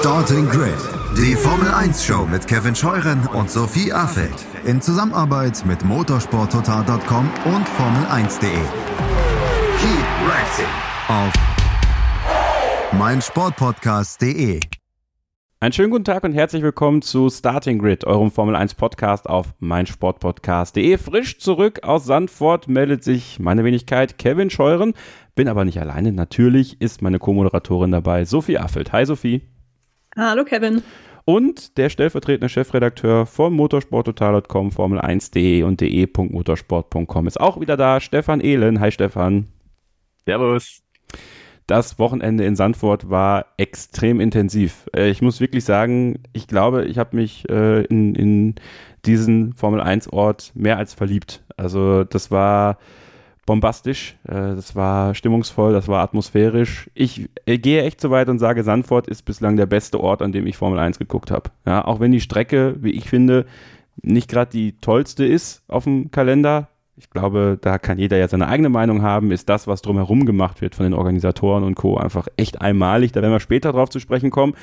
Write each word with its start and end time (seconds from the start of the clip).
Starting 0.00 0.48
Grid, 0.48 0.78
die 1.14 1.34
Formel 1.34 1.68
1 1.68 2.02
Show 2.02 2.24
mit 2.24 2.46
Kevin 2.46 2.74
Scheuren 2.74 3.26
und 3.34 3.50
Sophie 3.50 3.92
Affeld 3.92 4.46
in 4.64 4.80
Zusammenarbeit 4.80 5.62
mit 5.66 5.84
motorsporttotal.com 5.84 7.30
und 7.44 7.68
Formel1.de. 7.68 8.48
Keep 9.76 10.06
racing 10.26 10.64
auf 11.08 11.30
meinsportpodcast.de. 12.98 14.60
Einen 15.60 15.72
schönen 15.74 15.90
guten 15.90 16.04
Tag 16.04 16.24
und 16.24 16.32
herzlich 16.32 16.62
willkommen 16.62 17.02
zu 17.02 17.28
Starting 17.28 17.78
Grid, 17.78 18.06
eurem 18.06 18.30
Formel 18.30 18.56
1 18.56 18.76
Podcast 18.76 19.28
auf 19.28 19.52
meinsportpodcast.de. 19.58 20.96
Frisch 20.96 21.38
zurück 21.38 21.82
aus 21.82 22.06
Sandford 22.06 22.68
meldet 22.68 23.04
sich 23.04 23.38
meine 23.38 23.64
Wenigkeit 23.64 24.16
Kevin 24.16 24.48
Scheuren. 24.48 24.94
Bin 25.34 25.46
aber 25.46 25.66
nicht 25.66 25.78
alleine. 25.78 26.10
Natürlich 26.10 26.80
ist 26.80 27.02
meine 27.02 27.18
Co-Moderatorin 27.18 27.92
dabei, 27.92 28.24
Sophie 28.24 28.56
Affelt. 28.56 28.92
Hi 28.92 29.04
Sophie. 29.04 29.42
Hallo 30.16 30.44
Kevin. 30.44 30.82
Und 31.24 31.76
der 31.78 31.90
stellvertretende 31.90 32.48
Chefredakteur 32.48 33.26
von 33.26 33.52
motorsporttotal.com, 33.52 34.70
Formel1.de 34.70 35.62
und 35.62 35.80
de.motorsport.com 35.80 37.26
ist 37.26 37.40
auch 37.40 37.60
wieder 37.60 37.76
da, 37.76 38.00
Stefan 38.00 38.40
Ehlen. 38.40 38.80
Hi 38.80 38.90
Stefan. 38.90 39.46
Servus. 40.26 40.82
Das 41.68 42.00
Wochenende 42.00 42.44
in 42.44 42.56
Sandford 42.56 43.10
war 43.10 43.46
extrem 43.56 44.20
intensiv. 44.20 44.86
Äh, 44.96 45.10
ich 45.10 45.22
muss 45.22 45.40
wirklich 45.40 45.64
sagen, 45.64 46.18
ich 46.32 46.48
glaube, 46.48 46.86
ich 46.86 46.98
habe 46.98 47.14
mich 47.14 47.48
äh, 47.48 47.84
in, 47.84 48.16
in 48.16 48.54
diesen 49.06 49.52
Formel 49.52 49.80
1 49.80 50.12
Ort 50.12 50.50
mehr 50.54 50.78
als 50.78 50.94
verliebt. 50.94 51.44
Also 51.56 52.02
das 52.02 52.32
war 52.32 52.78
bombastisch, 53.50 54.16
äh, 54.28 54.54
das 54.54 54.76
war 54.76 55.12
stimmungsvoll, 55.12 55.72
das 55.72 55.88
war 55.88 56.04
atmosphärisch. 56.04 56.88
Ich 56.94 57.28
äh, 57.46 57.58
gehe 57.58 57.82
echt 57.82 58.00
so 58.00 58.08
weit 58.12 58.28
und 58.28 58.38
sage, 58.38 58.62
Sandford 58.62 59.08
ist 59.08 59.24
bislang 59.24 59.56
der 59.56 59.66
beste 59.66 59.98
Ort, 59.98 60.22
an 60.22 60.30
dem 60.30 60.46
ich 60.46 60.56
Formel 60.56 60.78
1 60.78 61.00
geguckt 61.00 61.32
habe. 61.32 61.50
Ja, 61.66 61.84
auch 61.84 61.98
wenn 61.98 62.12
die 62.12 62.20
Strecke, 62.20 62.76
wie 62.78 62.92
ich 62.92 63.10
finde, 63.10 63.46
nicht 64.02 64.30
gerade 64.30 64.52
die 64.52 64.78
tollste 64.78 65.26
ist 65.26 65.64
auf 65.66 65.82
dem 65.82 66.12
Kalender. 66.12 66.68
Ich 66.94 67.10
glaube, 67.10 67.58
da 67.60 67.78
kann 67.78 67.98
jeder 67.98 68.18
ja 68.18 68.28
seine 68.28 68.46
eigene 68.46 68.68
Meinung 68.68 69.02
haben. 69.02 69.32
Ist 69.32 69.48
das, 69.48 69.66
was 69.66 69.82
drumherum 69.82 70.26
gemacht 70.26 70.60
wird 70.60 70.76
von 70.76 70.84
den 70.84 70.94
Organisatoren 70.94 71.64
und 71.64 71.74
Co. 71.74 71.96
einfach 71.96 72.28
echt 72.36 72.60
einmalig. 72.60 73.10
Da 73.10 73.20
werden 73.20 73.32
wir 73.32 73.40
später 73.40 73.72
drauf 73.72 73.90
zu 73.90 73.98
sprechen 73.98 74.30
kommen 74.30 74.54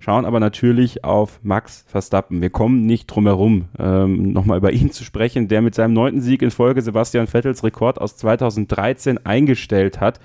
schauen 0.00 0.24
aber 0.24 0.40
natürlich 0.40 1.04
auf 1.04 1.38
Max 1.44 1.84
Verstappen. 1.86 2.40
Wir 2.40 2.50
kommen 2.50 2.84
nicht 2.86 3.06
drum 3.06 3.26
herum, 3.26 3.66
ähm, 3.78 4.32
nochmal 4.32 4.58
über 4.58 4.72
ihn 4.72 4.90
zu 4.90 5.04
sprechen, 5.04 5.46
der 5.46 5.62
mit 5.62 5.76
seinem 5.76 5.92
neunten 5.92 6.20
Sieg 6.20 6.42
in 6.42 6.50
Folge 6.50 6.82
Sebastian 6.82 7.28
Vettels 7.28 7.62
Rekord 7.62 8.00
aus 8.00 8.16
2013 8.16 9.24
eingestellt 9.24 10.00
hat. 10.00 10.18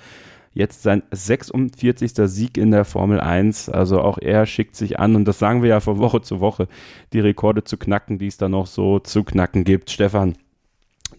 Jetzt 0.53 0.83
sein 0.83 1.03
46. 1.11 2.13
Sieg 2.15 2.57
in 2.57 2.71
der 2.71 2.85
Formel 2.85 3.19
1. 3.19 3.67
Also 3.67 3.99
auch 3.99 4.17
er 4.17 4.45
schickt 4.45 4.77
sich 4.77 4.97
an, 4.97 5.17
und 5.17 5.25
das 5.25 5.37
sagen 5.37 5.61
wir 5.61 5.69
ja 5.69 5.79
von 5.81 5.99
Woche 5.99 6.21
zu 6.21 6.39
Woche, 6.39 6.69
die 7.11 7.19
Rekorde 7.19 7.65
zu 7.65 7.75
knacken, 7.75 8.17
die 8.17 8.27
es 8.27 8.37
da 8.37 8.47
noch 8.47 8.67
so 8.67 8.99
zu 8.99 9.25
knacken 9.25 9.65
gibt. 9.65 9.91
Stefan, 9.91 10.35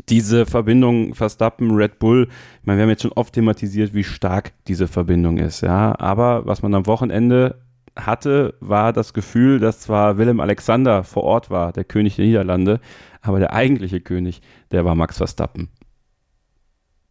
diese 0.09 0.47
Verbindung 0.47 1.15
Verstappen, 1.15 1.73
Red 1.73 1.99
Bull, 1.99 2.29
ich 2.61 2.67
meine, 2.67 2.79
wir 2.79 2.83
haben 2.85 2.91
jetzt 2.91 3.03
schon 3.03 3.13
oft 3.13 3.35
thematisiert, 3.35 3.93
wie 3.93 4.05
stark 4.05 4.53
diese 4.69 4.89
Verbindung 4.89 5.37
ist, 5.37 5.61
ja. 5.61 5.95
Aber 5.99 6.47
was 6.47 6.63
man 6.63 6.75
am 6.75 6.87
Wochenende 6.87 7.57
hatte, 7.97 8.55
war 8.61 8.93
das 8.93 9.15
Gefühl, 9.15 9.59
dass 9.59 9.81
zwar 9.81 10.19
Willem 10.19 10.41
Alexander 10.41 11.05
vor 11.05 11.25
Ort 11.25 11.51
war, 11.51 11.73
der 11.73 11.85
König 11.85 12.17
der 12.17 12.27
Niederlande, 12.27 12.81
aber 13.23 13.39
der 13.39 13.53
eigentliche 13.53 14.01
König, 14.01 14.41
der 14.71 14.85
war 14.85 14.95
Max 14.95 15.19
Verstappen. 15.19 15.71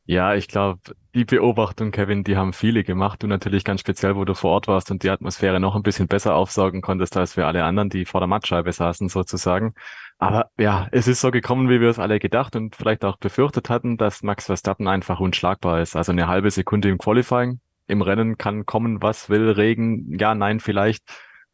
Ja, 0.08 0.36
ich 0.36 0.48
glaube, 0.48 0.80
die 1.16 1.26
Beobachtung, 1.26 1.90
Kevin, 1.90 2.24
die 2.24 2.38
haben 2.38 2.54
viele 2.54 2.84
gemacht. 2.84 3.24
Du 3.24 3.28
natürlich 3.28 3.64
ganz 3.64 3.82
speziell, 3.82 4.16
wo 4.16 4.24
du 4.24 4.36
vor 4.36 4.52
Ort 4.52 4.68
warst 4.68 4.92
und 4.92 5.02
die 5.02 5.10
Atmosphäre 5.10 5.60
noch 5.60 5.76
ein 5.76 5.82
bisschen 5.82 6.08
besser 6.08 6.36
aufsaugen 6.36 6.82
konntest 6.82 7.18
als 7.18 7.36
wir 7.38 7.48
alle 7.48 7.64
anderen, 7.64 7.90
die 7.90 8.06
vor 8.06 8.22
der 8.22 8.28
Mattscheibe 8.28 8.72
saßen 8.72 9.10
sozusagen. 9.10 9.74
Aber 10.20 10.52
ja, 10.60 10.88
es 10.92 11.08
ist 11.08 11.22
so 11.22 11.32
gekommen, 11.32 11.70
wie 11.70 11.82
wir 11.82 11.90
es 11.90 11.98
alle 11.98 12.20
gedacht 12.20 12.56
und 12.56 12.76
vielleicht 12.76 13.04
auch 13.04 13.18
befürchtet 13.18 13.70
hatten, 13.70 13.98
dass 13.98 14.22
Max 14.22 14.46
Verstappen 14.46 14.88
einfach 14.88 15.20
unschlagbar 15.20 15.82
ist. 15.82 15.96
Also 15.96 16.12
eine 16.12 16.28
halbe 16.28 16.52
Sekunde 16.52 16.90
im 16.90 17.00
Qualifying, 17.00 17.60
im 17.88 18.02
Rennen 18.02 18.38
kann 18.38 18.66
kommen, 18.66 19.02
was 19.02 19.30
will, 19.30 19.50
Regen, 19.52 20.18
ja, 20.18 20.36
nein, 20.36 20.60
vielleicht. 20.60 21.04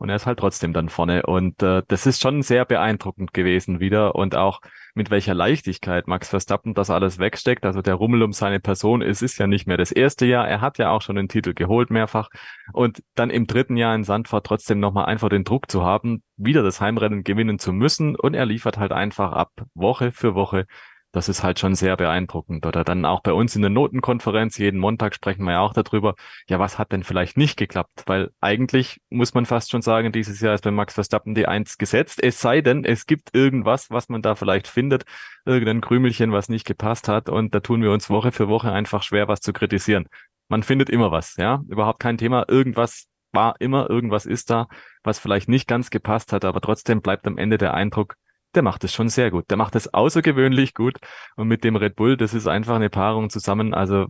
Und 0.02 0.10
er 0.10 0.16
ist 0.16 0.26
halt 0.26 0.40
trotzdem 0.40 0.74
dann 0.74 0.90
vorne. 0.90 1.28
Und 1.28 1.62
äh, 1.62 1.84
das 1.88 2.08
ist 2.08 2.22
schon 2.24 2.42
sehr 2.42 2.66
beeindruckend 2.66 3.36
gewesen 3.36 3.80
wieder. 3.80 4.16
Und 4.16 4.36
auch 4.36 4.60
mit 4.96 5.12
welcher 5.12 5.36
Leichtigkeit 5.36 6.08
Max 6.08 6.30
Verstappen 6.30 6.74
das 6.74 6.90
alles 6.90 7.20
wegsteckt. 7.20 7.66
Also 7.68 7.84
der 7.84 7.94
Rummel 7.94 8.24
um 8.24 8.34
seine 8.34 8.60
Person, 8.60 9.04
es 9.04 9.22
ist 9.22 9.38
ja 9.38 9.46
nicht 9.46 9.68
mehr 9.68 9.78
das 9.78 9.92
erste 9.92 10.26
Jahr. 10.26 10.48
Er 10.48 10.60
hat 10.60 10.80
ja 10.80 10.90
auch 10.90 11.04
schon 11.04 11.18
den 11.18 11.28
Titel 11.28 11.54
geholt 11.54 11.92
mehrfach. 11.92 12.30
Und 12.74 13.04
dann 13.14 13.30
im 13.30 13.46
dritten 13.46 13.78
Jahr 13.78 13.94
in 13.94 14.04
Sandfahrt 14.04 14.48
trotzdem 14.48 14.80
nochmal 14.80 15.06
einfach 15.06 15.30
den 15.30 15.44
Druck 15.44 15.70
zu 15.70 15.84
haben, 15.84 16.24
wieder 16.36 16.64
das 16.64 16.82
Heimrennen 16.82 17.24
gewinnen 17.24 17.60
zu 17.60 17.72
müssen. 17.72 18.16
Und 18.16 18.34
er 18.34 18.48
liefert 18.48 18.80
halt 18.80 18.94
einfach 18.94 19.34
ab 19.34 19.52
Woche 19.76 20.12
für 20.12 20.34
Woche 20.34 20.66
das 21.12 21.30
ist 21.30 21.44
halt 21.44 21.60
schon 21.60 21.76
sehr 21.76 21.98
beeindruckend. 21.98 22.66
Oder 22.66 22.84
dann 22.84 23.06
auch 23.06 23.22
bei 23.22 23.34
uns 23.34 23.56
in 23.56 23.62
der 23.62 23.70
Notenkonferenz, 23.70 24.58
jeden 24.58 24.80
Montag 24.80 25.14
sprechen 25.14 25.44
wir 25.44 25.54
ja 25.54 25.60
auch 25.60 25.74
darüber, 25.74 26.16
ja, 26.48 26.60
was 26.60 26.80
hat 26.80 26.92
denn 26.92 27.04
vielleicht 27.04 27.38
nicht 27.38 27.58
geklappt? 27.58 28.04
Weil 28.06 28.32
eigentlich 28.40 29.02
muss 29.10 29.34
man 29.34 29.46
fast 29.46 29.72
schon 29.72 29.82
sagen, 29.82 30.12
dieses 30.12 30.40
Jahr 30.40 30.56
ist 30.56 30.64
bei 30.64 30.72
Max 30.72 30.94
Verstappen 30.94 31.36
die 31.36 31.48
Eins 31.48 31.78
gesetzt. 31.78 32.24
Es 32.24 32.40
sei 32.40 32.62
denn, 32.62 32.86
es 32.86 33.06
gibt 33.06 33.36
irgendwas, 33.36 33.90
was 33.92 34.10
man 34.10 34.22
da 34.22 34.36
vielleicht 34.36 34.68
findet, 34.68 35.04
irgendein 35.46 35.82
Krümelchen, 35.82 36.32
was 36.32 36.50
nicht 36.50 36.66
gepasst 36.66 37.08
hat. 37.08 37.30
Und 37.30 37.54
da 37.54 37.60
tun 37.60 37.82
wir 37.82 37.92
uns 37.92 38.10
Woche 38.10 38.32
für 38.32 38.48
Woche 38.48 38.72
einfach 38.72 39.04
schwer, 39.04 39.28
was 39.28 39.42
zu 39.42 39.54
kritisieren. 39.54 40.08
Man 40.48 40.64
findet 40.64 40.90
immer 40.90 41.12
was, 41.12 41.36
ja, 41.38 41.62
überhaupt 41.68 42.00
kein 42.00 42.18
Thema. 42.18 42.46
Irgendwas 42.48 43.08
war 43.34 43.56
immer, 43.60 43.90
irgendwas 43.90 44.26
ist 44.26 44.50
da, 44.50 44.68
was 45.04 45.20
vielleicht 45.20 45.50
nicht 45.50 45.68
ganz 45.68 45.90
gepasst 45.90 46.34
hat, 46.34 46.46
aber 46.46 46.62
trotzdem 46.62 47.02
bleibt 47.02 47.26
am 47.28 47.38
Ende 47.38 47.58
der 47.58 47.74
Eindruck, 47.74 48.16
der 48.56 48.64
macht 48.64 48.84
es 48.84 48.94
schon 48.94 49.10
sehr 49.10 49.32
gut. 49.32 49.50
Der 49.50 49.58
macht 49.58 49.76
es 49.76 49.94
außergewöhnlich 49.94 50.74
gut. 50.74 50.98
Und 51.36 51.48
mit 51.48 51.64
dem 51.64 51.76
Red 51.76 51.96
Bull, 51.96 52.18
das 52.18 52.34
ist 52.34 52.48
einfach 52.48 52.76
eine 52.76 52.90
Paarung 52.90 53.30
zusammen. 53.30 53.74
Also 53.74 54.08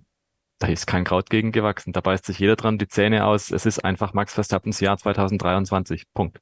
da 0.60 0.68
ist 0.68 0.86
kein 0.86 1.04
Kraut 1.04 1.30
gegen 1.30 1.52
gewachsen. 1.52 1.92
Da 1.94 2.02
beißt 2.02 2.26
sich 2.26 2.40
jeder 2.40 2.56
dran 2.56 2.78
die 2.78 2.88
Zähne 2.88 3.26
aus. 3.26 3.52
Es 3.52 3.66
ist 3.66 3.84
einfach 3.84 4.14
Max 4.14 4.34
Verstappens 4.34 4.80
Jahr 4.80 4.98
2023. 4.98 6.04
Punkt. 6.14 6.40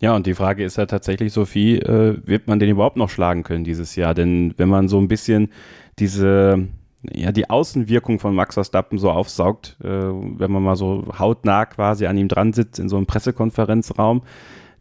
Ja, 0.00 0.14
und 0.14 0.26
die 0.26 0.34
Frage 0.34 0.64
ist 0.64 0.76
ja 0.76 0.86
tatsächlich, 0.86 1.32
Sophie, 1.32 1.78
äh, 1.78 2.18
wird 2.26 2.46
man 2.46 2.58
den 2.58 2.68
überhaupt 2.68 2.96
noch 2.96 3.08
schlagen 3.08 3.42
können 3.42 3.64
dieses 3.64 3.96
Jahr? 3.96 4.14
Denn 4.14 4.54
wenn 4.56 4.68
man 4.68 4.88
so 4.88 4.98
ein 4.98 5.08
bisschen 5.08 5.50
diese, 5.98 6.68
ja, 7.10 7.32
die 7.32 7.48
Außenwirkung 7.48 8.18
von 8.18 8.34
Max 8.34 8.54
Verstappen 8.54 8.98
so 8.98 9.10
aufsaugt, 9.10 9.78
äh, 9.82 9.86
wenn 9.86 10.50
man 10.50 10.62
mal 10.62 10.76
so 10.76 11.06
hautnah 11.18 11.64
quasi 11.66 12.06
an 12.06 12.18
ihm 12.18 12.28
dran 12.28 12.52
sitzt 12.52 12.78
in 12.78 12.88
so 12.88 12.96
einem 12.96 13.06
Pressekonferenzraum, 13.06 14.22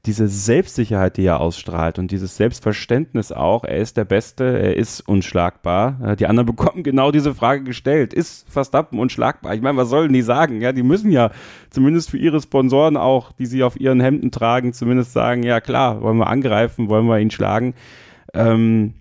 diese 0.06 0.28
Selbstsicherheit, 0.28 1.16
die 1.16 1.26
er 1.26 1.40
ausstrahlt 1.40 1.98
und 1.98 2.12
dieses 2.12 2.36
Selbstverständnis 2.36 3.32
auch, 3.32 3.64
er 3.64 3.78
ist 3.78 3.96
der 3.96 4.04
Beste, 4.04 4.44
er 4.44 4.76
ist 4.76 5.00
unschlagbar. 5.08 5.98
Äh, 6.04 6.16
die 6.18 6.28
anderen 6.28 6.46
bekommen 6.56 6.84
genau 6.84 7.12
diese 7.12 7.34
Frage 7.34 7.64
gestellt. 7.64 8.14
Ist 8.14 8.50
Verstappen 8.50 9.00
unschlagbar? 9.00 9.56
Ich 9.56 9.62
meine, 9.62 9.78
was 9.78 9.90
sollen 9.90 10.12
die 10.12 10.22
sagen? 10.22 10.62
Ja, 10.62 10.74
die 10.74 10.84
müssen 10.84 11.12
ja 11.12 11.32
zumindest 11.70 12.10
für 12.10 12.18
ihre 12.18 12.42
Sponsoren 12.42 12.98
auch, 12.98 13.32
die 13.32 13.46
sie 13.46 13.64
auf 13.64 13.80
ihren 13.80 14.02
Hemden 14.02 14.32
tragen, 14.32 14.74
zumindest 14.74 15.14
sagen, 15.14 15.44
ja 15.44 15.62
klar, 15.62 16.02
wollen 16.02 16.18
wir 16.18 16.28
angreifen, 16.28 16.90
wollen 16.90 17.06
wir 17.08 17.20
ihn 17.20 17.32
schlagen. 17.32 17.74
Ähm, 18.34 18.96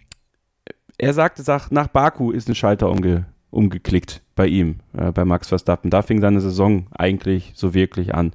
er 0.98 1.14
sagte, 1.14 1.42
sagt, 1.42 1.72
nach 1.72 1.88
Baku 1.88 2.30
ist 2.30 2.48
ein 2.48 2.54
Schalter 2.54 2.88
umge 2.91 3.26
umgeklickt 3.50 4.22
bei 4.34 4.46
ihm, 4.46 4.76
äh, 4.96 5.12
bei 5.12 5.26
Max 5.26 5.48
Verstappen. 5.48 5.91
Da 5.91 6.00
fing 6.00 6.22
seine 6.22 6.41
Saison 6.41 6.86
eigentlich 6.92 7.52
so 7.54 7.74
wirklich 7.74 8.14
an 8.14 8.32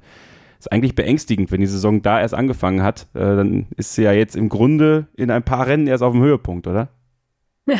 ist 0.58 0.72
eigentlich 0.72 0.94
beängstigend, 0.94 1.50
wenn 1.52 1.60
die 1.60 1.66
Saison 1.66 2.02
da 2.02 2.20
erst 2.20 2.34
angefangen 2.34 2.82
hat. 2.82 3.06
Äh, 3.14 3.20
dann 3.20 3.66
ist 3.76 3.94
sie 3.94 4.02
ja 4.02 4.12
jetzt 4.12 4.36
im 4.36 4.48
Grunde 4.48 5.06
in 5.14 5.30
ein 5.30 5.44
paar 5.44 5.66
Rennen 5.66 5.86
erst 5.86 6.02
auf 6.02 6.12
dem 6.12 6.22
Höhepunkt, 6.22 6.66
oder? 6.66 6.88
Ja. 7.66 7.78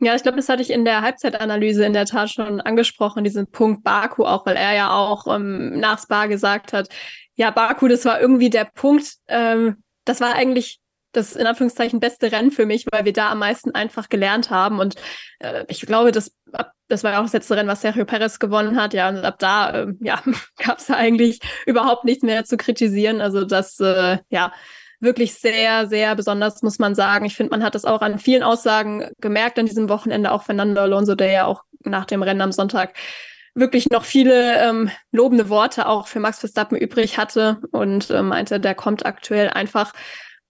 Ja, 0.00 0.14
ich 0.14 0.22
glaube, 0.22 0.36
das 0.36 0.48
hatte 0.48 0.62
ich 0.62 0.70
in 0.70 0.84
der 0.84 1.02
Halbzeitanalyse 1.02 1.84
in 1.84 1.92
der 1.92 2.06
Tat 2.06 2.30
schon 2.30 2.60
angesprochen, 2.60 3.24
diesen 3.24 3.48
Punkt 3.48 3.82
Baku 3.82 4.24
auch, 4.24 4.46
weil 4.46 4.54
er 4.54 4.72
ja 4.72 4.92
auch 4.92 5.26
ähm, 5.26 5.80
nach 5.80 6.00
Spa 6.00 6.26
gesagt 6.26 6.72
hat, 6.72 6.88
ja, 7.34 7.50
Baku, 7.50 7.88
das 7.88 8.04
war 8.04 8.20
irgendwie 8.20 8.48
der 8.48 8.64
Punkt, 8.64 9.14
ähm, 9.26 9.82
das 10.04 10.20
war 10.20 10.34
eigentlich 10.34 10.78
das 11.12 11.36
in 11.36 11.46
Anführungszeichen 11.46 12.00
beste 12.00 12.30
Rennen 12.32 12.50
für 12.50 12.66
mich, 12.66 12.86
weil 12.90 13.04
wir 13.04 13.12
da 13.12 13.30
am 13.30 13.38
meisten 13.38 13.74
einfach 13.74 14.08
gelernt 14.08 14.50
haben. 14.50 14.78
Und 14.78 14.96
äh, 15.38 15.64
ich 15.68 15.80
glaube, 15.82 16.12
das, 16.12 16.32
das 16.88 17.04
war 17.04 17.12
ja 17.12 17.18
auch 17.18 17.24
das 17.24 17.32
letzte 17.32 17.56
Rennen, 17.56 17.68
was 17.68 17.80
Sergio 17.80 18.04
Perez 18.04 18.38
gewonnen 18.38 18.80
hat. 18.80 18.94
Ja, 18.94 19.08
und 19.08 19.24
ab 19.24 19.38
da 19.38 19.70
äh, 19.70 19.86
ja, 20.00 20.22
gab 20.58 20.78
es 20.78 20.90
eigentlich 20.90 21.40
überhaupt 21.66 22.04
nichts 22.04 22.22
mehr 22.22 22.44
zu 22.44 22.56
kritisieren. 22.56 23.20
Also 23.20 23.44
das, 23.44 23.80
äh, 23.80 24.18
ja, 24.30 24.52
wirklich 25.00 25.34
sehr, 25.34 25.86
sehr 25.86 26.14
besonders, 26.14 26.62
muss 26.62 26.78
man 26.78 26.94
sagen. 26.94 27.24
Ich 27.24 27.36
finde, 27.36 27.50
man 27.50 27.62
hat 27.62 27.74
das 27.74 27.84
auch 27.84 28.02
an 28.02 28.18
vielen 28.18 28.42
Aussagen 28.42 29.08
gemerkt 29.20 29.58
an 29.58 29.66
diesem 29.66 29.88
Wochenende, 29.88 30.32
auch 30.32 30.42
Fernando 30.42 30.80
Alonso, 30.80 31.14
der 31.14 31.30
ja 31.30 31.44
auch 31.46 31.62
nach 31.84 32.04
dem 32.04 32.22
Rennen 32.22 32.40
am 32.40 32.52
Sonntag 32.52 32.94
wirklich 33.54 33.90
noch 33.90 34.04
viele 34.04 34.60
ähm, 34.60 34.90
lobende 35.10 35.48
Worte 35.48 35.88
auch 35.88 36.06
für 36.06 36.20
Max 36.20 36.40
Verstappen 36.40 36.76
übrig 36.76 37.18
hatte 37.18 37.60
und 37.72 38.10
äh, 38.10 38.22
meinte, 38.22 38.60
der 38.60 38.74
kommt 38.74 39.06
aktuell 39.06 39.50
einfach 39.50 39.92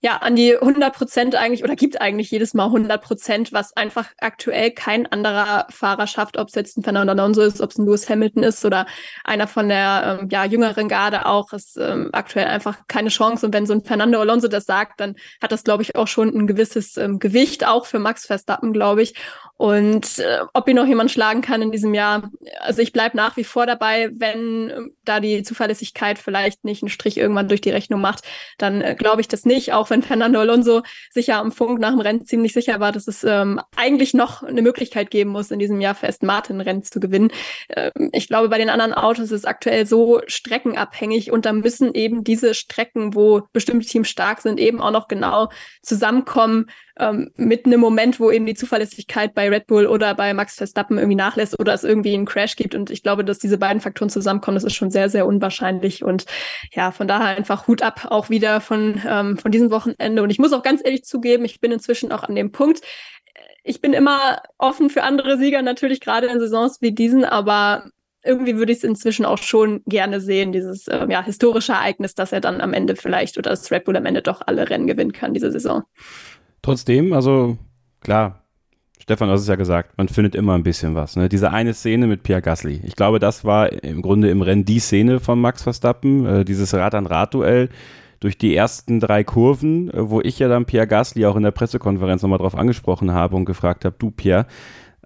ja, 0.00 0.19
an 0.19 0.37
die 0.37 0.56
100 0.56 0.95
Prozent 0.95 1.35
eigentlich 1.35 1.65
oder 1.65 1.75
gibt 1.75 2.00
eigentlich 2.00 2.31
jedes 2.31 2.55
Mal 2.55 2.67
100 2.67 3.03
Prozent, 3.03 3.53
was 3.53 3.77
einfach 3.77 4.11
aktuell 4.19 4.71
kein 4.71 5.06
anderer 5.06 5.67
Fahrer 5.71 6.06
schafft, 6.06 6.39
ob 6.39 6.49
es 6.49 6.55
jetzt 6.55 6.79
ein 6.79 6.85
Fernando 6.85 7.12
Alonso 7.12 7.43
ist, 7.43 7.61
ob 7.61 7.71
es 7.71 7.79
ein 7.79 7.87
Lewis 7.87 8.09
Hamilton 8.09 8.45
ist 8.45 8.65
oder 8.65 8.87
einer 9.25 9.49
von 9.49 9.69
der 9.69 10.19
ähm, 10.21 10.29
ja, 10.31 10.45
jüngeren 10.45 10.89
Garde 10.89 11.27
auch, 11.27 11.53
ist 11.53 11.77
ähm, 11.79 12.11
aktuell 12.12 12.47
einfach 12.47 12.87
keine 12.87 13.09
Chance. 13.09 13.47
Und 13.47 13.53
wenn 13.53 13.67
so 13.67 13.73
ein 13.73 13.83
Fernando 13.83 14.21
Alonso 14.21 14.47
das 14.47 14.67
sagt, 14.67 15.00
dann 15.00 15.17
hat 15.43 15.50
das, 15.50 15.65
glaube 15.65 15.83
ich, 15.83 15.97
auch 15.97 16.06
schon 16.06 16.29
ein 16.29 16.47
gewisses 16.47 16.97
ähm, 16.97 17.19
Gewicht, 17.19 17.67
auch 17.67 17.85
für 17.85 17.99
Max 17.99 18.25
Verstappen, 18.27 18.73
glaube 18.73 19.03
ich. 19.03 19.15
Und 19.59 20.21
äh, 20.21 20.39
ob 20.55 20.69
ihn 20.69 20.77
noch 20.77 20.87
jemand 20.87 21.11
schlagen 21.11 21.43
kann 21.43 21.63
in 21.63 21.73
diesem 21.73 21.93
Jahr, 21.93 22.31
also 22.61 22.81
ich 22.81 22.93
bleib 22.93 23.15
nach 23.15 23.37
wie 23.37 23.43
vor 23.43 23.67
dabei, 23.67 24.09
wenn 24.13 24.71
äh, 24.71 24.81
da 25.05 25.19
die 25.19 25.43
Zuverlässigkeit 25.43 26.17
vielleicht 26.17 26.65
nicht 26.65 26.85
einen 26.85 26.91
Strich 26.91 27.19
irgendwann 27.19 27.49
durch 27.49 27.61
die 27.61 27.71
Rechnung 27.71 28.01
macht, 28.01 28.23
dann 28.59 28.81
äh, 28.83 28.95
glaube 28.95 29.21
ich 29.21 29.27
das 29.27 29.45
nicht, 29.45 29.73
auch 29.73 29.91
wenn 29.91 30.05
Fernando 30.05 30.39
Alonso 30.39 30.83
sich 31.11 31.27
ja 31.27 31.41
am 31.41 31.51
Funk 31.51 31.81
nach 31.81 31.91
dem 31.91 31.99
Rennen 31.99 32.25
ziemlich 32.25 32.53
sicher 32.53 32.79
war, 32.79 32.93
dass 32.93 33.09
es 33.09 33.25
ähm, 33.25 33.61
eigentlich 33.75 34.15
noch 34.15 34.45
eine 34.45 34.63
Möglichkeit 34.63 35.11
geben 35.11 35.31
muss, 35.31 35.51
in 35.51 35.59
diesem 35.59 35.81
Jahr 35.81 35.97
für 35.97 36.07
Aston 36.07 36.29
Martin 36.29 36.61
Rennen 36.61 36.85
zu 36.85 37.01
gewinnen. 37.01 37.33
Ähm, 37.75 38.11
ich 38.13 38.29
glaube, 38.29 38.51
bei 38.51 38.59
den 38.59 38.71
anderen 38.71 38.95
Autos 38.95 39.25
ist 39.25 39.33
es 39.33 39.45
aktuell 39.45 39.87
so 39.87 40.23
streckenabhängig 40.29 41.33
und 41.33 41.47
da 41.47 41.53
müssen 41.53 41.95
eben 41.95 42.23
diese 42.23 42.55
Strecken, 42.55 43.17
wo 43.17 43.43
bestimmte 43.53 43.89
Teams 43.89 44.09
stark 44.09 44.41
sind, 44.41 44.61
eben 44.61 44.81
auch 44.81 44.93
noch 44.93 45.09
genau 45.09 45.49
zusammenkommen, 45.83 46.67
ähm, 46.99 47.31
mit 47.37 47.67
einem 47.67 47.81
Moment, 47.81 48.21
wo 48.21 48.31
eben 48.31 48.47
die 48.47 48.55
Zuverlässigkeit 48.55 49.35
bei 49.35 49.49
Red 49.49 49.67
Bull 49.67 49.87
oder 49.87 50.15
bei 50.15 50.35
Max 50.35 50.56
Verstappen 50.56 50.99
irgendwie 50.99 51.17
nachlässt 51.17 51.59
oder 51.59 51.73
es 51.73 51.85
irgendwie 51.85 52.15
einen 52.15 52.27
Crash 52.27 52.56
gibt. 52.56 52.75
Und 52.75 52.91
ich 52.91 53.03
glaube, 53.03 53.25
dass 53.25 53.39
diese 53.39 53.59
beiden 53.59 53.81
Faktoren 53.81 54.11
zusammenkommen, 54.11 54.56
das 54.56 54.65
ist 54.65 54.75
schon 54.75 54.91
sehr, 54.91 55.09
sehr 55.09 55.27
unwahrscheinlich. 55.27 56.05
Und 56.05 56.27
ja, 56.73 56.91
von 56.91 57.09
daher 57.09 57.37
einfach 57.37 57.67
Hut 57.67 57.83
ab 57.83 58.06
auch 58.11 58.31
wieder 58.31 58.61
von, 58.61 59.00
ähm, 59.06 59.39
von 59.39 59.53
diesem 59.53 59.71
Wochenende. 59.71 60.23
Und 60.23 60.31
ich 60.31 60.39
muss 60.39 60.53
auch 60.53 60.62
ganz 60.62 60.83
ehrlich 60.85 61.05
zugeben, 61.05 61.45
ich 61.45 61.61
bin 61.61 61.73
inzwischen 61.73 62.12
auch 62.12 62.25
an 62.25 62.35
dem 62.35 62.53
Punkt, 62.53 62.81
ich 63.65 63.81
bin 63.81 63.93
immer 63.93 64.43
offen 64.56 64.91
für 64.91 65.03
andere 65.03 65.39
Sieger, 65.39 65.62
natürlich 65.62 66.00
gerade 66.00 66.27
in 66.29 66.41
Saisons 66.41 66.81
wie 66.81 66.93
diesen, 66.93 67.25
aber 67.25 67.91
irgendwie 68.25 68.56
würde 68.56 68.73
ich 68.73 68.79
es 68.79 68.85
inzwischen 68.85 69.25
auch 69.25 69.39
schon 69.39 69.83
gerne 69.87 70.21
sehen, 70.21 70.53
dieses 70.53 70.89
äh, 70.89 71.06
ja, 71.09 71.23
historische 71.23 71.73
Ereignis, 71.73 72.15
dass 72.15 72.33
er 72.33 72.41
dann 72.41 72.61
am 72.61 72.73
Ende 72.73 72.97
vielleicht 72.97 73.39
oder 73.39 73.50
dass 73.50 73.71
Red 73.71 73.85
Bull 73.85 73.97
am 73.97 74.06
Ende 74.06 74.23
doch 74.23 74.43
alle 74.47 74.69
Rennen 74.69 74.87
gewinnen 74.87 75.12
kann 75.12 75.35
diese 75.35 75.53
Saison. 75.53 75.85
Trotzdem, 76.69 77.12
also 77.12 77.56
klar, 78.00 78.43
Stefan, 79.00 79.29
du 79.29 79.35
hast 79.35 79.43
es 79.43 79.49
ja 79.49 79.56
gesagt, 79.56 79.97
man 79.97 80.09
findet 80.09 80.35
immer 80.35 80.55
ein 80.55 80.62
bisschen 80.62 80.94
was. 80.94 81.17
Ne? 81.17 81.29
Diese 81.29 81.50
eine 81.50 81.73
Szene 81.73 82.06
mit 82.06 82.23
Pierre 82.23 82.43
Gasly. 82.43 82.81
Ich 82.85 82.94
glaube, 82.94 83.19
das 83.19 83.44
war 83.44 83.73
im 83.73 84.03
Grunde 84.03 84.29
im 84.29 84.43
Rennen 84.43 84.67
die 84.67 84.81
Szene 84.81 85.19
von 85.19 85.41
Max 85.41 85.62
Verstappen, 85.62 86.26
äh, 86.26 86.44
dieses 86.44 86.75
Rad-an-Rad-Duell 86.75 87.70
durch 88.20 88.37
die 88.37 88.55
ersten 88.55 89.00
drei 89.00 89.25
Kurven, 89.25 89.88
äh, 89.91 90.11
wo 90.11 90.20
ich 90.20 90.38
ja 90.38 90.49
dann 90.49 90.67
Pierre 90.67 90.87
Gasly 90.87 91.25
auch 91.25 91.37
in 91.37 91.43
der 91.43 91.53
Pressekonferenz 91.53 92.23
nochmal 92.23 92.38
drauf 92.38 92.55
angesprochen 92.55 93.12
habe 93.12 93.37
und 93.37 93.47
gefragt 93.47 93.85
habe, 93.85 93.97
du 93.99 94.11
Pierre, 94.11 94.47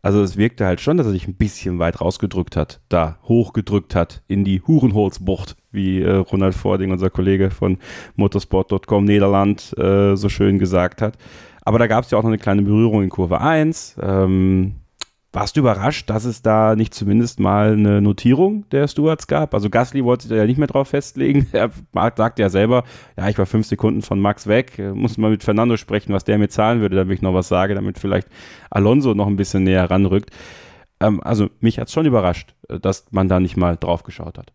also 0.03 0.20
es 0.20 0.37
wirkte 0.37 0.67
halt 0.67 0.81
schon, 0.81 0.97
dass 0.97 1.06
er 1.06 1.12
sich 1.12 1.29
ein 1.29 1.37
bisschen 1.37 1.79
weit 1.79 2.00
rausgedrückt 2.00 2.56
hat, 2.56 2.81
da 2.88 3.19
hochgedrückt 3.23 3.94
hat 3.94 4.23
in 4.26 4.43
die 4.44 4.61
Hurenholzbucht, 4.61 5.56
wie 5.70 6.03
äh, 6.03 6.11
Ronald 6.17 6.56
Fording, 6.56 6.91
unser 6.91 7.08
Kollege 7.08 7.50
von 7.50 7.79
motorsport.com 8.17 9.05
Niederland, 9.05 9.73
äh, 9.79 10.17
so 10.17 10.29
schön 10.29 10.58
gesagt 10.58 11.03
hat. 11.03 11.17
Aber 11.64 11.79
da 11.79 11.87
gab 11.87 12.05
es 12.05 12.11
ja 12.11 12.19
auch 12.19 12.23
noch 12.23 12.31
eine 12.31 12.38
kleine 12.38 12.62
Berührung 12.62 13.03
in 13.03 13.11
Kurve 13.11 13.41
1. 13.41 13.97
Ähm, 14.03 14.76
warst 15.32 15.56
du 15.56 15.61
überrascht, 15.61 16.11
dass 16.11 16.26
es 16.26 16.43
da 16.43 16.76
nicht 16.76 16.93
zumindest 16.93 17.41
mal 17.41 17.73
eine 17.73 18.03
Notierung 18.03 18.69
der 18.70 18.87
Stewards 18.87 19.26
gab? 19.26 19.55
Also 19.55 19.70
Gasly 19.70 20.05
wollte 20.05 20.25
sich 20.25 20.31
da 20.31 20.37
ja 20.37 20.44
nicht 20.44 20.59
mehr 20.59 20.67
drauf 20.67 20.88
festlegen. 20.88 21.47
Er 21.53 21.70
sagt 22.17 22.38
ja 22.38 22.50
selber, 22.50 22.85
ja, 23.17 23.29
ich 23.29 23.38
war 23.38 23.47
fünf 23.47 23.67
Sekunden 23.67 24.03
von 24.03 24.20
Max 24.20 24.47
weg. 24.47 24.79
Muss 24.94 25.17
mal 25.17 25.31
mit 25.31 25.43
Fernando 25.43 25.76
sprechen, 25.79 26.12
was 26.12 26.25
der 26.25 26.37
mir 26.37 26.49
zahlen 26.49 26.81
würde, 26.81 26.97
damit 26.97 27.17
ich 27.17 27.23
noch 27.23 27.32
was 27.32 27.49
sage, 27.49 27.75
damit 27.75 27.99
vielleicht 27.99 28.29
Alonso 28.69 29.15
noch 29.15 29.26
ein 29.26 29.37
bisschen 29.37 29.65
näher 29.65 29.91
ranrückt. 29.91 30.31
Ähm, 31.00 31.23
also 31.23 31.49
mich 31.61 31.79
hat 31.79 31.88
es 31.88 31.94
schon 31.94 32.06
überrascht, 32.06 32.55
dass 32.69 33.06
man 33.11 33.29
da 33.29 33.41
nicht 33.41 33.56
mal 33.56 33.76
drauf 33.76 34.03
geschaut 34.03 34.37
hat. 34.37 34.53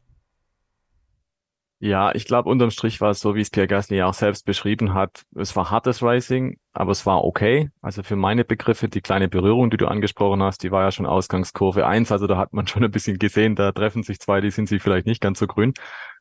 Ja, 1.79 2.13
ich 2.15 2.25
glaube, 2.25 2.49
unterm 2.49 2.71
Strich 2.71 3.01
war 3.01 3.11
es 3.11 3.19
so, 3.19 3.35
wie 3.35 3.41
es 3.41 3.51
Pierre 3.51 3.67
Gasly 3.67 4.01
auch 4.01 4.15
selbst 4.15 4.45
beschrieben 4.45 4.95
hat. 4.95 5.25
Es 5.35 5.55
war 5.55 5.69
hartes 5.69 6.01
Racing, 6.01 6.57
aber 6.73 6.91
es 6.91 7.05
war 7.05 7.23
okay. 7.23 7.69
Also 7.81 8.01
für 8.01 8.15
meine 8.15 8.43
Begriffe, 8.45 8.89
die 8.89 9.01
kleine 9.01 9.27
Berührung, 9.29 9.69
die 9.69 9.77
du 9.77 9.87
angesprochen 9.87 10.41
hast, 10.41 10.63
die 10.63 10.71
war 10.71 10.83
ja 10.83 10.91
schon 10.91 11.05
Ausgangskurve 11.05 11.85
eins. 11.85 12.11
Also 12.11 12.25
da 12.25 12.35
hat 12.37 12.51
man 12.51 12.65
schon 12.67 12.83
ein 12.83 12.89
bisschen 12.89 13.19
gesehen, 13.19 13.55
da 13.55 13.71
treffen 13.71 14.01
sich 14.01 14.19
zwei, 14.19 14.41
die 14.41 14.49
sind 14.49 14.67
sich 14.67 14.81
vielleicht 14.81 15.05
nicht 15.05 15.21
ganz 15.21 15.37
so 15.37 15.45
grün. 15.45 15.73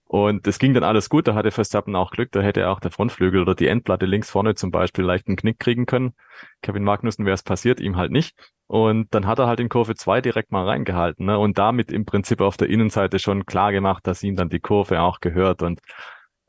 Und 0.05 0.47
es 0.47 0.59
ging 0.59 0.75
dann 0.75 0.85
alles 0.85 1.09
gut. 1.09 1.27
Da 1.27 1.35
hatte 1.35 1.51
Verstappen 1.51 1.97
auch 1.97 2.11
Glück. 2.13 2.31
Da 2.33 2.41
hätte 2.41 2.69
auch 2.69 2.79
der 2.79 2.91
Frontflügel 2.91 3.41
oder 3.41 3.55
die 3.55 3.67
Endplatte 3.67 4.07
links 4.07 4.31
vorne 4.31 4.55
zum 4.55 4.71
Beispiel 4.71 5.05
leicht 5.05 5.27
einen 5.27 5.37
Knick 5.37 5.59
kriegen 5.59 5.87
können. 5.87 6.15
Kevin 6.63 6.85
Magnussen 6.85 7.25
wäre 7.25 7.35
es 7.35 7.43
passiert, 7.43 7.81
ihm 7.81 7.97
halt 7.97 8.13
nicht. 8.13 8.37
Und 8.69 9.15
dann 9.15 9.27
hat 9.27 9.39
er 9.39 9.47
halt 9.47 9.61
in 9.61 9.69
Kurve 9.69 9.95
2 9.95 10.21
direkt 10.21 10.51
mal 10.51 10.65
reingehalten 10.65 11.27
ne? 11.27 11.39
und 11.39 11.57
damit 11.57 11.93
im 11.93 12.05
Prinzip 12.05 12.41
auf 12.41 12.57
der 12.57 12.69
Innenseite 12.69 13.19
schon 13.19 13.47
klar 13.47 13.71
gemacht, 13.73 14.07
dass 14.07 14.23
ihm 14.25 14.35
dann 14.35 14.49
die 14.49 14.59
Kurve 14.59 15.01
auch 15.01 15.21
gehört. 15.21 15.63
Und 15.63 15.81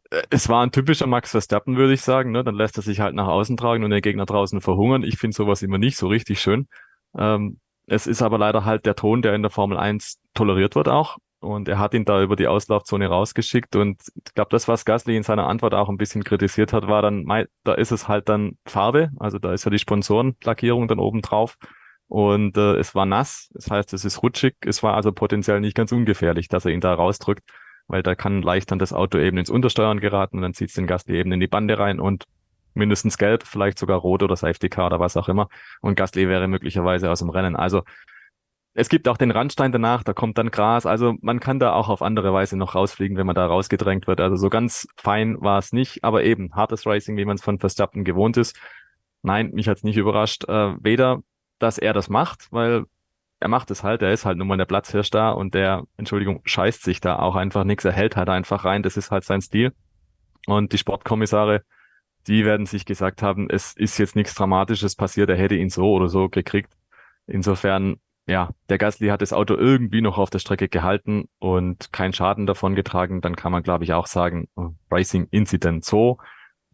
äh, 0.09 0.23
es 0.29 0.49
war 0.49 0.63
ein 0.63 0.71
typischer 0.71 1.07
Max 1.07 1.31
Verstappen, 1.31 1.77
würde 1.77 1.93
ich 1.93 2.01
sagen. 2.01 2.31
Ne? 2.31 2.43
Dann 2.43 2.55
lässt 2.55 2.77
er 2.77 2.83
sich 2.83 2.99
halt 2.99 3.13
nach 3.13 3.27
außen 3.27 3.57
tragen 3.57 3.83
und 3.83 3.91
der 3.91 4.01
Gegner 4.01 4.25
draußen 4.25 4.61
verhungern. 4.61 5.03
Ich 5.03 5.17
finde 5.17 5.35
sowas 5.35 5.61
immer 5.61 5.77
nicht 5.77 5.97
so 5.97 6.07
richtig 6.07 6.41
schön. 6.41 6.67
Ähm, 7.17 7.59
es 7.85 8.07
ist 8.07 8.21
aber 8.21 8.37
leider 8.37 8.65
halt 8.65 8.85
der 8.85 8.95
Ton, 8.95 9.21
der 9.21 9.35
in 9.35 9.43
der 9.43 9.51
Formel 9.51 9.77
1 9.77 10.19
toleriert 10.33 10.75
wird 10.75 10.89
auch. 10.89 11.17
Und 11.39 11.67
er 11.69 11.77
hat 11.77 11.93
ihn 11.93 12.03
da 12.03 12.21
über 12.23 12.35
die 12.35 12.47
Auslaufzone 12.47 13.07
rausgeschickt. 13.07 13.75
Und 13.75 14.01
ich 14.15 14.33
glaube, 14.33 14.49
das, 14.49 14.67
was 14.67 14.85
Gasly 14.85 15.15
in 15.15 15.23
seiner 15.23 15.47
Antwort 15.47 15.75
auch 15.75 15.87
ein 15.87 15.97
bisschen 15.97 16.23
kritisiert 16.23 16.73
hat, 16.73 16.87
war 16.87 17.03
dann, 17.03 17.25
da 17.63 17.73
ist 17.75 17.91
es 17.91 18.07
halt 18.07 18.27
dann 18.27 18.57
Farbe. 18.65 19.11
Also 19.19 19.37
da 19.37 19.53
ist 19.53 19.63
ja 19.63 19.69
die 19.69 19.77
Sponsorenlackierung 19.77 20.87
dann 20.87 20.99
oben 20.99 21.21
drauf. 21.21 21.57
Und 22.07 22.57
äh, 22.57 22.75
es 22.75 22.95
war 22.95 23.05
nass, 23.05 23.49
das 23.53 23.69
heißt, 23.69 23.93
es 23.93 24.05
ist 24.05 24.23
rutschig. 24.23 24.55
Es 24.65 24.81
war 24.81 24.93
also 24.95 25.11
potenziell 25.11 25.59
nicht 25.59 25.75
ganz 25.75 25.91
ungefährlich, 25.91 26.47
dass 26.47 26.65
er 26.65 26.71
ihn 26.71 26.79
da 26.79 26.93
rausdrückt, 26.93 27.43
weil 27.87 28.01
da 28.01 28.15
kann 28.15 28.41
leicht 28.41 28.71
dann 28.71 28.79
das 28.79 28.93
Auto 28.93 29.17
eben 29.17 29.37
ins 29.37 29.49
Untersteuern 29.49 29.99
geraten 29.99 30.37
und 30.37 30.43
dann 30.43 30.53
zieht 30.53 30.69
es 30.69 30.75
den 30.75 30.87
Gasly 30.87 31.17
eben 31.17 31.31
in 31.33 31.39
die 31.39 31.47
Bande 31.47 31.77
rein 31.77 31.99
und 31.99 32.23
mindestens 32.73 33.17
gelb, 33.17 33.43
vielleicht 33.43 33.77
sogar 33.79 33.99
rot 33.99 34.23
oder 34.23 34.35
Safety 34.35 34.69
Car 34.69 34.87
oder 34.87 34.99
was 34.99 35.17
auch 35.17 35.27
immer. 35.27 35.49
Und 35.81 35.95
Gasly 35.95 36.29
wäre 36.29 36.47
möglicherweise 36.47 37.11
aus 37.11 37.19
dem 37.19 37.29
Rennen. 37.29 37.55
Also 37.55 37.83
es 38.73 38.89
gibt 38.89 39.07
auch 39.07 39.17
den 39.17 39.31
Randstein 39.31 39.71
danach, 39.71 40.03
da 40.03 40.13
kommt 40.13 40.37
dann 40.37 40.51
Gras. 40.51 40.85
Also 40.85 41.15
man 41.21 41.39
kann 41.39 41.59
da 41.59 41.73
auch 41.73 41.89
auf 41.89 42.03
andere 42.03 42.31
Weise 42.31 42.55
noch 42.57 42.75
rausfliegen, 42.75 43.17
wenn 43.17 43.25
man 43.25 43.35
da 43.35 43.47
rausgedrängt 43.47 44.05
wird. 44.05 44.21
Also 44.21 44.35
so 44.35 44.49
ganz 44.49 44.87
fein 44.95 45.41
war 45.41 45.57
es 45.57 45.73
nicht, 45.73 46.03
aber 46.03 46.23
eben 46.23 46.53
hartes 46.53 46.85
Racing, 46.85 47.17
wie 47.17 47.25
man 47.25 47.35
es 47.35 47.43
von 47.43 47.57
Verstappen 47.57 48.03
gewohnt 48.03 48.37
ist. 48.37 48.55
Nein, 49.23 49.49
mich 49.51 49.67
hat's 49.67 49.83
nicht 49.83 49.97
überrascht. 49.97 50.47
Äh, 50.47 50.75
weder 50.79 51.23
dass 51.59 51.77
er 51.77 51.93
das 51.93 52.09
macht, 52.09 52.47
weil 52.51 52.85
er 53.39 53.49
macht 53.49 53.69
es 53.71 53.83
halt, 53.83 54.01
er 54.01 54.13
ist 54.13 54.25
halt 54.25 54.37
nun 54.37 54.47
mal 54.47 54.57
der 54.57 54.65
Platzhirsch 54.65 55.11
da 55.11 55.31
und 55.31 55.53
der, 55.53 55.83
Entschuldigung, 55.97 56.41
scheißt 56.43 56.83
sich 56.83 57.01
da 57.01 57.19
auch 57.19 57.35
einfach 57.35 57.63
nichts, 57.63 57.85
er 57.85 57.91
hält 57.91 58.15
halt 58.15 58.29
einfach 58.29 58.65
rein, 58.65 58.83
das 58.83 58.97
ist 58.97 59.11
halt 59.11 59.23
sein 59.23 59.41
Stil. 59.41 59.73
Und 60.47 60.73
die 60.73 60.77
Sportkommissare, 60.77 61.61
die 62.27 62.45
werden 62.45 62.65
sich 62.65 62.85
gesagt 62.85 63.21
haben, 63.21 63.49
es 63.49 63.73
ist 63.75 63.97
jetzt 63.99 64.15
nichts 64.15 64.33
Dramatisches 64.33 64.95
passiert, 64.95 65.29
er 65.29 65.37
hätte 65.37 65.55
ihn 65.55 65.69
so 65.69 65.91
oder 65.91 66.09
so 66.09 66.29
gekriegt. 66.29 66.73
Insofern, 67.27 67.97
ja, 68.25 68.49
der 68.69 68.77
Gasly 68.77 69.09
hat 69.09 69.21
das 69.21 69.33
Auto 69.33 69.55
irgendwie 69.55 70.01
noch 70.01 70.17
auf 70.17 70.29
der 70.29 70.39
Strecke 70.39 70.67
gehalten 70.67 71.29
und 71.39 71.93
keinen 71.93 72.13
Schaden 72.13 72.47
davon 72.47 72.75
getragen, 72.75 73.21
dann 73.21 73.35
kann 73.35 73.51
man, 73.51 73.63
glaube 73.63 73.83
ich, 73.83 73.93
auch 73.93 74.07
sagen, 74.07 74.47
oh, 74.55 74.71
Racing 74.89 75.27
Incident. 75.31 75.85
So 75.85 76.17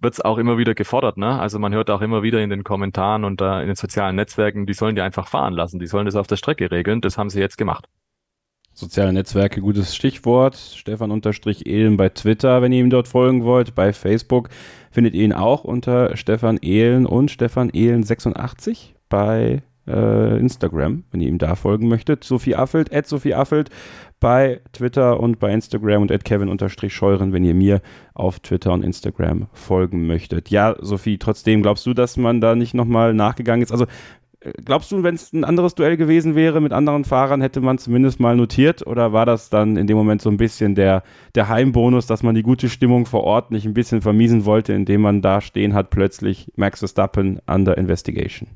wird 0.03 0.13
es 0.13 0.21
auch 0.21 0.37
immer 0.37 0.57
wieder 0.57 0.75
gefordert. 0.75 1.17
Ne? 1.17 1.39
Also 1.39 1.59
man 1.59 1.73
hört 1.73 1.89
auch 1.89 2.01
immer 2.01 2.23
wieder 2.23 2.41
in 2.41 2.49
den 2.49 2.63
Kommentaren 2.63 3.23
und 3.23 3.41
äh, 3.41 3.61
in 3.61 3.67
den 3.67 3.75
sozialen 3.75 4.15
Netzwerken, 4.15 4.65
die 4.65 4.73
sollen 4.73 4.95
die 4.95 5.01
einfach 5.01 5.27
fahren 5.27 5.53
lassen, 5.53 5.79
die 5.79 5.87
sollen 5.87 6.05
das 6.05 6.15
auf 6.15 6.27
der 6.27 6.35
Strecke 6.35 6.69
regeln. 6.69 7.01
Das 7.01 7.17
haben 7.17 7.29
sie 7.29 7.39
jetzt 7.39 7.57
gemacht. 7.57 7.87
Soziale 8.75 9.13
Netzwerke, 9.13 9.61
gutes 9.61 9.95
Stichwort. 9.95 10.55
Stefan 10.55 11.11
unterstrich 11.11 11.67
Ehlen 11.67 11.95
bei 11.95 12.09
Twitter, 12.09 12.61
wenn 12.61 12.71
ihr 12.71 12.79
ihm 12.79 12.89
dort 12.89 13.07
folgen 13.07 13.43
wollt. 13.43 13.75
Bei 13.75 13.93
Facebook 13.93 14.49
findet 14.89 15.13
ihr 15.13 15.23
ihn 15.23 15.33
auch 15.33 15.63
unter 15.63 16.17
Stefan 16.17 16.57
Ehlen 16.57 17.05
und 17.05 17.29
Stefan 17.29 17.69
Ehlen 17.69 18.01
86 18.01 18.95
bei 19.09 19.61
äh, 19.87 20.39
Instagram, 20.39 21.03
wenn 21.11 21.21
ihr 21.21 21.27
ihm 21.27 21.37
da 21.37 21.55
folgen 21.55 21.87
möchtet. 21.87 22.23
Sophie 22.23 22.55
Affelt, 22.55 22.93
at 22.93 23.07
Sophie 23.07 23.33
Affelt 23.33 23.69
bei 24.19 24.61
Twitter 24.71 25.19
und 25.19 25.39
bei 25.39 25.51
Instagram 25.51 26.03
und 26.03 26.11
at 26.11 26.23
Kevin-Scheuren, 26.23 27.33
wenn 27.33 27.43
ihr 27.43 27.53
mir 27.53 27.81
auf 28.13 28.39
Twitter 28.39 28.71
und 28.71 28.83
Instagram 28.83 29.47
folgen 29.51 30.07
möchtet. 30.07 30.49
Ja, 30.49 30.75
Sophie, 30.79 31.17
trotzdem 31.17 31.61
glaubst 31.61 31.85
du, 31.85 31.93
dass 31.93 32.15
man 32.15 32.39
da 32.39 32.55
nicht 32.55 32.73
nochmal 32.73 33.13
nachgegangen 33.13 33.63
ist? 33.63 33.73
Also 33.73 33.85
äh, 34.39 34.53
glaubst 34.63 34.93
du, 34.93 35.03
wenn 35.03 35.15
es 35.15 35.33
ein 35.33 35.43
anderes 35.43 35.75
Duell 35.75 35.97
gewesen 35.97 36.35
wäre 36.35 36.61
mit 36.61 36.71
anderen 36.71 37.03
Fahrern, 37.03 37.41
hätte 37.41 37.59
man 37.59 37.77
zumindest 37.79 38.21
mal 38.21 38.37
notiert? 38.37 38.87
Oder 38.87 39.11
war 39.11 39.25
das 39.25 39.49
dann 39.49 39.75
in 39.75 39.87
dem 39.87 39.97
Moment 39.97 40.21
so 40.21 40.29
ein 40.29 40.37
bisschen 40.37 40.73
der, 40.75 41.03
der 41.35 41.49
Heimbonus, 41.49 42.07
dass 42.07 42.23
man 42.23 42.33
die 42.33 42.43
gute 42.43 42.69
Stimmung 42.69 43.05
vor 43.05 43.25
Ort 43.25 43.51
nicht 43.51 43.65
ein 43.65 43.73
bisschen 43.73 44.01
vermiesen 44.01 44.45
wollte, 44.45 44.71
indem 44.71 45.01
man 45.01 45.21
da 45.21 45.41
stehen 45.41 45.73
hat, 45.73 45.89
plötzlich 45.89 46.49
Max 46.55 46.79
Verstappen 46.79 47.41
under 47.45 47.77
investigation? 47.77 48.47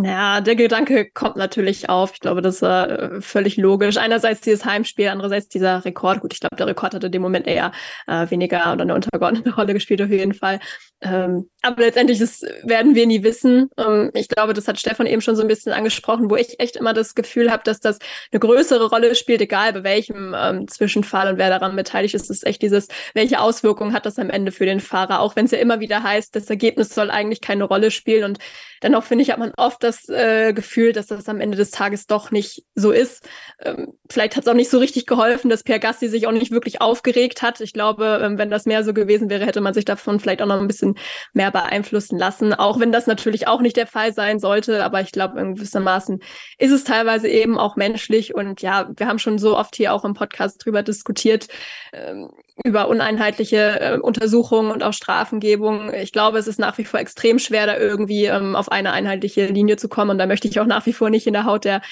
Ja, 0.00 0.40
der 0.40 0.56
Gedanke 0.56 1.10
kommt 1.10 1.36
natürlich 1.36 1.90
auf. 1.90 2.12
Ich 2.14 2.20
glaube, 2.20 2.40
das 2.40 2.56
ist 2.56 2.62
äh, 2.62 3.20
völlig 3.20 3.58
logisch. 3.58 3.98
Einerseits 3.98 4.40
dieses 4.40 4.64
Heimspiel, 4.64 5.08
andererseits 5.08 5.48
dieser 5.48 5.84
Rekord. 5.84 6.20
Gut, 6.20 6.32
ich 6.32 6.40
glaube, 6.40 6.56
der 6.56 6.66
Rekord 6.66 6.94
hatte 6.94 7.06
in 7.06 7.12
dem 7.12 7.20
Moment 7.20 7.46
eher 7.46 7.72
äh, 8.06 8.30
weniger 8.30 8.72
oder 8.72 8.82
eine 8.82 8.94
untergeordnete 8.94 9.54
Rolle 9.54 9.74
gespielt 9.74 10.00
auf 10.00 10.08
jeden 10.08 10.32
Fall. 10.32 10.60
Ähm, 11.02 11.50
aber 11.62 11.82
letztendlich, 11.82 12.20
das 12.20 12.42
werden 12.62 12.94
wir 12.94 13.06
nie 13.06 13.22
wissen. 13.22 13.68
Ähm, 13.76 14.10
ich 14.14 14.28
glaube, 14.28 14.54
das 14.54 14.68
hat 14.68 14.78
Stefan 14.78 15.06
eben 15.06 15.20
schon 15.20 15.36
so 15.36 15.42
ein 15.42 15.48
bisschen 15.48 15.72
angesprochen, 15.72 16.30
wo 16.30 16.36
ich 16.36 16.60
echt 16.60 16.76
immer 16.76 16.94
das 16.94 17.14
Gefühl 17.14 17.50
habe, 17.50 17.64
dass 17.64 17.80
das 17.80 17.98
eine 18.30 18.40
größere 18.40 18.88
Rolle 18.88 19.14
spielt, 19.14 19.40
egal 19.40 19.72
bei 19.72 19.84
welchem 19.84 20.34
ähm, 20.36 20.68
Zwischenfall 20.68 21.32
und 21.32 21.38
wer 21.38 21.50
daran 21.50 21.76
beteiligt 21.76 22.14
ist. 22.14 22.24
Es 22.24 22.30
ist 22.30 22.46
echt 22.46 22.62
dieses, 22.62 22.88
welche 23.14 23.40
Auswirkungen 23.40 23.92
hat 23.92 24.06
das 24.06 24.18
am 24.18 24.30
Ende 24.30 24.52
für 24.52 24.64
den 24.64 24.80
Fahrer? 24.80 25.20
Auch 25.20 25.36
wenn 25.36 25.46
es 25.46 25.50
ja 25.50 25.58
immer 25.58 25.80
wieder 25.80 26.02
heißt, 26.02 26.34
das 26.36 26.48
Ergebnis 26.48 26.94
soll 26.94 27.10
eigentlich 27.10 27.40
keine 27.40 27.64
Rolle 27.64 27.90
spielen. 27.90 28.24
Und 28.24 28.38
dennoch 28.82 29.02
finde 29.02 29.22
ich, 29.22 29.30
hat 29.32 29.38
man 29.38 29.52
oft 29.56 29.81
das 29.82 30.08
äh, 30.08 30.52
Gefühl, 30.52 30.92
dass 30.92 31.06
das 31.06 31.28
am 31.28 31.40
Ende 31.40 31.56
des 31.56 31.70
Tages 31.70 32.06
doch 32.06 32.30
nicht 32.30 32.64
so 32.74 32.90
ist. 32.90 33.28
Ähm, 33.60 33.94
vielleicht 34.08 34.36
hat 34.36 34.44
es 34.44 34.48
auch 34.48 34.54
nicht 34.54 34.70
so 34.70 34.78
richtig 34.78 35.06
geholfen, 35.06 35.48
dass 35.48 35.62
Pierre 35.62 35.80
Gassi 35.80 36.08
sich 36.08 36.26
auch 36.26 36.32
nicht 36.32 36.50
wirklich 36.50 36.80
aufgeregt 36.80 37.42
hat. 37.42 37.60
Ich 37.60 37.72
glaube, 37.72 38.20
ähm, 38.22 38.38
wenn 38.38 38.50
das 38.50 38.66
mehr 38.66 38.84
so 38.84 38.94
gewesen 38.94 39.30
wäre, 39.30 39.46
hätte 39.46 39.60
man 39.60 39.74
sich 39.74 39.84
davon 39.84 40.20
vielleicht 40.20 40.42
auch 40.42 40.46
noch 40.46 40.60
ein 40.60 40.68
bisschen 40.68 40.96
mehr 41.32 41.50
beeinflussen 41.50 42.18
lassen. 42.18 42.54
Auch 42.54 42.80
wenn 42.80 42.92
das 42.92 43.06
natürlich 43.06 43.48
auch 43.48 43.60
nicht 43.60 43.76
der 43.76 43.86
Fall 43.86 44.12
sein 44.12 44.38
sollte. 44.38 44.84
Aber 44.84 45.00
ich 45.00 45.12
glaube, 45.12 45.40
in 45.40 45.54
gewissermaßen 45.54 46.20
ist 46.58 46.72
es 46.72 46.84
teilweise 46.84 47.28
eben 47.28 47.58
auch 47.58 47.76
menschlich. 47.76 48.34
Und 48.34 48.62
ja, 48.62 48.90
wir 48.96 49.06
haben 49.06 49.18
schon 49.18 49.38
so 49.38 49.56
oft 49.56 49.76
hier 49.76 49.92
auch 49.92 50.04
im 50.04 50.14
Podcast 50.14 50.64
drüber 50.64 50.82
diskutiert, 50.82 51.48
ähm, 51.92 52.30
über 52.64 52.88
uneinheitliche 52.88 53.80
äh, 53.80 53.98
Untersuchungen 53.98 54.70
und 54.70 54.82
auch 54.82 54.92
Strafengebung. 54.92 55.92
Ich 55.94 56.12
glaube, 56.12 56.38
es 56.38 56.46
ist 56.46 56.58
nach 56.58 56.78
wie 56.78 56.84
vor 56.84 57.00
extrem 57.00 57.38
schwer, 57.38 57.66
da 57.66 57.76
irgendwie 57.76 58.26
ähm, 58.26 58.56
auf 58.56 58.70
eine 58.70 58.92
einheitliche 58.92 59.46
Linie 59.46 59.71
zu 59.76 59.88
kommen. 59.88 60.10
Und 60.10 60.18
da 60.18 60.26
möchte 60.26 60.48
ich 60.48 60.60
auch 60.60 60.66
nach 60.66 60.86
wie 60.86 60.92
vor 60.92 61.10
nicht 61.10 61.26
in 61.26 61.32
der 61.32 61.44
Haut 61.44 61.64
der 61.64 61.82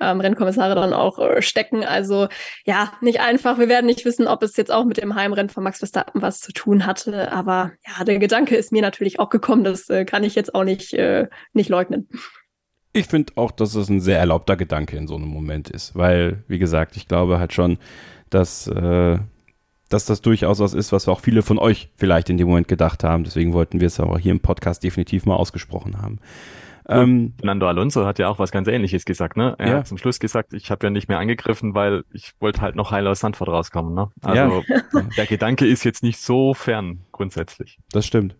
ähm, 0.00 0.20
Rennkommissare 0.20 0.74
dann 0.74 0.92
auch 0.92 1.18
äh, 1.18 1.42
stecken. 1.42 1.84
Also 1.84 2.28
ja, 2.64 2.92
nicht 3.00 3.20
einfach. 3.20 3.58
Wir 3.58 3.68
werden 3.68 3.86
nicht 3.86 4.04
wissen, 4.04 4.26
ob 4.26 4.42
es 4.42 4.56
jetzt 4.56 4.72
auch 4.72 4.84
mit 4.84 4.96
dem 4.96 5.14
Heimrennen 5.14 5.50
von 5.50 5.64
Max 5.64 5.78
Verstappen 5.78 6.22
was 6.22 6.40
zu 6.40 6.52
tun 6.52 6.86
hatte. 6.86 7.32
Aber 7.32 7.72
ja, 7.86 8.04
der 8.04 8.18
Gedanke 8.18 8.56
ist 8.56 8.72
mir 8.72 8.82
natürlich 8.82 9.18
auch 9.18 9.30
gekommen. 9.30 9.64
Das 9.64 9.88
äh, 9.88 10.04
kann 10.04 10.24
ich 10.24 10.34
jetzt 10.34 10.54
auch 10.54 10.64
nicht, 10.64 10.92
äh, 10.94 11.28
nicht 11.52 11.68
leugnen. 11.68 12.08
Ich 12.92 13.06
finde 13.06 13.32
auch, 13.36 13.52
dass 13.52 13.74
es 13.74 13.88
ein 13.88 14.00
sehr 14.00 14.18
erlaubter 14.18 14.56
Gedanke 14.56 14.96
in 14.96 15.06
so 15.06 15.14
einem 15.14 15.28
Moment 15.28 15.70
ist, 15.70 15.94
weil, 15.94 16.42
wie 16.48 16.58
gesagt, 16.58 16.96
ich 16.96 17.06
glaube 17.06 17.38
halt 17.38 17.52
schon, 17.52 17.78
dass 18.30 18.66
äh, 18.66 19.18
dass 19.90 20.06
das 20.06 20.22
durchaus 20.22 20.60
was 20.60 20.72
ist, 20.72 20.92
was 20.92 21.08
auch 21.08 21.20
viele 21.20 21.42
von 21.42 21.58
euch 21.58 21.90
vielleicht 21.96 22.30
in 22.30 22.38
dem 22.38 22.48
Moment 22.48 22.68
gedacht 22.68 23.04
haben. 23.04 23.24
Deswegen 23.24 23.52
wollten 23.52 23.80
wir 23.80 23.88
es 23.88 24.00
auch 24.00 24.18
hier 24.18 24.30
im 24.30 24.40
Podcast 24.40 24.82
definitiv 24.82 25.26
mal 25.26 25.34
ausgesprochen 25.34 26.00
haben. 26.00 26.20
Ähm, 26.88 27.34
Fernando 27.36 27.68
Alonso 27.68 28.06
hat 28.06 28.18
ja 28.18 28.28
auch 28.28 28.38
was 28.38 28.50
ganz 28.50 28.68
Ähnliches 28.68 29.04
gesagt, 29.04 29.36
ne? 29.36 29.54
Er 29.58 29.68
ja. 29.68 29.76
hat 29.78 29.86
zum 29.86 29.98
Schluss 29.98 30.18
gesagt, 30.18 30.52
ich 30.52 30.70
habe 30.70 30.86
ja 30.86 30.90
nicht 30.90 31.08
mehr 31.08 31.18
angegriffen, 31.18 31.74
weil 31.74 32.04
ich 32.12 32.32
wollte 32.40 32.60
halt 32.60 32.76
noch 32.76 32.90
heil 32.90 33.06
aus 33.06 33.20
Sandford 33.20 33.48
rauskommen, 33.48 33.94
ne? 33.94 34.10
Also 34.22 34.62
ja. 34.68 35.02
der 35.16 35.26
Gedanke 35.26 35.66
ist 35.66 35.84
jetzt 35.84 36.02
nicht 36.02 36.20
so 36.20 36.54
fern 36.54 37.00
grundsätzlich. 37.12 37.78
Das 37.92 38.06
stimmt. 38.06 38.36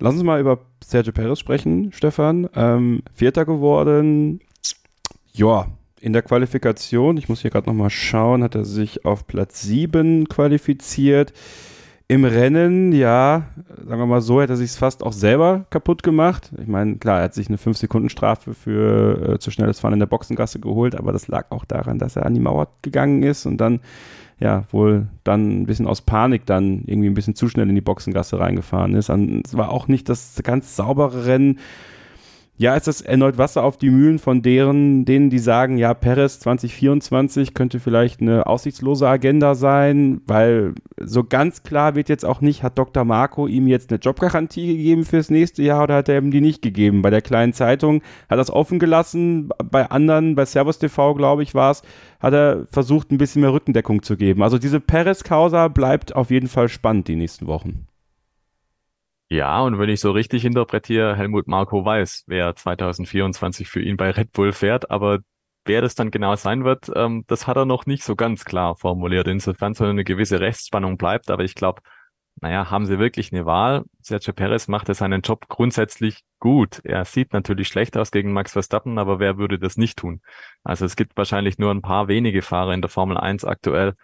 Lass 0.00 0.14
uns 0.14 0.22
mal 0.24 0.40
über 0.40 0.58
Sergio 0.82 1.12
Perez 1.12 1.38
sprechen, 1.38 1.92
Stefan. 1.92 2.48
Ähm, 2.54 3.02
Vierter 3.12 3.44
geworden. 3.44 4.40
Ja, 5.32 5.68
in 6.00 6.12
der 6.12 6.22
Qualifikation, 6.22 7.16
ich 7.16 7.28
muss 7.28 7.40
hier 7.40 7.50
gerade 7.50 7.68
nochmal 7.68 7.90
schauen, 7.90 8.42
hat 8.42 8.54
er 8.54 8.64
sich 8.64 9.04
auf 9.04 9.26
Platz 9.26 9.62
7 9.62 10.28
qualifiziert. 10.28 11.32
Im 12.06 12.26
Rennen, 12.26 12.92
ja, 12.92 13.44
sagen 13.86 13.98
wir 13.98 14.06
mal 14.06 14.20
so, 14.20 14.42
hätte 14.42 14.52
er 14.52 14.56
sich 14.56 14.72
fast 14.72 15.02
auch 15.02 15.14
selber 15.14 15.64
kaputt 15.70 16.02
gemacht. 16.02 16.50
Ich 16.60 16.66
meine, 16.66 16.96
klar, 16.96 17.18
er 17.18 17.24
hat 17.24 17.34
sich 17.34 17.48
eine 17.48 17.56
5-Sekunden-Strafe 17.56 18.52
für 18.52 19.34
äh, 19.34 19.38
zu 19.38 19.50
schnelles 19.50 19.80
Fahren 19.80 19.94
in 19.94 20.00
der 20.00 20.06
Boxengasse 20.06 20.60
geholt, 20.60 20.94
aber 20.96 21.12
das 21.12 21.28
lag 21.28 21.50
auch 21.50 21.64
daran, 21.64 21.98
dass 21.98 22.16
er 22.16 22.26
an 22.26 22.34
die 22.34 22.40
Mauer 22.40 22.68
gegangen 22.82 23.22
ist 23.22 23.46
und 23.46 23.56
dann, 23.56 23.80
ja, 24.38 24.64
wohl 24.70 25.06
dann 25.24 25.62
ein 25.62 25.66
bisschen 25.66 25.86
aus 25.86 26.02
Panik 26.02 26.44
dann 26.44 26.82
irgendwie 26.84 27.08
ein 27.08 27.14
bisschen 27.14 27.36
zu 27.36 27.48
schnell 27.48 27.70
in 27.70 27.74
die 27.74 27.80
Boxengasse 27.80 28.38
reingefahren 28.38 28.94
ist. 28.94 29.08
Es 29.08 29.56
war 29.56 29.70
auch 29.70 29.88
nicht 29.88 30.10
das 30.10 30.38
ganz 30.42 30.76
saubere 30.76 31.24
Rennen 31.24 31.58
ja, 32.56 32.76
ist 32.76 32.86
das 32.86 33.00
erneut 33.00 33.36
Wasser 33.36 33.64
auf 33.64 33.78
die 33.78 33.90
Mühlen 33.90 34.20
von 34.20 34.40
deren, 34.40 35.04
denen, 35.04 35.28
die 35.28 35.40
sagen, 35.40 35.76
ja, 35.76 35.92
Perez 35.92 36.38
2024 36.38 37.52
könnte 37.52 37.80
vielleicht 37.80 38.20
eine 38.20 38.46
aussichtslose 38.46 39.08
Agenda 39.08 39.56
sein, 39.56 40.20
weil 40.28 40.74
so 41.00 41.24
ganz 41.24 41.64
klar 41.64 41.96
wird 41.96 42.08
jetzt 42.08 42.24
auch 42.24 42.40
nicht, 42.40 42.62
hat 42.62 42.78
Dr. 42.78 43.04
Marco 43.04 43.48
ihm 43.48 43.66
jetzt 43.66 43.90
eine 43.90 43.98
Jobgarantie 43.98 44.68
gegeben 44.76 45.04
fürs 45.04 45.30
nächste 45.30 45.64
Jahr 45.64 45.82
oder 45.82 45.96
hat 45.96 46.08
er 46.08 46.18
ihm 46.18 46.30
die 46.30 46.40
nicht 46.40 46.62
gegeben? 46.62 47.02
Bei 47.02 47.10
der 47.10 47.22
kleinen 47.22 47.54
Zeitung 47.54 48.02
hat 48.28 48.38
er 48.38 48.42
es 48.42 48.50
offen 48.50 48.78
gelassen, 48.78 49.48
bei 49.68 49.90
anderen, 49.90 50.36
bei 50.36 50.44
Servus 50.44 50.78
TV, 50.78 51.14
glaube 51.14 51.42
ich, 51.42 51.54
war 51.56 51.72
es, 51.72 51.82
hat 52.20 52.34
er 52.34 52.66
versucht, 52.70 53.10
ein 53.10 53.18
bisschen 53.18 53.42
mehr 53.42 53.52
Rückendeckung 53.52 54.04
zu 54.04 54.16
geben. 54.16 54.44
Also 54.44 54.58
diese 54.58 54.78
Perez-Causa 54.78 55.66
bleibt 55.66 56.14
auf 56.14 56.30
jeden 56.30 56.48
Fall 56.48 56.68
spannend 56.68 57.08
die 57.08 57.16
nächsten 57.16 57.48
Wochen. 57.48 57.88
Ja, 59.28 59.60
und 59.62 59.78
wenn 59.78 59.88
ich 59.88 60.00
so 60.00 60.10
richtig 60.12 60.44
interpretiere, 60.44 61.16
Helmut 61.16 61.48
Marko 61.48 61.84
weiß, 61.84 62.24
wer 62.26 62.54
2024 62.54 63.68
für 63.68 63.80
ihn 63.82 63.96
bei 63.96 64.10
Red 64.10 64.32
Bull 64.32 64.52
fährt, 64.52 64.90
aber 64.90 65.20
wer 65.64 65.80
das 65.80 65.94
dann 65.94 66.10
genau 66.10 66.36
sein 66.36 66.64
wird, 66.64 66.90
ähm, 66.94 67.24
das 67.26 67.46
hat 67.46 67.56
er 67.56 67.64
noch 67.64 67.86
nicht 67.86 68.04
so 68.04 68.16
ganz 68.16 68.44
klar 68.44 68.76
formuliert. 68.76 69.26
Insofern 69.26 69.74
so 69.74 69.84
eine 69.84 70.04
gewisse 70.04 70.40
Rechtsspannung 70.40 70.98
bleibt, 70.98 71.30
aber 71.30 71.42
ich 71.42 71.54
glaube, 71.54 71.82
naja, 72.40 72.70
haben 72.70 72.84
sie 72.86 72.98
wirklich 72.98 73.32
eine 73.32 73.46
Wahl? 73.46 73.84
Sergio 74.00 74.34
Perez 74.34 74.68
macht 74.68 74.88
ja 74.88 74.94
seinen 74.94 75.22
Job 75.22 75.48
grundsätzlich 75.48 76.24
gut. 76.40 76.80
Er 76.84 77.04
sieht 77.04 77.32
natürlich 77.32 77.68
schlecht 77.68 77.96
aus 77.96 78.10
gegen 78.10 78.32
Max 78.32 78.52
Verstappen, 78.52 78.98
aber 78.98 79.18
wer 79.20 79.38
würde 79.38 79.58
das 79.58 79.76
nicht 79.76 79.98
tun? 79.98 80.20
Also 80.64 80.84
es 80.84 80.96
gibt 80.96 81.16
wahrscheinlich 81.16 81.58
nur 81.58 81.70
ein 81.70 81.82
paar 81.82 82.08
wenige 82.08 82.42
Fahrer 82.42 82.74
in 82.74 82.82
der 82.82 82.90
Formel 82.90 83.16
1 83.16 83.44
aktuell, 83.44 83.94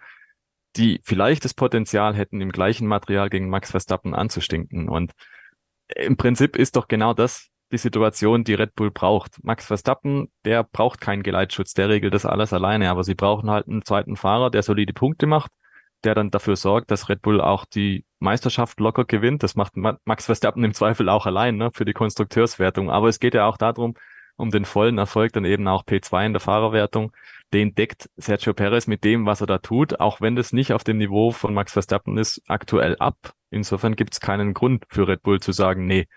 die 0.77 1.01
vielleicht 1.03 1.45
das 1.45 1.53
Potenzial 1.53 2.15
hätten, 2.15 2.41
im 2.41 2.51
gleichen 2.51 2.87
Material 2.87 3.29
gegen 3.29 3.49
Max 3.49 3.71
Verstappen 3.71 4.13
anzustinken. 4.13 4.89
Und 4.89 5.11
im 5.95 6.17
Prinzip 6.17 6.55
ist 6.55 6.75
doch 6.75 6.87
genau 6.87 7.13
das 7.13 7.49
die 7.71 7.77
Situation, 7.77 8.43
die 8.43 8.53
Red 8.53 8.75
Bull 8.75 8.91
braucht. 8.91 9.43
Max 9.43 9.65
Verstappen, 9.65 10.29
der 10.45 10.63
braucht 10.63 10.99
keinen 10.99 11.23
Geleitschutz, 11.23 11.73
der 11.73 11.89
regelt 11.89 12.13
das 12.13 12.25
alles 12.25 12.53
alleine, 12.53 12.89
aber 12.89 13.03
sie 13.03 13.15
brauchen 13.15 13.49
halt 13.49 13.67
einen 13.67 13.83
zweiten 13.83 14.17
Fahrer, 14.17 14.51
der 14.51 14.63
solide 14.63 14.93
Punkte 14.93 15.25
macht, 15.25 15.51
der 16.03 16.15
dann 16.15 16.31
dafür 16.31 16.55
sorgt, 16.55 16.91
dass 16.91 17.09
Red 17.09 17.21
Bull 17.21 17.39
auch 17.39 17.65
die 17.65 18.05
Meisterschaft 18.19 18.79
locker 18.79 19.05
gewinnt. 19.05 19.43
Das 19.43 19.55
macht 19.55 19.73
Max 19.77 20.25
Verstappen 20.25 20.63
im 20.63 20.73
Zweifel 20.73 21.09
auch 21.09 21.25
allein 21.25 21.57
ne, 21.57 21.71
für 21.73 21.85
die 21.85 21.93
Konstrukteurswertung. 21.93 22.89
Aber 22.89 23.07
es 23.07 23.19
geht 23.19 23.33
ja 23.33 23.45
auch 23.45 23.57
darum, 23.57 23.95
um 24.41 24.51
den 24.51 24.65
vollen 24.65 24.97
Erfolg 24.97 25.33
dann 25.33 25.45
eben 25.45 25.67
auch 25.67 25.85
P2 25.85 26.25
in 26.25 26.33
der 26.33 26.41
Fahrerwertung 26.41 27.13
den 27.53 27.75
deckt 27.75 28.09
Sergio 28.15 28.53
Perez 28.53 28.87
mit 28.87 29.03
dem, 29.03 29.25
was 29.25 29.41
er 29.41 29.47
da 29.47 29.57
tut, 29.57 29.99
auch 29.99 30.21
wenn 30.21 30.35
das 30.35 30.53
nicht 30.53 30.73
auf 30.73 30.83
dem 30.83 30.97
Niveau 30.97 31.31
von 31.31 31.53
Max 31.53 31.73
Verstappen 31.73 32.17
ist, 32.17 32.41
aktuell 32.47 32.95
ab. 32.97 33.33
Insofern 33.49 33.95
gibt 33.95 34.13
es 34.13 34.19
keinen 34.21 34.53
Grund 34.53 34.85
für 34.89 35.07
Red 35.07 35.23
Bull 35.23 35.39
zu 35.41 35.51
sagen, 35.51 35.85
nee, 35.85 36.07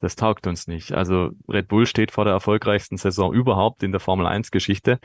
das 0.00 0.16
taugt 0.16 0.46
uns 0.46 0.66
nicht. 0.66 0.92
Also 0.92 1.30
Red 1.48 1.68
Bull 1.68 1.86
steht 1.86 2.12
vor 2.12 2.24
der 2.24 2.32
erfolgreichsten 2.32 2.96
Saison 2.96 3.32
überhaupt 3.32 3.82
in 3.82 3.92
der 3.92 4.00
Formel 4.00 4.26
1 4.26 4.50
Geschichte 4.50 4.98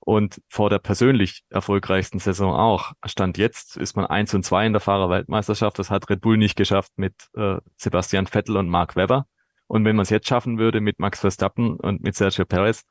und 0.00 0.42
vor 0.48 0.68
der 0.68 0.78
persönlich 0.78 1.44
erfolgreichsten 1.48 2.18
Saison 2.18 2.52
auch. 2.52 2.92
Stand 3.06 3.38
jetzt 3.38 3.76
ist 3.76 3.96
man 3.96 4.06
eins 4.06 4.34
und 4.34 4.44
zwei 4.44 4.66
in 4.66 4.72
der 4.72 4.80
Fahrerweltmeisterschaft. 4.80 5.78
Das 5.78 5.90
hat 5.90 6.10
Red 6.10 6.20
Bull 6.20 6.36
nicht 6.36 6.56
geschafft 6.56 6.92
mit 6.96 7.14
äh, 7.34 7.58
Sebastian 7.76 8.26
Vettel 8.26 8.56
und 8.56 8.68
Mark 8.68 8.96
Webber. 8.96 9.26
Und 9.70 9.84
wenn 9.84 9.94
man 9.94 10.02
es 10.02 10.10
jetzt 10.10 10.26
schaffen 10.26 10.58
würde 10.58 10.80
mit 10.80 10.98
Max 10.98 11.20
Verstappen 11.20 11.76
und 11.76 12.02
mit 12.02 12.16
Sergio 12.16 12.44
Perez, 12.44 12.82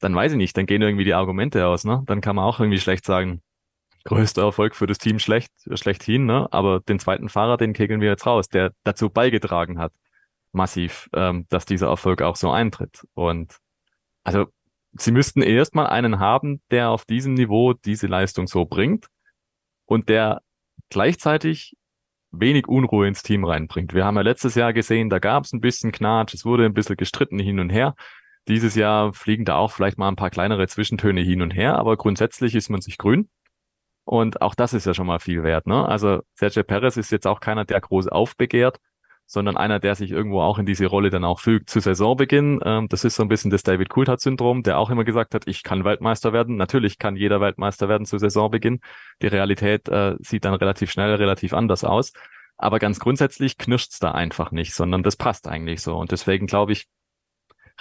dann 0.00 0.12
weiß 0.12 0.32
ich 0.32 0.38
nicht, 0.38 0.56
dann 0.56 0.66
gehen 0.66 0.82
irgendwie 0.82 1.04
die 1.04 1.14
Argumente 1.14 1.64
aus, 1.68 1.84
ne? 1.84 2.02
Dann 2.06 2.20
kann 2.20 2.34
man 2.34 2.44
auch 2.44 2.58
irgendwie 2.58 2.80
schlecht 2.80 3.04
sagen, 3.04 3.42
größter 4.02 4.42
Erfolg 4.42 4.74
für 4.74 4.88
das 4.88 4.98
Team 4.98 5.20
schlecht, 5.20 5.52
schlechthin, 5.74 6.26
ne? 6.26 6.48
Aber 6.50 6.80
den 6.80 6.98
zweiten 6.98 7.28
Fahrer, 7.28 7.58
den 7.58 7.74
kegeln 7.74 8.00
wir 8.00 8.08
jetzt 8.08 8.26
raus, 8.26 8.48
der 8.48 8.72
dazu 8.82 9.08
beigetragen 9.08 9.78
hat, 9.78 9.92
massiv, 10.50 11.08
ähm, 11.14 11.46
dass 11.48 11.64
dieser 11.64 11.86
Erfolg 11.86 12.22
auch 12.22 12.34
so 12.34 12.50
eintritt. 12.50 13.06
Und 13.14 13.58
also 14.24 14.46
sie 14.98 15.12
müssten 15.12 15.42
erstmal 15.42 15.86
einen 15.86 16.18
haben, 16.18 16.60
der 16.72 16.90
auf 16.90 17.04
diesem 17.04 17.34
Niveau 17.34 17.72
diese 17.72 18.08
Leistung 18.08 18.48
so 18.48 18.64
bringt 18.64 19.06
und 19.84 20.08
der 20.08 20.42
gleichzeitig 20.90 21.76
wenig 22.40 22.68
Unruhe 22.68 23.06
ins 23.08 23.22
Team 23.22 23.44
reinbringt. 23.44 23.94
Wir 23.94 24.04
haben 24.04 24.16
ja 24.16 24.22
letztes 24.22 24.54
Jahr 24.54 24.72
gesehen, 24.72 25.10
da 25.10 25.18
gab 25.18 25.44
es 25.44 25.52
ein 25.52 25.60
bisschen 25.60 25.92
Knatsch, 25.92 26.34
es 26.34 26.44
wurde 26.44 26.64
ein 26.64 26.74
bisschen 26.74 26.96
gestritten 26.96 27.38
hin 27.38 27.60
und 27.60 27.70
her. 27.70 27.94
Dieses 28.48 28.74
Jahr 28.74 29.12
fliegen 29.12 29.44
da 29.44 29.56
auch 29.56 29.72
vielleicht 29.72 29.98
mal 29.98 30.08
ein 30.08 30.16
paar 30.16 30.30
kleinere 30.30 30.68
Zwischentöne 30.68 31.20
hin 31.20 31.42
und 31.42 31.52
her, 31.52 31.76
aber 31.76 31.96
grundsätzlich 31.96 32.54
ist 32.54 32.68
man 32.68 32.80
sich 32.80 32.98
grün. 32.98 33.28
Und 34.04 34.40
auch 34.40 34.54
das 34.54 34.72
ist 34.72 34.86
ja 34.86 34.94
schon 34.94 35.06
mal 35.06 35.18
viel 35.18 35.42
wert. 35.42 35.66
Ne? 35.66 35.84
Also 35.84 36.20
Sergio 36.34 36.62
Perez 36.62 36.96
ist 36.96 37.10
jetzt 37.10 37.26
auch 37.26 37.40
keiner, 37.40 37.64
der 37.64 37.80
groß 37.80 38.06
aufbegehrt, 38.06 38.78
sondern 39.26 39.56
einer, 39.56 39.80
der 39.80 39.94
sich 39.96 40.12
irgendwo 40.12 40.40
auch 40.40 40.58
in 40.58 40.66
diese 40.66 40.86
Rolle 40.86 41.10
dann 41.10 41.24
auch 41.24 41.40
fügt 41.40 41.68
zu 41.68 41.80
Saisonbeginn. 41.80 42.60
Ähm, 42.64 42.88
das 42.88 43.04
ist 43.04 43.16
so 43.16 43.22
ein 43.22 43.28
bisschen 43.28 43.50
das 43.50 43.64
David 43.64 43.88
Coulthard-Syndrom, 43.88 44.62
der 44.62 44.78
auch 44.78 44.90
immer 44.90 45.04
gesagt 45.04 45.34
hat, 45.34 45.46
ich 45.46 45.62
kann 45.62 45.84
Weltmeister 45.84 46.32
werden. 46.32 46.56
Natürlich 46.56 46.98
kann 46.98 47.16
jeder 47.16 47.40
Weltmeister 47.40 47.88
werden 47.88 48.06
zu 48.06 48.18
Saisonbeginn. 48.18 48.80
Die 49.22 49.26
Realität 49.26 49.88
äh, 49.88 50.14
sieht 50.20 50.44
dann 50.44 50.54
relativ 50.54 50.90
schnell 50.90 51.14
relativ 51.14 51.52
anders 51.52 51.84
aus. 51.84 52.12
Aber 52.56 52.78
ganz 52.78 53.00
grundsätzlich 53.00 53.58
knirscht's 53.58 53.98
da 53.98 54.12
einfach 54.12 54.50
nicht, 54.50 54.74
sondern 54.74 55.02
das 55.02 55.16
passt 55.16 55.48
eigentlich 55.48 55.82
so. 55.82 55.96
Und 55.96 56.12
deswegen 56.12 56.46
glaube 56.46 56.72
ich, 56.72 56.86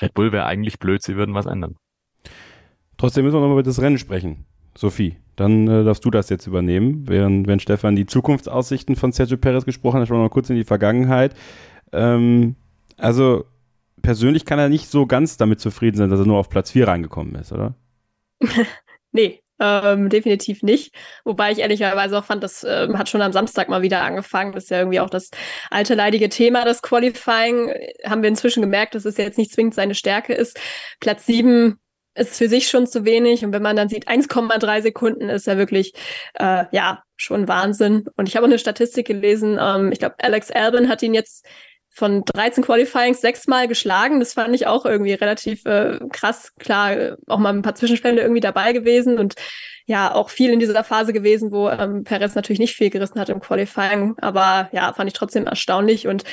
Red 0.02 0.14
Bull 0.14 0.32
wäre 0.32 0.46
eigentlich 0.46 0.80
blöd, 0.80 1.02
sie 1.02 1.16
würden 1.16 1.36
was 1.36 1.46
ändern. 1.46 1.76
Trotzdem 2.98 3.24
müssen 3.24 3.36
wir 3.36 3.42
nochmal 3.42 3.56
über 3.56 3.64
das 3.64 3.82
Rennen 3.82 3.98
sprechen. 3.98 4.46
Sophie, 4.78 5.18
dann 5.36 5.68
äh, 5.68 5.84
darfst 5.84 6.06
du 6.06 6.12
das 6.12 6.30
jetzt 6.30 6.48
übernehmen, 6.48 7.08
während 7.08 7.48
wenn 7.48 7.60
Stefan 7.60 7.96
die 7.96 8.06
Zukunftsaussichten 8.06 8.96
von 8.96 9.12
Sergio 9.12 9.38
Perez 9.38 9.66
gesprochen 9.66 10.00
hat, 10.00 10.08
schon 10.08 10.18
mal 10.18 10.30
kurz 10.30 10.50
in 10.50 10.56
die 10.56 10.64
Vergangenheit. 10.64 11.34
Ähm, 11.92 12.56
also 12.98 13.46
persönlich 14.02 14.46
kann 14.46 14.60
er 14.60 14.70
nicht 14.70 14.90
so 14.90 15.06
ganz 15.06 15.38
damit 15.38 15.60
zufrieden 15.60 15.98
sein, 15.98 16.10
dass 16.10 16.20
er 16.20 16.26
nur 16.26 16.38
auf 16.38 16.50
Platz 16.50 16.72
4 16.72 16.88
reingekommen 16.88 17.36
ist, 17.36 17.52
oder? 17.52 17.76
nee, 19.12 19.42
ähm, 19.60 20.10
definitiv 20.10 20.64
nicht. 20.64 20.94
Wobei 21.24 21.52
ich 21.52 21.60
ehrlicherweise 21.60 22.18
auch 22.18 22.26
fand, 22.26 22.44
das 22.44 22.66
ähm, 22.68 22.98
hat 22.98 23.10
schon 23.10 23.22
am 23.22 23.32
Samstag 23.32 23.70
mal 23.70 23.82
wieder 23.82 24.04
angefangen. 24.04 24.52
Das 24.52 24.66
ist 24.66 24.70
ja 24.70 24.80
irgendwie 24.80 25.00
auch 25.00 25.10
das 25.10 25.32
alte 25.70 25.96
leidige 25.96 26.30
Thema, 26.30 26.66
das 26.66 26.82
Qualifying. 26.82 27.72
Haben 28.06 28.22
wir 28.22 28.30
inzwischen 28.30 28.62
gemerkt, 28.62 28.96
dass 28.96 29.06
es 29.06 29.18
jetzt 29.18 29.38
nicht 29.38 29.52
zwingend 29.52 29.74
seine 29.74 29.96
Stärke 29.96 30.34
ist. 30.34 30.60
Platz 31.00 31.26
7 31.26 31.80
ist 32.16 32.38
für 32.38 32.50
sich 32.50 32.68
schon 32.68 32.88
zu 32.88 33.06
wenig. 33.06 33.46
Und 33.46 33.54
wenn 33.54 33.62
man 33.62 33.76
dann 33.76 33.90
sieht, 33.90 34.08
1,3 34.08 34.82
Sekunden 34.82 35.30
ist 35.30 35.48
ja 35.48 35.58
wirklich, 35.58 35.94
äh, 36.36 36.66
ja, 36.72 37.04
schon 37.18 37.48
Wahnsinn. 37.48 38.06
Und 38.16 38.28
ich 38.28 38.36
habe 38.36 38.46
auch 38.46 38.50
eine 38.50 38.60
Statistik 38.60 39.08
gelesen. 39.08 39.58
Ähm, 39.62 39.92
ich 39.92 40.00
glaube, 40.00 40.16
Alex 40.20 40.52
Albin 40.52 40.90
hat 40.90 41.04
ihn 41.04 41.14
jetzt 41.14 41.46
von 41.90 42.24
13 42.26 42.64
Qualifyings 42.64 43.22
sechsmal 43.22 43.68
geschlagen. 43.68 44.20
Das 44.20 44.34
fand 44.34 44.54
ich 44.54 44.68
auch 44.68 44.86
irgendwie 44.86 45.14
relativ 45.14 45.66
äh, 45.66 46.00
krass. 46.12 46.52
Klar, 46.60 47.18
auch 47.28 47.40
mal 47.40 47.54
ein 47.54 47.62
paar 47.62 47.76
Zwischenstände 47.76 48.22
irgendwie 48.22 48.42
dabei 48.42 48.74
gewesen 48.74 49.18
und 49.18 49.36
ja, 49.88 50.14
auch 50.14 50.30
viel 50.30 50.52
in 50.52 50.60
dieser 50.60 50.84
Phase 50.84 51.14
gewesen, 51.14 51.52
wo 51.52 51.70
ähm, 51.70 52.04
Perez 52.04 52.34
natürlich 52.36 52.60
nicht 52.60 52.76
viel 52.76 52.90
gerissen 52.90 53.20
hat 53.20 53.30
im 53.30 53.40
Qualifying. 53.40 54.16
Aber 54.18 54.68
ja, 54.74 54.92
fand 54.94 55.08
ich 55.08 55.14
trotzdem 55.14 55.46
erstaunlich 55.46 56.08
und 56.08 56.24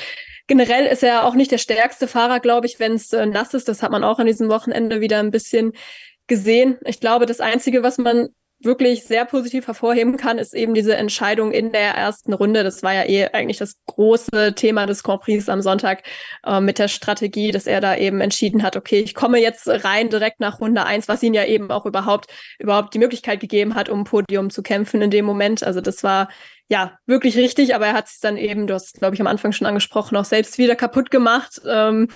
Generell 0.52 0.85
ist 0.85 1.02
er 1.02 1.25
auch 1.25 1.35
nicht 1.35 1.50
der 1.50 1.56
stärkste 1.56 2.06
Fahrer, 2.06 2.38
glaube 2.38 2.66
ich, 2.66 2.78
wenn 2.78 2.92
es 2.92 3.11
äh, 3.14 3.25
nass 3.25 3.54
ist. 3.54 3.68
Das 3.68 3.82
hat 3.82 3.90
man 3.90 4.04
auch 4.04 4.18
an 4.18 4.26
diesem 4.26 4.50
Wochenende 4.50 5.00
wieder 5.00 5.18
ein 5.18 5.30
bisschen 5.30 5.73
gesehen. 6.26 6.76
Ich 6.85 7.00
glaube, 7.00 7.25
das 7.25 7.40
Einzige, 7.40 7.82
was 7.82 7.97
man 7.97 8.28
wirklich 8.64 9.04
sehr 9.04 9.25
positiv 9.25 9.66
hervorheben 9.66 10.16
kann, 10.16 10.38
ist 10.38 10.54
eben 10.54 10.75
diese 10.75 10.97
Entscheidung 10.97 11.52
in 11.52 11.73
der 11.73 11.95
ersten 11.95 12.33
Runde. 12.33 12.64
Das 12.64 12.83
war 12.83 12.95
ja 12.95 13.04
eh 13.04 13.28
eigentlich 13.33 13.59
das 13.59 13.76
große 13.87 14.54
Thema 14.54 14.87
des 14.87 15.02
Grand 15.02 15.23
Prix 15.23 15.49
am 15.49 15.62
Sonntag 15.62 16.02
äh, 16.45 16.61
mit 16.61 16.78
der 16.78 16.88
Strategie, 16.88 17.50
dass 17.50 17.66
er 17.66 17.81
da 17.81 17.97
eben 17.97 18.21
entschieden 18.21 18.62
hat, 18.62 18.76
okay, 18.76 19.00
ich 19.00 19.14
komme 19.14 19.38
jetzt 19.38 19.69
rein 19.69 20.11
direkt 20.11 20.40
nach 20.40 20.61
Runde 20.61 20.85
eins, 20.85 21.09
was 21.09 21.23
ihn 21.23 21.35
ja 21.35 21.45
eben 21.45 21.71
auch 21.71 21.87
überhaupt, 21.87 22.33
überhaupt 22.59 22.95
die 22.95 22.99
Möglichkeit 22.99 23.40
gegeben 23.40 23.75
hat, 23.75 23.88
um 23.88 24.04
Podium 24.04 24.50
zu 24.50 24.62
kämpfen 24.62 25.02
in 25.02 25.11
dem 25.11 25.25
Moment. 25.25 25.62
Also 25.62 25.81
das 25.81 26.02
war 26.02 26.28
ja 26.69 26.99
wirklich 27.07 27.37
richtig, 27.37 27.75
aber 27.75 27.87
er 27.87 27.92
hat 27.92 28.07
es 28.07 28.19
dann 28.19 28.37
eben, 28.37 28.66
du 28.66 28.75
hast, 28.75 28.99
glaube 28.99 29.14
ich, 29.14 29.21
am 29.21 29.26
Anfang 29.26 29.52
schon 29.52 29.66
angesprochen, 29.66 30.16
auch 30.16 30.25
selbst 30.25 30.59
wieder 30.59 30.75
kaputt 30.75 31.11
gemacht. 31.11 31.61
Ähm, 31.69 32.09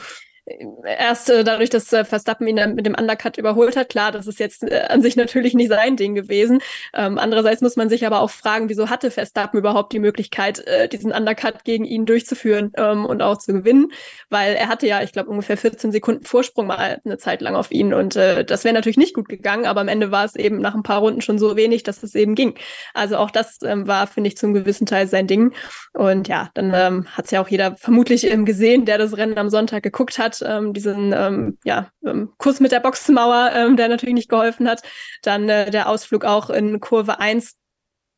erst 0.85 1.29
äh, 1.29 1.43
dadurch, 1.43 1.71
dass 1.71 1.93
äh, 1.93 2.05
Verstappen 2.05 2.47
ihn 2.47 2.75
mit 2.75 2.87
dem 2.87 2.95
Undercut 2.95 3.37
überholt 3.37 3.76
hat. 3.76 3.88
Klar, 3.88 4.12
das 4.12 4.26
ist 4.26 4.38
jetzt 4.38 4.62
äh, 4.62 4.85
an 4.88 5.03
sich 5.03 5.17
natürlich 5.17 5.55
nicht 5.55 5.69
sein 5.69 5.97
Ding 5.97 6.15
gewesen. 6.15 6.61
Ähm, 6.95 7.19
andererseits 7.19 7.62
muss 7.62 7.76
man 7.76 7.88
sich 7.88 8.07
aber 8.07 8.21
auch 8.21 8.31
fragen, 8.31 8.69
wieso 8.69 8.88
hatte 8.88 9.11
Verstappen 9.11 9.59
überhaupt 9.59 9.93
die 9.93 9.99
Möglichkeit, 9.99 10.61
äh, 10.67 10.88
diesen 10.88 11.12
Undercut 11.12 11.65
gegen 11.65 11.85
ihn 11.85 12.07
durchzuführen 12.07 12.73
ähm, 12.76 13.05
und 13.05 13.23
auch 13.23 13.38
zu 13.38 13.53
gewinnen? 13.53 13.88
Weil 14.31 14.55
er 14.55 14.69
hatte 14.69 14.87
ja, 14.87 15.03
ich 15.03 15.12
glaube, 15.12 15.31
ungefähr 15.31 15.57
14 15.57 15.91
Sekunden 15.91 16.25
Vorsprung 16.25 16.69
mal 16.69 17.00
eine 17.05 17.19
Zeit 17.19 17.41
lang 17.41 17.57
auf 17.57 17.73
ihn 17.73 17.93
und 17.93 18.15
äh, 18.15 18.45
das 18.45 18.62
wäre 18.65 18.75
natürlich 18.75 18.99
nicht 18.99 19.15
gut 19.15 19.29
gegangen, 19.29 19.67
aber 19.67 19.81
am 19.81 19.88
Ende 19.88 20.12
war 20.12 20.25
es 20.25 20.37
eben 20.37 20.59
nach 20.59 20.75
ein 20.75 20.85
paar 20.85 21.00
Runden 21.00 21.23
schon 21.23 21.38
so 21.38 21.57
wenig, 21.57 21.83
dass 21.83 22.03
es 22.05 22.15
eben 22.15 22.37
ging. 22.37 22.55
Also 22.95 23.17
auch 23.17 23.33
das 23.33 23.59
ähm, 23.62 23.88
war, 23.88 24.07
finde 24.07 24.29
ich, 24.29 24.37
zum 24.37 24.55
gewissen 24.55 24.87
Teil 24.87 25.09
sein 25.09 25.26
Ding. 25.26 25.55
Und 25.93 26.29
ja, 26.29 26.50
dann 26.55 26.73
ähm, 26.73 27.07
hat 27.09 27.25
es 27.25 27.31
ja 27.33 27.41
auch 27.41 27.49
jeder 27.49 27.76
vermutlich 27.76 28.31
ähm, 28.31 28.45
gesehen, 28.45 28.85
der 28.85 28.99
das 28.99 29.17
Rennen 29.17 29.38
am 29.38 29.50
Sonntag 29.50 29.83
geguckt 29.83 30.19
hat 30.19 30.36
ähm, 30.43 30.73
diesen 30.73 31.12
ähm, 31.12 31.59
ja, 31.64 31.90
ähm, 32.05 32.33
Kuss 32.38 32.61
mit 32.61 32.73
der 32.73 32.81
Boxenmauer, 32.81 33.52
ähm, 33.55 33.76
der 33.76 33.88
natürlich 33.88 34.14
nicht 34.14 34.28
geholfen 34.28 34.69
hat. 34.69 34.83
Dann 35.23 35.49
äh, 35.49 35.71
der 35.71 35.88
Ausflug 35.88 36.25
auch 36.25 36.50
in 36.50 36.81
Kurve 36.81 37.21
1 37.21 37.57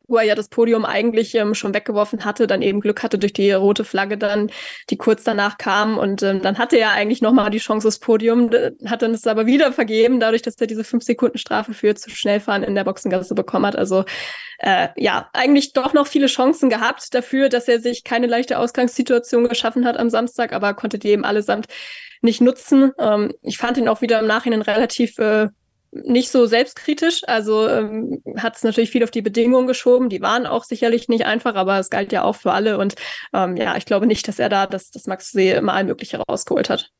wo 0.08 0.16
er 0.16 0.25
ja 0.25 0.34
das 0.34 0.48
Podium 0.48 0.84
eigentlich 0.84 1.34
ähm, 1.34 1.54
schon 1.54 1.75
weggeworfen 1.75 2.25
hatte, 2.25 2.46
dann 2.46 2.62
eben 2.62 2.80
Glück 2.80 3.02
hatte 3.02 3.18
durch 3.18 3.34
die 3.34 3.52
rote 3.52 3.84
Flagge 3.84 4.16
dann, 4.16 4.50
die 4.90 4.96
kurz 4.96 5.22
danach 5.22 5.58
kam 5.58 5.98
und 5.98 6.22
ähm, 6.22 6.40
dann 6.40 6.58
hatte 6.58 6.78
er 6.78 6.92
eigentlich 6.92 7.20
nochmal 7.20 7.50
die 7.50 7.58
Chance 7.58 7.87
aufs 7.87 7.98
Podium, 7.98 8.50
hat 8.87 9.02
dann 9.02 9.12
es 9.12 9.26
aber 9.26 9.46
wieder 9.46 9.72
vergeben, 9.72 10.18
dadurch, 10.18 10.42
dass 10.42 10.56
er 10.56 10.66
diese 10.66 10.82
fünf 10.82 11.04
Sekunden 11.04 11.38
Strafe 11.38 11.75
für 11.75 11.94
zu 11.94 12.10
schnell 12.10 12.40
fahren 12.40 12.62
in 12.62 12.75
der 12.75 12.84
Boxengasse 12.84 13.34
bekommen 13.34 13.66
hat. 13.66 13.76
Also 13.76 14.04
äh, 14.58 14.88
ja, 14.96 15.28
eigentlich 15.34 15.75
doch 15.75 15.92
noch 15.92 16.06
viele 16.06 16.26
Chancen 16.26 16.70
gehabt 16.70 17.14
dafür, 17.14 17.50
dass 17.50 17.68
er 17.68 17.80
sich 17.80 18.02
keine 18.02 18.26
leichte 18.26 18.58
Ausgangssituation 18.58 19.46
geschaffen 19.46 19.84
hat 19.84 19.98
am 19.98 20.08
Samstag, 20.08 20.52
aber 20.52 20.72
konnte 20.75 20.98
die 20.98 21.10
eben 21.10 21.25
allesamt 21.25 21.66
nicht 22.23 22.41
nutzen. 22.41 22.93
Ähm, 22.99 23.33
ich 23.43 23.59
fand 23.59 23.78
ihn 23.78 23.89
auch 23.89 24.00
wieder 24.00 24.21
im 24.21 24.26
Nachhinein 24.26 24.63
relativ 24.63 25.19
äh, 25.19 25.49
nicht 25.91 26.31
so 26.31 26.47
selbstkritisch. 26.47 27.23
Also 27.26 27.69
ähm, 27.69 28.23
hat 28.37 28.57
es 28.57 28.63
natürlich 28.63 28.91
viel 28.91 29.04
auf 29.04 29.11
die 29.11 29.23
Bedingungen 29.23 29.67
geschoben. 29.67 30.09
Die 30.09 30.21
waren 30.21 30.47
auch 30.47 30.65
sicherlich 30.65 31.09
nicht 31.09 31.25
einfach, 31.25 31.54
aber 31.54 31.78
es 31.78 31.91
galt 31.91 32.13
ja 32.13 32.25
auch 32.25 32.37
für 32.37 32.52
alle. 32.52 32.78
Und 32.78 32.95
ähm, 33.33 33.57
ja, 33.57 33.76
ich 33.76 33.87
glaube 33.87 34.07
nicht, 34.07 34.28
dass 34.28 34.39
er 34.39 34.49
da 34.49 34.67
das, 34.67 34.91
das 34.91 35.07
Max 35.07 35.31
See 35.31 35.52
immer 35.52 35.73
allmögliche 35.73 36.19
rausgeholt 36.19 36.71
hat. 36.71 36.91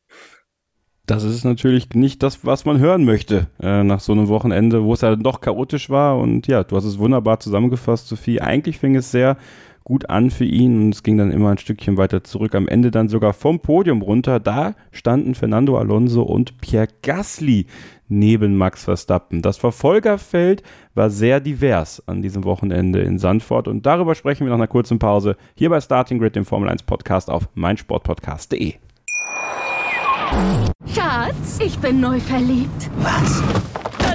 Das 1.07 1.25
ist 1.25 1.45
natürlich 1.45 1.89
nicht 1.95 2.23
das, 2.23 2.45
was 2.45 2.67
man 2.67 2.79
hören 2.79 3.07
möchte 3.07 3.47
äh, 3.63 3.83
nach 3.83 4.01
so 4.01 4.13
einem 4.13 4.29
Wochenende, 4.29 4.85
wo 4.85 4.93
es 4.93 5.01
ja 5.01 5.17
doch 5.17 5.41
chaotisch 5.41 5.89
war. 5.89 6.19
Und 6.19 6.47
ja, 6.49 6.65
du 6.65 6.77
hast 6.77 6.85
es 6.85 6.99
wunderbar 6.99 7.41
zusammengefasst, 7.41 8.09
Sophie. 8.09 8.43
Eigentlich 8.43 8.79
fing 8.79 8.95
es 8.95 9.11
sehr 9.11 9.39
gut 9.89 10.11
an 10.11 10.31
für 10.31 10.45
ihn 10.45 10.81
und 10.83 10.95
es 10.95 11.03
ging 11.03 11.17
dann 11.17 11.33
immer 11.33 11.51
ein 11.51 11.59
Stückchen 11.59 11.97
weiter 11.97 12.23
zurück. 12.23 12.55
Am 12.55 12.69
Ende 12.69 12.91
dann 12.91 13.09
sogar 13.09 13.33
vom 13.33 13.59
Podium 13.59 14.03
runter. 14.03 14.39
Da 14.39 14.75
standen 14.93 15.35
Fernando 15.35 15.79
Alonso 15.79 16.23
und 16.23 16.61
Pierre 16.61 16.89
Gasly 17.03 17.67
neben 18.07 18.57
Max 18.57 18.85
Verstappen. 18.85 19.41
Das 19.41 19.57
Verfolgerfeld 19.57 20.63
war 20.95 21.09
sehr 21.09 21.41
divers 21.41 22.07
an 22.07 22.21
diesem 22.21 22.45
Wochenende 22.45 23.01
in 23.01 23.19
Sandford 23.19 23.67
und 23.67 23.87
darüber 23.87 24.15
sprechen 24.15 24.45
wir 24.45 24.51
nach 24.51 24.59
einer 24.59 24.67
kurzen 24.67 24.99
Pause 24.99 25.37
hier 25.55 25.71
bei 25.71 25.81
Starting 25.81 26.19
Grid, 26.19 26.37
dem 26.37 26.45
Formel 26.45 26.69
1 26.69 26.83
Podcast 26.83 27.31
auf 27.31 27.49
meinsportpodcast.de. 27.55 28.75
Schatz, 30.87 31.61
ich 31.65 31.79
bin 31.79 32.01
neu 32.01 32.21
verliebt. 32.21 32.91
Was? 32.99 33.43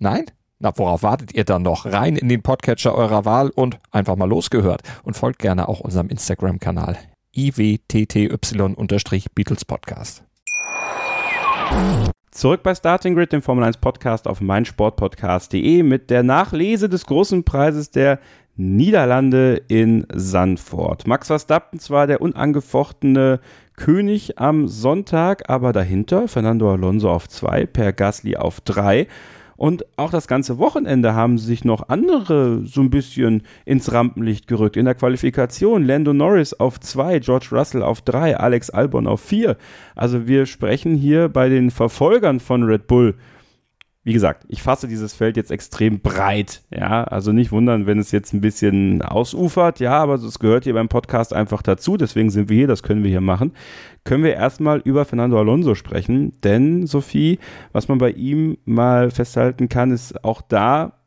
Nein? 0.00 0.26
Na, 0.60 0.72
worauf 0.76 1.02
wartet 1.02 1.34
ihr 1.34 1.44
dann 1.44 1.62
noch? 1.62 1.86
Rein 1.86 2.16
in 2.16 2.28
den 2.28 2.42
Podcatcher 2.42 2.94
eurer 2.94 3.24
Wahl 3.24 3.50
und 3.50 3.78
einfach 3.90 4.14
mal 4.16 4.28
losgehört. 4.28 4.82
Und 5.02 5.16
folgt 5.16 5.40
gerne 5.40 5.68
auch 5.68 5.80
unserem 5.80 6.08
Instagram-Kanal 6.08 6.96
iwtty-Beatles 7.34 9.64
Podcast. 9.64 10.22
Zurück 12.30 12.62
bei 12.62 12.74
Starting 12.74 13.14
Grid, 13.14 13.32
dem 13.32 13.42
Formel 13.42 13.64
1 13.64 13.78
Podcast 13.78 14.28
auf 14.28 14.40
meinsportpodcast.de 14.40 15.82
mit 15.82 16.10
der 16.10 16.22
Nachlese 16.22 16.88
des 16.88 17.06
großen 17.06 17.44
Preises 17.44 17.90
der 17.90 18.20
Niederlande 18.56 19.62
in 19.68 20.06
Sandford. 20.12 21.06
Max 21.06 21.28
Verstappen 21.28 21.80
zwar 21.80 22.06
der 22.06 22.20
unangefochtene 22.20 23.40
König 23.76 24.38
am 24.38 24.66
Sonntag, 24.66 25.48
aber 25.48 25.72
dahinter 25.72 26.26
Fernando 26.26 26.72
Alonso 26.72 27.10
auf 27.10 27.28
zwei, 27.28 27.66
Per 27.66 27.92
Gasly 27.92 28.36
auf 28.36 28.60
drei 28.60 29.06
und 29.58 29.84
auch 29.96 30.12
das 30.12 30.28
ganze 30.28 30.58
Wochenende 30.58 31.14
haben 31.14 31.36
sich 31.36 31.64
noch 31.64 31.88
andere 31.88 32.62
so 32.64 32.80
ein 32.80 32.90
bisschen 32.90 33.42
ins 33.64 33.92
Rampenlicht 33.92 34.46
gerückt. 34.46 34.76
In 34.76 34.84
der 34.84 34.94
Qualifikation 34.94 35.84
Lando 35.84 36.12
Norris 36.14 36.54
auf 36.54 36.78
zwei, 36.78 37.18
George 37.18 37.48
Russell 37.50 37.82
auf 37.82 38.00
drei, 38.00 38.36
Alex 38.36 38.70
Albon 38.70 39.08
auf 39.08 39.20
vier. 39.20 39.56
Also 39.96 40.28
wir 40.28 40.46
sprechen 40.46 40.94
hier 40.94 41.28
bei 41.28 41.48
den 41.48 41.72
Verfolgern 41.72 42.38
von 42.38 42.62
Red 42.62 42.86
Bull 42.86 43.16
wie 44.08 44.14
gesagt, 44.14 44.46
ich 44.48 44.62
fasse 44.62 44.88
dieses 44.88 45.12
Feld 45.12 45.36
jetzt 45.36 45.50
extrem 45.50 46.00
breit. 46.00 46.62
Ja, 46.70 47.04
also 47.04 47.30
nicht 47.30 47.52
wundern, 47.52 47.86
wenn 47.86 47.98
es 47.98 48.10
jetzt 48.10 48.32
ein 48.32 48.40
bisschen 48.40 49.02
ausufert. 49.02 49.80
Ja, 49.80 49.98
aber 49.98 50.14
es 50.14 50.38
gehört 50.38 50.64
hier 50.64 50.72
beim 50.72 50.88
Podcast 50.88 51.34
einfach 51.34 51.60
dazu. 51.60 51.98
Deswegen 51.98 52.30
sind 52.30 52.48
wir 52.48 52.56
hier, 52.56 52.66
das 52.66 52.82
können 52.82 53.02
wir 53.02 53.10
hier 53.10 53.20
machen. 53.20 53.52
Können 54.04 54.24
wir 54.24 54.32
erstmal 54.32 54.78
über 54.78 55.04
Fernando 55.04 55.38
Alonso 55.38 55.74
sprechen. 55.74 56.32
Denn, 56.42 56.86
Sophie, 56.86 57.38
was 57.72 57.88
man 57.88 57.98
bei 57.98 58.12
ihm 58.12 58.56
mal 58.64 59.10
festhalten 59.10 59.68
kann, 59.68 59.90
ist 59.90 60.24
auch 60.24 60.40
da 60.40 60.97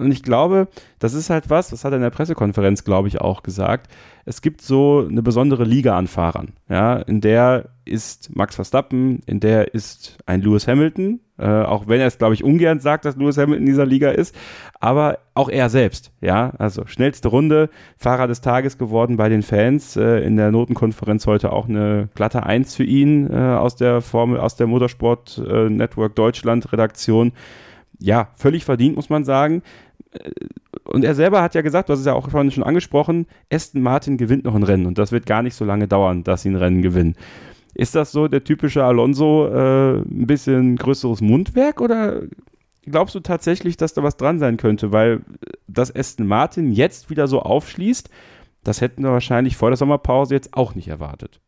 Und 0.00 0.12
ich 0.12 0.22
glaube, 0.22 0.68
das 0.98 1.14
ist 1.14 1.30
halt 1.30 1.50
was, 1.50 1.70
das 1.70 1.84
hat 1.84 1.92
er 1.92 1.96
in 1.96 2.02
der 2.02 2.10
Pressekonferenz, 2.10 2.84
glaube 2.84 3.08
ich, 3.08 3.20
auch 3.20 3.42
gesagt. 3.42 3.88
Es 4.24 4.42
gibt 4.42 4.60
so 4.60 5.06
eine 5.08 5.22
besondere 5.22 5.64
Liga 5.64 5.96
an 5.96 6.06
Fahrern. 6.06 6.52
Ja, 6.68 6.96
in 6.96 7.20
der 7.20 7.70
ist 7.84 8.34
Max 8.36 8.54
Verstappen, 8.54 9.20
in 9.26 9.40
der 9.40 9.74
ist 9.74 10.18
ein 10.26 10.42
Lewis 10.42 10.68
Hamilton, 10.68 11.20
äh, 11.38 11.46
auch 11.46 11.88
wenn 11.88 12.00
er 12.00 12.06
es, 12.06 12.18
glaube 12.18 12.34
ich, 12.34 12.44
ungern 12.44 12.78
sagt, 12.80 13.04
dass 13.04 13.16
Lewis 13.16 13.38
Hamilton 13.38 13.62
in 13.62 13.66
dieser 13.66 13.86
Liga 13.86 14.10
ist, 14.10 14.36
aber 14.78 15.18
auch 15.34 15.48
er 15.48 15.70
selbst. 15.70 16.12
Ja, 16.20 16.52
also 16.58 16.86
schnellste 16.86 17.28
Runde, 17.28 17.70
Fahrer 17.96 18.28
des 18.28 18.40
Tages 18.40 18.78
geworden 18.78 19.16
bei 19.16 19.28
den 19.28 19.42
Fans. 19.42 19.96
Äh, 19.96 20.20
in 20.20 20.36
der 20.36 20.52
Notenkonferenz 20.52 21.26
heute 21.26 21.52
auch 21.52 21.68
eine 21.68 22.08
glatte 22.14 22.44
Eins 22.44 22.76
für 22.76 22.84
ihn 22.84 23.30
äh, 23.30 23.34
aus 23.34 23.74
der 23.76 24.00
Formel, 24.00 24.38
aus 24.38 24.56
der 24.56 24.66
Motorsport 24.66 25.42
äh, 25.44 25.68
Network 25.68 26.14
Deutschland 26.14 26.72
Redaktion. 26.72 27.32
Ja, 27.98 28.28
völlig 28.36 28.64
verdient, 28.64 28.96
muss 28.96 29.10
man 29.10 29.24
sagen 29.24 29.62
und 30.84 31.04
er 31.04 31.14
selber 31.14 31.42
hat 31.42 31.54
ja 31.54 31.62
gesagt, 31.62 31.88
du 31.88 31.92
es 31.92 32.04
ja 32.04 32.14
auch 32.14 32.30
vorhin 32.30 32.50
schon 32.50 32.64
angesprochen, 32.64 33.26
Aston 33.52 33.82
Martin 33.82 34.16
gewinnt 34.16 34.44
noch 34.44 34.54
ein 34.54 34.62
Rennen 34.62 34.86
und 34.86 34.98
das 34.98 35.12
wird 35.12 35.26
gar 35.26 35.42
nicht 35.42 35.54
so 35.54 35.64
lange 35.64 35.88
dauern, 35.88 36.24
dass 36.24 36.42
sie 36.42 36.50
ein 36.50 36.56
Rennen 36.56 36.82
gewinnen. 36.82 37.16
Ist 37.74 37.94
das 37.94 38.10
so 38.10 38.26
der 38.26 38.42
typische 38.42 38.84
Alonso 38.84 39.46
äh, 39.46 39.98
ein 40.00 40.26
bisschen 40.26 40.76
größeres 40.76 41.20
Mundwerk 41.20 41.80
oder 41.80 42.22
glaubst 42.82 43.14
du 43.14 43.20
tatsächlich, 43.20 43.76
dass 43.76 43.94
da 43.94 44.02
was 44.02 44.16
dran 44.16 44.38
sein 44.38 44.56
könnte? 44.56 44.92
Weil 44.92 45.22
dass 45.68 45.94
Aston 45.94 46.26
Martin 46.26 46.72
jetzt 46.72 47.10
wieder 47.10 47.28
so 47.28 47.40
aufschließt, 47.40 48.10
das 48.64 48.80
hätten 48.80 49.04
wir 49.04 49.12
wahrscheinlich 49.12 49.56
vor 49.56 49.70
der 49.70 49.76
Sommerpause 49.76 50.34
jetzt 50.34 50.54
auch 50.54 50.74
nicht 50.74 50.88
erwartet. 50.88 51.40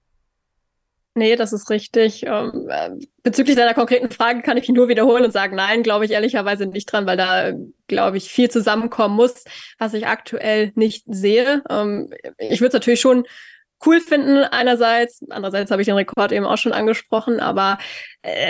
Nee, 1.14 1.37
das 1.37 1.53
ist 1.53 1.68
richtig. 1.68 2.25
Ähm, 2.27 2.68
äh, 2.70 2.90
bezüglich 3.22 3.55
deiner 3.57 3.75
konkreten 3.75 4.11
Frage 4.11 4.40
kann 4.40 4.57
ich 4.57 4.68
nur 4.70 4.88
wiederholen 4.88 5.25
und 5.25 5.33
sagen, 5.33 5.57
nein, 5.57 5.83
glaube 5.83 6.07
ich 6.07 6.11
ehrlicherweise 6.11 6.64
nicht 6.64 6.90
dran, 6.90 7.05
weil 7.07 7.18
da, 7.18 7.53
glaube 7.87 8.16
ich, 8.16 8.31
viel 8.31 8.51
zusammenkommen 8.51 9.16
muss, 9.16 9.44
was 9.79 9.92
ich 9.92 10.07
aktuell 10.07 10.72
nicht 10.75 11.05
sehe. 11.07 11.62
Ähm, 11.68 12.11
ich 12.38 12.61
würde 12.61 12.68
es 12.68 12.75
natürlich 12.75 13.01
schon 13.01 13.25
cool 13.85 14.01
finden 14.01 14.44
einerseits, 14.44 15.22
andererseits 15.29 15.70
habe 15.70 15.83
ich 15.83 15.87
den 15.87 15.96
Rekord 15.96 16.33
eben 16.33 16.46
auch 16.46 16.57
schon 16.57 16.72
angesprochen, 16.72 17.40
aber 17.40 17.79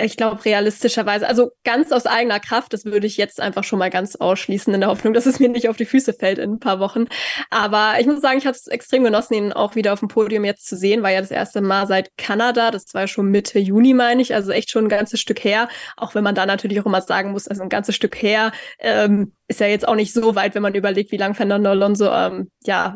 ich 0.03 0.17
glaube 0.17 0.45
realistischerweise, 0.45 1.27
also 1.27 1.51
ganz 1.63 1.91
aus 1.91 2.05
eigener 2.05 2.39
Kraft, 2.39 2.73
das 2.73 2.85
würde 2.85 3.07
ich 3.07 3.17
jetzt 3.17 3.41
einfach 3.41 3.63
schon 3.63 3.79
mal 3.79 3.89
ganz 3.89 4.15
ausschließen 4.15 4.71
in 4.71 4.81
der 4.81 4.89
Hoffnung, 4.89 5.13
dass 5.13 5.25
es 5.25 5.39
mir 5.39 5.49
nicht 5.49 5.67
auf 5.67 5.77
die 5.77 5.85
Füße 5.85 6.13
fällt 6.13 6.37
in 6.37 6.53
ein 6.53 6.59
paar 6.59 6.79
Wochen. 6.79 7.05
Aber 7.49 7.95
ich 7.99 8.05
muss 8.05 8.21
sagen, 8.21 8.37
ich 8.37 8.45
habe 8.45 8.55
es 8.55 8.67
extrem 8.67 9.03
genossen, 9.03 9.33
ihn 9.33 9.51
auch 9.51 9.75
wieder 9.75 9.93
auf 9.93 9.99
dem 9.99 10.09
Podium 10.09 10.45
jetzt 10.45 10.67
zu 10.67 10.77
sehen. 10.77 11.01
War 11.01 11.09
ja 11.09 11.21
das 11.21 11.31
erste 11.31 11.61
Mal 11.61 11.87
seit 11.87 12.15
Kanada, 12.17 12.69
das 12.69 12.93
war 12.93 13.01
ja 13.01 13.07
schon 13.07 13.31
Mitte 13.31 13.57
Juni, 13.57 13.95
meine 13.95 14.21
ich, 14.21 14.35
also 14.35 14.51
echt 14.51 14.69
schon 14.69 14.85
ein 14.85 14.89
ganzes 14.89 15.19
Stück 15.19 15.43
her. 15.43 15.67
Auch 15.97 16.13
wenn 16.13 16.23
man 16.23 16.35
da 16.35 16.45
natürlich 16.45 16.79
auch 16.79 16.85
immer 16.85 17.01
sagen 17.01 17.31
muss, 17.31 17.47
also 17.47 17.63
ein 17.63 17.69
ganzes 17.69 17.95
Stück 17.95 18.21
her. 18.21 18.51
Ähm, 18.77 19.33
ist 19.47 19.59
ja 19.59 19.67
jetzt 19.67 19.87
auch 19.87 19.95
nicht 19.95 20.13
so 20.13 20.35
weit, 20.35 20.55
wenn 20.55 20.61
man 20.61 20.73
überlegt, 20.73 21.11
wie 21.11 21.17
lange 21.17 21.35
Fernando 21.35 21.69
Alonso 21.69 22.11
ähm, 22.11 22.49
ja 22.65 22.95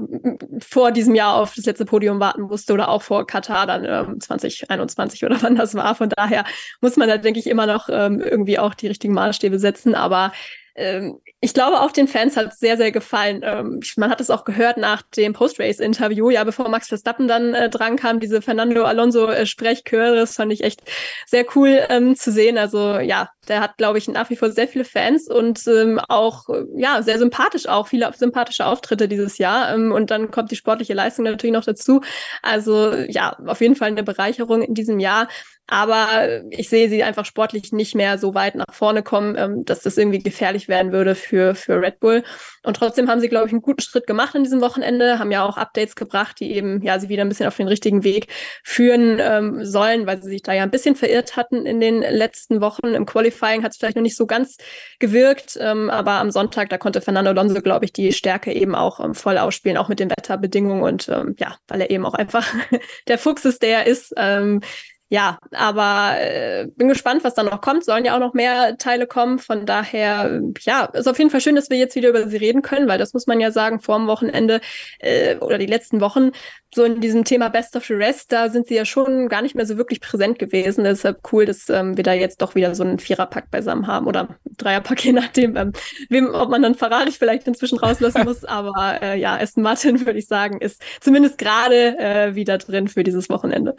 vor 0.60 0.92
diesem 0.92 1.14
Jahr 1.14 1.36
auf 1.36 1.54
das 1.54 1.66
letzte 1.66 1.86
Podium 1.86 2.20
warten 2.20 2.44
musste 2.44 2.74
oder 2.74 2.90
auch 2.90 3.02
vor 3.02 3.28
Katar 3.28 3.68
dann 3.68 3.86
ähm, 3.86 4.20
2021 4.20 5.26
oder 5.26 5.42
wann 5.42 5.56
das 5.56 5.76
war. 5.76 5.94
Von 5.96 6.10
daher 6.10 6.46
muss 6.82 6.98
man 6.98 7.08
da, 7.08 7.18
denke 7.18 7.40
ich, 7.40 7.48
immer 7.48 7.66
noch 7.66 7.90
ähm, 7.90 8.20
irgendwie 8.20 8.60
auch 8.60 8.74
die 8.74 8.88
richtigen 8.88 9.14
Maßstäbe 9.14 9.60
setzen. 9.60 9.96
Aber 9.96 10.32
ähm, 10.76 11.20
ich 11.40 11.54
glaube, 11.54 11.82
auch 11.82 11.92
den 11.92 12.08
Fans 12.08 12.36
hat 12.36 12.54
es 12.54 12.60
sehr, 12.60 12.78
sehr 12.78 12.92
gefallen. 12.92 13.42
Ähm, 13.44 13.80
man 13.96 14.10
hat 14.10 14.22
es 14.22 14.30
auch 14.30 14.44
gehört 14.44 14.78
nach 14.78 15.04
dem 15.04 15.34
Post-Race-Interview, 15.34 16.30
ja, 16.30 16.44
bevor 16.44 16.70
Max 16.70 16.88
Verstappen 16.88 17.28
dann 17.28 17.54
äh, 17.54 17.70
dran 17.70 17.96
kam, 17.96 18.20
diese 18.20 18.42
Fernando 18.42 18.84
Alonso-Sprechchöre, 18.86 20.14
äh, 20.14 20.16
das 20.16 20.36
fand 20.36 20.52
ich 20.52 20.64
echt 20.64 20.82
sehr 21.28 21.46
cool 21.56 21.86
ähm, 21.90 22.16
zu 22.16 22.32
sehen. 22.32 22.58
Also 22.58 23.00
ja, 23.00 23.30
der 23.50 23.62
hat, 23.62 23.78
glaube 23.78 23.98
ich, 23.98 24.08
nach 24.08 24.30
wie 24.30 24.36
vor 24.36 24.52
sehr 24.52 24.68
viele 24.68 24.86
Fans 24.86 25.28
und 25.28 25.66
ähm, 25.68 26.00
auch, 26.08 26.46
ja, 26.76 27.02
sehr 27.02 27.20
sympathisch 27.20 27.68
auch, 27.68 27.88
viele 27.88 28.12
sympathische 28.16 28.66
Auftritte 28.66 29.08
dieses 29.08 29.38
Jahr. 29.38 29.74
Ähm, 29.74 29.92
und 29.92 30.12
dann 30.12 30.32
kommt 30.32 30.52
die 30.52 30.56
sportliche 30.56 30.94
Leistung 30.94 31.26
natürlich 31.26 31.54
noch 31.54 31.66
dazu. 31.66 32.02
Also 32.42 32.94
ja, 32.94 33.38
auf 33.46 33.62
jeden 33.62 33.76
Fall 33.76 33.90
eine 33.90 34.04
Bereicherung 34.04 34.62
in 34.62 34.74
diesem 34.74 35.00
Jahr. 35.00 35.28
Aber 35.70 36.44
ich 36.50 36.70
sehe 36.70 36.88
sie 36.88 37.04
einfach 37.04 37.26
sportlich 37.26 37.74
nicht 37.74 37.94
mehr 37.94 38.18
so 38.18 38.34
weit 38.34 38.56
nach 38.56 38.74
vorne 38.74 39.04
kommen, 39.04 39.36
ähm, 39.38 39.66
dass 39.66 39.82
das 39.82 39.98
irgendwie 39.98 40.20
gefährlich 40.20 40.70
werden 40.70 40.94
würde 40.94 41.14
für, 41.14 41.56
für 41.56 41.82
Red 41.82 42.00
Bull. 42.00 42.24
Und 42.64 42.78
trotzdem 42.78 43.10
haben 43.10 43.20
sie, 43.20 43.28
glaube 43.28 43.48
ich, 43.48 43.52
einen 43.52 43.62
guten 43.62 43.82
Schritt 43.82 44.08
gemacht 44.08 44.34
an 44.34 44.46
diesem 44.46 44.62
Wochenende, 44.62 45.20
haben 45.20 45.32
ja 45.32 45.46
auch 45.46 45.58
Updates 45.58 45.98
gebracht, 45.98 46.40
die 46.40 46.54
eben 46.54 46.82
ja 46.84 47.00
sie 47.00 47.10
wieder 47.10 47.24
ein 47.24 47.30
bisschen 47.30 47.48
auf 47.48 47.58
den 47.58 47.68
richtigen 47.68 48.06
Weg 48.06 48.28
führen 48.64 49.18
ähm, 49.20 49.66
sollen, 49.66 50.08
weil 50.08 50.22
sie 50.22 50.30
sich 50.30 50.42
da 50.42 50.54
ja 50.54 50.64
ein 50.64 50.72
bisschen 50.72 50.96
verirrt 50.96 51.36
hatten 51.36 51.66
in 51.66 51.82
den 51.82 52.00
letzten 52.00 52.62
Wochen. 52.62 52.88
Im 52.88 53.06
Qualifying 53.06 53.37
hat 53.42 53.72
es 53.72 53.78
vielleicht 53.78 53.96
noch 53.96 54.04
nicht 54.04 54.18
so 54.18 54.26
ganz 54.26 54.58
gewirkt, 55.00 55.58
ähm, 55.60 55.90
aber 55.90 56.14
am 56.14 56.32
Sonntag, 56.32 56.70
da 56.70 56.78
konnte 56.78 57.02
Fernando 57.02 57.32
Alonso, 57.32 57.62
glaube 57.62 57.86
ich, 57.86 57.94
die 57.94 58.14
Stärke 58.14 58.54
eben 58.54 58.76
auch 58.76 59.00
ähm, 59.00 59.16
voll 59.16 59.38
ausspielen, 59.38 59.78
auch 59.78 59.90
mit 59.90 60.00
den 60.00 60.10
Wetterbedingungen 60.10 60.84
und 60.84 61.10
ähm, 61.10 61.36
ja, 61.40 61.58
weil 61.68 61.82
er 61.82 61.90
eben 61.90 62.06
auch 62.06 62.14
einfach 62.14 62.48
der 63.08 63.18
Fuchs 63.18 63.46
ist, 63.46 63.62
der 63.62 63.80
er 63.80 63.88
ist. 63.88 64.14
Ähm, 64.18 64.62
ja, 65.10 65.38
aber 65.52 66.20
äh, 66.20 66.68
bin 66.76 66.90
gespannt, 66.90 67.24
was 67.24 67.34
da 67.34 67.44
noch 67.44 67.62
kommt. 67.62 67.86
Sollen 67.86 68.04
ja 68.04 68.16
auch 68.16 68.20
noch 68.20 68.34
mehr 68.34 68.78
Teile 68.78 69.08
kommen. 69.08 69.40
Von 69.40 69.66
daher, 69.66 70.42
ja, 70.62 70.86
ist 70.86 71.08
auf 71.08 71.18
jeden 71.18 71.30
Fall 71.30 71.40
schön, 71.40 71.56
dass 71.56 71.70
wir 71.70 71.78
jetzt 71.78 71.96
wieder 71.96 72.10
über 72.10 72.28
sie 72.28 72.38
reden 72.38 72.62
können, 72.62 72.90
weil 72.90 72.98
das 72.98 73.14
muss 73.14 73.26
man 73.26 73.40
ja 73.40 73.52
sagen, 73.52 73.80
vor 73.80 73.98
dem 73.98 74.08
Wochenende 74.08 74.60
äh, 75.00 75.38
oder 75.38 75.58
die 75.58 75.66
letzten 75.66 76.02
Wochen, 76.02 76.32
so 76.76 76.84
in 76.84 77.00
diesem 77.00 77.24
Thema 77.24 77.50
Best 77.50 77.78
of 77.78 77.86
the 77.86 77.94
Rest, 77.94 78.34
da 78.34 78.50
sind 78.50 78.68
sie 78.68 78.76
ja 78.76 78.84
schon 78.84 79.30
gar 79.30 79.42
nicht 79.42 79.56
mehr 79.56 79.66
so 79.66 79.78
wirklich 79.78 80.02
präsent 80.02 80.40
gewesen. 80.40 80.84
Deshalb 80.84 81.20
cool, 81.32 81.46
dass 81.46 81.70
ähm, 81.70 81.96
wir 81.96 82.04
da 82.04 82.12
jetzt 82.14 82.42
doch 82.42 82.56
wieder 82.56 82.76
so 82.76 82.84
einen 82.84 83.00
Viererpack 83.00 83.50
beisammen 83.50 83.88
haben 83.88 84.08
oder 84.08 84.38
Dreierpack, 84.58 85.02
je 85.06 85.14
nachdem, 85.14 85.56
ähm, 85.56 85.72
wem, 86.10 86.34
ob 86.34 86.50
man 86.50 86.62
dann 86.62 86.76
Ferrari 86.76 87.12
vielleicht 87.12 87.48
inzwischen 87.48 87.80
rauslassen 87.80 88.26
muss. 88.26 88.44
Aber 88.46 89.02
äh, 89.02 89.18
ja, 89.18 89.38
Aston 89.38 89.64
Martin, 89.64 90.00
würde 90.06 90.20
ich 90.20 90.28
sagen, 90.28 90.60
ist 90.60 90.82
zumindest 91.00 91.38
gerade 91.38 91.98
äh, 91.98 92.36
wieder 92.36 92.58
drin 92.58 92.90
für 92.90 93.06
dieses 93.06 93.30
Wochenende. 93.30 93.76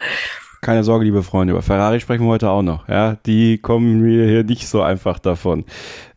Keine 0.61 0.83
Sorge, 0.83 1.05
liebe 1.05 1.23
Freunde, 1.23 1.53
über 1.53 1.61
Ferrari 1.61 2.01
sprechen 2.01 2.25
wir 2.25 2.31
heute 2.31 2.49
auch 2.49 2.61
noch. 2.61 2.89
Ja, 2.89 3.15
die 3.25 3.59
kommen 3.59 4.01
mir 4.01 4.27
hier 4.27 4.43
nicht 4.43 4.67
so 4.67 4.81
einfach 4.81 5.17
davon. 5.17 5.63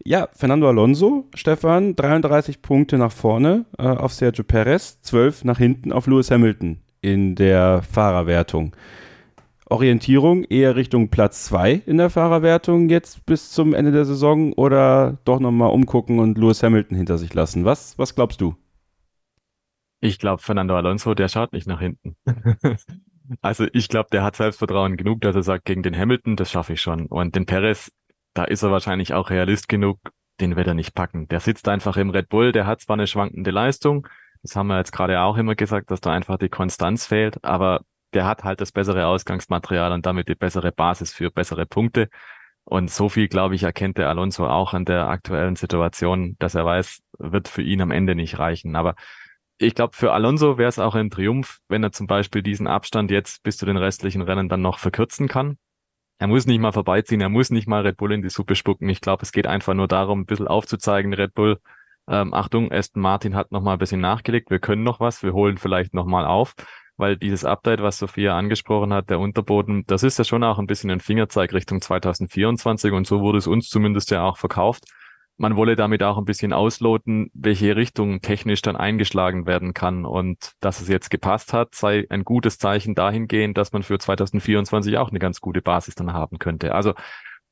Ja, 0.05 0.29
Fernando 0.33 0.69
Alonso, 0.69 1.29
Stefan, 1.35 1.95
33 1.95 2.61
Punkte 2.61 2.99
nach 2.99 3.13
vorne 3.13 3.67
äh, 3.79 3.85
auf 3.85 4.13
Sergio 4.13 4.43
Perez, 4.43 5.01
12 5.03 5.45
nach 5.45 5.59
hinten 5.59 5.93
auf 5.93 6.09
Lewis 6.09 6.33
Hamilton 6.33 6.81
in 7.01 7.37
der 7.37 7.83
Fahrerwertung. 7.83 8.75
Orientierung 9.67 10.43
eher 10.43 10.75
Richtung 10.75 11.09
Platz 11.09 11.45
2 11.45 11.83
in 11.87 11.99
der 11.99 12.11
Fahrerwertung 12.11 12.89
jetzt 12.89 13.25
bis 13.25 13.53
zum 13.53 13.75
Ende 13.75 13.93
der 13.93 14.05
Saison 14.05 14.53
oder 14.55 15.19
doch 15.25 15.39
nochmal 15.39 15.71
umgucken 15.71 16.19
und 16.19 16.37
Lewis 16.37 16.65
Hamilton 16.65 16.97
hinter 16.97 17.17
sich 17.17 17.33
lassen? 17.33 17.65
Was, 17.65 17.97
was 17.97 18.17
glaubst 18.17 18.41
du? 18.41 18.57
Ich 20.01 20.19
glaube, 20.19 20.43
Fernando 20.43 20.77
Alonso, 20.77 21.15
der 21.15 21.29
schaut 21.29 21.53
nicht 21.53 21.69
nach 21.69 21.79
hinten. 21.81 22.17
Also 23.41 23.67
ich 23.73 23.89
glaube, 23.89 24.09
der 24.13 24.23
hat 24.23 24.37
Selbstvertrauen 24.37 24.97
genug, 24.97 25.21
dass 25.21 25.35
er 25.35 25.43
sagt, 25.43 25.65
gegen 25.65 25.83
den 25.83 25.97
Hamilton, 25.97 26.37
das 26.37 26.51
schaffe 26.51 26.75
ich 26.75 26.81
schon. 26.81 27.07
Und 27.07 27.35
den 27.35 27.47
Perez, 27.47 27.91
da 28.35 28.45
ist 28.45 28.63
er 28.63 28.71
wahrscheinlich 28.71 29.15
auch 29.15 29.31
Realist 29.31 29.69
genug, 29.69 29.99
den 30.41 30.57
wird 30.57 30.67
er 30.67 30.75
nicht 30.75 30.95
packen. 30.95 31.29
Der 31.29 31.41
sitzt 31.41 31.69
einfach 31.69 31.97
im 31.97 32.11
Red 32.11 32.29
Bull, 32.29 32.53
der 32.53 32.67
hat 32.67 32.81
zwar 32.81 32.95
eine 32.95 33.07
schwankende 33.07 33.51
Leistung, 33.51 34.09
das 34.43 34.57
haben 34.57 34.67
wir 34.67 34.79
jetzt 34.79 34.93
gerade 34.93 35.21
auch 35.21 35.37
immer 35.37 35.55
gesagt, 35.55 35.91
dass 35.91 36.01
da 36.01 36.13
einfach 36.13 36.37
die 36.37 36.49
Konstanz 36.49 37.07
fehlt, 37.07 37.43
aber 37.45 37.83
der 38.13 38.27
hat 38.27 38.45
halt 38.45 38.61
das 38.61 38.73
bessere 38.73 39.07
Ausgangsmaterial 39.07 39.93
und 39.93 40.05
damit 40.05 40.29
die 40.29 40.35
bessere 40.35 40.73
Basis 40.73 41.13
für 41.13 41.31
bessere 41.31 41.65
Punkte. 41.65 42.09
Und 42.65 42.91
so 42.91 43.09
viel, 43.09 43.29
glaube 43.29 43.55
ich, 43.55 43.63
erkennt 43.63 43.99
der 43.99 44.09
Alonso 44.09 44.47
auch 44.47 44.75
an 44.75 44.85
der 44.85 45.09
aktuellen 45.09 45.57
Situation, 45.57 46.37
dass 46.39 46.55
er 46.55 46.65
weiß, 46.65 47.01
wird 47.19 47.49
für 47.49 47.63
ihn 47.63 47.81
am 47.81 47.91
Ende 47.91 48.15
nicht 48.15 48.39
reichen. 48.39 48.77
Aber 48.77 48.95
ich 49.63 49.75
glaube, 49.75 49.97
für 49.97 50.13
Alonso 50.13 50.59
wäre 50.59 50.69
es 50.69 50.79
auch 50.79 50.95
ein 50.95 51.11
Triumph, 51.11 51.61
wenn 51.69 51.83
er 51.83 51.93
zum 51.93 52.07
Beispiel 52.07 52.43
diesen 52.43 52.67
Abstand 52.67 53.11
jetzt 53.11 53.43
bis 53.43 53.57
zu 53.57 53.67
den 53.67 53.77
restlichen 53.77 54.23
Rennen 54.23 54.49
dann 54.49 54.63
noch 54.63 54.79
verkürzen 54.79 55.29
kann. 55.29 55.59
Er 56.19 56.27
muss 56.27 56.47
nicht 56.47 56.61
mal 56.61 56.73
vorbeiziehen, 56.73 57.21
er 57.21 57.29
muss 57.29 57.51
nicht 57.51 57.67
mal 57.67 57.83
Red 57.83 57.97
Bull 57.97 58.13
in 58.13 58.23
die 58.23 58.31
Suppe 58.31 58.55
spucken. 58.55 58.89
Ich 58.89 59.01
glaube, 59.01 59.23
es 59.23 59.33
geht 59.33 59.47
einfach 59.47 59.75
nur 59.75 59.89
darum, 59.89 60.21
ein 60.21 60.27
bisschen 60.27 60.49
aufzuzeigen, 60.49 61.15
Red 61.15 61.35
Bull, 61.35 61.59
ähm, 62.09 62.35
Achtung, 62.35 62.71
Aston 62.73 63.03
Martin 63.03 63.35
hat 63.35 63.53
noch 63.53 63.63
mal 63.63 63.75
ein 63.75 63.79
bisschen 63.79 64.01
nachgelegt, 64.01 64.51
wir 64.51 64.59
können 64.59 64.83
noch 64.83 65.01
was, 65.01 65.23
wir 65.23 65.33
holen 65.33 65.59
vielleicht 65.59 65.95
noch 65.95 66.07
mal 66.07 66.27
auf, 66.27 66.55
weil 66.97 67.17
dieses 67.17 67.45
Update, 67.45 67.83
was 67.83 67.99
Sophia 67.99 68.37
angesprochen 68.37 68.93
hat, 68.93 69.11
der 69.11 69.21
Unterboden, 69.21 69.85
das 69.87 70.03
ist 70.03 70.19
ja 70.19 70.25
schon 70.25 70.45
auch 70.45 70.59
ein 70.59 70.67
bisschen 70.67 70.91
ein 70.91 71.01
Fingerzeig 71.01 71.53
Richtung 71.53 71.81
2024 71.81 72.93
und 72.93 73.07
so 73.07 73.21
wurde 73.21 73.39
es 73.39 73.47
uns 73.47 73.69
zumindest 73.69 74.11
ja 74.11 74.25
auch 74.25 74.37
verkauft 74.37 74.85
man 75.43 75.57
wolle 75.57 75.77
damit 75.77 76.03
auch 76.03 76.17
ein 76.17 76.25
bisschen 76.25 76.53
ausloten, 76.53 77.31
welche 77.35 77.77
Richtung 77.77 78.23
technisch 78.23 78.63
dann 78.63 78.77
eingeschlagen 78.77 79.45
werden 79.45 79.75
kann. 79.75 80.07
Und 80.07 80.53
dass 80.61 80.81
es 80.81 80.89
jetzt 80.89 81.11
gepasst 81.11 81.53
hat, 81.53 81.75
sei 81.75 82.07
ein 82.09 82.25
gutes 82.25 82.59
Zeichen 82.59 82.95
dahingehend, 82.95 83.59
dass 83.59 83.73
man 83.73 83.83
für 83.83 83.99
2024 83.99 84.97
auch 84.97 85.11
eine 85.11 85.19
ganz 85.19 85.41
gute 85.41 85.61
Basis 85.61 85.95
dann 85.95 86.13
haben 86.13 86.39
könnte. 86.39 86.75
Also 86.75 86.95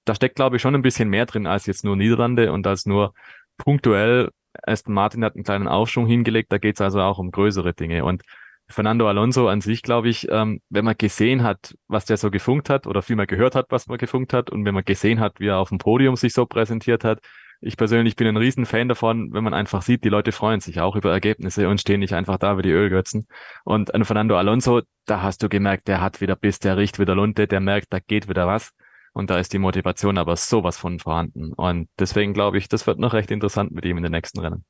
da 0.04 0.14
steckt, 0.14 0.36
glaube 0.36 0.56
ich, 0.56 0.62
schon 0.62 0.74
ein 0.74 0.82
bisschen 0.82 1.10
mehr 1.10 1.26
drin 1.26 1.46
als 1.46 1.66
jetzt 1.66 1.84
nur 1.84 1.96
Niederlande 1.96 2.52
und 2.52 2.66
als 2.66 2.86
nur 2.86 3.12
punktuell. 3.58 4.30
Aston 4.62 4.94
Martin 4.94 5.24
hat 5.24 5.34
einen 5.34 5.44
kleinen 5.44 5.68
Aufschwung 5.68 6.06
hingelegt, 6.06 6.50
da 6.52 6.58
geht 6.58 6.76
es 6.76 6.80
also 6.80 7.00
auch 7.00 7.18
um 7.18 7.30
größere 7.30 7.74
Dinge. 7.74 8.04
Und 8.04 8.22
Fernando 8.68 9.08
Alonso 9.08 9.48
an 9.48 9.60
sich, 9.60 9.82
glaube 9.82 10.08
ich, 10.08 10.28
ähm, 10.30 10.60
wenn 10.70 10.84
man 10.84 10.96
gesehen 10.96 11.42
hat, 11.42 11.76
was 11.88 12.04
der 12.04 12.16
so 12.16 12.30
gefunkt 12.30 12.70
hat 12.70 12.86
oder 12.86 13.02
vielmehr 13.02 13.26
gehört 13.26 13.54
hat, 13.56 13.66
was 13.70 13.88
man 13.88 13.98
gefunkt 13.98 14.32
hat 14.32 14.48
und 14.48 14.64
wenn 14.64 14.74
man 14.74 14.84
gesehen 14.84 15.20
hat, 15.20 15.40
wie 15.40 15.48
er 15.48 15.58
auf 15.58 15.70
dem 15.70 15.78
Podium 15.78 16.16
sich 16.16 16.32
so 16.32 16.46
präsentiert 16.46 17.04
hat, 17.04 17.20
Ich 17.62 17.76
persönlich 17.76 18.16
bin 18.16 18.26
ein 18.26 18.38
Riesenfan 18.38 18.88
davon, 18.88 19.34
wenn 19.34 19.44
man 19.44 19.52
einfach 19.52 19.82
sieht, 19.82 20.02
die 20.04 20.08
Leute 20.08 20.32
freuen 20.32 20.60
sich 20.60 20.80
auch 20.80 20.96
über 20.96 21.12
Ergebnisse 21.12 21.68
und 21.68 21.78
stehen 21.78 22.00
nicht 22.00 22.14
einfach 22.14 22.38
da 22.38 22.56
wie 22.56 22.62
die 22.62 22.70
Ölgötzen. 22.70 23.26
Und 23.64 23.94
an 23.94 24.06
Fernando 24.06 24.38
Alonso, 24.38 24.80
da 25.04 25.20
hast 25.20 25.42
du 25.42 25.50
gemerkt, 25.50 25.86
der 25.86 26.00
hat 26.00 26.22
wieder 26.22 26.36
Biss, 26.36 26.58
der 26.58 26.78
riecht 26.78 26.98
wieder 26.98 27.14
Lunte, 27.14 27.46
der 27.46 27.60
merkt, 27.60 27.88
da 27.90 27.98
geht 27.98 28.28
wieder 28.28 28.46
was. 28.46 28.70
Und 29.12 29.28
da 29.28 29.38
ist 29.38 29.52
die 29.52 29.58
Motivation 29.58 30.16
aber 30.16 30.36
sowas 30.36 30.78
von 30.78 31.00
vorhanden. 31.00 31.52
Und 31.52 31.88
deswegen 31.98 32.32
glaube 32.32 32.56
ich, 32.56 32.68
das 32.68 32.86
wird 32.86 32.98
noch 32.98 33.12
recht 33.12 33.30
interessant 33.30 33.72
mit 33.72 33.84
ihm 33.84 33.98
in 33.98 34.04
den 34.04 34.12
nächsten 34.12 34.40
Rennen. 34.40 34.64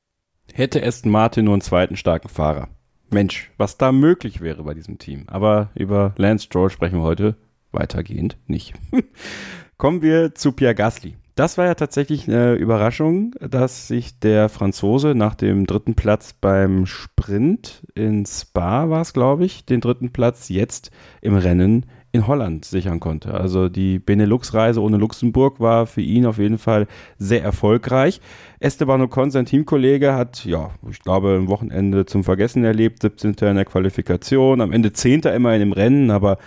Hätte 0.51 0.85
Aston 0.85 1.11
Martin 1.11 1.45
nur 1.45 1.53
einen 1.53 1.61
zweiten 1.61 1.95
starken 1.95 2.27
Fahrer. 2.27 2.67
Mensch, 3.09 3.51
was 3.57 3.77
da 3.77 3.91
möglich 3.91 4.41
wäre 4.41 4.63
bei 4.63 4.73
diesem 4.73 4.97
Team. 4.97 5.25
Aber 5.27 5.69
über 5.75 6.13
Lance 6.17 6.45
Stroll 6.45 6.69
sprechen 6.69 6.97
wir 6.97 7.03
heute 7.03 7.37
weitergehend 7.71 8.37
nicht. 8.47 8.73
Kommen 9.77 10.01
wir 10.01 10.35
zu 10.35 10.51
Pierre 10.51 10.75
Gasly. 10.75 11.15
Das 11.35 11.57
war 11.57 11.65
ja 11.65 11.75
tatsächlich 11.75 12.27
eine 12.27 12.53
Überraschung, 12.55 13.33
dass 13.39 13.87
sich 13.87 14.19
der 14.19 14.49
Franzose 14.49 15.15
nach 15.15 15.35
dem 15.35 15.65
dritten 15.65 15.95
Platz 15.95 16.33
beim 16.33 16.85
Sprint 16.85 17.83
in 17.95 18.25
Spa 18.25 18.89
war 18.89 19.01
es, 19.01 19.13
glaube 19.13 19.45
ich, 19.45 19.65
den 19.65 19.79
dritten 19.79 20.11
Platz 20.11 20.49
jetzt 20.49 20.91
im 21.21 21.35
Rennen 21.35 21.85
in 22.11 22.27
Holland 22.27 22.65
sichern 22.65 22.99
konnte. 22.99 23.33
Also 23.33 23.69
die 23.69 23.99
Benelux-Reise 23.99 24.81
ohne 24.81 24.97
Luxemburg 24.97 25.59
war 25.59 25.85
für 25.85 26.01
ihn 26.01 26.25
auf 26.25 26.37
jeden 26.37 26.57
Fall 26.57 26.87
sehr 27.17 27.41
erfolgreich. 27.41 28.19
Esteban 28.59 29.01
Ocon, 29.01 29.31
sein 29.31 29.45
Teamkollege, 29.45 30.13
hat, 30.13 30.43
ja, 30.43 30.71
ich 30.89 30.99
glaube, 30.99 31.35
ein 31.35 31.47
Wochenende 31.47 32.05
zum 32.05 32.23
Vergessen 32.23 32.63
erlebt, 32.65 33.01
17. 33.01 33.35
in 33.39 33.55
der 33.55 33.65
Qualifikation, 33.65 34.59
am 34.59 34.73
Ende 34.73 34.91
10. 34.91 35.21
immerhin 35.21 35.61
im 35.61 35.71
Rennen, 35.71 36.11
aber 36.11 36.37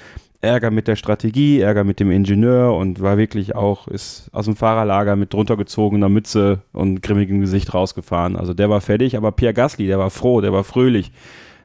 Ärger 0.45 0.71
mit 0.71 0.87
der 0.87 0.97
Strategie, 0.97 1.61
Ärger 1.61 1.85
mit 1.85 1.99
dem 1.99 2.11
Ingenieur 2.11 2.75
und 2.77 3.01
war 3.01 3.17
wirklich 3.17 3.55
auch, 3.57 3.89
ist 3.89 4.29
aus 4.33 4.45
dem 4.45 4.57
Fahrerlager 4.57 5.17
mit 5.17 5.33
drunter 5.33 5.57
gezogener 5.57 6.09
Mütze 6.09 6.63
und 6.73 7.03
grimmigem 7.03 7.41
Gesicht 7.41 7.75
rausgefahren. 7.75 8.37
Also 8.37 8.55
der 8.55 8.71
war 8.71 8.81
fertig, 8.81 9.17
aber 9.17 9.33
Pierre 9.33 9.55
Gasly, 9.55 9.87
der 9.87 9.99
war 9.99 10.11
froh, 10.11 10.41
der 10.41 10.53
war 10.53 10.65
fröhlich. 10.65 11.13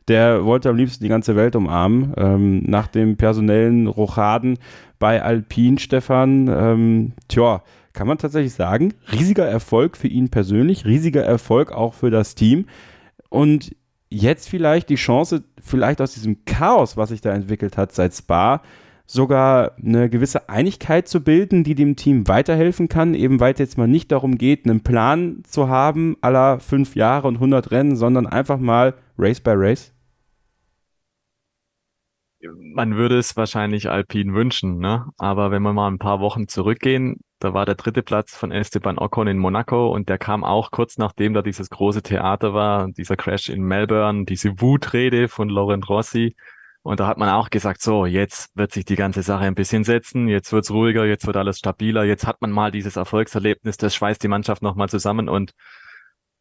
Der 0.07 0.43
wollte 0.43 0.69
am 0.69 0.75
liebsten 0.75 1.03
die 1.03 1.09
ganze 1.09 1.35
Welt 1.35 1.55
umarmen. 1.55 2.13
Ähm, 2.17 2.63
nach 2.63 2.87
dem 2.87 3.15
personellen 3.15 3.85
Rochaden 3.85 4.57
bei 4.97 5.21
Alpine, 5.21 5.77
Stefan, 5.77 6.47
ähm, 6.47 7.11
tja, 7.27 7.61
kann 7.93 8.07
man 8.07 8.17
tatsächlich 8.17 8.53
sagen, 8.53 8.93
riesiger 9.11 9.45
Erfolg 9.45 9.97
für 9.97 10.07
ihn 10.07 10.29
persönlich, 10.29 10.85
riesiger 10.85 11.23
Erfolg 11.23 11.71
auch 11.71 11.93
für 11.93 12.09
das 12.09 12.33
Team. 12.33 12.65
Und 13.29 13.75
jetzt 14.09 14.49
vielleicht 14.49 14.89
die 14.89 14.95
Chance, 14.95 15.43
vielleicht 15.61 16.01
aus 16.01 16.13
diesem 16.13 16.45
Chaos, 16.45 16.97
was 16.97 17.09
sich 17.09 17.21
da 17.21 17.33
entwickelt 17.33 17.77
hat 17.77 17.91
seit 17.91 18.13
Spa, 18.13 18.61
sogar 19.05 19.75
eine 19.83 20.09
gewisse 20.09 20.49
Einigkeit 20.49 21.07
zu 21.07 21.23
bilden, 21.23 21.63
die 21.63 21.73
dem 21.73 21.95
Team 21.95 22.27
weiterhelfen 22.27 22.89
kann, 22.89 23.15
eben 23.15 23.39
weil 23.39 23.53
es 23.53 23.59
jetzt 23.59 23.77
mal 23.77 23.87
nicht 23.87 24.11
darum 24.11 24.37
geht, 24.37 24.65
einen 24.65 24.81
Plan 24.81 25.41
zu 25.45 25.67
haben, 25.67 26.15
aller 26.21 26.59
fünf 26.59 26.95
Jahre 26.95 27.27
und 27.27 27.35
100 27.35 27.71
Rennen, 27.71 27.95
sondern 27.95 28.27
einfach 28.27 28.59
mal 28.59 28.93
Race 29.17 29.39
by 29.41 29.51
Race? 29.55 29.93
Man 32.41 32.95
würde 32.95 33.17
es 33.17 33.35
wahrscheinlich 33.35 33.89
Alpine 33.89 34.33
wünschen, 34.33 34.77
ne? 34.77 35.07
Aber 35.17 35.51
wenn 35.51 35.63
wir 35.63 35.73
mal 35.73 35.89
ein 35.89 35.99
paar 35.99 36.19
Wochen 36.19 36.47
zurückgehen, 36.47 37.19
da 37.39 37.53
war 37.53 37.65
der 37.65 37.75
dritte 37.75 38.03
Platz 38.03 38.35
von 38.35 38.51
Esteban 38.51 38.97
Ocon 38.97 39.27
in 39.27 39.37
Monaco 39.37 39.93
und 39.93 40.09
der 40.09 40.17
kam 40.17 40.43
auch 40.43 40.71
kurz 40.71 40.97
nachdem 40.97 41.33
da 41.33 41.41
dieses 41.41 41.69
große 41.69 42.01
Theater 42.03 42.53
war, 42.53 42.89
dieser 42.89 43.15
Crash 43.15 43.49
in 43.49 43.63
Melbourne, 43.63 44.25
diese 44.25 44.59
Wutrede 44.61 45.29
von 45.29 45.49
Laurent 45.49 45.87
Rossi. 45.89 46.35
Und 46.81 46.99
da 46.99 47.07
hat 47.07 47.17
man 47.17 47.29
auch 47.29 47.49
gesagt, 47.49 47.81
so, 47.81 48.05
jetzt 48.05 48.55
wird 48.55 48.71
sich 48.71 48.85
die 48.85 48.95
ganze 48.95 49.21
Sache 49.21 49.45
ein 49.45 49.55
bisschen 49.55 49.83
setzen, 49.83 50.27
jetzt 50.27 50.51
wird's 50.53 50.71
ruhiger, 50.71 51.05
jetzt 51.05 51.27
wird 51.27 51.37
alles 51.37 51.59
stabiler, 51.59 52.03
jetzt 52.03 52.25
hat 52.25 52.41
man 52.41 52.51
mal 52.51 52.71
dieses 52.71 52.95
Erfolgserlebnis, 52.95 53.77
das 53.77 53.95
schweißt 53.95 54.23
die 54.23 54.29
Mannschaft 54.29 54.61
nochmal 54.61 54.89
zusammen 54.89 55.29
und 55.29 55.53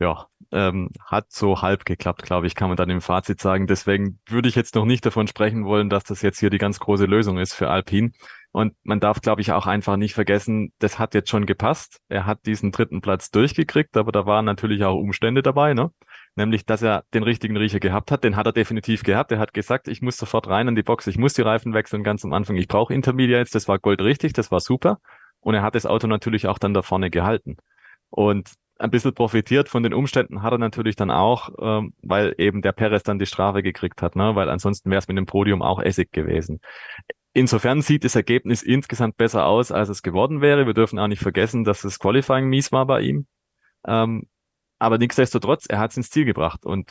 ja, 0.01 0.27
ähm, 0.53 0.91
hat 1.05 1.27
so 1.31 1.61
halb 1.61 1.85
geklappt, 1.85 2.23
glaube 2.23 2.47
ich, 2.47 2.55
kann 2.55 2.69
man 2.69 2.77
dann 2.77 2.91
im 2.91 3.01
Fazit 3.01 3.41
sagen. 3.41 3.67
Deswegen 3.67 4.21
würde 4.27 4.49
ich 4.49 4.55
jetzt 4.55 4.75
noch 4.77 4.85
nicht 4.85 5.05
davon 5.05 5.27
sprechen 5.27 5.65
wollen, 5.65 5.91
dass 5.91 6.05
das 6.05 6.23
jetzt 6.23 6.39
hier 6.39 6.51
die 6.51 6.59
ganz 6.59 6.79
große 6.79 7.07
Lösung 7.07 7.39
ist 7.39 7.53
für 7.55 7.69
Alpine. 7.69 8.13
Und 8.51 8.75
man 8.83 8.99
darf, 8.99 9.21
glaube 9.21 9.41
ich, 9.43 9.53
auch 9.53 9.67
einfach 9.67 9.97
nicht 9.97 10.15
vergessen, 10.15 10.73
das 10.79 10.99
hat 10.99 11.15
jetzt 11.15 11.29
schon 11.29 11.45
gepasst. 11.45 12.01
Er 12.09 12.25
hat 12.27 12.47
diesen 12.47 12.73
dritten 12.73 13.01
Platz 13.01 13.31
durchgekriegt, 13.31 13.97
aber 13.97 14.11
da 14.11 14.27
waren 14.27 14.45
natürlich 14.45 14.85
auch 14.85 14.97
Umstände 14.97 15.43
dabei, 15.43 15.75
ne? 15.75 15.91
Nämlich, 16.35 16.65
dass 16.65 16.83
er 16.83 17.05
den 17.13 17.25
richtigen 17.25 17.57
Riecher 17.57 17.81
gehabt 17.81 18.11
hat. 18.11 18.25
Den 18.25 18.37
hat 18.37 18.47
er 18.47 18.53
definitiv 18.53 19.03
gehabt. 19.03 19.33
Er 19.33 19.39
hat 19.39 19.53
gesagt, 19.53 19.89
ich 19.89 20.03
muss 20.03 20.17
sofort 20.17 20.49
rein 20.49 20.69
an 20.69 20.77
die 20.77 20.83
Box, 20.83 21.07
ich 21.07 21.19
muss 21.19 21.35
die 21.35 21.43
Reifen 21.43 21.75
wechseln 21.75 22.05
ganz 22.05 22.25
am 22.25 22.33
Anfang. 22.33 22.57
Ich 22.57 22.69
brauche 22.69 22.95
Intermediates, 22.95 23.51
das 23.51 23.69
war 23.69 23.79
goldrichtig, 23.79 24.33
das 24.33 24.51
war 24.51 24.61
super. 24.61 24.99
Und 25.41 25.55
er 25.55 25.63
hat 25.63 25.75
das 25.75 25.87
Auto 25.87 26.07
natürlich 26.07 26.47
auch 26.47 26.59
dann 26.59 26.75
da 26.75 26.83
vorne 26.83 27.11
gehalten. 27.11 27.57
Und 28.11 28.51
ein 28.79 28.91
bisschen 28.91 29.13
profitiert 29.13 29.69
von 29.69 29.83
den 29.83 29.93
Umständen 29.93 30.43
hat 30.43 30.53
er 30.53 30.59
natürlich 30.59 30.97
dann 30.97 31.11
auch, 31.11 31.51
ähm, 31.61 31.95
weil 32.03 32.35
eben 32.39 32.63
der 32.63 32.73
Perez 32.73 33.03
dann 33.03 33.19
die 33.19 33.27
Strafe 33.27 33.63
gekriegt 33.63 34.03
hat, 34.03 34.15
ne? 34.15 34.37
weil 34.37 34.49
ansonsten 34.49 34.91
wäre 34.91 35.01
es 35.01 35.09
mit 35.09 35.17
dem 35.17 35.27
Podium 35.27 35.63
auch 35.63 35.81
Essig 35.81 36.13
gewesen. 36.13 36.61
Insofern 37.39 37.83
sieht 37.83 38.03
das 38.03 38.17
Ergebnis 38.17 38.65
insgesamt 38.65 39.17
besser 39.17 39.47
aus, 39.47 39.71
als 39.71 39.89
es 39.89 40.03
geworden 40.03 40.41
wäre. 40.41 40.67
Wir 40.67 40.75
dürfen 40.75 40.99
auch 40.99 41.07
nicht 41.07 41.23
vergessen, 41.23 41.63
dass 41.63 41.83
das 41.83 42.01
Qualifying 42.01 42.49
mies 42.49 42.73
war 42.73 42.85
bei 42.85 43.01
ihm. 43.03 43.29
Ähm, 43.87 44.27
aber 44.81 44.99
nichtsdestotrotz, 44.99 45.67
er 45.69 45.79
hat 45.79 45.93
es 45.93 45.97
ins 45.99 46.11
Ziel 46.11 46.25
gebracht 46.25 46.67
und 46.67 46.91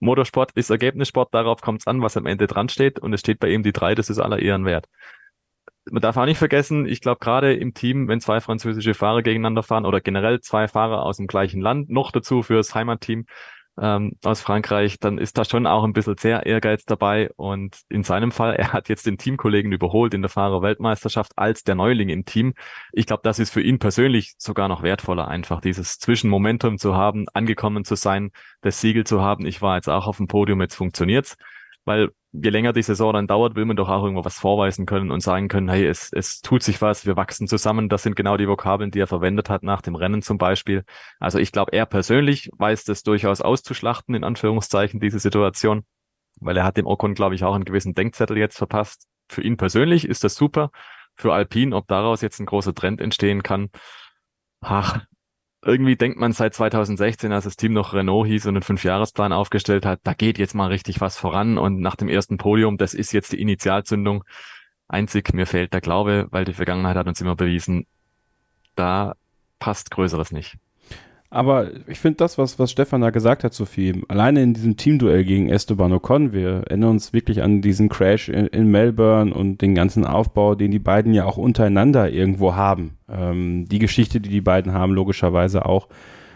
Motorsport 0.00 0.52
ist 0.52 0.70
Ergebnissport, 0.70 1.34
darauf 1.34 1.60
kommt 1.60 1.82
es 1.82 1.86
an, 1.86 2.00
was 2.00 2.16
am 2.16 2.24
Ende 2.24 2.46
dran 2.46 2.70
steht 2.70 3.00
und 3.00 3.12
es 3.12 3.20
steht 3.20 3.38
bei 3.38 3.50
ihm 3.50 3.62
die 3.62 3.72
drei, 3.72 3.94
das 3.94 4.08
ist 4.08 4.18
aller 4.18 4.38
Ehren 4.38 4.64
wert 4.64 4.88
man 5.90 6.00
darf 6.00 6.16
auch 6.16 6.26
nicht 6.26 6.38
vergessen, 6.38 6.86
ich 6.86 7.00
glaube 7.00 7.18
gerade 7.18 7.54
im 7.54 7.74
Team, 7.74 8.06
wenn 8.08 8.20
zwei 8.20 8.40
französische 8.40 8.94
Fahrer 8.94 9.22
gegeneinander 9.22 9.62
fahren 9.62 9.84
oder 9.84 10.00
generell 10.00 10.40
zwei 10.40 10.68
Fahrer 10.68 11.02
aus 11.02 11.16
dem 11.16 11.26
gleichen 11.26 11.60
Land, 11.60 11.90
noch 11.90 12.12
dazu 12.12 12.42
fürs 12.42 12.74
Heimatteam 12.74 13.26
ähm, 13.80 14.12
aus 14.22 14.40
Frankreich, 14.40 14.98
dann 14.98 15.18
ist 15.18 15.38
da 15.38 15.44
schon 15.44 15.66
auch 15.66 15.84
ein 15.84 15.92
bisschen 15.92 16.16
sehr 16.18 16.46
Ehrgeiz 16.46 16.84
dabei. 16.84 17.30
Und 17.36 17.80
in 17.88 18.04
seinem 18.04 18.32
Fall, 18.32 18.54
er 18.56 18.72
hat 18.72 18.88
jetzt 18.88 19.06
den 19.06 19.18
Teamkollegen 19.18 19.72
überholt 19.72 20.14
in 20.14 20.22
der 20.22 20.28
Fahrerweltmeisterschaft 20.28 21.32
als 21.36 21.64
der 21.64 21.74
Neuling 21.74 22.08
im 22.08 22.24
Team. 22.24 22.54
Ich 22.92 23.06
glaube, 23.06 23.22
das 23.24 23.38
ist 23.38 23.50
für 23.50 23.62
ihn 23.62 23.78
persönlich 23.78 24.34
sogar 24.38 24.68
noch 24.68 24.82
wertvoller, 24.82 25.28
einfach 25.28 25.60
dieses 25.60 25.98
Zwischenmomentum 25.98 26.78
zu 26.78 26.94
haben, 26.96 27.26
angekommen 27.32 27.84
zu 27.84 27.94
sein, 27.94 28.30
das 28.60 28.80
Siegel 28.80 29.04
zu 29.04 29.22
haben. 29.22 29.46
Ich 29.46 29.62
war 29.62 29.76
jetzt 29.76 29.88
auch 29.88 30.06
auf 30.06 30.18
dem 30.18 30.28
Podium, 30.28 30.60
jetzt 30.60 30.74
funktioniert's 30.74 31.36
weil 31.84 32.10
je 32.32 32.50
länger 32.50 32.72
die 32.72 32.82
Saison 32.82 33.12
dann 33.12 33.26
dauert, 33.26 33.54
will 33.54 33.66
man 33.66 33.76
doch 33.76 33.88
auch 33.88 34.02
irgendwo 34.02 34.24
was 34.24 34.38
vorweisen 34.38 34.86
können 34.86 35.10
und 35.10 35.20
sagen 35.20 35.48
können, 35.48 35.68
hey, 35.68 35.86
es, 35.86 36.10
es 36.12 36.40
tut 36.40 36.62
sich 36.62 36.80
was, 36.80 37.04
wir 37.04 37.16
wachsen 37.16 37.46
zusammen. 37.46 37.90
Das 37.90 38.02
sind 38.02 38.16
genau 38.16 38.38
die 38.38 38.48
Vokabeln, 38.48 38.90
die 38.90 39.00
er 39.00 39.06
verwendet 39.06 39.50
hat 39.50 39.62
nach 39.62 39.82
dem 39.82 39.94
Rennen 39.94 40.22
zum 40.22 40.38
Beispiel. 40.38 40.84
Also 41.20 41.38
ich 41.38 41.52
glaube, 41.52 41.72
er 41.72 41.84
persönlich 41.84 42.50
weiß 42.56 42.84
das 42.84 43.02
durchaus 43.02 43.42
auszuschlachten, 43.42 44.14
in 44.14 44.24
Anführungszeichen, 44.24 44.98
diese 44.98 45.18
Situation, 45.18 45.84
weil 46.40 46.56
er 46.56 46.64
hat 46.64 46.78
dem 46.78 46.86
Ocon, 46.86 47.14
glaube 47.14 47.34
ich, 47.34 47.44
auch 47.44 47.54
einen 47.54 47.66
gewissen 47.66 47.94
Denkzettel 47.94 48.38
jetzt 48.38 48.56
verpasst. 48.56 49.06
Für 49.28 49.42
ihn 49.42 49.58
persönlich 49.58 50.08
ist 50.08 50.24
das 50.24 50.34
super. 50.34 50.70
Für 51.14 51.34
Alpine, 51.34 51.76
ob 51.76 51.86
daraus 51.88 52.22
jetzt 52.22 52.40
ein 52.40 52.46
großer 52.46 52.74
Trend 52.74 53.02
entstehen 53.02 53.42
kann, 53.42 53.68
ach, 54.62 55.04
irgendwie 55.64 55.96
denkt 55.96 56.18
man 56.18 56.32
seit 56.32 56.54
2016, 56.54 57.32
als 57.32 57.44
das 57.44 57.56
Team 57.56 57.72
noch 57.72 57.94
Renault 57.94 58.26
hieß 58.26 58.46
und 58.46 58.56
einen 58.56 58.62
Fünfjahresplan 58.62 59.32
aufgestellt 59.32 59.86
hat, 59.86 60.00
da 60.02 60.12
geht 60.12 60.38
jetzt 60.38 60.54
mal 60.54 60.66
richtig 60.66 61.00
was 61.00 61.16
voran 61.16 61.56
und 61.56 61.80
nach 61.80 61.94
dem 61.96 62.08
ersten 62.08 62.36
Podium, 62.36 62.78
das 62.78 62.94
ist 62.94 63.12
jetzt 63.12 63.32
die 63.32 63.40
Initialzündung. 63.40 64.24
Einzig, 64.88 65.32
mir 65.32 65.46
fehlt 65.46 65.72
der 65.72 65.80
Glaube, 65.80 66.26
weil 66.30 66.44
die 66.44 66.52
Vergangenheit 66.52 66.96
hat 66.96 67.06
uns 67.06 67.20
immer 67.20 67.36
bewiesen, 67.36 67.86
da 68.74 69.14
passt 69.60 69.90
Größeres 69.92 70.32
nicht. 70.32 70.56
Aber 71.34 71.68
ich 71.86 71.98
finde 71.98 72.18
das, 72.18 72.36
was, 72.36 72.58
was 72.58 72.70
Stefan 72.70 73.00
da 73.00 73.08
gesagt 73.08 73.42
hat, 73.42 73.54
Sophie, 73.54 74.02
alleine 74.08 74.42
in 74.42 74.52
diesem 74.52 74.76
Teamduell 74.76 75.24
gegen 75.24 75.48
Esteban 75.48 75.90
Ocon, 75.94 76.34
wir 76.34 76.64
erinnern 76.66 76.90
uns 76.90 77.14
wirklich 77.14 77.42
an 77.42 77.62
diesen 77.62 77.88
Crash 77.88 78.28
in, 78.28 78.48
in 78.48 78.70
Melbourne 78.70 79.32
und 79.32 79.62
den 79.62 79.74
ganzen 79.74 80.04
Aufbau, 80.04 80.54
den 80.54 80.70
die 80.70 80.78
beiden 80.78 81.14
ja 81.14 81.24
auch 81.24 81.38
untereinander 81.38 82.10
irgendwo 82.10 82.54
haben. 82.54 82.98
Ähm, 83.08 83.66
die 83.66 83.78
Geschichte, 83.78 84.20
die 84.20 84.28
die 84.28 84.42
beiden 84.42 84.74
haben, 84.74 84.92
logischerweise 84.92 85.64
auch. 85.64 85.88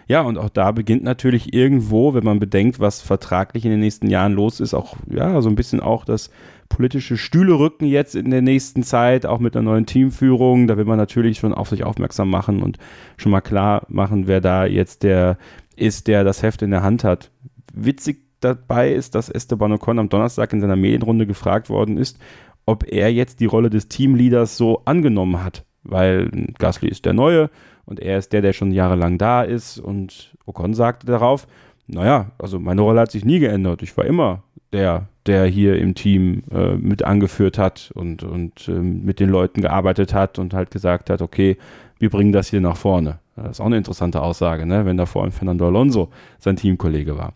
Ja, 0.08 0.22
und 0.22 0.38
auch 0.38 0.48
da 0.48 0.72
beginnt 0.72 1.04
natürlich 1.04 1.52
irgendwo, 1.52 2.14
wenn 2.14 2.24
man 2.24 2.38
bedenkt, 2.38 2.80
was 2.80 3.02
vertraglich 3.02 3.66
in 3.66 3.72
den 3.72 3.80
nächsten 3.80 4.08
Jahren 4.08 4.32
los 4.32 4.60
ist, 4.60 4.72
auch, 4.72 4.96
ja, 5.10 5.42
so 5.42 5.50
ein 5.50 5.56
bisschen 5.56 5.80
auch 5.80 6.06
das 6.06 6.30
politische 6.68 7.16
Stühle 7.16 7.58
rücken 7.58 7.86
jetzt 7.86 8.14
in 8.14 8.30
der 8.30 8.42
nächsten 8.42 8.82
Zeit, 8.82 9.26
auch 9.26 9.38
mit 9.38 9.54
der 9.54 9.62
neuen 9.62 9.86
Teamführung. 9.86 10.66
Da 10.66 10.76
will 10.76 10.84
man 10.84 10.98
natürlich 10.98 11.38
schon 11.38 11.54
auf 11.54 11.68
sich 11.68 11.84
aufmerksam 11.84 12.30
machen 12.30 12.62
und 12.62 12.78
schon 13.16 13.32
mal 13.32 13.40
klar 13.40 13.86
machen, 13.88 14.26
wer 14.26 14.40
da 14.40 14.66
jetzt 14.66 15.02
der 15.02 15.38
ist, 15.76 16.06
der 16.06 16.24
das 16.24 16.42
Heft 16.42 16.62
in 16.62 16.70
der 16.70 16.82
Hand 16.82 17.04
hat. 17.04 17.30
Witzig 17.74 18.22
dabei 18.40 18.92
ist, 18.92 19.14
dass 19.14 19.28
Esteban 19.28 19.72
Ocon 19.72 19.98
am 19.98 20.08
Donnerstag 20.08 20.52
in 20.52 20.60
seiner 20.60 20.76
Medienrunde 20.76 21.26
gefragt 21.26 21.68
worden 21.68 21.98
ist, 21.98 22.18
ob 22.64 22.84
er 22.90 23.12
jetzt 23.12 23.40
die 23.40 23.46
Rolle 23.46 23.70
des 23.70 23.88
Teamleaders 23.88 24.56
so 24.56 24.82
angenommen 24.84 25.42
hat, 25.42 25.64
weil 25.84 26.30
Gasly 26.58 26.88
ist 26.88 27.04
der 27.04 27.12
Neue 27.12 27.50
und 27.84 28.00
er 28.00 28.18
ist 28.18 28.32
der, 28.32 28.42
der 28.42 28.52
schon 28.52 28.72
jahrelang 28.72 29.18
da 29.18 29.42
ist 29.42 29.78
und 29.78 30.36
Ocon 30.44 30.74
sagte 30.74 31.06
darauf, 31.06 31.46
naja, 31.86 32.32
also 32.38 32.58
meine 32.58 32.80
Rolle 32.80 33.00
hat 33.00 33.12
sich 33.12 33.24
nie 33.24 33.38
geändert. 33.38 33.82
Ich 33.82 33.96
war 33.96 34.04
immer 34.04 34.42
der, 34.76 35.08
der 35.24 35.46
hier 35.46 35.78
im 35.78 35.94
Team 35.94 36.42
äh, 36.50 36.76
mit 36.76 37.02
angeführt 37.02 37.58
hat 37.58 37.90
und, 37.94 38.22
und 38.22 38.68
äh, 38.68 38.72
mit 38.72 39.20
den 39.20 39.30
Leuten 39.30 39.62
gearbeitet 39.62 40.12
hat 40.12 40.38
und 40.38 40.54
halt 40.54 40.70
gesagt 40.70 41.10
hat, 41.10 41.22
okay, 41.22 41.56
wir 41.98 42.10
bringen 42.10 42.32
das 42.32 42.50
hier 42.50 42.60
nach 42.60 42.76
vorne. 42.76 43.18
Das 43.36 43.52
ist 43.52 43.60
auch 43.60 43.66
eine 43.66 43.78
interessante 43.78 44.20
Aussage, 44.22 44.66
ne? 44.66 44.84
wenn 44.84 44.96
da 44.96 45.06
vor 45.06 45.22
allem 45.22 45.32
Fernando 45.32 45.66
Alonso 45.66 46.10
sein 46.38 46.56
Teamkollege 46.56 47.16
war. 47.16 47.32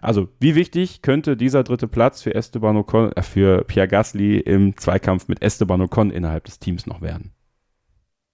Also, 0.00 0.28
wie 0.40 0.54
wichtig 0.54 1.02
könnte 1.02 1.36
dieser 1.36 1.62
dritte 1.62 1.88
Platz 1.88 2.22
für 2.22 2.34
Esteban 2.34 2.76
Ocon, 2.76 3.12
äh, 3.12 3.22
für 3.22 3.64
Pierre 3.64 3.88
Gasly 3.88 4.38
im 4.38 4.76
Zweikampf 4.76 5.28
mit 5.28 5.42
Esteban 5.42 5.80
Ocon 5.80 6.10
innerhalb 6.10 6.44
des 6.44 6.58
Teams 6.58 6.86
noch 6.86 7.02
werden? 7.02 7.33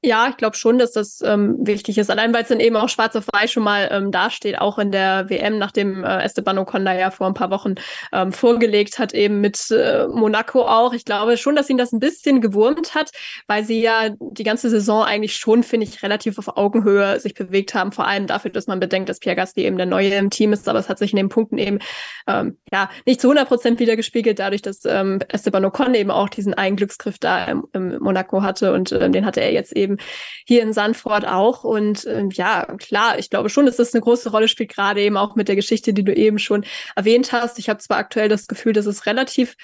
Ja, 0.02 0.28
ich 0.30 0.38
glaube 0.38 0.56
schon, 0.56 0.78
dass 0.78 0.92
das 0.92 1.20
ähm, 1.20 1.56
wichtig 1.60 1.98
ist. 1.98 2.10
Allein 2.10 2.32
weil 2.32 2.42
es 2.42 2.48
dann 2.48 2.58
eben 2.58 2.76
auch 2.76 2.88
schwarz 2.88 3.16
auf 3.16 3.26
weiß 3.30 3.52
schon 3.52 3.62
mal 3.62 3.86
ähm, 3.92 4.10
dasteht, 4.10 4.58
auch 4.58 4.78
in 4.78 4.90
der 4.92 5.28
WM, 5.28 5.58
nachdem 5.58 6.04
äh, 6.04 6.22
Esteban 6.22 6.56
Ocon 6.56 6.86
da 6.86 6.94
ja 6.94 7.10
vor 7.10 7.26
ein 7.26 7.34
paar 7.34 7.50
Wochen 7.50 7.74
ähm, 8.10 8.32
vorgelegt 8.32 8.98
hat, 8.98 9.12
eben 9.12 9.42
mit 9.42 9.70
äh, 9.70 10.06
Monaco 10.08 10.62
auch. 10.62 10.94
Ich 10.94 11.04
glaube 11.04 11.36
schon, 11.36 11.54
dass 11.54 11.68
ihn 11.68 11.76
das 11.76 11.92
ein 11.92 12.00
bisschen 12.00 12.40
gewurmt 12.40 12.94
hat, 12.94 13.10
weil 13.46 13.62
sie 13.62 13.82
ja 13.82 14.08
die 14.18 14.42
ganze 14.42 14.70
Saison 14.70 15.04
eigentlich 15.04 15.36
schon, 15.36 15.62
finde 15.62 15.86
ich, 15.86 16.02
relativ 16.02 16.38
auf 16.38 16.56
Augenhöhe 16.56 17.20
sich 17.20 17.34
bewegt 17.34 17.74
haben. 17.74 17.92
Vor 17.92 18.06
allem 18.06 18.26
dafür, 18.26 18.50
dass 18.50 18.66
man 18.66 18.80
bedenkt, 18.80 19.10
dass 19.10 19.18
Pierre 19.18 19.36
Gasly 19.36 19.64
eben 19.64 19.76
der 19.76 19.84
Neue 19.84 20.14
im 20.14 20.30
Team 20.30 20.54
ist. 20.54 20.66
Aber 20.66 20.78
es 20.78 20.88
hat 20.88 20.98
sich 20.98 21.12
in 21.12 21.18
den 21.18 21.28
Punkten 21.28 21.58
eben 21.58 21.78
ähm, 22.26 22.56
ja 22.72 22.88
nicht 23.04 23.20
zu 23.20 23.28
100 23.28 23.46
Prozent 23.46 23.80
wieder 23.80 23.96
gespiegelt, 23.96 24.38
dadurch, 24.38 24.62
dass 24.62 24.86
ähm, 24.86 25.18
Esteban 25.28 25.66
Ocon 25.66 25.94
eben 25.94 26.10
auch 26.10 26.30
diesen 26.30 26.54
einen 26.54 26.76
Glücksgriff 26.76 27.18
da 27.18 27.44
im, 27.44 27.66
im 27.74 27.98
Monaco 27.98 28.42
hatte 28.42 28.72
und 28.72 28.92
ähm, 28.92 29.12
den 29.12 29.26
hatte 29.26 29.42
er 29.42 29.52
jetzt 29.52 29.76
eben 29.76 29.89
eben 29.90 29.98
hier 30.46 30.62
in 30.62 30.72
Sandford 30.72 31.26
auch. 31.26 31.64
Und 31.64 32.04
äh, 32.06 32.24
ja, 32.32 32.66
klar, 32.78 33.18
ich 33.18 33.30
glaube 33.30 33.48
schon, 33.48 33.66
dass 33.66 33.76
das 33.76 33.94
eine 33.94 34.02
große 34.02 34.30
Rolle 34.30 34.48
spielt, 34.48 34.74
gerade 34.74 35.00
eben 35.00 35.16
auch 35.16 35.36
mit 35.36 35.48
der 35.48 35.56
Geschichte, 35.56 35.92
die 35.92 36.04
du 36.04 36.14
eben 36.14 36.38
schon 36.38 36.64
erwähnt 36.96 37.32
hast. 37.32 37.58
Ich 37.58 37.68
habe 37.68 37.80
zwar 37.80 37.98
aktuell 37.98 38.28
das 38.28 38.46
Gefühl, 38.46 38.72
dass 38.72 38.86
es 38.86 39.06
relativ 39.06 39.56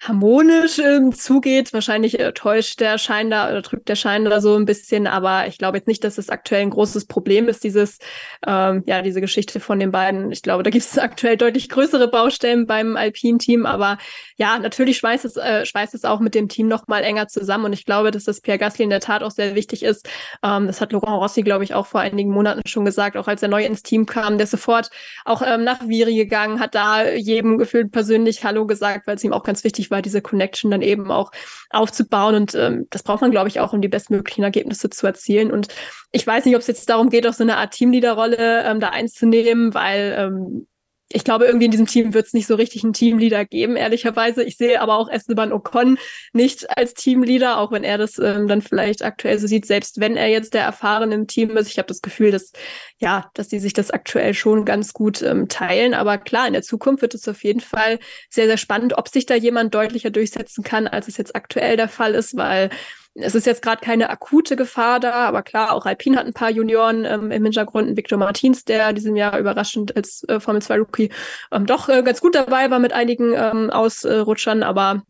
harmonisch 0.00 0.78
ähm, 0.78 1.12
zugeht. 1.12 1.72
Wahrscheinlich 1.72 2.18
äh, 2.20 2.32
täuscht 2.32 2.80
der 2.80 2.98
Schein 2.98 3.30
da 3.30 3.48
oder 3.48 3.62
drückt 3.62 3.88
der 3.88 3.96
Schein 3.96 4.24
da 4.24 4.40
so 4.40 4.54
ein 4.56 4.64
bisschen, 4.64 5.06
aber 5.06 5.46
ich 5.46 5.58
glaube 5.58 5.78
jetzt 5.78 5.88
nicht, 5.88 6.04
dass 6.04 6.18
es 6.18 6.28
aktuell 6.28 6.62
ein 6.62 6.70
großes 6.70 7.06
Problem 7.06 7.48
ist, 7.48 7.64
dieses, 7.64 7.98
ähm, 8.46 8.82
ja, 8.86 9.02
diese 9.02 9.20
Geschichte 9.20 9.58
von 9.58 9.80
den 9.80 9.90
beiden. 9.90 10.30
Ich 10.32 10.42
glaube, 10.42 10.62
da 10.62 10.70
gibt 10.70 10.84
es 10.84 10.98
aktuell 11.06 11.36
deutlich 11.36 11.68
größere 11.68 12.08
Baustellen 12.08 12.66
beim 12.66 12.96
Alpine-Team, 12.96 13.66
aber 13.66 13.98
ja, 14.36 14.58
natürlich 14.58 14.98
schweißt 14.98 15.24
es, 15.24 15.36
äh, 15.36 15.64
schweißt 15.64 15.94
es 15.94 16.04
auch 16.04 16.20
mit 16.20 16.34
dem 16.34 16.48
Team 16.48 16.68
noch 16.68 16.86
mal 16.88 17.02
enger 17.02 17.28
zusammen 17.28 17.66
und 17.66 17.72
ich 17.72 17.84
glaube, 17.84 18.10
dass 18.10 18.24
das 18.24 18.40
Pierre 18.40 18.58
Gasly 18.58 18.84
in 18.84 18.90
der 18.90 19.00
Tat 19.00 19.22
auch 19.22 19.30
sehr 19.30 19.54
wichtig 19.54 19.82
ist. 19.82 20.08
Ähm, 20.42 20.66
das 20.66 20.80
hat 20.80 20.92
Laurent 20.92 21.20
Rossi, 21.22 21.42
glaube 21.42 21.64
ich, 21.64 21.74
auch 21.74 21.86
vor 21.86 22.00
einigen 22.00 22.30
Monaten 22.30 22.62
schon 22.66 22.84
gesagt, 22.84 23.16
auch 23.16 23.28
als 23.28 23.42
er 23.42 23.48
neu 23.48 23.64
ins 23.64 23.82
Team 23.82 24.06
kam, 24.06 24.38
der 24.38 24.46
sofort 24.46 24.90
auch 25.24 25.42
ähm, 25.44 25.64
nach 25.64 25.88
Viri 25.88 26.14
gegangen, 26.14 26.60
hat 26.60 26.74
da 26.74 27.10
jedem 27.10 27.58
gefühlt 27.58 27.92
persönlich 27.92 28.44
Hallo 28.44 28.66
gesagt, 28.66 29.06
weil 29.06 29.16
es 29.16 29.24
ihm 29.24 29.32
auch 29.32 29.42
ganz 29.42 29.64
wichtig 29.64 29.90
war, 29.90 29.95
diese 30.02 30.22
Connection 30.22 30.70
dann 30.70 30.82
eben 30.82 31.10
auch 31.10 31.30
aufzubauen. 31.70 32.34
Und 32.34 32.54
ähm, 32.54 32.86
das 32.90 33.02
braucht 33.02 33.20
man, 33.20 33.30
glaube 33.30 33.48
ich, 33.48 33.60
auch, 33.60 33.72
um 33.72 33.80
die 33.80 33.88
bestmöglichen 33.88 34.44
Ergebnisse 34.44 34.90
zu 34.90 35.06
erzielen. 35.06 35.50
Und 35.50 35.68
ich 36.12 36.26
weiß 36.26 36.44
nicht, 36.44 36.54
ob 36.54 36.60
es 36.60 36.66
jetzt 36.66 36.88
darum 36.88 37.10
geht, 37.10 37.26
auch 37.26 37.34
so 37.34 37.44
eine 37.44 37.56
Art 37.56 37.72
Teamleaderrolle 37.72 38.64
ähm, 38.64 38.80
da 38.80 38.90
einzunehmen, 38.90 39.74
weil 39.74 40.14
ähm, 40.18 40.66
ich 41.08 41.22
glaube, 41.22 41.44
irgendwie 41.44 41.66
in 41.66 41.70
diesem 41.70 41.86
Team 41.86 42.14
wird 42.14 42.26
es 42.26 42.32
nicht 42.32 42.48
so 42.48 42.56
richtig 42.56 42.82
einen 42.82 42.92
Teamleader 42.92 43.44
geben, 43.44 43.76
ehrlicherweise. 43.76 44.42
Ich 44.42 44.56
sehe 44.56 44.80
aber 44.80 44.96
auch 44.96 45.08
Esteban 45.08 45.52
Ocon 45.52 45.98
nicht 46.32 46.76
als 46.76 46.94
Teamleader, 46.94 47.58
auch 47.58 47.70
wenn 47.70 47.84
er 47.84 47.96
das 47.96 48.18
ähm, 48.18 48.48
dann 48.48 48.60
vielleicht 48.60 49.04
aktuell 49.04 49.38
so 49.38 49.46
sieht, 49.46 49.66
selbst 49.66 50.00
wenn 50.00 50.16
er 50.16 50.26
jetzt 50.28 50.52
der 50.52 50.64
Erfahrene 50.64 51.14
im 51.14 51.28
Team 51.28 51.56
ist. 51.56 51.70
Ich 51.70 51.78
habe 51.78 51.86
das 51.86 52.02
Gefühl, 52.02 52.32
dass, 52.32 52.50
ja, 52.98 53.30
dass 53.34 53.46
die 53.46 53.60
sich 53.60 53.72
das 53.72 53.92
aktuell 53.92 54.34
schon 54.34 54.64
ganz 54.64 54.92
gut 54.92 55.22
ähm, 55.22 55.48
teilen. 55.48 55.94
Aber 55.94 56.18
klar, 56.18 56.48
in 56.48 56.54
der 56.54 56.62
Zukunft 56.62 57.02
wird 57.02 57.14
es 57.14 57.28
auf 57.28 57.44
jeden 57.44 57.60
Fall 57.60 58.00
sehr, 58.28 58.46
sehr 58.46 58.58
spannend, 58.58 58.98
ob 58.98 59.08
sich 59.08 59.26
da 59.26 59.36
jemand 59.36 59.74
deutlicher 59.74 60.10
durchsetzen 60.10 60.64
kann, 60.64 60.88
als 60.88 61.06
es 61.06 61.18
jetzt 61.18 61.36
aktuell 61.36 61.76
der 61.76 61.88
Fall 61.88 62.16
ist, 62.16 62.36
weil 62.36 62.70
es 63.18 63.34
ist 63.34 63.46
jetzt 63.46 63.62
gerade 63.62 63.80
keine 63.80 64.10
akute 64.10 64.56
Gefahr 64.56 65.00
da, 65.00 65.12
aber 65.26 65.42
klar, 65.42 65.72
auch 65.72 65.86
Alpine 65.86 66.18
hat 66.18 66.26
ein 66.26 66.34
paar 66.34 66.50
Junioren 66.50 67.04
ähm, 67.04 67.30
im 67.30 67.44
Hintergrund. 67.44 67.96
Victor 67.96 68.18
Martins, 68.18 68.64
der 68.64 68.92
diesem 68.92 69.16
Jahr 69.16 69.38
überraschend 69.38 69.96
als 69.96 70.24
äh, 70.28 70.38
Formel 70.38 70.62
2 70.62 70.78
Rookie 70.78 71.10
ähm, 71.50 71.66
doch 71.66 71.88
äh, 71.88 72.02
ganz 72.02 72.20
gut 72.20 72.34
dabei 72.34 72.70
war 72.70 72.78
mit 72.78 72.92
einigen 72.92 73.32
ähm, 73.34 73.70
Ausrutschern, 73.70 74.62
aber 74.62 75.02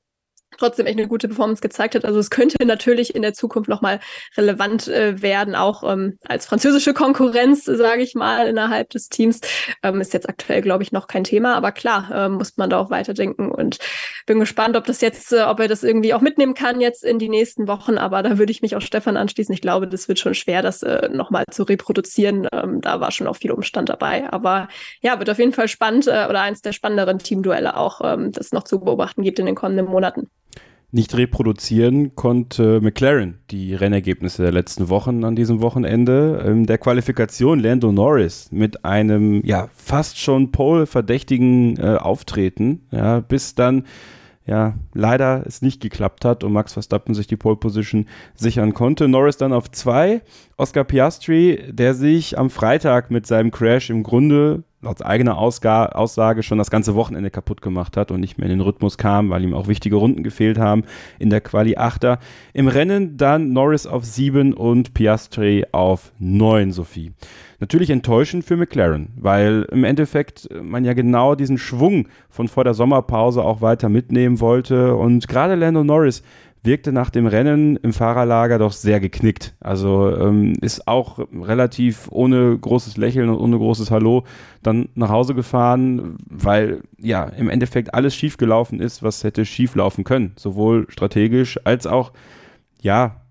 trotzdem 0.59 0.87
echt 0.87 0.99
eine 0.99 1.09
gute 1.09 1.29
Performance 1.29 1.61
gezeigt 1.61 1.95
hat. 1.95 2.05
Also 2.05 2.19
es 2.19 2.31
könnte 2.31 2.65
natürlich 2.65 3.15
in 3.15 3.23
der 3.23 3.35
Zukunft 3.35 3.69
nochmal 3.69 4.01
relevant 4.37 4.89
äh, 4.89 5.21
werden, 5.23 5.55
auch 5.55 5.83
ähm, 5.91 6.19
als 6.27 6.47
französische 6.47 6.95
Konkurrenz, 6.95 7.65
sage 7.65 8.03
ich 8.03 8.15
mal, 8.15 8.47
innerhalb 8.49 8.91
des 8.91 9.09
Teams. 9.09 9.41
Ähm, 9.83 10.01
ist 10.01 10.13
jetzt 10.13 10.29
aktuell, 10.29 10.63
glaube 10.63 10.83
ich, 10.83 10.93
noch 10.93 11.07
kein 11.07 11.25
Thema, 11.25 11.55
aber 11.55 11.73
klar, 11.73 12.11
äh, 12.13 12.29
muss 12.29 12.57
man 12.57 12.71
da 12.71 12.79
auch 12.79 12.91
weiterdenken 12.91 13.51
und 13.51 13.79
bin 14.27 14.41
gespannt, 14.41 14.77
ob 14.77 14.85
das 14.85 15.01
jetzt, 15.01 15.33
äh, 15.33 15.43
ob 15.43 15.61
er 15.61 15.69
das 15.69 15.83
irgendwie 15.83 16.15
auch 16.15 16.21
mitnehmen 16.21 16.55
kann 16.55 16.81
jetzt 16.81 17.05
in 17.05 17.19
die 17.19 17.29
nächsten 17.29 17.69
Wochen, 17.69 17.99
aber 17.99 18.23
da 18.23 18.39
würde 18.39 18.51
ich 18.51 18.63
mich 18.63 18.77
auch 18.77 18.81
Stefan 18.81 19.17
anschließen. 19.17 19.55
Ich 19.55 19.61
glaube, 19.61 19.89
das 19.89 20.09
wird 20.09 20.19
schon 20.19 20.35
schwer, 20.35 20.63
das 20.63 20.83
äh, 20.83 21.09
nochmal 21.09 21.45
zu 21.51 21.63
reproduzieren. 21.63 22.49
Ähm, 22.53 22.81
da 22.81 23.01
war 23.01 23.13
schon 23.13 23.27
auch 23.27 23.37
viel 23.37 23.53
Umstand 23.53 23.89
dabei, 23.89 24.31
aber 24.33 24.69
ja, 25.01 25.19
wird 25.19 25.31
auf 25.31 25.39
jeden 25.39 25.53
Fall 25.53 25.69
spannend 25.69 26.07
äh, 26.07 26.27
oder 26.29 26.41
eins 26.41 26.63
der 26.63 26.73
spannenderen 26.73 27.19
Teamduelle 27.19 27.77
auch, 27.77 28.01
ähm, 28.03 28.33
das 28.33 28.53
noch 28.53 28.65
zu 28.65 28.81
beobachten 28.81 29.23
gibt 29.23 29.39
in 29.39 29.47
den 29.47 29.55
kommenden 29.55 29.87
Monaten 29.87 30.29
nicht 30.93 31.17
reproduzieren 31.17 32.15
konnte 32.15 32.81
McLaren 32.81 33.39
die 33.51 33.75
Rennergebnisse 33.75 34.43
der 34.43 34.53
letzten 34.53 34.89
Wochen 34.89 35.25
an 35.25 35.37
diesem 35.37 35.61
Wochenende. 35.61 36.43
In 36.47 36.67
der 36.67 36.79
Qualifikation 36.79 37.61
Lando 37.61 37.93
Norris 37.93 38.49
mit 38.53 38.85
einem 38.85 39.45
ja 39.45 39.69
fast 39.75 40.19
schon 40.19 40.53
Pole-verdächtigen 40.53 41.77
äh, 41.79 41.97
Auftreten, 41.97 42.87
ja, 42.91 43.21
bis 43.21 43.55
dann 43.55 43.85
ja, 44.47 44.75
leider 44.95 45.43
es 45.45 45.61
nicht 45.61 45.81
geklappt 45.81 46.25
hat 46.25 46.45
und 46.45 46.53
Max 46.53 46.73
Verstappen 46.73 47.15
sich 47.15 47.27
die 47.27 47.37
Pole 47.37 47.57
Position 47.57 48.07
sichern 48.35 48.75
konnte. 48.75 49.09
Norris 49.09 49.37
dann 49.37 49.53
auf 49.53 49.71
zwei. 49.71 50.23
Oscar 50.57 50.85
Piastri, 50.85 51.65
der 51.69 51.95
sich 51.95 52.39
am 52.39 52.49
Freitag 52.49 53.11
mit 53.11 53.27
seinem 53.27 53.51
Crash 53.51 53.91
im 53.91 54.03
Grunde 54.03 54.63
laut 54.83 55.05
eigener 55.05 55.37
Ausga 55.37 55.87
Aussage 55.87 56.43
schon 56.43 56.59
das 56.59 56.71
ganze 56.71 56.95
Wochenende 56.95 57.31
kaputt 57.31 57.61
gemacht 57.61 57.97
hat 57.97 58.11
und 58.11 58.21
nicht 58.21 58.39
mehr 58.39 58.47
in 58.47 58.59
den 58.59 58.61
Rhythmus 58.61 58.99
kam, 58.99 59.31
weil 59.31 59.43
ihm 59.43 59.53
auch 59.53 59.67
wichtige 59.67 59.97
Runden 59.97 60.23
gefehlt 60.23 60.59
haben 60.59 60.85
in 61.19 61.29
der 61.29 61.41
Quali 61.41 61.77
8er. 61.77 62.19
Im 62.53 62.69
Rennen 62.69 63.17
dann 63.17 63.53
Norris 63.53 63.87
auf 63.87 64.05
7 64.05 64.53
und 64.53 64.95
Piastri 64.95 65.67
auf 65.73 66.13
9, 66.19 66.71
Sophie. 66.73 67.13
Natürlich 67.59 67.91
enttäuschend 67.91 68.45
für 68.45 68.57
McLaren, 68.57 69.09
weil 69.17 69.67
im 69.71 69.85
Endeffekt 69.85 70.49
man 70.63 70.85
ja 70.85 70.93
genau 70.93 71.35
diesen 71.35 71.59
Schwung 71.59 72.09
von 72.29 72.49
vor 72.49 72.65
der 72.65 72.75
Sommerpause 72.75 73.43
auch 73.43 73.61
weiter 73.63 73.89
mitnehmen 73.89 74.41
wollte 74.41 74.95
und 74.95 75.27
gerade 75.29 75.55
Lando 75.55 75.83
Norris 75.83 76.23
wirkte 76.67 76.93
nach 76.93 77.09
dem 77.09 77.27
Rennen 77.27 77.77
im 77.77 77.93
Fahrerlager 77.93 78.59
doch 78.59 78.73
sehr 78.73 79.01
geknickt. 79.01 79.55
Also 79.61 80.15
ähm, 80.15 80.55
ist 80.61 80.87
auch 80.87 81.21
relativ 81.33 82.09
ohne 82.11 82.59
großes 82.59 82.97
Lächeln 82.99 83.31
und 83.31 83.39
ohne 83.39 83.57
großes 83.57 83.91
Hallo 83.91 84.25
dann 84.63 84.89
nach 84.95 85.09
Hause 85.09 85.35
gefahren, 85.35 86.19
weil 86.29 86.83
ja 86.99 87.25
im 87.25 87.49
Endeffekt 87.49 87.95
alles 87.95 88.15
schiefgelaufen 88.15 88.81
ist, 88.81 89.03
was 89.03 89.25
hätte 89.25 89.47
schieflaufen 89.47 90.05
können. 90.05 90.33
Sowohl 90.37 90.87
strategisch 90.91 91.59
als 91.65 91.87
auch 91.87 92.13
ja 92.83 93.23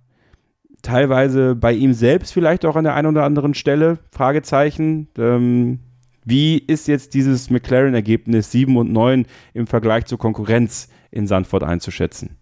teilweise 0.85 1.55
bei 1.55 1.73
ihm 1.73 1.93
selbst 1.93 2.31
vielleicht 2.31 2.65
auch 2.65 2.75
an 2.75 2.83
der 2.83 2.93
einen 2.93 3.07
oder 3.07 3.23
anderen 3.23 3.53
Stelle 3.53 3.97
Fragezeichen. 4.11 5.07
Ähm, 5.17 5.79
wie 6.23 6.57
ist 6.57 6.87
jetzt 6.87 7.13
dieses 7.13 7.49
McLaren-Ergebnis 7.49 8.51
7 8.51 8.77
und 8.77 8.91
9 8.91 9.25
im 9.53 9.67
Vergleich 9.67 10.05
zur 10.05 10.17
Konkurrenz 10.17 10.89
in 11.11 11.27
Sandford 11.27 11.63
einzuschätzen? 11.63 12.37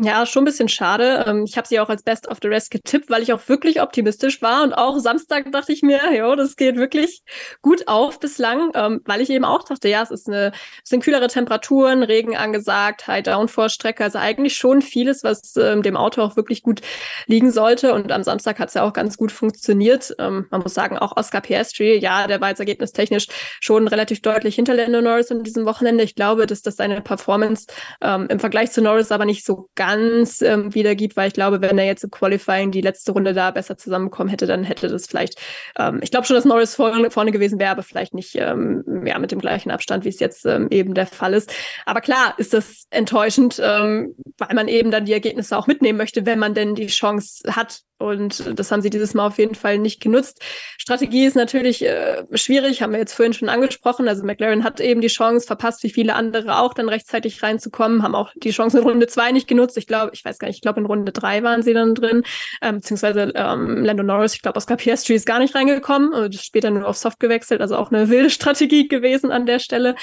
Ja, 0.00 0.26
schon 0.26 0.42
ein 0.42 0.44
bisschen 0.46 0.68
schade. 0.68 1.24
Ähm, 1.24 1.44
ich 1.44 1.56
habe 1.56 1.68
sie 1.68 1.78
auch 1.78 1.88
als 1.88 2.02
Best 2.02 2.26
of 2.26 2.38
the 2.42 2.48
Rest 2.48 2.72
getippt, 2.72 3.10
weil 3.10 3.22
ich 3.22 3.32
auch 3.32 3.48
wirklich 3.48 3.80
optimistisch 3.80 4.42
war. 4.42 4.64
Und 4.64 4.72
auch 4.72 4.98
Samstag 4.98 5.52
dachte 5.52 5.72
ich 5.72 5.82
mir, 5.82 6.00
jo, 6.16 6.34
das 6.34 6.56
geht 6.56 6.74
wirklich 6.74 7.22
gut 7.62 7.86
auf 7.86 8.18
bislang, 8.18 8.72
ähm, 8.74 9.02
weil 9.04 9.20
ich 9.20 9.30
eben 9.30 9.44
auch 9.44 9.62
dachte, 9.62 9.88
ja, 9.88 10.02
es 10.02 10.10
ist 10.10 10.26
eine, 10.26 10.50
es 10.82 10.90
sind 10.90 11.04
kühlere 11.04 11.28
Temperaturen, 11.28 12.02
Regen 12.02 12.36
angesagt, 12.36 13.06
High 13.06 13.22
Downforce 13.22 13.72
Strecke, 13.72 14.02
also 14.02 14.18
eigentlich 14.18 14.56
schon 14.56 14.82
vieles, 14.82 15.22
was 15.22 15.54
ähm, 15.56 15.84
dem 15.84 15.96
Auto 15.96 16.22
auch 16.22 16.34
wirklich 16.34 16.64
gut 16.64 16.80
liegen 17.26 17.52
sollte. 17.52 17.94
Und 17.94 18.10
am 18.10 18.24
Samstag 18.24 18.58
hat 18.58 18.70
es 18.70 18.74
ja 18.74 18.82
auch 18.82 18.94
ganz 18.94 19.16
gut 19.16 19.30
funktioniert. 19.30 20.12
man 20.18 20.46
muss 20.50 20.74
sagen, 20.74 20.98
auch 20.98 21.16
Oscar 21.16 21.40
Piastri, 21.40 21.98
ja, 21.98 22.26
der 22.26 22.40
war 22.40 22.48
jetzt 22.48 22.58
ergebnistechnisch 22.58 23.28
schon 23.60 23.86
relativ 23.86 24.22
deutlich 24.22 24.56
hinter 24.56 24.74
Lando 24.74 25.00
Norris 25.00 25.30
in 25.30 25.44
diesem 25.44 25.66
Wochenende. 25.66 26.02
Ich 26.02 26.16
glaube, 26.16 26.46
dass 26.46 26.62
das 26.62 26.76
seine 26.76 27.00
Performance 27.00 27.66
im 28.00 28.40
Vergleich 28.40 28.72
zu 28.72 28.82
Norris 28.82 29.12
aber 29.12 29.24
nicht 29.24 29.44
so 29.44 29.68
ganz 29.74 29.83
ganz 29.86 30.40
ähm, 30.40 30.74
wiedergibt, 30.74 31.14
weil 31.14 31.28
ich 31.28 31.34
glaube, 31.34 31.60
wenn 31.60 31.76
er 31.76 31.84
jetzt 31.84 32.04
im 32.04 32.10
Qualifying 32.10 32.70
die 32.70 32.80
letzte 32.80 33.12
Runde 33.12 33.34
da 33.34 33.50
besser 33.50 33.76
zusammenbekommen 33.76 34.30
hätte, 34.30 34.46
dann 34.46 34.64
hätte 34.64 34.88
das 34.88 35.06
vielleicht, 35.06 35.38
ähm, 35.78 36.00
ich 36.02 36.10
glaube 36.10 36.26
schon, 36.26 36.36
dass 36.36 36.46
Norris 36.46 36.74
vorne, 36.74 37.10
vorne 37.10 37.32
gewesen 37.32 37.58
wäre, 37.58 37.70
aber 37.70 37.82
vielleicht 37.82 38.14
nicht 38.14 38.34
ähm, 38.36 39.04
ja, 39.04 39.18
mit 39.18 39.30
dem 39.30 39.40
gleichen 39.40 39.70
Abstand, 39.70 40.04
wie 40.04 40.08
es 40.08 40.20
jetzt 40.20 40.46
ähm, 40.46 40.68
eben 40.70 40.94
der 40.94 41.06
Fall 41.06 41.34
ist. 41.34 41.52
Aber 41.84 42.00
klar 42.00 42.34
ist 42.38 42.54
das 42.54 42.86
enttäuschend, 42.90 43.60
ähm, 43.62 44.14
weil 44.38 44.54
man 44.54 44.68
eben 44.68 44.90
dann 44.90 45.04
die 45.04 45.12
Ergebnisse 45.12 45.56
auch 45.56 45.66
mitnehmen 45.66 45.98
möchte, 45.98 46.24
wenn 46.24 46.38
man 46.38 46.54
denn 46.54 46.74
die 46.74 46.86
Chance 46.86 47.42
hat, 47.54 47.80
Und 47.98 48.58
das 48.58 48.72
haben 48.72 48.82
sie 48.82 48.90
dieses 48.90 49.14
Mal 49.14 49.26
auf 49.26 49.38
jeden 49.38 49.54
Fall 49.54 49.78
nicht 49.78 50.00
genutzt. 50.00 50.42
Strategie 50.78 51.24
ist 51.24 51.36
natürlich 51.36 51.84
äh, 51.84 52.24
schwierig, 52.32 52.82
haben 52.82 52.92
wir 52.92 52.98
jetzt 52.98 53.14
vorhin 53.14 53.32
schon 53.32 53.48
angesprochen. 53.48 54.08
Also 54.08 54.24
McLaren 54.24 54.64
hat 54.64 54.80
eben 54.80 55.00
die 55.00 55.08
Chance 55.08 55.46
verpasst, 55.46 55.82
wie 55.84 55.90
viele 55.90 56.14
andere 56.14 56.58
auch, 56.58 56.74
dann 56.74 56.88
rechtzeitig 56.88 57.42
reinzukommen, 57.42 58.02
haben 58.02 58.14
auch 58.14 58.32
die 58.34 58.50
Chance 58.50 58.78
in 58.78 58.84
Runde 58.84 59.06
zwei 59.06 59.32
nicht 59.32 59.46
genutzt. 59.46 59.78
Ich 59.78 59.86
glaube, 59.86 60.10
ich 60.12 60.24
weiß 60.24 60.38
gar 60.38 60.48
nicht, 60.48 60.56
ich 60.56 60.62
glaube 60.62 60.80
in 60.80 60.86
Runde 60.86 61.12
drei 61.12 61.42
waren 61.42 61.62
sie 61.62 61.72
dann 61.72 61.94
drin, 61.94 62.24
ähm, 62.62 62.76
beziehungsweise 62.76 63.32
ähm, 63.34 63.84
Lando 63.84 64.02
Norris, 64.02 64.34
ich 64.34 64.42
glaube, 64.42 64.56
Oscar 64.56 64.76
Piastri 64.76 65.14
ist 65.14 65.26
gar 65.26 65.38
nicht 65.38 65.54
reingekommen, 65.54 66.12
und 66.12 66.34
später 66.34 66.70
nur 66.70 66.86
auf 66.86 66.96
Soft 66.96 67.20
gewechselt, 67.20 67.60
also 67.60 67.76
auch 67.76 67.92
eine 67.92 68.08
wilde 68.08 68.30
Strategie 68.30 68.88
gewesen 68.88 69.30
an 69.30 69.46
der 69.46 69.60
Stelle. 69.60 69.94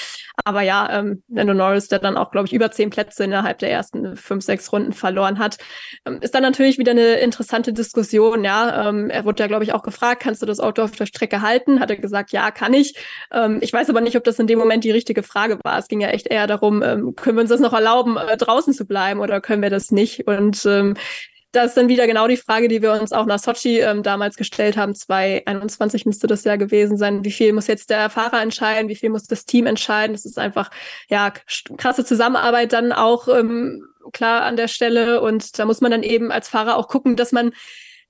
Aber 0.46 0.62
ja, 0.62 0.90
ähm, 1.00 1.24
Lando 1.28 1.54
Norris, 1.54 1.88
der 1.90 2.00
dann 2.00 2.18
auch, 2.18 2.32
glaube 2.32 2.48
ich, 2.48 2.54
über 2.54 2.72
zehn 2.72 2.90
Plätze 2.90 3.26
innerhalb 3.26 3.60
der 3.60 3.70
ersten 3.72 4.16
fünf, 4.16 4.44
sechs 4.44 4.72
Runden 4.72 4.94
verloren 4.94 5.40
hat, 5.40 5.58
ähm, 6.06 6.20
ist 6.22 6.34
dann 6.34 6.44
natürlich 6.44 6.78
wieder 6.78 6.92
eine 6.92 7.16
interessante 7.16 7.74
Diskussion, 7.74 7.81
ja. 8.44 8.90
Ähm, 8.90 9.10
er 9.10 9.26
wurde 9.26 9.44
ja, 9.44 9.48
glaube 9.48 9.64
ich, 9.64 9.74
auch 9.74 9.84
gefragt, 9.84 10.22
kannst 10.22 10.42
du 10.42 10.46
das 10.46 10.60
Auto 10.60 10.82
auf 10.82 10.92
der 10.92 11.06
Strecke 11.06 11.42
halten? 11.42 11.80
Hat 11.80 11.90
er 11.90 11.98
gesagt, 11.98 12.32
ja, 12.32 12.52
kann 12.52 12.74
ich. 12.74 12.96
Ähm, 13.32 13.60
ich 13.62 13.74
weiß 13.74 13.90
aber 13.90 14.02
nicht, 14.02 14.16
ob 14.18 14.24
das 14.24 14.40
in 14.40 14.48
dem 14.48 14.60
Moment 14.60 14.84
die 14.84 14.92
richtige 14.92 15.24
Frage 15.24 15.60
war. 15.64 15.78
Es 15.78 15.88
ging 15.88 16.02
ja 16.02 16.10
echt 16.10 16.28
eher 16.28 16.48
darum, 16.48 16.84
ähm, 16.84 17.16
können 17.16 17.38
wir 17.38 17.42
uns 17.42 17.50
das 17.50 17.60
noch 17.60 17.74
erlauben, 17.74 18.18
äh, 18.18 18.38
draußen 18.38 18.74
zu 18.74 18.86
bleiben 18.86 19.20
oder 19.20 19.42
können 19.42 19.62
wir 19.62 19.70
das 19.70 19.92
nicht? 19.92 20.28
Und 20.28 20.66
ähm, 20.66 20.96
das 21.52 21.68
ist 21.68 21.78
dann 21.78 21.90
wieder 21.90 22.08
genau 22.08 22.28
die 22.28 22.38
Frage, 22.38 22.70
die 22.70 22.82
wir 22.82 22.94
uns 22.94 23.12
auch 23.12 23.26
nach 23.26 23.40
Sochi 23.40 23.80
ähm, 23.82 24.04
damals 24.04 24.38
gestellt 24.38 24.78
haben. 24.78 24.96
2021 24.96 26.06
müsste 26.06 26.28
das 26.28 26.46
ja 26.46 26.56
gewesen 26.56 26.98
sein. 26.98 27.26
Wie 27.26 27.32
viel 27.32 27.52
muss 27.52 27.68
jetzt 27.68 27.90
der 27.90 28.10
Fahrer 28.10 28.42
entscheiden? 28.42 28.90
Wie 28.90 28.96
viel 28.96 29.10
muss 29.10 29.28
das 29.28 29.46
Team 29.46 29.66
entscheiden? 29.66 30.14
Das 30.14 30.26
ist 30.26 30.40
einfach, 30.40 30.72
ja, 31.10 31.34
krasse 31.78 32.06
Zusammenarbeit 32.06 32.72
dann 32.72 32.94
auch 32.94 33.28
ähm, 33.28 33.86
klar 34.12 34.44
an 34.44 34.56
der 34.58 34.68
Stelle. 34.68 35.22
Und 35.22 35.58
da 35.60 35.66
muss 35.66 35.82
man 35.82 35.92
dann 35.92 36.04
eben 36.04 36.32
als 36.32 36.50
Fahrer 36.50 36.78
auch 36.78 36.88
gucken, 36.88 37.16
dass 37.16 37.32
man 37.32 37.54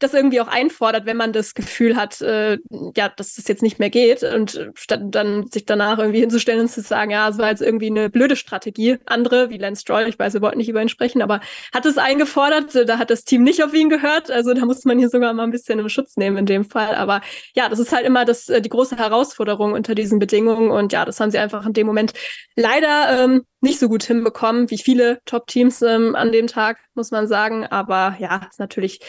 das 0.04 0.14
irgendwie 0.14 0.42
auch 0.42 0.48
einfordert, 0.48 1.06
wenn 1.06 1.18
man 1.18 1.34
das 1.34 1.54
Gefühl 1.54 1.96
hat, 1.96 2.22
äh, 2.22 2.58
ja, 2.96 3.10
dass 3.10 3.36
das 3.36 3.48
jetzt 3.48 3.64
nicht 3.64 3.80
mehr 3.80 3.90
geht 3.90 4.24
und 4.24 4.72
statt 4.76 5.02
dann 5.06 5.48
sich 5.52 5.66
danach 5.66 6.00
irgendwie 6.00 6.20
hinzustellen 6.20 6.62
und 6.62 6.70
zu 6.70 6.82
sagen, 6.82 7.12
ja, 7.12 7.30
es 7.30 7.38
war 7.38 7.50
jetzt 7.50 7.62
irgendwie 7.62 7.88
eine 7.88 8.10
blöde 8.10 8.36
Strategie. 8.36 8.98
Andere, 9.06 9.50
wie 9.50 9.58
Lance 9.58 9.82
Stroll, 9.82 10.08
ich 10.08 10.18
weiß, 10.18 10.34
wir 10.34 10.42
wollten 10.42 10.58
nicht 10.58 10.70
über 10.70 10.82
ihn 10.82 10.90
sprechen, 10.90 11.22
aber 11.22 11.40
hat 11.74 11.86
es 11.86 11.98
eingefordert, 11.98 12.88
da 12.88 12.98
hat 12.98 13.10
das 13.10 13.24
Team 13.24 13.44
nicht 13.44 13.64
auf 13.64 13.74
ihn 13.74 13.90
gehört, 13.90 14.32
also 14.32 14.54
da 14.54 14.66
muss 14.66 14.86
man 14.86 15.00
hier 15.00 15.10
sogar 15.10 15.34
mal 15.34 15.44
ein 15.44 15.52
bisschen 15.52 15.80
im 15.80 15.90
Schutz 15.90 16.18
nehmen 16.18 16.38
in 16.38 16.46
dem 16.46 16.66
Fall, 16.66 16.96
aber 16.96 17.22
ja, 17.56 17.70
das 17.70 17.80
ist 17.80 17.92
halt 17.92 18.06
immer 18.06 18.26
das, 18.26 18.50
äh, 18.50 18.62
die 18.62 18.70
große 18.70 18.98
Herausforderung 18.98 19.74
unter 19.74 19.96
diesen 19.96 20.20
Bedingungen. 20.20 20.72
Und 20.72 20.94
ja, 20.94 21.06
das 21.06 21.20
haben 21.20 21.32
sie 21.32 21.38
einfach 21.38 21.66
in 21.66 21.74
dem 21.74 21.88
Moment 21.88 22.14
leider 22.56 23.24
ähm, 23.24 23.44
nicht 23.62 23.80
so 23.80 23.90
gut 23.90 24.04
hinbekommen, 24.04 24.70
wie 24.70 24.78
viele 24.78 25.20
Top-Teams 25.26 25.82
ähm, 25.82 26.16
an 26.16 26.32
dem 26.32 26.48
Tag, 26.48 26.80
muss 26.96 27.12
man 27.12 27.28
sagen, 27.28 27.66
aber 27.66 28.16
ja, 28.20 28.48
ist 28.50 28.60
natürlich 28.60 29.00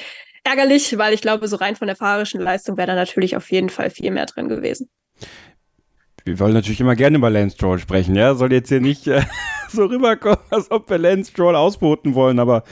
ärgerlich, 0.44 0.96
weil 0.98 1.14
ich 1.14 1.22
glaube, 1.22 1.48
so 1.48 1.56
rein 1.56 1.76
von 1.76 1.86
der 1.86 1.96
fahrerischen 1.96 2.40
Leistung 2.40 2.76
wäre 2.76 2.88
da 2.88 2.94
natürlich 2.94 3.36
auf 3.36 3.50
jeden 3.50 3.68
Fall 3.68 3.90
viel 3.90 4.10
mehr 4.10 4.26
drin 4.26 4.48
gewesen. 4.48 4.90
Wir 6.24 6.38
wollen 6.38 6.54
natürlich 6.54 6.80
immer 6.80 6.94
gerne 6.94 7.16
über 7.16 7.30
Lance 7.30 7.56
Stroll 7.56 7.78
sprechen, 7.78 8.14
ja. 8.14 8.34
Soll 8.34 8.52
jetzt 8.52 8.68
hier 8.68 8.80
nicht 8.80 9.06
äh, 9.06 9.22
so 9.68 9.86
rüberkommen, 9.86 10.38
als 10.50 10.70
ob 10.70 10.88
wir 10.88 10.98
Lance 10.98 11.30
Stroll 11.30 11.56
ausboten 11.56 12.14
wollen, 12.14 12.38
aber 12.38 12.64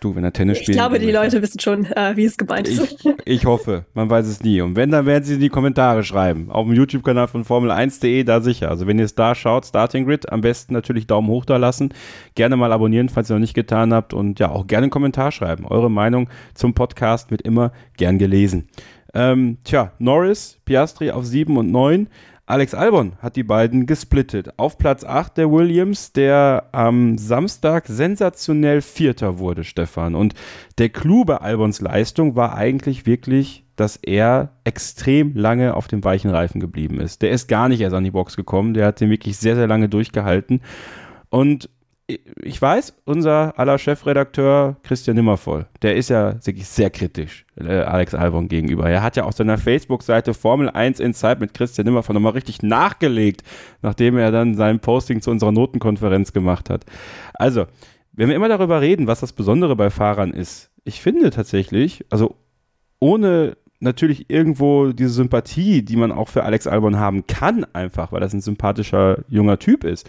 Du, 0.00 0.14
wenn 0.14 0.24
er 0.24 0.32
Tennis 0.32 0.58
spielt. 0.58 0.70
Ich 0.70 0.76
glaube, 0.76 0.98
die 0.98 1.10
Leute 1.10 1.40
wissen 1.40 1.58
schon, 1.58 1.86
äh, 1.86 2.16
wie 2.16 2.26
es 2.26 2.36
gemeint 2.36 2.68
ist. 2.68 2.98
Ich, 3.02 3.14
ich, 3.24 3.44
hoffe, 3.46 3.86
man 3.94 4.10
weiß 4.10 4.26
es 4.26 4.42
nie. 4.42 4.60
Und 4.60 4.76
wenn, 4.76 4.90
dann 4.90 5.06
werden 5.06 5.24
sie 5.24 5.34
in 5.34 5.40
die 5.40 5.48
Kommentare 5.48 6.04
schreiben. 6.04 6.50
Auf 6.50 6.66
dem 6.66 6.74
YouTube-Kanal 6.74 7.28
von 7.28 7.44
Formel1.de, 7.44 8.24
da 8.24 8.42
sicher. 8.42 8.68
Also 8.68 8.86
wenn 8.86 8.98
ihr 8.98 9.06
es 9.06 9.14
da 9.14 9.34
schaut, 9.34 9.64
Starting 9.64 10.04
Grid, 10.04 10.30
am 10.30 10.42
besten 10.42 10.74
natürlich 10.74 11.06
Daumen 11.06 11.28
hoch 11.28 11.46
da 11.46 11.56
lassen. 11.56 11.94
Gerne 12.34 12.56
mal 12.56 12.72
abonnieren, 12.72 13.08
falls 13.08 13.30
ihr 13.30 13.34
noch 13.34 13.40
nicht 13.40 13.54
getan 13.54 13.94
habt. 13.94 14.12
Und 14.12 14.38
ja, 14.38 14.50
auch 14.50 14.66
gerne 14.66 14.84
einen 14.84 14.90
Kommentar 14.90 15.32
schreiben. 15.32 15.64
Eure 15.64 15.90
Meinung 15.90 16.28
zum 16.52 16.74
Podcast 16.74 17.30
wird 17.30 17.40
immer 17.40 17.72
gern 17.96 18.18
gelesen. 18.18 18.68
Ähm, 19.14 19.56
tja, 19.64 19.92
Norris, 19.98 20.58
Piastri 20.66 21.10
auf 21.10 21.24
7 21.24 21.56
und 21.56 21.72
9. 21.72 22.08
Alex 22.48 22.74
Albon 22.74 23.14
hat 23.20 23.34
die 23.34 23.42
beiden 23.42 23.86
gesplittet. 23.86 24.56
Auf 24.56 24.78
Platz 24.78 25.02
8 25.02 25.36
der 25.36 25.50
Williams, 25.50 26.12
der 26.12 26.68
am 26.70 27.18
Samstag 27.18 27.88
sensationell 27.88 28.82
Vierter 28.82 29.40
wurde, 29.40 29.64
Stefan. 29.64 30.14
Und 30.14 30.34
der 30.78 30.90
Clou 30.90 31.24
bei 31.24 31.38
Albons 31.38 31.80
Leistung 31.80 32.36
war 32.36 32.54
eigentlich 32.54 33.04
wirklich, 33.04 33.64
dass 33.74 33.96
er 33.96 34.52
extrem 34.62 35.34
lange 35.34 35.74
auf 35.74 35.88
dem 35.88 36.04
weichen 36.04 36.30
Reifen 36.30 36.60
geblieben 36.60 37.00
ist. 37.00 37.22
Der 37.22 37.32
ist 37.32 37.48
gar 37.48 37.68
nicht 37.68 37.80
erst 37.80 37.96
an 37.96 38.04
die 38.04 38.12
Box 38.12 38.36
gekommen. 38.36 38.74
Der 38.74 38.86
hat 38.86 39.00
den 39.00 39.10
wirklich 39.10 39.36
sehr, 39.38 39.56
sehr 39.56 39.66
lange 39.66 39.88
durchgehalten. 39.88 40.60
Und 41.30 41.68
ich 42.08 42.62
weiß, 42.62 42.94
unser 43.04 43.58
aller 43.58 43.78
Chefredakteur 43.78 44.76
Christian 44.84 45.16
Nimmervoll, 45.16 45.66
der 45.82 45.96
ist 45.96 46.08
ja 46.08 46.34
wirklich 46.44 46.68
sehr 46.68 46.90
kritisch 46.90 47.44
äh, 47.56 47.80
Alex 47.80 48.14
Albon 48.14 48.46
gegenüber. 48.46 48.88
Er 48.88 49.02
hat 49.02 49.16
ja 49.16 49.24
auf 49.24 49.34
seiner 49.34 49.58
Facebook-Seite 49.58 50.32
Formel 50.32 50.70
1 50.70 51.00
Insight 51.00 51.40
mit 51.40 51.52
Christian 51.52 51.84
Nimmervoll 51.84 52.14
nochmal 52.14 52.32
richtig 52.32 52.62
nachgelegt, 52.62 53.42
nachdem 53.82 54.18
er 54.18 54.30
dann 54.30 54.54
sein 54.54 54.78
Posting 54.78 55.20
zu 55.20 55.32
unserer 55.32 55.50
Notenkonferenz 55.50 56.32
gemacht 56.32 56.70
hat. 56.70 56.84
Also, 57.34 57.66
wenn 58.12 58.28
wir 58.28 58.36
immer 58.36 58.48
darüber 58.48 58.80
reden, 58.80 59.08
was 59.08 59.20
das 59.20 59.32
Besondere 59.32 59.74
bei 59.74 59.90
Fahrern 59.90 60.32
ist, 60.32 60.70
ich 60.84 61.00
finde 61.00 61.30
tatsächlich, 61.30 62.04
also 62.08 62.36
ohne 63.00 63.56
natürlich 63.80 64.30
irgendwo 64.30 64.92
diese 64.92 65.10
Sympathie, 65.10 65.82
die 65.82 65.96
man 65.96 66.12
auch 66.12 66.28
für 66.28 66.44
Alex 66.44 66.68
Albon 66.68 66.98
haben 66.98 67.26
kann, 67.26 67.66
einfach, 67.72 68.12
weil 68.12 68.20
das 68.20 68.32
ein 68.32 68.40
sympathischer 68.40 69.24
junger 69.28 69.58
Typ 69.58 69.82
ist 69.82 70.08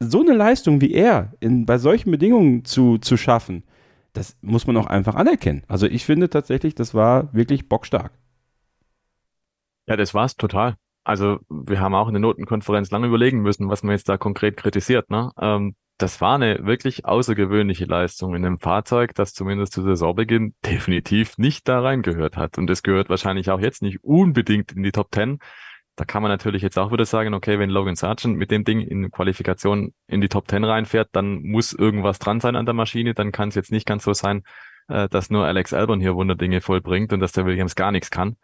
so 0.00 0.20
eine 0.20 0.34
Leistung 0.34 0.80
wie 0.80 0.92
er 0.92 1.32
in, 1.40 1.66
bei 1.66 1.78
solchen 1.78 2.10
Bedingungen 2.10 2.64
zu, 2.64 2.98
zu 2.98 3.16
schaffen, 3.16 3.64
das 4.12 4.36
muss 4.40 4.66
man 4.66 4.76
auch 4.76 4.86
einfach 4.86 5.14
anerkennen. 5.14 5.62
Also 5.68 5.86
ich 5.86 6.04
finde 6.04 6.30
tatsächlich, 6.30 6.74
das 6.74 6.94
war 6.94 7.32
wirklich 7.34 7.68
bockstark. 7.68 8.12
Ja, 9.86 9.96
das 9.96 10.14
war's 10.14 10.36
total. 10.36 10.76
Also 11.04 11.38
wir 11.48 11.80
haben 11.80 11.94
auch 11.94 12.08
in 12.08 12.14
der 12.14 12.20
Notenkonferenz 12.20 12.90
lange 12.90 13.06
überlegen 13.06 13.40
müssen, 13.40 13.68
was 13.68 13.82
man 13.82 13.92
jetzt 13.92 14.08
da 14.08 14.16
konkret 14.16 14.56
kritisiert. 14.56 15.08
Ne? 15.10 15.30
Ähm, 15.40 15.76
das 15.98 16.20
war 16.20 16.34
eine 16.34 16.66
wirklich 16.66 17.04
außergewöhnliche 17.04 17.84
Leistung 17.84 18.34
in 18.34 18.44
einem 18.44 18.58
Fahrzeug, 18.58 19.14
das 19.14 19.32
zumindest 19.32 19.72
zu 19.72 19.82
Saisonbeginn 19.82 20.54
definitiv 20.64 21.38
nicht 21.38 21.68
da 21.68 21.80
reingehört 21.80 22.36
hat. 22.36 22.58
Und 22.58 22.68
es 22.70 22.82
gehört 22.82 23.08
wahrscheinlich 23.08 23.50
auch 23.50 23.60
jetzt 23.60 23.82
nicht 23.82 24.02
unbedingt 24.02 24.72
in 24.72 24.82
die 24.82 24.92
Top 24.92 25.10
Ten. 25.10 25.38
Da 25.96 26.04
kann 26.04 26.22
man 26.22 26.30
natürlich 26.30 26.62
jetzt 26.62 26.78
auch 26.78 26.92
wieder 26.92 27.06
sagen, 27.06 27.32
okay, 27.32 27.58
wenn 27.58 27.70
Logan 27.70 27.96
Sargent 27.96 28.36
mit 28.36 28.50
dem 28.50 28.64
Ding 28.64 28.80
in 28.80 29.10
Qualifikation 29.10 29.94
in 30.06 30.20
die 30.20 30.28
Top 30.28 30.46
10 30.48 30.62
reinfährt, 30.62 31.08
dann 31.12 31.42
muss 31.42 31.72
irgendwas 31.72 32.18
dran 32.18 32.38
sein 32.40 32.54
an 32.54 32.66
der 32.66 32.74
Maschine. 32.74 33.14
Dann 33.14 33.32
kann 33.32 33.48
es 33.48 33.54
jetzt 33.54 33.72
nicht 33.72 33.86
ganz 33.86 34.04
so 34.04 34.12
sein, 34.12 34.42
äh, 34.88 35.08
dass 35.08 35.30
nur 35.30 35.46
Alex 35.46 35.72
Albon 35.72 36.00
hier 36.00 36.14
Wunderdinge 36.14 36.60
vollbringt 36.60 37.14
und 37.14 37.20
dass 37.20 37.32
der 37.32 37.46
Williams 37.46 37.76
gar 37.76 37.92
nichts 37.92 38.10
kann. 38.10 38.36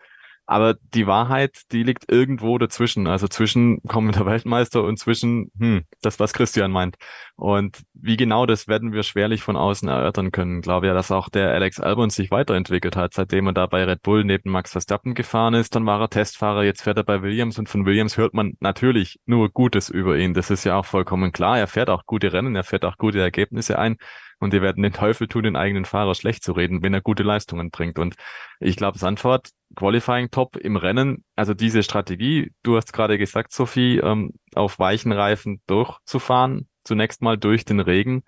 Aber 0.47 0.75
die 0.95 1.07
Wahrheit, 1.07 1.63
die 1.71 1.83
liegt 1.85 2.11
irgendwo 2.11 2.59
dazwischen, 2.59 3.07
also 3.07 3.29
zwischen 3.29 3.81
kommender 3.83 4.27
Weltmeister 4.27 4.83
und 4.83 4.99
zwischen 4.99 5.51
hm, 5.59 5.85
das, 6.03 6.19
was 6.19 6.33
Christian 6.33 6.73
meint. 6.73 6.97
Und 7.37 7.83
wie 7.95 8.17
genau 8.17 8.45
das 8.47 8.69
werden 8.69 8.93
wir 8.93 9.03
schwerlich 9.05 9.43
von 9.43 9.57
außen 9.57 9.89
erörtern 9.89 10.33
können. 10.33 10.59
Ich 10.59 10.63
glaube 10.63 10.89
ja, 10.89 10.95
dass 10.95 11.11
auch 11.11 11.29
der 11.29 11.51
Alex 11.53 11.81
Albon 11.81 12.11
sich 12.11 12.31
weiterentwickelt 12.31 12.97
hat, 12.97 13.15
seitdem 13.15 13.47
er 13.47 13.53
da 13.53 13.67
bei 13.67 13.85
Red 13.85 14.03
Bull 14.03 14.25
neben 14.25 14.51
Max 14.51 14.73
Verstappen 14.73 15.15
gefahren 15.15 15.55
ist. 15.55 15.75
Dann 15.75 15.87
war 15.87 16.01
er 16.01 16.11
Testfahrer, 16.11 16.65
jetzt 16.65 16.83
fährt 16.83 16.99
er 16.99 17.05
bei 17.05 17.23
Williams 17.23 17.59
und 17.59 17.69
von 17.69 17.87
Williams 17.87 18.17
hört 18.17 18.35
man 18.35 18.55
natürlich 18.61 19.21
nur 19.25 19.49
Gutes 19.51 19.89
über 19.89 20.17
ihn. 20.17 20.35
Das 20.35 20.51
ist 20.51 20.65
ja 20.65 20.77
auch 20.77 20.87
vollkommen 20.87 21.33
klar. 21.33 21.59
Er 21.59 21.69
fährt 21.69 21.89
auch 21.89 22.05
gute 22.07 22.33
Rennen, 22.33 22.57
er 22.57 22.65
fährt 22.65 22.85
auch 22.85 22.97
gute 22.97 23.21
Ergebnisse 23.21 23.79
ein. 23.79 23.97
Und 24.43 24.53
die 24.53 24.61
werden 24.61 24.83
den 24.83 24.93
Teufel 24.93 25.29
tun, 25.29 25.45
den 25.45 25.55
eigenen 25.55 25.85
Fahrer 25.85 26.17
schlecht 26.17 26.43
zu 26.43 26.51
reden, 26.51 26.83
wenn 26.83 26.93
er 26.93 27.01
gute 27.01 27.23
Leistungen 27.23 27.71
bringt. 27.71 27.97
Und 28.01 28.17
ich 28.59 28.75
glaube, 28.75 28.99
Sandford, 28.99 29.51
Qualifying 29.77 30.33
Top 30.33 30.57
im 30.57 30.75
Rennen, 30.75 31.23
also 31.37 31.55
diese 31.55 31.85
Strategie, 31.85 32.51
du 32.65 32.77
hast 32.77 32.93
gerade 32.93 33.19
gesagt, 33.19 33.53
Sophie, 33.53 33.99
ähm, 33.99 34.33
auf 34.57 34.81
weichen 34.81 35.13
Reifen 35.13 35.63
durchzufahren, 35.69 36.67
zunächst 36.83 37.23
mal 37.23 37.39
durch 37.39 37.65
den 37.65 37.79
Regen, 37.79 38.25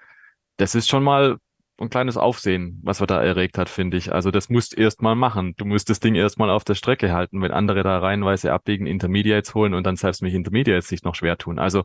das 0.57 0.77
ist 0.77 0.89
schon 0.89 1.03
mal 1.03 1.39
ein 1.81 1.91
kleines 1.91 2.17
Aufsehen, 2.17 2.81
was 2.85 3.01
er 3.01 3.09
da 3.09 3.21
erregt 3.21 3.59
hat, 3.59 3.69
finde 3.69 3.97
ich. 3.97 4.13
Also 4.13 4.31
das 4.31 4.49
musst 4.49 4.79
erst 4.79 5.03
mal 5.03 5.17
machen. 5.17 5.55
Du 5.57 5.65
musst 5.65 5.91
das 5.91 5.99
Ding 5.99 6.15
erst 6.15 6.39
mal 6.39 6.49
auf 6.49 6.63
der 6.63 6.77
Strecke 6.77 7.13
halten, 7.13 7.43
wenn 7.43 7.51
andere 7.51 7.83
da 7.83 7.99
reihenweise 7.99 8.53
abbiegen, 8.53 8.87
Intermediates 8.87 9.53
holen 9.57 9.75
und 9.75 9.85
dann 9.85 9.97
selbst 9.97 10.23
mit 10.23 10.33
Intermediates 10.33 10.87
sich 10.87 11.03
noch 11.03 11.17
schwer 11.17 11.37
tun. 11.37 11.59
Also 11.59 11.83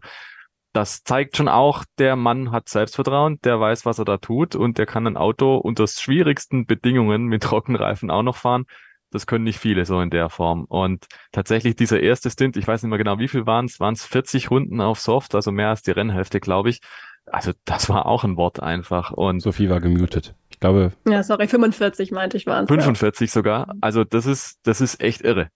das 0.74 1.04
zeigt 1.04 1.38
schon 1.38 1.48
auch, 1.48 1.84
der 1.98 2.16
Mann 2.16 2.52
hat 2.52 2.70
Selbstvertrauen, 2.70 3.40
der 3.44 3.60
weiß, 3.60 3.86
was 3.86 4.00
er 4.00 4.06
da 4.06 4.18
tut 4.18 4.56
und 4.56 4.78
der 4.78 4.86
kann 4.86 5.08
ein 5.08 5.18
Auto 5.18 5.58
unter 5.58 5.88
schwierigsten 5.88 6.66
Bedingungen 6.66 7.26
mit 7.26 7.44
Trockenreifen 7.44 8.12
auch 8.12 8.24
noch 8.24 8.36
fahren. 8.36 8.66
Das 9.12 9.26
können 9.26 9.44
nicht 9.44 9.58
viele 9.58 9.86
so 9.86 10.02
in 10.02 10.12
der 10.12 10.30
Form. 10.30 10.66
Und 10.66 11.08
tatsächlich 11.32 11.76
dieser 11.76 12.00
erste 12.00 12.30
Stint, 12.30 12.58
ich 12.58 12.68
weiß 12.68 12.84
nicht 12.84 12.90
mehr 12.90 13.00
genau, 13.00 13.18
wie 13.18 13.28
viel 13.28 13.48
waren 13.48 13.66
es, 13.66 13.80
waren 13.80 13.96
es 13.96 14.06
40 14.06 14.52
Runden 14.52 14.82
auf 14.82 15.00
Soft, 15.00 15.34
also 15.34 15.52
mehr 15.52 15.70
als 15.70 15.82
die 15.82 15.92
Rennhälfte, 15.92 16.40
glaube 16.40 16.70
ich. 16.70 16.82
Also 17.26 17.52
das 17.66 17.90
war 17.90 18.06
auch 18.06 18.24
ein 18.24 18.38
Wort 18.38 18.62
einfach. 18.62 19.12
Und 19.12 19.40
Sophie 19.40 19.70
war 19.70 19.82
gemutet. 19.82 20.36
Ich 20.50 20.60
glaube. 20.60 20.92
Ja, 21.08 21.24
sorry, 21.24 21.48
45 21.48 22.12
meinte 22.12 22.38
ich 22.38 22.46
waren 22.46 22.66
es. 22.66 22.70
45 22.70 23.30
ja. 23.30 23.34
sogar. 23.34 23.74
Also 23.82 24.04
das 24.04 24.28
ist, 24.28 24.60
das 24.64 24.80
ist 24.80 25.02
echt 25.02 25.22
irre. 25.22 25.50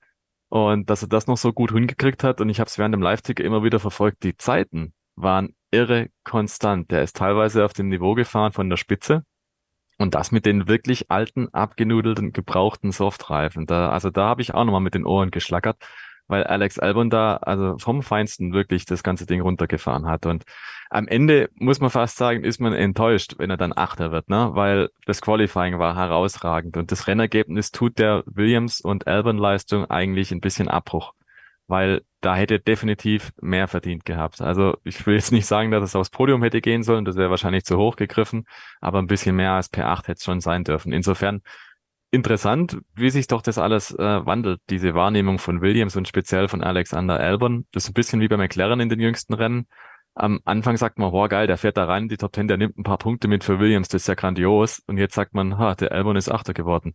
Und 0.49 0.89
dass 0.89 1.01
er 1.01 1.09
das 1.09 1.27
noch 1.27 1.37
so 1.37 1.51
gut 1.51 1.71
hingekriegt 1.71 2.23
hat, 2.23 2.41
und 2.41 2.49
ich 2.49 2.59
habe 2.59 2.67
es 2.67 2.77
während 2.77 2.93
dem 2.93 3.01
Live-Ticker 3.01 3.43
immer 3.43 3.63
wieder 3.63 3.79
verfolgt, 3.79 4.23
die 4.23 4.37
Zeiten, 4.37 4.93
waren 5.15 5.55
irre 5.71 6.09
konstant. 6.23 6.91
Der 6.91 7.03
ist 7.03 7.15
teilweise 7.15 7.65
auf 7.65 7.73
dem 7.73 7.89
Niveau 7.89 8.13
gefahren 8.13 8.53
von 8.53 8.69
der 8.69 8.77
Spitze 8.77 9.23
Und 9.97 10.15
das 10.15 10.31
mit 10.31 10.45
den 10.45 10.67
wirklich 10.67 11.11
alten, 11.11 11.49
abgenudelten, 11.53 12.33
gebrauchten 12.33 12.91
Softreifen. 12.91 13.65
Da, 13.65 13.89
also 13.89 14.09
da 14.09 14.25
habe 14.25 14.41
ich 14.41 14.53
auch 14.53 14.65
nochmal 14.65 14.81
mit 14.81 14.95
den 14.95 15.05
Ohren 15.05 15.31
geschlackert, 15.31 15.77
weil 16.27 16.43
Alex 16.43 16.79
Albon 16.79 17.09
da 17.09 17.37
also 17.37 17.77
vom 17.79 18.01
Feinsten 18.03 18.53
wirklich 18.53 18.85
das 18.85 19.03
ganze 19.03 19.25
Ding 19.25 19.41
runtergefahren 19.41 20.07
hat. 20.07 20.25
Und 20.25 20.43
am 20.89 21.07
Ende 21.07 21.49
muss 21.55 21.79
man 21.79 21.89
fast 21.89 22.17
sagen, 22.17 22.43
ist 22.43 22.59
man 22.59 22.73
enttäuscht, 22.73 23.35
wenn 23.37 23.49
er 23.49 23.57
dann 23.57 23.73
Achter 23.75 24.11
wird, 24.11 24.29
ne? 24.29 24.51
Weil 24.53 24.89
das 25.05 25.21
Qualifying 25.21 25.79
war 25.79 25.95
herausragend 25.95 26.77
und 26.77 26.91
das 26.91 27.07
Rennergebnis 27.07 27.71
tut 27.71 27.99
der 27.99 28.23
Williams 28.25 28.81
und 28.81 29.07
Albon 29.07 29.37
Leistung 29.37 29.89
eigentlich 29.89 30.31
ein 30.31 30.41
bisschen 30.41 30.67
Abbruch 30.67 31.13
weil 31.73 32.03
da 32.21 32.35
hätte 32.35 32.59
definitiv 32.59 33.31
mehr 33.41 33.67
verdient 33.67 34.05
gehabt. 34.05 34.41
Also 34.41 34.77
ich 34.83 35.03
will 35.07 35.15
jetzt 35.15 35.31
nicht 35.31 35.47
sagen, 35.47 35.71
dass 35.71 35.83
es 35.83 35.95
aufs 35.95 36.11
Podium 36.11 36.43
hätte 36.43 36.61
gehen 36.61 36.83
sollen, 36.83 37.03
das 37.03 37.15
wäre 37.15 37.31
wahrscheinlich 37.31 37.65
zu 37.65 37.77
hoch 37.79 37.95
gegriffen, 37.95 38.45
aber 38.79 38.99
ein 38.99 39.07
bisschen 39.07 39.35
mehr 39.35 39.53
als 39.53 39.73
P8 39.73 40.01
hätte 40.03 40.11
es 40.19 40.23
schon 40.23 40.39
sein 40.39 40.63
dürfen. 40.63 40.93
Insofern 40.93 41.41
interessant, 42.11 42.77
wie 42.93 43.09
sich 43.09 43.25
doch 43.25 43.41
das 43.41 43.57
alles 43.57 43.89
äh, 43.89 44.23
wandelt, 44.23 44.61
diese 44.69 44.93
Wahrnehmung 44.93 45.39
von 45.39 45.61
Williams 45.61 45.95
und 45.95 46.07
speziell 46.07 46.47
von 46.47 46.63
Alexander 46.63 47.19
Albon. 47.19 47.65
Das 47.71 47.85
ist 47.85 47.89
ein 47.89 47.95
bisschen 47.95 48.21
wie 48.21 48.27
bei 48.27 48.37
McLaren 48.37 48.79
in 48.79 48.89
den 48.89 48.99
jüngsten 48.99 49.33
Rennen. 49.33 49.65
Am 50.13 50.39
Anfang 50.45 50.77
sagt 50.77 50.99
man, 50.99 51.09
boah, 51.09 51.27
geil, 51.27 51.47
der 51.47 51.57
fährt 51.57 51.75
da 51.75 51.85
rein, 51.85 52.07
die 52.07 52.17
Top 52.17 52.33
Ten, 52.33 52.47
der 52.47 52.57
nimmt 52.57 52.77
ein 52.77 52.83
paar 52.83 52.99
Punkte 52.99 53.27
mit 53.27 53.43
für 53.43 53.59
Williams, 53.59 53.87
das 53.87 54.03
ist 54.03 54.07
ja 54.07 54.13
grandios. 54.13 54.83
Und 54.85 54.99
jetzt 54.99 55.15
sagt 55.15 55.33
man, 55.33 55.57
ha, 55.57 55.73
der 55.73 55.91
Albon 55.91 56.17
ist 56.17 56.29
Achter 56.29 56.53
geworden. 56.53 56.93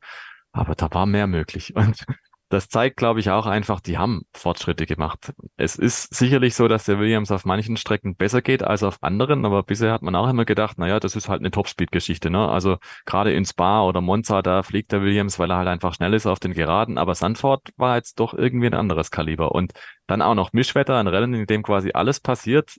Aber 0.53 0.76
da 0.76 0.89
war 0.93 1.05
mehr 1.05 1.26
möglich. 1.26 1.74
Und 1.74 2.07
das 2.49 2.68
zeigt, 2.68 2.96
glaube 2.96 3.20
ich, 3.20 3.30
auch 3.30 3.46
einfach, 3.46 3.80
die 3.80 3.99
haben 3.99 4.22
Fortschritte 4.32 4.86
gemacht. 4.86 5.34
Es 5.57 5.76
ist 5.76 6.14
sicherlich 6.14 6.55
so, 6.55 6.66
dass 6.66 6.84
der 6.84 6.99
Williams 6.99 7.30
auf 7.30 7.44
manchen 7.44 7.76
Strecken 7.76 8.16
besser 8.16 8.40
geht 8.40 8.62
als 8.62 8.82
auf 8.82 9.03
anderen, 9.03 9.44
aber 9.44 9.62
bisher 9.62 9.92
hat 9.92 10.03
man 10.03 10.14
auch 10.14 10.28
immer 10.28 10.46
gedacht, 10.46 10.78
naja, 10.78 10.99
das 10.99 11.14
ist 11.14 11.28
halt 11.28 11.40
eine 11.40 11.51
Topspeed-Geschichte. 11.51 12.30
Ne? 12.30 12.49
Also 12.49 12.78
gerade 13.05 13.32
in 13.32 13.44
Spa 13.44 13.82
oder 13.82 14.01
Monza, 14.01 14.40
da 14.40 14.62
fliegt 14.62 14.92
der 14.92 15.03
Williams, 15.03 15.38
weil 15.38 15.51
er 15.51 15.59
halt 15.59 15.68
einfach 15.68 15.94
schnell 15.94 16.14
ist 16.14 16.26
auf 16.26 16.40
den 16.40 16.55
Geraden, 16.55 16.96
aber 16.96 17.14
Sandford 17.14 17.68
war 17.76 17.96
jetzt 17.96 18.18
doch 18.18 18.32
irgendwie 18.32 18.66
ein 18.68 18.74
anderes 18.74 19.11
Kaliber. 19.11 19.53
Und 19.53 19.72
dann 20.07 20.22
auch 20.22 20.34
noch 20.34 20.55
Mischwetter, 20.55 20.96
ein 20.96 21.07
Rennen, 21.07 21.34
in 21.34 21.46
dem 21.46 21.62
quasi 21.62 21.90
alles 21.92 22.20
passiert. 22.20 22.78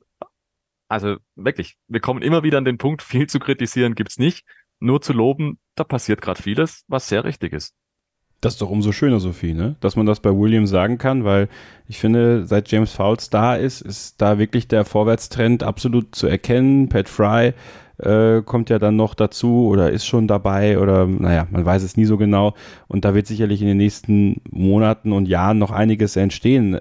Also 0.87 1.17
wirklich, 1.35 1.77
wir 1.87 1.99
kommen 1.99 2.23
immer 2.23 2.41
wieder 2.41 2.57
an 2.57 2.65
den 2.65 2.79
Punkt, 2.79 3.03
viel 3.03 3.27
zu 3.27 3.39
kritisieren 3.39 3.93
gibt's 3.93 4.17
nicht, 4.17 4.45
nur 4.79 5.01
zu 5.01 5.13
loben, 5.13 5.59
da 5.75 5.83
passiert 5.83 6.21
gerade 6.21 6.41
vieles, 6.41 6.85
was 6.87 7.07
sehr 7.07 7.23
richtig 7.23 7.53
ist. 7.53 7.75
Das 8.41 8.53
ist 8.53 8.61
doch 8.61 8.69
umso 8.69 8.93
schöner, 8.93 9.19
Sophie, 9.19 9.53
ne? 9.53 9.75
dass 9.81 9.97
man 9.97 10.05
das 10.05 10.21
bei 10.21 10.29
Williams 10.29 10.69
sagen 10.69 10.97
kann, 10.97 11.25
weil 11.25 11.49
ich 11.87 11.99
finde, 11.99 12.45
seit 12.45 12.71
James 12.71 12.93
Fowles 12.93 13.29
da 13.29 13.55
ist, 13.55 13.81
ist 13.81 14.21
da 14.21 14.37
wirklich 14.37 14.67
der 14.67 14.85
Vorwärtstrend 14.85 15.63
absolut 15.63 16.15
zu 16.15 16.27
erkennen. 16.27 16.87
Pat 16.87 17.09
Fry 17.09 17.53
äh, 17.99 18.41
kommt 18.43 18.69
ja 18.69 18.79
dann 18.79 18.95
noch 18.95 19.13
dazu 19.13 19.67
oder 19.67 19.91
ist 19.91 20.05
schon 20.05 20.27
dabei 20.27 20.79
oder 20.79 21.05
naja, 21.05 21.47
man 21.51 21.65
weiß 21.65 21.83
es 21.83 21.97
nie 21.97 22.05
so 22.05 22.17
genau. 22.17 22.53
Und 22.87 23.05
da 23.05 23.13
wird 23.13 23.27
sicherlich 23.27 23.61
in 23.61 23.67
den 23.67 23.77
nächsten 23.77 24.41
Monaten 24.49 25.11
und 25.11 25.27
Jahren 25.27 25.57
noch 25.57 25.71
einiges 25.71 26.15
entstehen. 26.15 26.79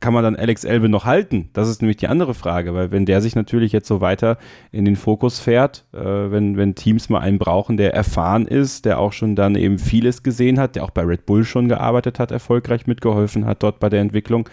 Kann 0.00 0.12
man 0.12 0.24
dann 0.24 0.36
Alex 0.36 0.64
Elbe 0.64 0.88
noch 0.88 1.04
halten? 1.04 1.50
Das 1.52 1.68
ist 1.68 1.82
nämlich 1.82 1.98
die 1.98 2.08
andere 2.08 2.34
Frage, 2.34 2.74
weil 2.74 2.90
wenn 2.90 3.06
der 3.06 3.20
sich 3.20 3.36
natürlich 3.36 3.72
jetzt 3.72 3.88
so 3.88 4.00
weiter 4.00 4.38
in 4.72 4.84
den 4.84 4.96
Fokus 4.96 5.40
fährt, 5.40 5.84
äh, 5.92 5.98
wenn, 5.98 6.56
wenn 6.56 6.74
Teams 6.74 7.08
mal 7.08 7.20
einen 7.20 7.38
brauchen, 7.38 7.76
der 7.76 7.94
erfahren 7.94 8.46
ist, 8.46 8.84
der 8.84 8.98
auch 8.98 9.12
schon 9.12 9.36
dann 9.36 9.54
eben 9.54 9.78
vieles 9.78 10.22
gesehen 10.22 10.58
hat, 10.58 10.76
der 10.76 10.84
auch 10.84 10.90
bei 10.90 11.02
Red 11.02 11.26
Bull 11.26 11.44
schon 11.44 11.68
gearbeitet 11.68 12.18
hat, 12.18 12.30
erfolgreich 12.30 12.86
mitgeholfen 12.86 13.46
hat 13.46 13.62
dort 13.62 13.78
bei 13.78 13.88
der 13.88 14.00
Entwicklung, 14.00 14.48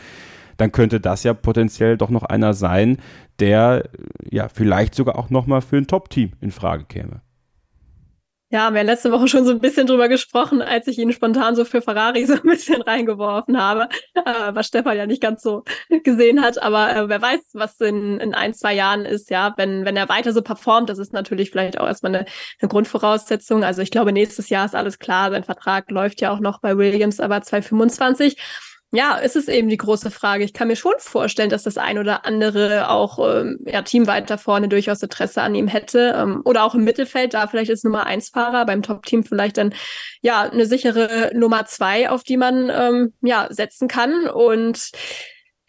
dann 0.58 0.72
könnte 0.72 0.99
das 0.99 1.24
ja 1.24 1.34
potenziell 1.34 1.97
doch 1.97 2.10
noch 2.10 2.24
einer 2.24 2.53
sein, 2.53 2.97
der 3.39 3.89
ja 4.30 4.49
vielleicht 4.49 4.95
sogar 4.95 5.18
auch 5.18 5.30
nochmal 5.30 5.62
für 5.62 5.78
ein 5.78 5.88
Top-Team 5.88 6.34
in 6.41 6.51
Frage 6.51 6.86
käme. 6.86 7.22
Ja, 8.49 8.62
haben 8.62 8.76
wir 8.76 8.84
letzte 8.86 9.12
Woche 9.12 9.28
schon 9.28 9.43
so 9.43 9.51
ein 9.51 9.60
bisschen 9.60 9.88
drüber 9.88 10.08
gesprochen, 10.08 10.62
als 10.62 10.88
ich 10.88 10.97
ihn 10.99 11.12
spontan 11.12 11.58
so 11.58 11.66
für 11.66 11.82
Ferrari 11.82 12.26
so 12.28 12.36
ein 12.36 12.43
bisschen 12.43 12.82
reingeworfen 12.82 13.62
habe, 13.62 13.89
äh, 14.14 14.22
was 14.53 14.68
Stefan 14.68 14.95
ja 14.95 15.05
nicht 15.05 15.22
ganz 15.22 15.41
so 15.43 15.66
gesehen 16.05 16.41
hat. 16.41 16.62
Aber 16.62 16.95
äh, 16.95 17.10
wer 17.10 17.22
weiß, 17.22 17.41
was 17.55 17.78
in, 17.82 18.22
in 18.22 18.34
ein, 18.34 18.53
zwei 18.53 18.74
Jahren 18.74 19.03
ist, 19.03 19.30
ja, 19.30 19.53
wenn, 19.58 19.84
wenn 19.84 19.97
er 19.97 20.08
weiter 20.08 20.32
so 20.32 20.41
performt, 20.41 20.89
das 20.89 20.97
ist 20.97 21.12
natürlich 21.12 21.51
vielleicht 21.51 21.78
auch 21.78 21.88
erstmal 21.88 22.16
eine, 22.16 22.26
eine 22.62 22.70
Grundvoraussetzung. 22.70 23.66
Also 23.66 23.82
ich 23.82 23.91
glaube, 23.91 24.14
nächstes 24.14 24.47
Jahr 24.47 24.66
ist 24.66 24.76
alles 24.76 24.97
klar. 24.97 25.30
Sein 25.30 25.43
Vertrag 25.43 25.91
läuft 25.91 26.22
ja 26.22 26.32
auch 26.32 26.39
noch 26.39 26.62
bei 26.62 26.78
Williams, 26.78 27.20
aber 27.20 27.41
2025 27.41 28.38
ja, 28.92 29.18
ist 29.18 29.36
es 29.36 29.50
eben 29.50 29.68
die 29.68 29.78
große 29.78 30.12
Frage. 30.12 30.46
Ich 30.46 30.54
kann 30.54 30.70
mir 30.70 30.78
schon 30.78 30.94
vorstellen, 30.98 31.50
dass 31.50 31.64
das 31.64 31.78
ein 31.78 31.98
oder 31.98 32.26
andere 32.26 32.90
auch 32.90 33.20
ähm, 33.20 33.60
ja, 33.66 33.82
Team 33.82 34.08
weiter 34.08 34.38
vorne 34.38 34.70
durchaus 34.70 35.04
Interesse 35.04 35.42
an 35.42 35.56
ihm 35.56 35.68
hätte. 35.68 36.16
Ähm, 36.18 36.42
oder 36.46 36.64
auch 36.64 36.74
im 36.74 36.86
Mittelfeld, 36.86 37.34
da 37.34 37.48
vielleicht 37.48 37.70
ist 37.70 37.84
Nummer 37.84 38.06
eins 38.06 38.30
Fahrer, 38.30 38.66
beim 38.66 38.82
Top-Team 38.82 39.26
vielleicht 39.26 39.58
dann 39.58 39.74
ja 40.22 40.44
eine 40.44 40.66
sichere 40.66 41.32
Nummer 41.34 41.66
zwei, 41.66 42.10
auf 42.10 42.24
die 42.24 42.38
man 42.38 42.72
ähm, 42.74 43.14
ja 43.22 43.48
setzen 43.50 43.90
kann. 43.90 44.30
Und 44.30 44.92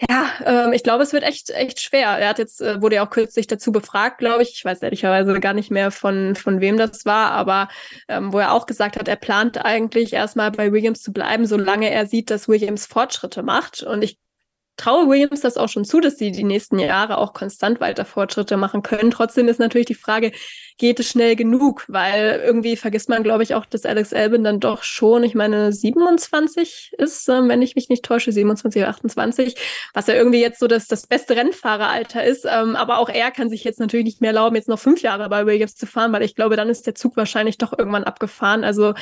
ja, 0.09 0.31
ähm, 0.45 0.73
ich 0.73 0.85
glaube, 0.85 1.03
es 1.03 1.13
wird 1.13 1.25
echt, 1.25 1.51
echt 1.51 1.81
schwer. 1.81 2.09
Er 2.09 2.29
hat 2.29 2.39
jetzt, 2.39 2.61
äh, 2.61 2.81
wurde 2.81 2.97
ja 2.97 3.07
auch 3.07 3.11
kürzlich 3.11 3.49
dazu 3.49 3.73
befragt, 3.73 4.19
glaube 4.19 4.45
ich. 4.45 4.51
Ich 4.55 4.65
weiß 4.65 4.81
ehrlicherweise 4.83 5.41
gar 5.41 5.55
nicht 5.55 5.73
mehr 5.73 5.91
von, 5.91 6.37
von 6.37 6.61
wem 6.61 6.77
das 6.77 7.05
war, 7.05 7.33
aber 7.33 7.69
ähm, 8.07 8.33
wo 8.33 8.39
er 8.39 8.53
auch 8.53 8.67
gesagt 8.67 8.97
hat, 8.97 9.09
er 9.09 9.17
plant 9.17 9.65
eigentlich 9.65 10.13
erstmal 10.13 10.53
bei 10.53 10.71
Williams 10.73 11.03
zu 11.03 11.13
bleiben, 11.13 11.47
solange 11.47 11.91
er 11.91 12.07
sieht, 12.07 12.31
dass 12.31 12.49
Williams 12.49 12.87
Fortschritte 12.87 13.43
macht. 13.43 13.83
Und 13.83 14.03
ich 14.03 14.19
traue 14.77 15.09
Williams 15.09 15.41
das 15.41 15.57
auch 15.57 15.69
schon 15.69 15.85
zu, 15.85 16.01
dass 16.01 16.17
sie 16.17 16.31
die 16.31 16.45
nächsten 16.45 16.79
Jahre 16.79 17.19
auch 17.19 17.33
konstant 17.33 17.81
weiter 17.81 18.05
Fortschritte 18.05 18.57
machen 18.57 18.83
können. 18.83 19.11
Trotzdem 19.11 19.49
ist 19.49 19.59
natürlich 19.59 19.89
die 19.89 19.95
Frage, 19.95 20.31
geht 20.79 21.01
es 21.01 21.09
schnell 21.09 21.37
genug? 21.37 21.85
Weil 21.89 22.41
irgendwie 22.45 22.77
vergisst 22.77 23.09
man, 23.09 23.23
glaube 23.23 23.43
ich, 23.43 23.55
auch, 23.55 23.67
dass 23.67 23.85
Alex 23.85 24.13
Albin 24.13 24.45
dann 24.45 24.61
doch 24.61 24.83
schon, 24.83 25.23
ich 25.25 25.35
meine, 25.35 25.73
27 25.73 26.93
ist, 26.97 27.29
äh, 27.29 27.47
wenn 27.49 27.63
ich 27.63 27.75
mich 27.75 27.89
nicht 27.89 28.05
täusche, 28.05 28.33
27 28.33 28.83
oder 28.83 28.91
28, 28.91 29.57
was 29.93 30.07
ja 30.07 30.15
irgendwie 30.15 30.41
jetzt 30.41 30.61
so 30.61 30.67
das, 30.67 30.87
das 30.87 31.07
beste 31.07 31.37
Rennfahreralter 31.37 32.25
ist. 32.25 32.47
Ähm, 32.51 32.77
aber 32.77 32.99
auch 32.99 33.09
er 33.09 33.31
kann 33.31 33.51
sich 33.51 33.65
jetzt 33.65 33.81
natürlich 33.81 34.07
nicht 34.07 34.21
mehr 34.21 34.31
erlauben, 34.31 34.57
jetzt 34.57 34.69
noch 34.69 34.79
fünf 34.79 35.03
Jahre 35.03 35.29
bei 35.29 35.45
Williams 35.45 35.75
zu 35.75 35.87
fahren, 35.87 36.13
weil 36.13 36.23
ich 36.23 36.35
glaube, 36.35 36.57
dann 36.57 36.69
ist 36.69 36.87
der 36.87 36.95
Zug 36.95 37.17
wahrscheinlich 37.17 37.59
doch 37.59 37.77
irgendwann 37.77 38.05
abgefahren. 38.05 38.65
Also 38.65 38.95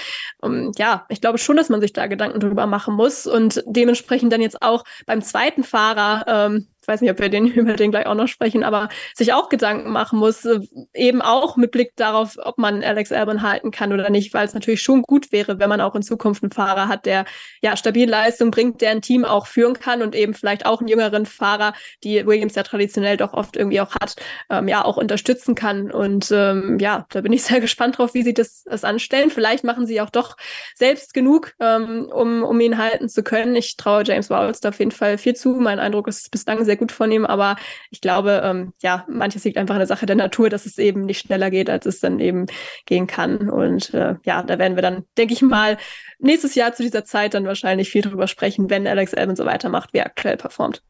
ähm, 0.42 0.72
ja, 0.76 1.06
ich 1.08 1.20
glaube 1.20 1.38
schon, 1.38 1.56
dass 1.56 1.68
man 1.68 1.80
sich 1.80 1.92
da 1.92 2.06
Gedanken 2.06 2.40
drüber 2.40 2.66
machen 2.66 2.94
muss 2.94 3.26
und 3.26 3.62
dementsprechend 3.66 4.32
dann 4.32 4.40
jetzt 4.40 4.62
auch 4.62 4.84
beim 5.06 5.22
zweiten 5.22 5.62
Fahrer 5.62 6.24
ähm, 6.26 6.68
ich 6.86 6.88
weiß 6.88 7.00
nicht, 7.00 7.10
ob 7.10 7.18
wir 7.18 7.28
den, 7.28 7.46
über 7.52 7.72
den 7.72 7.90
gleich 7.90 8.06
auch 8.06 8.14
noch 8.14 8.28
sprechen, 8.28 8.62
aber 8.62 8.88
sich 9.12 9.32
auch 9.32 9.48
Gedanken 9.48 9.90
machen 9.90 10.20
muss, 10.20 10.44
äh, 10.44 10.60
eben 10.94 11.20
auch 11.20 11.56
mit 11.56 11.72
Blick 11.72 11.96
darauf, 11.96 12.36
ob 12.40 12.58
man 12.58 12.84
Alex 12.84 13.10
Albon 13.10 13.42
halten 13.42 13.72
kann 13.72 13.92
oder 13.92 14.08
nicht, 14.08 14.32
weil 14.34 14.46
es 14.46 14.54
natürlich 14.54 14.82
schon 14.82 15.02
gut 15.02 15.32
wäre, 15.32 15.58
wenn 15.58 15.68
man 15.68 15.80
auch 15.80 15.96
in 15.96 16.02
Zukunft 16.02 16.44
einen 16.44 16.52
Fahrer 16.52 16.86
hat, 16.86 17.04
der 17.04 17.24
ja 17.60 17.76
stabile 17.76 18.08
Leistung 18.08 18.52
bringt, 18.52 18.82
der 18.82 18.90
ein 18.90 19.02
Team 19.02 19.24
auch 19.24 19.48
führen 19.48 19.74
kann 19.74 20.00
und 20.00 20.14
eben 20.14 20.32
vielleicht 20.32 20.64
auch 20.64 20.78
einen 20.78 20.86
jüngeren 20.86 21.26
Fahrer, 21.26 21.72
die 22.04 22.24
Williams 22.24 22.54
ja 22.54 22.62
traditionell 22.62 23.16
doch 23.16 23.32
oft 23.32 23.56
irgendwie 23.56 23.80
auch 23.80 23.96
hat, 23.96 24.14
ähm, 24.48 24.68
ja 24.68 24.84
auch 24.84 24.96
unterstützen 24.96 25.56
kann. 25.56 25.90
Und 25.90 26.30
ähm, 26.30 26.78
ja, 26.78 27.06
da 27.10 27.20
bin 27.20 27.32
ich 27.32 27.42
sehr 27.42 27.60
gespannt 27.60 27.98
drauf, 27.98 28.14
wie 28.14 28.22
sie 28.22 28.34
das, 28.34 28.62
das 28.62 28.84
anstellen. 28.84 29.30
Vielleicht 29.30 29.64
machen 29.64 29.86
sie 29.86 30.00
auch 30.00 30.10
doch 30.10 30.36
selbst 30.76 31.14
genug, 31.14 31.54
ähm, 31.58 32.08
um, 32.12 32.44
um 32.44 32.60
ihn 32.60 32.78
halten 32.78 33.08
zu 33.08 33.24
können. 33.24 33.56
Ich 33.56 33.76
traue 33.76 34.04
James 34.04 34.30
Wowles 34.30 34.60
da 34.60 34.68
auf 34.68 34.78
jeden 34.78 34.92
Fall 34.92 35.18
viel 35.18 35.34
zu. 35.34 35.50
Mein 35.50 35.80
Eindruck 35.80 36.06
ist 36.06 36.30
bislang 36.30 36.64
sehr 36.64 36.75
gut 36.76 36.92
von 36.92 37.10
ihm, 37.10 37.24
aber 37.24 37.56
ich 37.90 38.00
glaube, 38.00 38.42
ähm, 38.44 38.72
ja, 38.82 39.04
manches 39.08 39.44
liegt 39.44 39.56
einfach 39.56 39.74
in 39.74 39.80
der 39.80 39.86
Sache 39.86 40.06
der 40.06 40.16
Natur, 40.16 40.48
dass 40.48 40.66
es 40.66 40.78
eben 40.78 41.02
nicht 41.02 41.20
schneller 41.20 41.50
geht, 41.50 41.70
als 41.70 41.86
es 41.86 42.00
dann 42.00 42.20
eben 42.20 42.46
gehen 42.86 43.06
kann. 43.06 43.50
Und 43.50 43.92
äh, 43.94 44.14
ja, 44.24 44.42
da 44.42 44.58
werden 44.58 44.76
wir 44.76 44.82
dann, 44.82 45.04
denke 45.16 45.34
ich 45.34 45.42
mal, 45.42 45.76
nächstes 46.18 46.54
Jahr 46.54 46.72
zu 46.72 46.82
dieser 46.82 47.04
Zeit 47.04 47.34
dann 47.34 47.46
wahrscheinlich 47.46 47.90
viel 47.90 48.02
drüber 48.02 48.26
sprechen, 48.26 48.70
wenn 48.70 48.86
Alex 48.86 49.14
Albon 49.14 49.36
so 49.36 49.44
weitermacht, 49.44 49.92
wie 49.92 49.98
er 49.98 50.06
aktuell 50.06 50.36
performt. 50.36 50.82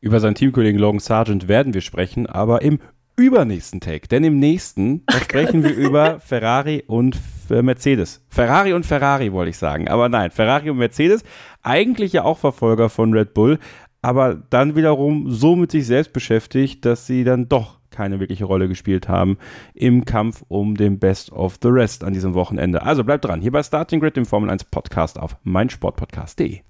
Über 0.00 0.18
seinen 0.18 0.34
Teamkollegen 0.34 0.80
Logan 0.80 0.98
Sargent 0.98 1.46
werden 1.46 1.74
wir 1.74 1.80
sprechen, 1.80 2.26
aber 2.26 2.62
im 2.62 2.80
übernächsten 3.16 3.80
Take. 3.80 4.08
Denn 4.08 4.24
im 4.24 4.38
nächsten 4.38 5.04
sprechen 5.22 5.62
wir 5.62 5.74
über 5.74 6.20
Ferrari 6.20 6.82
und 6.86 7.18
Mercedes. 7.48 8.24
Ferrari 8.28 8.72
und 8.72 8.86
Ferrari 8.86 9.32
wollte 9.32 9.50
ich 9.50 9.58
sagen. 9.58 9.88
Aber 9.88 10.08
nein, 10.08 10.30
Ferrari 10.30 10.70
und 10.70 10.78
Mercedes, 10.78 11.22
eigentlich 11.62 12.14
ja 12.14 12.24
auch 12.24 12.38
Verfolger 12.38 12.88
von 12.88 13.12
Red 13.12 13.34
Bull, 13.34 13.58
aber 14.02 14.34
dann 14.50 14.76
wiederum 14.76 15.30
so 15.30 15.56
mit 15.56 15.70
sich 15.70 15.86
selbst 15.86 16.12
beschäftigt, 16.12 16.84
dass 16.84 17.06
sie 17.06 17.24
dann 17.24 17.48
doch 17.48 17.78
keine 17.90 18.20
wirkliche 18.20 18.44
Rolle 18.44 18.68
gespielt 18.68 19.08
haben 19.08 19.38
im 19.74 20.04
Kampf 20.04 20.44
um 20.48 20.74
den 20.76 20.98
Best 20.98 21.30
of 21.32 21.58
the 21.62 21.68
Rest 21.68 22.02
an 22.04 22.12
diesem 22.12 22.34
Wochenende. 22.34 22.82
Also 22.82 23.04
bleibt 23.04 23.24
dran, 23.24 23.40
hier 23.40 23.52
bei 23.52 23.62
Starting 23.62 24.00
Grid, 24.00 24.16
dem 24.16 24.26
Formel 24.26 24.50
1 24.50 24.64
Podcast 24.64 25.18
auf 25.20 25.36
meinsportpodcast.de. 25.44 26.60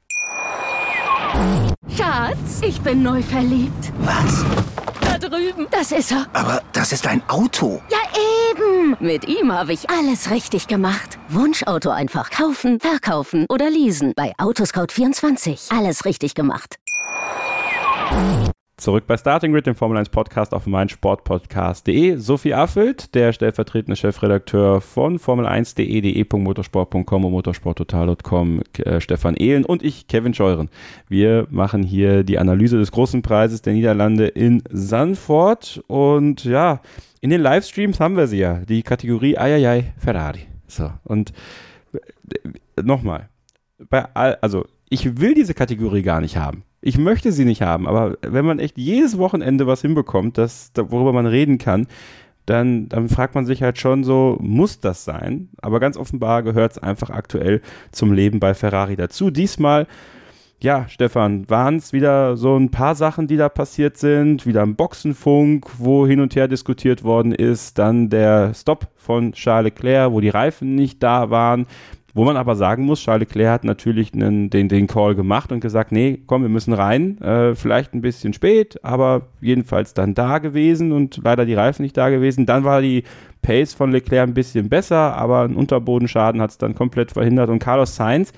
Schatz, 1.97 2.61
ich 2.67 2.81
bin 2.83 3.03
neu 3.03 3.23
verliebt. 3.23 3.93
Was? 4.01 4.45
Da 5.01 5.19
drüben. 5.19 5.67
Das 5.71 5.93
ist 5.93 6.13
er. 6.13 6.27
Aber 6.35 6.63
das 6.73 6.93
ist 6.93 7.07
ein 7.07 7.23
Auto. 7.29 7.81
Ja, 7.91 7.99
eben. 8.51 8.97
Mit 9.01 9.27
ihm 9.29 9.53
habe 9.53 9.73
ich 9.73 9.89
alles 9.89 10.31
richtig 10.31 10.67
gemacht. 10.69 11.19
Wunschauto 11.29 11.91
einfach 11.91 12.31
kaufen, 12.31 12.81
verkaufen 12.81 13.47
oder 13.49 13.71
leasen. 13.71 14.13
Bei 14.15 14.33
Autoscout24. 14.39 15.77
Alles 15.77 16.05
richtig 16.05 16.35
gemacht. 16.35 16.77
Zurück 18.83 19.07
bei 19.07 19.17
Starting 19.17 19.53
Grid, 19.53 19.67
dem 19.69 19.77
Formel 19.77 19.97
1 19.97 20.09
Podcast 20.09 20.53
auf 20.53 20.67
meinsportpodcast.de. 20.67 22.17
Sophie 22.17 22.53
Affelt, 22.53 23.15
der 23.15 23.33
stellvertretende 23.33 23.95
Chefredakteur 23.95 24.81
von 24.81 25.21
Formel1.de, 25.21 26.01
de.motorsport.com 26.01 27.25
und 27.25 27.31
motorsporttotal.com, 27.31 28.61
äh, 28.79 29.01
Stefan 29.01 29.37
Ehlen 29.37 29.65
und 29.65 29.85
ich, 29.85 30.09
Kevin 30.09 30.35
Scheuren. 30.35 30.69
Wir 31.09 31.47
machen 31.49 31.85
hier 31.85 32.25
die 32.25 32.41
Analyse 32.41 32.77
des 32.77 32.91
großen 32.91 33.23
Preises 33.23 33.63
der 33.63 33.75
Niederlande 33.75 34.27
in 34.27 34.65
Sanford 34.69 35.81
und 35.87 36.43
ja, 36.43 36.81
in 37.21 37.31
den 37.31 37.41
Livestreams 37.41 38.01
haben 38.01 38.17
wir 38.17 38.27
sie 38.27 38.39
ja, 38.39 38.63
die 38.69 38.83
Kategorie 38.83 39.39
Ayayay 39.39 39.93
Ferrari. 39.97 40.49
So, 40.67 40.91
und 41.05 41.33
äh, 41.93 42.83
nochmal, 42.83 43.29
also 44.13 44.65
ich 44.89 45.21
will 45.21 45.35
diese 45.35 45.55
Kategorie 45.55 46.03
gar 46.03 46.21
nicht 46.21 46.37
haben. 46.37 46.65
Ich 46.85 46.99
möchte 46.99 47.31
sie 47.31 47.45
nicht 47.45 47.63
haben, 47.63 47.87
aber 47.87 48.19
wenn 48.23 48.45
man 48.45 48.59
echt 48.59 48.77
jedes 48.77 49.17
Wochenende 49.17 49.69
was 49.69 49.83
hinbekommt, 49.83 50.37
das, 50.37 50.73
worüber 50.75 51.13
man 51.13 51.27
reden 51.27 51.59
kann, 51.59 51.87
dann, 52.45 52.89
dann 52.89 53.09
fragt 53.09 53.37
man 53.37 53.47
sich 53.47 53.63
halt 53.63 53.79
schon 53.79 54.03
so, 54.03 54.37
muss 54.41 54.81
das 54.81 55.05
sein? 55.05 55.49
Aber 55.61 55.79
ganz 55.79 55.97
offenbar 55.97 56.43
gehört 56.43 56.73
es 56.73 56.79
einfach 56.79 57.11
aktuell 57.11 57.61
zum 57.93 58.13
Leben 58.13 58.41
bei 58.41 58.53
Ferrari 58.53 58.97
dazu. 58.97 59.31
Diesmal, 59.31 59.87
ja, 60.61 60.89
Stefan, 60.89 61.49
waren 61.49 61.77
es 61.77 61.93
wieder 61.93 62.37
so 62.37 62.57
ein 62.57 62.73
paar 62.73 62.97
Sachen, 62.97 63.29
die 63.29 63.37
da 63.37 63.49
passiert 63.49 63.97
sind, 63.97 64.45
wieder 64.45 64.63
ein 64.63 64.75
Boxenfunk, 64.75 65.67
wo 65.79 66.05
hin 66.05 66.19
und 66.19 66.35
her 66.35 66.49
diskutiert 66.49 67.05
worden 67.05 67.33
ist, 67.33 67.79
dann 67.79 68.11
der 68.11 68.55
Stop 68.55 68.89
von 68.97 69.33
Charles 69.33 69.73
Leclerc, 69.73 70.11
wo 70.11 70.21
die 70.21 70.31
Reifen 70.31 70.75
nicht 70.75 71.01
da 71.01 71.31
waren, 71.31 71.67
wo 72.15 72.25
man 72.25 72.37
aber 72.37 72.57
sagen 72.57 72.85
muss, 72.85 73.01
Charles 73.01 73.29
Leclerc 73.29 73.53
hat 73.53 73.65
natürlich 73.65 74.13
einen, 74.13 74.51
den, 74.51 74.69
den 74.69 74.87
Call 74.87 75.15
gemacht 75.15 75.51
und 75.51 75.61
gesagt, 75.61 75.93
nee, 75.93 76.21
komm, 76.27 76.43
wir 76.43 76.51
müssen 76.51 76.75
rein. 76.75 77.19
Äh, 77.23 77.55
vielleicht 77.55 77.95
ein 77.95 78.03
bisschen 78.03 78.35
spät, 78.35 78.79
aber 78.83 79.29
jedenfalls 79.41 79.95
dann 79.95 80.15
da 80.15 80.39
gewesen 80.39 80.93
und 80.93 81.21
leider 81.25 81.47
die 81.47 81.55
Reifen 81.55 81.83
nicht 81.83 81.97
da 81.97 82.11
gewesen. 82.11 82.45
Dann 82.45 82.65
war 82.65 82.83
die 82.83 83.05
Pace 83.41 83.73
von 83.73 83.91
Leclerc 83.91 84.29
ein 84.29 84.35
bisschen 84.35 84.69
besser, 84.69 85.17
aber 85.17 85.43
ein 85.43 85.57
Unterbodenschaden 85.57 86.41
hat 86.43 86.51
es 86.51 86.59
dann 86.59 86.75
komplett 86.75 87.13
verhindert. 87.13 87.49
Und 87.49 87.61
Carlos 87.61 87.97
Sainz 87.97 88.33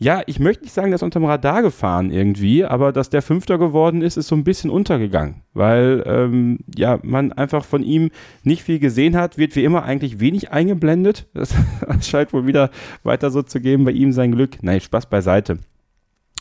ja, 0.00 0.22
ich 0.26 0.40
möchte 0.40 0.64
nicht 0.64 0.72
sagen, 0.72 0.90
dass 0.90 1.04
unterm 1.04 1.24
Radar 1.24 1.62
gefahren 1.62 2.10
irgendwie, 2.10 2.64
aber 2.64 2.92
dass 2.92 3.10
der 3.10 3.22
Fünfter 3.22 3.58
geworden 3.58 4.02
ist, 4.02 4.16
ist 4.16 4.26
so 4.26 4.34
ein 4.34 4.42
bisschen 4.42 4.70
untergegangen, 4.70 5.42
weil 5.52 6.02
ähm, 6.06 6.58
ja 6.76 6.98
man 7.02 7.32
einfach 7.32 7.64
von 7.64 7.84
ihm 7.84 8.10
nicht 8.42 8.64
viel 8.64 8.80
gesehen 8.80 9.16
hat, 9.16 9.38
wird 9.38 9.54
wie 9.54 9.62
immer 9.62 9.84
eigentlich 9.84 10.18
wenig 10.18 10.50
eingeblendet. 10.50 11.28
Das, 11.32 11.54
das 11.86 12.08
scheint 12.08 12.32
wohl 12.32 12.46
wieder 12.46 12.70
weiter 13.04 13.30
so 13.30 13.42
zu 13.42 13.60
geben 13.60 13.84
bei 13.84 13.92
ihm 13.92 14.12
sein 14.12 14.32
Glück. 14.32 14.62
Nein, 14.62 14.80
Spaß 14.80 15.06
beiseite. 15.06 15.58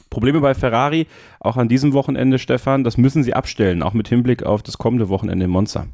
Probleme 0.09 0.41
bei 0.41 0.53
Ferrari, 0.55 1.07
auch 1.39 1.57
an 1.57 1.67
diesem 1.67 1.93
Wochenende, 1.93 2.39
Stefan, 2.39 2.83
das 2.83 2.97
müssen 2.97 3.23
sie 3.23 3.33
abstellen, 3.33 3.81
auch 3.81 3.93
mit 3.93 4.07
Hinblick 4.07 4.43
auf 4.43 4.61
das 4.61 4.77
kommende 4.77 5.09
Wochenende 5.09 5.45
in 5.45 5.51
Monza. 5.51 5.87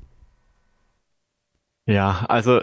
Ja, 1.86 2.26
also 2.28 2.60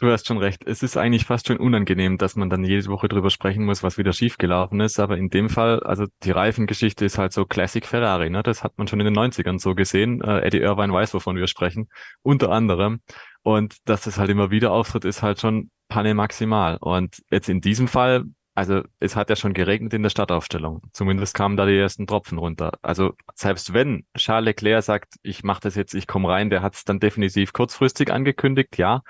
Du 0.00 0.10
hast 0.10 0.26
schon 0.26 0.38
recht. 0.38 0.62
Es 0.66 0.82
ist 0.82 0.96
eigentlich 0.96 1.26
fast 1.26 1.46
schon 1.46 1.58
unangenehm, 1.58 2.16
dass 2.16 2.34
man 2.34 2.48
dann 2.48 2.64
jede 2.64 2.86
Woche 2.86 3.06
drüber 3.06 3.28
sprechen 3.28 3.66
muss, 3.66 3.82
was 3.82 3.98
wieder 3.98 4.14
schiefgelaufen 4.14 4.80
ist. 4.80 4.98
Aber 4.98 5.18
in 5.18 5.28
dem 5.28 5.50
Fall, 5.50 5.80
also 5.80 6.06
die 6.22 6.30
Reifengeschichte 6.30 7.04
ist 7.04 7.18
halt 7.18 7.34
so 7.34 7.44
Classic 7.44 7.84
Ferrari. 7.84 8.30
Ne? 8.30 8.42
Das 8.42 8.64
hat 8.64 8.78
man 8.78 8.88
schon 8.88 8.98
in 9.00 9.04
den 9.04 9.14
90ern 9.14 9.58
so 9.58 9.74
gesehen. 9.74 10.22
Äh, 10.22 10.40
Eddie 10.40 10.60
Irvine 10.60 10.90
weiß, 10.90 11.12
wovon 11.12 11.36
wir 11.36 11.46
sprechen. 11.48 11.90
Unter 12.22 12.50
anderem. 12.50 13.00
Und 13.42 13.76
dass 13.84 14.04
das 14.04 14.18
halt 14.18 14.30
immer 14.30 14.50
wieder 14.50 14.72
auftritt, 14.72 15.04
ist 15.04 15.20
halt 15.22 15.38
schon 15.38 15.70
Panne 15.88 16.14
maximal. 16.14 16.78
Und 16.80 17.22
jetzt 17.30 17.50
in 17.50 17.60
diesem 17.60 17.86
Fall, 17.86 18.24
also 18.54 18.80
es 19.00 19.16
hat 19.16 19.28
ja 19.28 19.36
schon 19.36 19.52
geregnet 19.52 19.92
in 19.92 20.02
der 20.02 20.08
Startaufstellung. 20.08 20.80
Zumindest 20.94 21.34
kamen 21.34 21.58
da 21.58 21.66
die 21.66 21.76
ersten 21.76 22.06
Tropfen 22.06 22.38
runter. 22.38 22.78
Also 22.80 23.12
selbst 23.34 23.74
wenn 23.74 24.06
Charles 24.16 24.46
Leclerc 24.46 24.82
sagt, 24.82 25.16
ich 25.22 25.44
mache 25.44 25.60
das 25.60 25.74
jetzt, 25.74 25.92
ich 25.92 26.06
komme 26.06 26.30
rein, 26.30 26.48
der 26.48 26.62
hat 26.62 26.74
es 26.74 26.84
dann 26.84 27.00
definitiv 27.00 27.52
kurzfristig 27.52 28.10
angekündigt, 28.10 28.78
ja. 28.78 29.02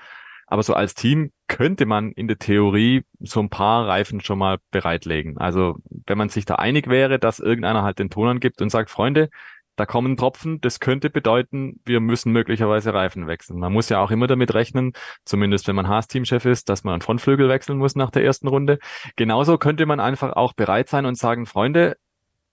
Aber 0.51 0.63
so 0.63 0.73
als 0.73 0.95
Team 0.95 1.31
könnte 1.47 1.85
man 1.85 2.11
in 2.11 2.27
der 2.27 2.37
Theorie 2.37 3.05
so 3.21 3.39
ein 3.39 3.49
paar 3.49 3.87
Reifen 3.87 4.19
schon 4.19 4.37
mal 4.37 4.57
bereitlegen. 4.69 5.37
Also 5.37 5.77
wenn 6.05 6.17
man 6.17 6.27
sich 6.27 6.43
da 6.43 6.55
einig 6.55 6.89
wäre, 6.89 7.19
dass 7.19 7.39
irgendeiner 7.39 7.83
halt 7.83 7.99
den 7.99 8.09
Ton 8.09 8.27
angibt 8.27 8.61
und 8.61 8.69
sagt, 8.69 8.89
Freunde, 8.89 9.29
da 9.77 9.85
kommen 9.85 10.17
Tropfen, 10.17 10.59
das 10.59 10.81
könnte 10.81 11.09
bedeuten, 11.09 11.79
wir 11.85 12.01
müssen 12.01 12.33
möglicherweise 12.33 12.93
Reifen 12.93 13.27
wechseln. 13.27 13.59
Man 13.59 13.71
muss 13.71 13.87
ja 13.87 14.01
auch 14.01 14.11
immer 14.11 14.27
damit 14.27 14.53
rechnen, 14.53 14.91
zumindest 15.23 15.69
wenn 15.69 15.75
man 15.77 15.87
Haas-Teamchef 15.87 16.43
ist, 16.43 16.67
dass 16.67 16.83
man 16.83 16.95
einen 16.95 17.01
Frontflügel 17.01 17.47
wechseln 17.47 17.77
muss 17.77 17.95
nach 17.95 18.11
der 18.11 18.25
ersten 18.25 18.49
Runde. 18.49 18.79
Genauso 19.15 19.57
könnte 19.57 19.85
man 19.85 20.01
einfach 20.01 20.33
auch 20.33 20.51
bereit 20.51 20.89
sein 20.89 21.05
und 21.05 21.17
sagen, 21.17 21.45
Freunde, 21.45 21.95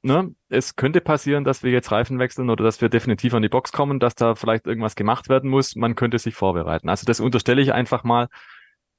ne, 0.02 0.34
es 0.48 0.76
könnte 0.76 1.00
passieren, 1.00 1.44
dass 1.44 1.62
wir 1.62 1.70
jetzt 1.72 1.90
Reifen 1.92 2.18
wechseln 2.18 2.50
oder 2.50 2.64
dass 2.64 2.80
wir 2.80 2.88
definitiv 2.88 3.34
an 3.34 3.42
die 3.42 3.48
Box 3.48 3.72
kommen, 3.72 4.00
dass 4.00 4.14
da 4.14 4.34
vielleicht 4.34 4.66
irgendwas 4.66 4.96
gemacht 4.96 5.28
werden 5.28 5.50
muss. 5.50 5.76
Man 5.76 5.94
könnte 5.94 6.18
sich 6.18 6.34
vorbereiten. 6.34 6.88
Also 6.88 7.04
das 7.04 7.20
unterstelle 7.20 7.62
ich 7.62 7.72
einfach 7.72 8.04
mal, 8.04 8.28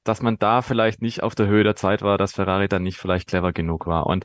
dass 0.04 0.22
man 0.22 0.38
da 0.38 0.62
vielleicht 0.62 1.02
nicht 1.02 1.22
auf 1.22 1.34
der 1.34 1.46
Höhe 1.46 1.64
der 1.64 1.76
Zeit 1.76 2.02
war, 2.02 2.18
dass 2.18 2.32
Ferrari 2.32 2.68
dann 2.68 2.82
nicht 2.82 2.98
vielleicht 2.98 3.28
clever 3.28 3.52
genug 3.52 3.86
war. 3.86 4.06
Und 4.06 4.24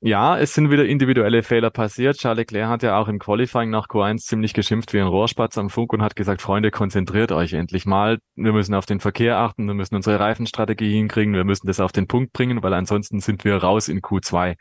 ja, 0.00 0.38
es 0.38 0.54
sind 0.54 0.70
wieder 0.70 0.86
individuelle 0.86 1.42
Fehler 1.42 1.70
passiert. 1.70 2.18
Charles 2.18 2.38
Leclerc 2.38 2.68
hat 2.68 2.82
ja 2.84 2.96
auch 2.98 3.08
im 3.08 3.18
Qualifying 3.18 3.68
nach 3.70 3.88
Q1 3.88 4.18
ziemlich 4.18 4.54
geschimpft 4.54 4.92
wie 4.92 5.00
ein 5.00 5.08
Rohrspatz 5.08 5.58
am 5.58 5.70
Funk 5.70 5.92
und 5.92 6.02
hat 6.02 6.14
gesagt, 6.14 6.40
Freunde, 6.40 6.70
konzentriert 6.70 7.32
euch 7.32 7.52
endlich 7.52 7.84
mal. 7.84 8.18
Wir 8.36 8.52
müssen 8.52 8.74
auf 8.74 8.86
den 8.86 9.00
Verkehr 9.00 9.38
achten, 9.38 9.66
wir 9.66 9.74
müssen 9.74 9.96
unsere 9.96 10.20
Reifenstrategie 10.20 10.92
hinkriegen, 10.92 11.34
wir 11.34 11.42
müssen 11.42 11.66
das 11.66 11.80
auf 11.80 11.90
den 11.90 12.06
Punkt 12.06 12.32
bringen, 12.32 12.62
weil 12.62 12.74
ansonsten 12.74 13.18
sind 13.18 13.44
wir 13.44 13.56
raus 13.56 13.88
in 13.88 14.00
Q2. 14.00 14.54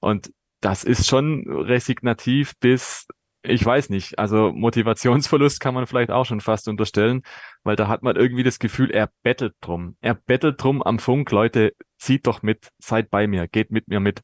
Und 0.00 0.32
das 0.62 0.84
ist 0.84 1.08
schon 1.08 1.44
resignativ 1.48 2.54
bis, 2.60 3.06
ich 3.42 3.66
weiß 3.66 3.90
nicht, 3.90 4.18
also 4.18 4.52
Motivationsverlust 4.52 5.60
kann 5.60 5.74
man 5.74 5.86
vielleicht 5.86 6.10
auch 6.10 6.24
schon 6.24 6.40
fast 6.40 6.68
unterstellen, 6.68 7.22
weil 7.64 7.76
da 7.76 7.88
hat 7.88 8.02
man 8.02 8.16
irgendwie 8.16 8.44
das 8.44 8.60
Gefühl, 8.60 8.90
er 8.90 9.10
bettelt 9.22 9.54
drum. 9.60 9.96
Er 10.00 10.14
bettelt 10.14 10.62
drum 10.62 10.82
am 10.82 11.00
Funk, 11.00 11.30
Leute, 11.32 11.74
zieht 11.98 12.26
doch 12.28 12.42
mit, 12.42 12.70
seid 12.78 13.10
bei 13.10 13.26
mir, 13.26 13.48
geht 13.48 13.72
mit 13.72 13.88
mir 13.88 13.98
mit. 13.98 14.22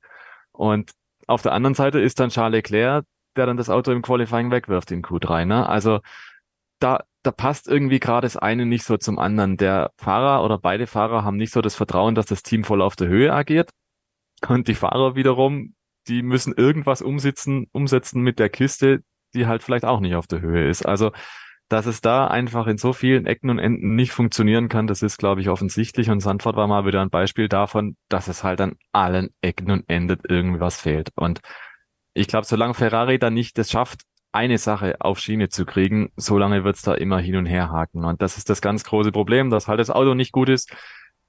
Und 0.52 0.92
auf 1.26 1.42
der 1.42 1.52
anderen 1.52 1.74
Seite 1.74 1.98
ist 1.98 2.20
dann 2.20 2.30
Charles 2.30 2.58
Leclerc, 2.58 3.04
der 3.36 3.46
dann 3.46 3.56
das 3.56 3.68
Auto 3.68 3.90
im 3.90 4.02
Qualifying 4.02 4.52
wegwirft 4.52 4.92
in 4.92 5.02
Q3. 5.02 5.44
Ne? 5.44 5.68
Also 5.68 6.00
da, 6.78 7.02
da 7.24 7.32
passt 7.32 7.66
irgendwie 7.66 7.98
gerade 7.98 8.26
das 8.26 8.36
eine 8.36 8.64
nicht 8.64 8.84
so 8.84 8.96
zum 8.96 9.18
anderen. 9.18 9.56
Der 9.56 9.90
Fahrer 9.96 10.44
oder 10.44 10.58
beide 10.58 10.86
Fahrer 10.86 11.24
haben 11.24 11.36
nicht 11.36 11.52
so 11.52 11.62
das 11.62 11.74
Vertrauen, 11.74 12.14
dass 12.14 12.26
das 12.26 12.44
Team 12.44 12.62
voll 12.62 12.80
auf 12.80 12.94
der 12.94 13.08
Höhe 13.08 13.32
agiert. 13.32 13.70
Und 14.46 14.68
die 14.68 14.76
Fahrer 14.76 15.16
wiederum 15.16 15.74
die 16.08 16.22
müssen 16.22 16.54
irgendwas 16.56 17.02
umsetzen, 17.02 17.66
umsetzen 17.72 18.22
mit 18.22 18.38
der 18.38 18.48
Kiste, 18.48 19.02
die 19.34 19.46
halt 19.46 19.62
vielleicht 19.62 19.84
auch 19.84 20.00
nicht 20.00 20.14
auf 20.14 20.26
der 20.26 20.40
Höhe 20.40 20.68
ist. 20.68 20.86
Also, 20.86 21.12
dass 21.68 21.86
es 21.86 22.00
da 22.00 22.26
einfach 22.26 22.66
in 22.66 22.78
so 22.78 22.94
vielen 22.94 23.26
Ecken 23.26 23.50
und 23.50 23.58
Enden 23.58 23.94
nicht 23.94 24.12
funktionieren 24.12 24.68
kann, 24.68 24.86
das 24.86 25.02
ist, 25.02 25.18
glaube 25.18 25.42
ich, 25.42 25.50
offensichtlich. 25.50 26.08
Und 26.08 26.20
Sandford 26.20 26.56
war 26.56 26.66
mal 26.66 26.86
wieder 26.86 27.02
ein 27.02 27.10
Beispiel 27.10 27.48
davon, 27.48 27.96
dass 28.08 28.28
es 28.28 28.42
halt 28.42 28.60
an 28.60 28.76
allen 28.92 29.28
Ecken 29.42 29.70
und 29.70 29.84
Enden 29.88 30.18
irgendwie 30.26 30.60
was 30.60 30.80
fehlt. 30.80 31.10
Und 31.14 31.40
ich 32.14 32.26
glaube, 32.26 32.46
solange 32.46 32.74
Ferrari 32.74 33.18
da 33.18 33.28
nicht 33.30 33.58
es 33.58 33.70
schafft, 33.70 34.02
eine 34.32 34.58
Sache 34.58 34.96
auf 35.00 35.18
Schiene 35.18 35.48
zu 35.48 35.66
kriegen, 35.66 36.10
solange 36.16 36.64
wird 36.64 36.76
es 36.76 36.82
da 36.82 36.94
immer 36.94 37.18
hin 37.18 37.36
und 37.36 37.46
her 37.46 37.70
haken. 37.70 38.04
Und 38.04 38.22
das 38.22 38.38
ist 38.38 38.48
das 38.50 38.60
ganz 38.60 38.84
große 38.84 39.12
Problem, 39.12 39.50
dass 39.50 39.68
halt 39.68 39.80
das 39.80 39.90
Auto 39.90 40.14
nicht 40.14 40.32
gut 40.32 40.48
ist, 40.48 40.74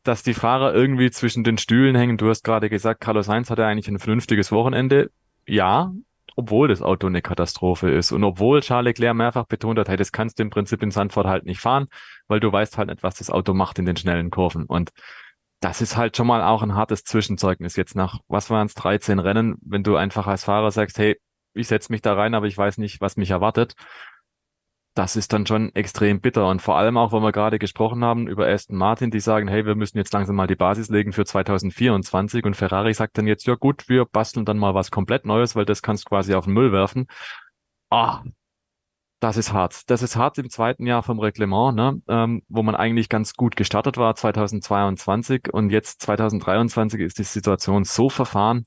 dass 0.03 0.23
die 0.23 0.33
Fahrer 0.33 0.73
irgendwie 0.73 1.11
zwischen 1.11 1.43
den 1.43 1.57
Stühlen 1.57 1.95
hängen. 1.95 2.17
Du 2.17 2.29
hast 2.29 2.43
gerade 2.43 2.69
gesagt, 2.69 3.01
Carlos 3.01 3.25
Sainz 3.25 3.49
hatte 3.49 3.65
eigentlich 3.65 3.87
ein 3.87 3.99
vernünftiges 3.99 4.51
Wochenende. 4.51 5.11
Ja, 5.45 5.91
obwohl 6.35 6.69
das 6.69 6.81
Auto 6.81 7.07
eine 7.07 7.21
Katastrophe 7.21 7.91
ist 7.91 8.11
und 8.11 8.23
obwohl 8.23 8.61
Charles 8.61 8.91
Leclerc 8.91 9.15
mehrfach 9.15 9.45
betont 9.45 9.77
hat, 9.77 9.89
hey, 9.89 9.97
das 9.97 10.11
kannst 10.11 10.39
du 10.39 10.43
im 10.43 10.49
Prinzip 10.49 10.81
in 10.81 10.91
Sandford 10.91 11.27
halt 11.27 11.45
nicht 11.45 11.59
fahren, 11.59 11.87
weil 12.27 12.39
du 12.39 12.51
weißt 12.51 12.77
halt 12.77 12.89
nicht, 12.89 13.03
was 13.03 13.15
das 13.15 13.29
Auto 13.29 13.53
macht 13.53 13.77
in 13.77 13.85
den 13.85 13.97
schnellen 13.97 14.29
Kurven. 14.29 14.65
Und 14.65 14.91
das 15.59 15.81
ist 15.81 15.97
halt 15.97 16.15
schon 16.15 16.27
mal 16.27 16.41
auch 16.41 16.61
ein 16.61 16.75
hartes 16.75 17.03
Zwischenzeugnis 17.03 17.75
jetzt 17.75 17.95
nach, 17.95 18.19
was 18.29 18.49
waren 18.49 18.67
es, 18.67 18.75
13 18.75 19.19
Rennen, 19.19 19.57
wenn 19.61 19.83
du 19.83 19.97
einfach 19.97 20.27
als 20.27 20.45
Fahrer 20.45 20.71
sagst, 20.71 20.97
hey, 20.97 21.19
ich 21.53 21.67
setze 21.67 21.91
mich 21.91 22.01
da 22.01 22.13
rein, 22.13 22.33
aber 22.35 22.45
ich 22.45 22.57
weiß 22.57 22.77
nicht, 22.77 23.01
was 23.01 23.17
mich 23.17 23.31
erwartet 23.31 23.75
das 24.99 25.15
ist 25.15 25.31
dann 25.31 25.47
schon 25.47 25.73
extrem 25.75 26.19
bitter. 26.19 26.49
Und 26.49 26.61
vor 26.61 26.77
allem 26.77 26.97
auch, 26.97 27.13
weil 27.13 27.21
wir 27.21 27.31
gerade 27.31 27.57
gesprochen 27.57 28.03
haben 28.03 28.27
über 28.27 28.47
Aston 28.49 28.75
Martin, 28.75 29.11
die 29.11 29.21
sagen, 29.21 29.47
hey, 29.47 29.65
wir 29.65 29.75
müssen 29.75 29.97
jetzt 29.97 30.11
langsam 30.11 30.35
mal 30.35 30.45
die 30.45 30.57
Basis 30.57 30.89
legen 30.89 31.13
für 31.13 31.23
2024. 31.23 32.43
Und 32.43 32.57
Ferrari 32.57 32.93
sagt 32.93 33.17
dann 33.17 33.25
jetzt, 33.25 33.47
ja 33.47 33.55
gut, 33.55 33.87
wir 33.87 34.03
basteln 34.03 34.43
dann 34.43 34.57
mal 34.57 34.73
was 34.73 34.91
komplett 34.91 35.25
Neues, 35.25 35.55
weil 35.55 35.63
das 35.63 35.81
kannst 35.81 36.03
du 36.03 36.09
quasi 36.09 36.33
auf 36.33 36.43
den 36.43 36.53
Müll 36.53 36.73
werfen. 36.73 37.07
Ah, 37.89 38.23
das 39.21 39.37
ist 39.37 39.53
hart. 39.53 39.89
Das 39.89 40.01
ist 40.01 40.17
hart 40.17 40.37
im 40.37 40.49
zweiten 40.49 40.85
Jahr 40.85 41.01
vom 41.01 41.19
Reglement, 41.19 41.77
ne? 41.77 42.01
ähm, 42.09 42.43
wo 42.49 42.61
man 42.61 42.75
eigentlich 42.75 43.07
ganz 43.07 43.35
gut 43.35 43.55
gestartet 43.55 43.95
war, 43.95 44.15
2022. 44.15 45.53
Und 45.53 45.69
jetzt 45.69 46.01
2023 46.01 46.99
ist 46.99 47.19
die 47.19 47.23
Situation 47.23 47.85
so 47.85 48.09
verfahren. 48.09 48.65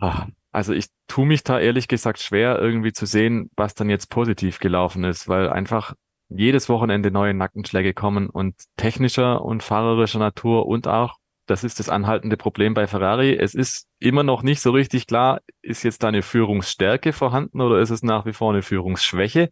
Ah, 0.00 0.28
also 0.52 0.72
ich 0.74 0.86
tue 1.08 1.26
mich 1.26 1.42
da 1.44 1.58
ehrlich 1.58 1.88
gesagt 1.88 2.20
schwer, 2.20 2.58
irgendwie 2.58 2.92
zu 2.92 3.06
sehen, 3.06 3.50
was 3.56 3.74
dann 3.74 3.90
jetzt 3.90 4.10
positiv 4.10 4.58
gelaufen 4.60 5.04
ist, 5.04 5.28
weil 5.28 5.48
einfach 5.50 5.94
jedes 6.28 6.68
Wochenende 6.68 7.10
neue 7.10 7.34
Nackenschläge 7.34 7.94
kommen 7.94 8.28
und 8.30 8.54
technischer 8.76 9.42
und 9.44 9.62
fahrerischer 9.62 10.18
Natur 10.18 10.66
und 10.66 10.88
auch 10.88 11.18
Das 11.46 11.64
ist 11.64 11.80
das 11.80 11.88
anhaltende 11.88 12.36
Problem 12.36 12.72
bei 12.74 12.86
Ferrari. 12.86 13.36
Es 13.36 13.54
ist 13.54 13.88
immer 13.98 14.22
noch 14.22 14.42
nicht 14.42 14.60
so 14.60 14.70
richtig 14.70 15.06
klar, 15.06 15.40
ist 15.60 15.82
jetzt 15.82 16.02
da 16.02 16.08
eine 16.08 16.22
Führungsstärke 16.22 17.12
vorhanden 17.12 17.60
oder 17.60 17.80
ist 17.80 17.90
es 17.90 18.02
nach 18.02 18.26
wie 18.26 18.32
vor 18.32 18.52
eine 18.52 18.62
Führungsschwäche? 18.62 19.50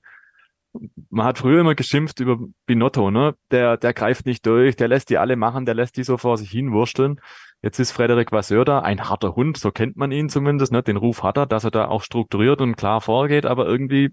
Man 1.11 1.27
hat 1.27 1.39
früher 1.39 1.61
immer 1.61 1.75
geschimpft 1.75 2.21
über 2.21 2.39
Binotto, 2.67 3.11
ne? 3.11 3.35
Der, 3.51 3.77
der 3.77 3.93
greift 3.93 4.27
nicht 4.27 4.47
durch, 4.47 4.77
der 4.77 4.89
lässt 4.89 5.11
die 5.11 5.19
alle 5.19 5.37
machen, 5.37 5.67
der 5.67 5.75
lässt 5.75 5.97
die 5.97 6.05
so 6.05 6.17
vor 6.17 6.39
sich 6.39 6.51
hinwursteln. 6.51 7.21
Jetzt 7.63 7.79
ist 7.79 7.93
Frederik 7.93 8.33
Vasseur 8.33 8.65
da, 8.65 8.81
ein 8.81 9.09
harter 9.09 9.35
Hund, 9.35 9.59
so 9.59 9.71
kennt 9.71 9.97
man 9.97 10.13
ihn 10.13 10.29
zumindest, 10.29 10.73
ne? 10.73 10.83
Den 10.83 10.97
Ruf 10.97 11.23
hat 11.23 11.37
er, 11.37 11.47
dass 11.47 11.65
er 11.65 11.71
da 11.71 11.89
auch 11.89 12.03
strukturiert 12.03 12.61
und 12.61 12.77
klar 12.77 13.01
vorgeht, 13.01 13.47
aber 13.47 13.67
irgendwie, 13.67 14.11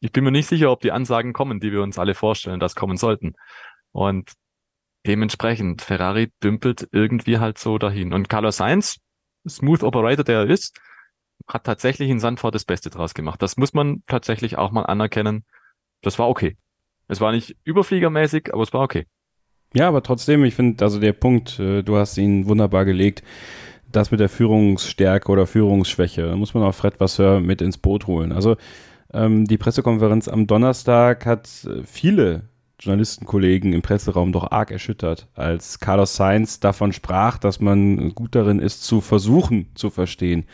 ich 0.00 0.12
bin 0.12 0.24
mir 0.24 0.30
nicht 0.30 0.48
sicher, 0.48 0.70
ob 0.70 0.80
die 0.80 0.92
Ansagen 0.92 1.32
kommen, 1.32 1.60
die 1.60 1.72
wir 1.72 1.82
uns 1.82 1.98
alle 1.98 2.14
vorstellen, 2.14 2.60
dass 2.60 2.74
kommen 2.74 2.96
sollten. 2.96 3.34
Und 3.92 4.32
dementsprechend, 5.06 5.82
Ferrari 5.82 6.30
dümpelt 6.42 6.88
irgendwie 6.92 7.38
halt 7.38 7.58
so 7.58 7.78
dahin. 7.78 8.12
Und 8.12 8.28
Carlos 8.28 8.58
Sainz, 8.58 8.98
Smooth 9.48 9.82
Operator, 9.82 10.24
der 10.24 10.40
er 10.40 10.50
ist, 10.50 10.78
hat 11.46 11.64
tatsächlich 11.64 12.10
in 12.10 12.20
Sandford 12.20 12.54
das 12.54 12.64
Beste 12.64 12.90
draus 12.90 13.14
gemacht. 13.14 13.42
Das 13.42 13.56
muss 13.56 13.74
man 13.74 14.02
tatsächlich 14.06 14.56
auch 14.58 14.70
mal 14.70 14.84
anerkennen. 14.84 15.44
Das 16.02 16.18
war 16.18 16.28
okay. 16.28 16.56
Es 17.08 17.20
war 17.20 17.32
nicht 17.32 17.56
überfliegermäßig, 17.64 18.52
aber 18.52 18.62
es 18.62 18.72
war 18.72 18.82
okay. 18.82 19.06
Ja, 19.74 19.88
aber 19.88 20.02
trotzdem, 20.02 20.44
ich 20.44 20.54
finde, 20.54 20.84
also 20.84 21.00
der 21.00 21.12
Punkt, 21.12 21.58
äh, 21.58 21.82
du 21.82 21.96
hast 21.96 22.16
ihn 22.16 22.46
wunderbar 22.46 22.84
gelegt, 22.84 23.22
das 23.90 24.10
mit 24.10 24.20
der 24.20 24.28
Führungsstärke 24.28 25.30
oder 25.30 25.46
Führungsschwäche, 25.46 26.26
da 26.26 26.36
muss 26.36 26.54
man 26.54 26.62
auch 26.62 26.74
Fred 26.74 26.98
Vasseur 27.00 27.40
mit 27.40 27.60
ins 27.60 27.78
Boot 27.78 28.06
holen. 28.06 28.32
Also 28.32 28.56
ähm, 29.12 29.46
die 29.46 29.58
Pressekonferenz 29.58 30.28
am 30.28 30.46
Donnerstag 30.46 31.26
hat 31.26 31.48
äh, 31.64 31.82
viele 31.84 32.48
Journalistenkollegen 32.80 33.72
im 33.72 33.82
Presseraum 33.82 34.32
doch 34.32 34.50
arg 34.50 34.70
erschüttert, 34.70 35.28
als 35.34 35.78
Carlos 35.78 36.16
Sainz 36.16 36.60
davon 36.60 36.92
sprach, 36.92 37.38
dass 37.38 37.60
man 37.60 38.14
gut 38.14 38.34
darin 38.34 38.58
ist, 38.58 38.84
zu 38.84 39.00
versuchen 39.00 39.68
zu 39.74 39.90
verstehen, 39.90 40.44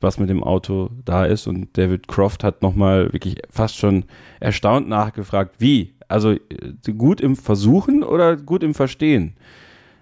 was 0.00 0.18
mit 0.18 0.28
dem 0.28 0.42
Auto 0.42 0.90
da 1.04 1.24
ist. 1.24 1.46
Und 1.46 1.76
David 1.76 2.08
Croft 2.08 2.44
hat 2.44 2.62
nochmal 2.62 3.12
wirklich 3.12 3.36
fast 3.50 3.76
schon 3.76 4.04
erstaunt 4.40 4.88
nachgefragt, 4.88 5.56
wie? 5.58 5.94
Also 6.08 6.32
äh, 6.32 6.92
gut 6.96 7.20
im 7.20 7.36
Versuchen 7.36 8.02
oder 8.02 8.36
gut 8.36 8.62
im 8.62 8.74
Verstehen? 8.74 9.34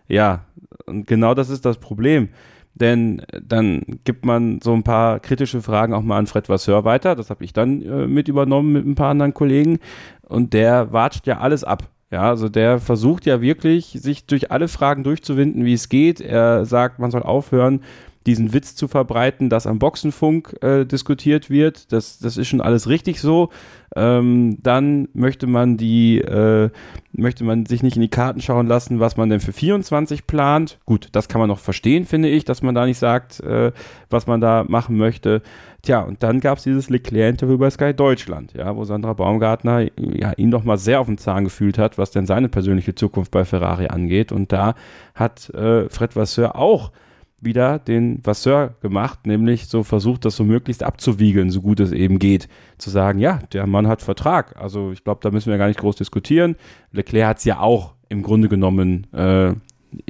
Ja, 0.09 0.45
und 0.87 1.07
genau 1.07 1.35
das 1.35 1.49
ist 1.51 1.65
das 1.65 1.79
Problem. 1.79 2.29
Denn 2.75 3.23
dann 3.41 3.83
gibt 4.03 4.25
man 4.25 4.61
so 4.61 4.73
ein 4.75 4.83
paar 4.83 5.21
kritische 5.21 5.63
Fragen 5.63 5.95
auch 5.95 6.03
mal 6.03 6.19
an 6.19 6.27
Fred 6.27 6.49
Vasseur 6.49 6.85
weiter. 6.85 7.15
Das 7.15 7.31
habe 7.31 7.45
ich 7.45 7.53
dann 7.53 7.83
äh, 7.83 8.07
mit 8.09 8.27
übernommen 8.27 8.73
mit 8.73 8.85
ein 8.85 8.97
paar 8.97 9.11
anderen 9.11 9.33
Kollegen. 9.33 9.79
Und 10.23 10.53
der 10.53 10.93
watscht 10.93 11.27
ja 11.27 11.39
alles 11.39 11.63
ab. 11.63 11.89
Ja, 12.11 12.29
also 12.29 12.49
der 12.49 12.81
versucht 12.81 13.27
ja 13.27 13.41
wirklich, 13.41 13.97
sich 14.01 14.27
durch 14.27 14.51
alle 14.51 14.69
Fragen 14.69 15.05
durchzuwinden, 15.05 15.65
wie 15.65 15.73
es 15.73 15.89
geht. 15.89 16.21
Er 16.21 16.65
sagt, 16.65 16.99
man 16.99 17.11
soll 17.11 17.23
aufhören, 17.23 17.81
diesen 18.27 18.53
Witz 18.53 18.75
zu 18.75 18.89
verbreiten, 18.89 19.51
dass 19.51 19.67
am 19.67 19.79
Boxenfunk 19.79 20.57
äh, 20.63 20.85
diskutiert 20.85 21.51
wird. 21.51 21.93
Das, 21.93 22.19
das 22.19 22.37
ist 22.37 22.49
schon 22.49 22.61
alles 22.61 22.89
richtig 22.89 23.21
so. 23.21 23.51
Ähm, 23.97 24.59
dann 24.63 25.09
möchte 25.13 25.47
man 25.47 25.77
die, 25.77 26.19
äh, 26.19 26.71
möchte 27.13 27.45
man 27.45 27.67
sich 27.67 27.83
nicht 27.83 27.97
in 27.97 28.03
die 28.03 28.09
Karten 28.09 28.41
schauen 28.41 28.67
lassen, 28.67 28.99
was 28.99 29.17
man 29.17 29.29
denn 29.29 29.41
für 29.41 29.53
24 29.53 30.27
plant. 30.27 30.79
Gut, 30.85 31.09
das 31.13 31.29
kann 31.29 31.39
man 31.39 31.49
noch 31.49 31.61
verstehen, 31.61 32.05
finde 32.07 32.29
ich, 32.29 32.45
dass 32.45 32.63
man 32.63 32.75
da 32.75 32.87
nicht 32.87 32.99
sagt, 32.99 33.41
äh, 33.41 33.73
was 34.11 34.27
man 34.27 34.41
da 34.41 34.65
machen 34.67 34.97
möchte. 34.97 35.43
Tja, 35.83 36.01
und 36.01 36.23
dann 36.23 36.41
gab 36.41 36.59
es 36.59 36.65
dieses 36.65 36.89
Leclerc-Interview 36.89 37.59
bei 37.59 37.71
Sky 37.71 37.93
Deutschland, 37.93 38.55
ja, 38.55 38.75
wo 38.75 38.85
Sandra 38.85 39.13
Baumgartner 39.13 39.87
ja, 39.97 40.33
ihn 40.33 40.49
noch 40.49 40.65
mal 40.65 40.79
sehr 40.79 40.99
auf 40.99 41.07
den 41.07 41.19
Zahn 41.19 41.45
gefühlt 41.45 41.79
hat, 41.79 41.99
was 41.99 42.11
denn 42.11 42.27
seine 42.27 42.49
persönliche 42.49 42.95
Zukunft 42.95 43.31
bei 43.31 43.45
Ferrari 43.45 43.89
angeht. 43.89 44.33
Und 44.33 44.51
da 44.51 44.75
hat 45.15 45.51
äh, 45.51 45.89
Fred 45.91 46.17
Vasseur 46.17 46.57
auch 46.57 46.91
wieder 47.45 47.79
den 47.79 48.21
Vasseur 48.25 48.75
gemacht, 48.81 49.27
nämlich 49.27 49.67
so 49.67 49.83
versucht, 49.83 50.25
das 50.25 50.37
so 50.37 50.45
möglichst 50.45 50.83
abzuwiegeln, 50.83 51.51
so 51.51 51.61
gut 51.61 51.81
es 51.81 51.93
eben 51.93 52.19
geht. 52.19 52.49
Zu 52.79 52.91
sagen, 52.91 53.19
ja, 53.19 53.41
der 53.53 53.67
Mann 53.67 53.89
hat 53.89 54.03
Vertrag. 54.03 54.57
Also 54.61 54.93
ich 54.93 55.05
glaube, 55.05 55.21
da 55.23 55.31
müssen 55.31 55.51
wir 55.51 55.59
gar 55.59 55.69
nicht 55.69 55.81
groß 55.81 55.97
diskutieren. 55.97 56.57
Leclerc 56.93 57.29
hat 57.29 57.39
es 57.39 57.45
ja 57.45 57.61
auch 57.61 57.95
im 58.09 58.23
Grunde 58.23 58.49
genommen 58.49 59.07
äh, 59.13 59.55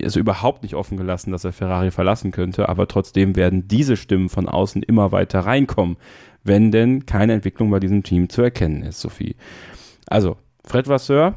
also 0.02 0.20
überhaupt 0.20 0.62
nicht 0.62 0.74
offen 0.74 0.96
gelassen, 0.96 1.30
dass 1.30 1.44
er 1.44 1.52
Ferrari 1.52 1.90
verlassen 1.90 2.30
könnte, 2.30 2.68
aber 2.68 2.88
trotzdem 2.88 3.36
werden 3.36 3.68
diese 3.68 3.96
Stimmen 3.96 4.28
von 4.28 4.48
außen 4.48 4.82
immer 4.82 5.12
weiter 5.12 5.40
reinkommen, 5.40 5.96
wenn 6.42 6.70
denn 6.70 7.06
keine 7.06 7.32
Entwicklung 7.32 7.70
bei 7.70 7.80
diesem 7.80 8.02
Team 8.02 8.28
zu 8.28 8.42
erkennen 8.42 8.82
ist, 8.82 9.00
Sophie. 9.00 9.36
Also, 10.06 10.36
Fred 10.64 10.88
Vasseur, 10.88 11.34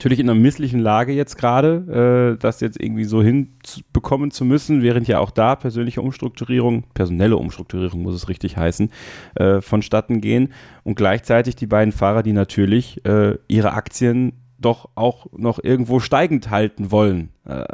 natürlich 0.00 0.18
in 0.18 0.30
einer 0.30 0.40
misslichen 0.40 0.80
Lage 0.80 1.12
jetzt 1.12 1.36
gerade, 1.36 2.34
äh, 2.34 2.40
das 2.40 2.60
jetzt 2.60 2.80
irgendwie 2.80 3.04
so 3.04 3.22
hinbekommen 3.22 4.30
zu 4.30 4.46
müssen, 4.46 4.80
während 4.80 5.06
ja 5.08 5.18
auch 5.18 5.30
da 5.30 5.56
persönliche 5.56 6.00
Umstrukturierung, 6.00 6.84
personelle 6.94 7.36
Umstrukturierung 7.36 8.00
muss 8.00 8.14
es 8.14 8.30
richtig 8.30 8.56
heißen, 8.56 8.90
äh, 9.34 9.60
vonstatten 9.60 10.22
gehen 10.22 10.54
und 10.84 10.94
gleichzeitig 10.94 11.54
die 11.54 11.66
beiden 11.66 11.92
Fahrer, 11.92 12.22
die 12.22 12.32
natürlich 12.32 13.04
äh, 13.04 13.36
ihre 13.46 13.74
Aktien 13.74 14.32
doch 14.58 14.88
auch 14.94 15.26
noch 15.36 15.62
irgendwo 15.62 16.00
steigend 16.00 16.48
halten 16.48 16.90
wollen. 16.90 17.28
Äh, 17.46 17.66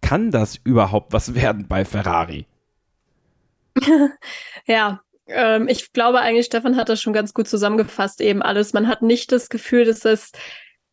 kann 0.00 0.30
das 0.30 0.54
überhaupt 0.62 1.12
was 1.12 1.34
werden 1.34 1.66
bei 1.66 1.84
Ferrari? 1.84 2.46
ja, 4.66 5.00
ähm, 5.26 5.66
ich 5.66 5.92
glaube 5.92 6.20
eigentlich, 6.20 6.46
Stefan 6.46 6.76
hat 6.76 6.88
das 6.88 7.02
schon 7.02 7.12
ganz 7.12 7.34
gut 7.34 7.48
zusammengefasst, 7.48 8.20
eben 8.20 8.40
alles. 8.40 8.72
Man 8.72 8.86
hat 8.86 9.02
nicht 9.02 9.32
das 9.32 9.48
Gefühl, 9.48 9.84
dass 9.84 10.04
es 10.04 10.30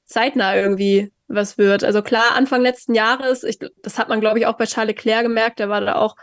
zeitnah 0.07 0.55
irgendwie 0.55 1.11
was 1.27 1.57
wird. 1.57 1.83
Also 1.83 2.01
klar, 2.01 2.35
Anfang 2.35 2.61
letzten 2.61 2.95
Jahres, 2.95 3.43
ich, 3.43 3.59
das 3.81 3.99
hat 3.99 4.09
man, 4.09 4.21
glaube 4.21 4.39
ich, 4.39 4.45
auch 4.45 4.57
bei 4.57 4.65
Charles 4.65 4.95
Leclerc 4.95 5.23
gemerkt, 5.23 5.59
der 5.59 5.69
war 5.69 5.81
da 5.81 5.95
auch 5.95 6.15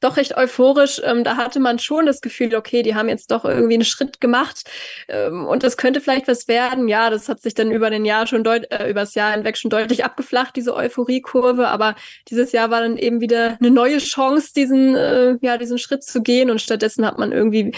doch 0.00 0.16
recht 0.16 0.36
euphorisch. 0.36 1.00
Ähm, 1.04 1.24
da 1.24 1.36
hatte 1.36 1.60
man 1.60 1.78
schon 1.78 2.06
das 2.06 2.20
Gefühl, 2.20 2.54
okay, 2.54 2.82
die 2.82 2.94
haben 2.94 3.08
jetzt 3.08 3.30
doch 3.30 3.44
irgendwie 3.44 3.74
einen 3.74 3.84
Schritt 3.84 4.20
gemacht 4.20 4.64
ähm, 5.08 5.46
und 5.46 5.62
das 5.62 5.76
könnte 5.76 6.00
vielleicht 6.00 6.28
was 6.28 6.48
werden. 6.48 6.88
Ja, 6.88 7.10
das 7.10 7.28
hat 7.28 7.40
sich 7.42 7.54
dann 7.54 7.70
über 7.70 7.90
den 7.90 8.04
Jahr 8.04 8.26
schon 8.26 8.44
deut 8.44 8.70
äh, 8.70 8.90
übers 8.90 9.14
Jahr 9.14 9.32
hinweg 9.32 9.56
schon 9.56 9.70
deutlich 9.70 10.04
abgeflacht, 10.04 10.56
diese 10.56 10.74
Euphoriekurve. 10.74 11.68
Aber 11.68 11.94
dieses 12.28 12.52
Jahr 12.52 12.70
war 12.70 12.80
dann 12.80 12.96
eben 12.96 13.20
wieder 13.20 13.56
eine 13.60 13.70
neue 13.70 13.98
Chance, 13.98 14.52
diesen, 14.54 14.94
äh, 14.94 15.36
ja, 15.40 15.58
diesen 15.58 15.78
Schritt 15.78 16.04
zu 16.04 16.22
gehen 16.22 16.50
und 16.50 16.60
stattdessen 16.60 17.06
hat 17.06 17.18
man 17.18 17.32
irgendwie 17.32 17.72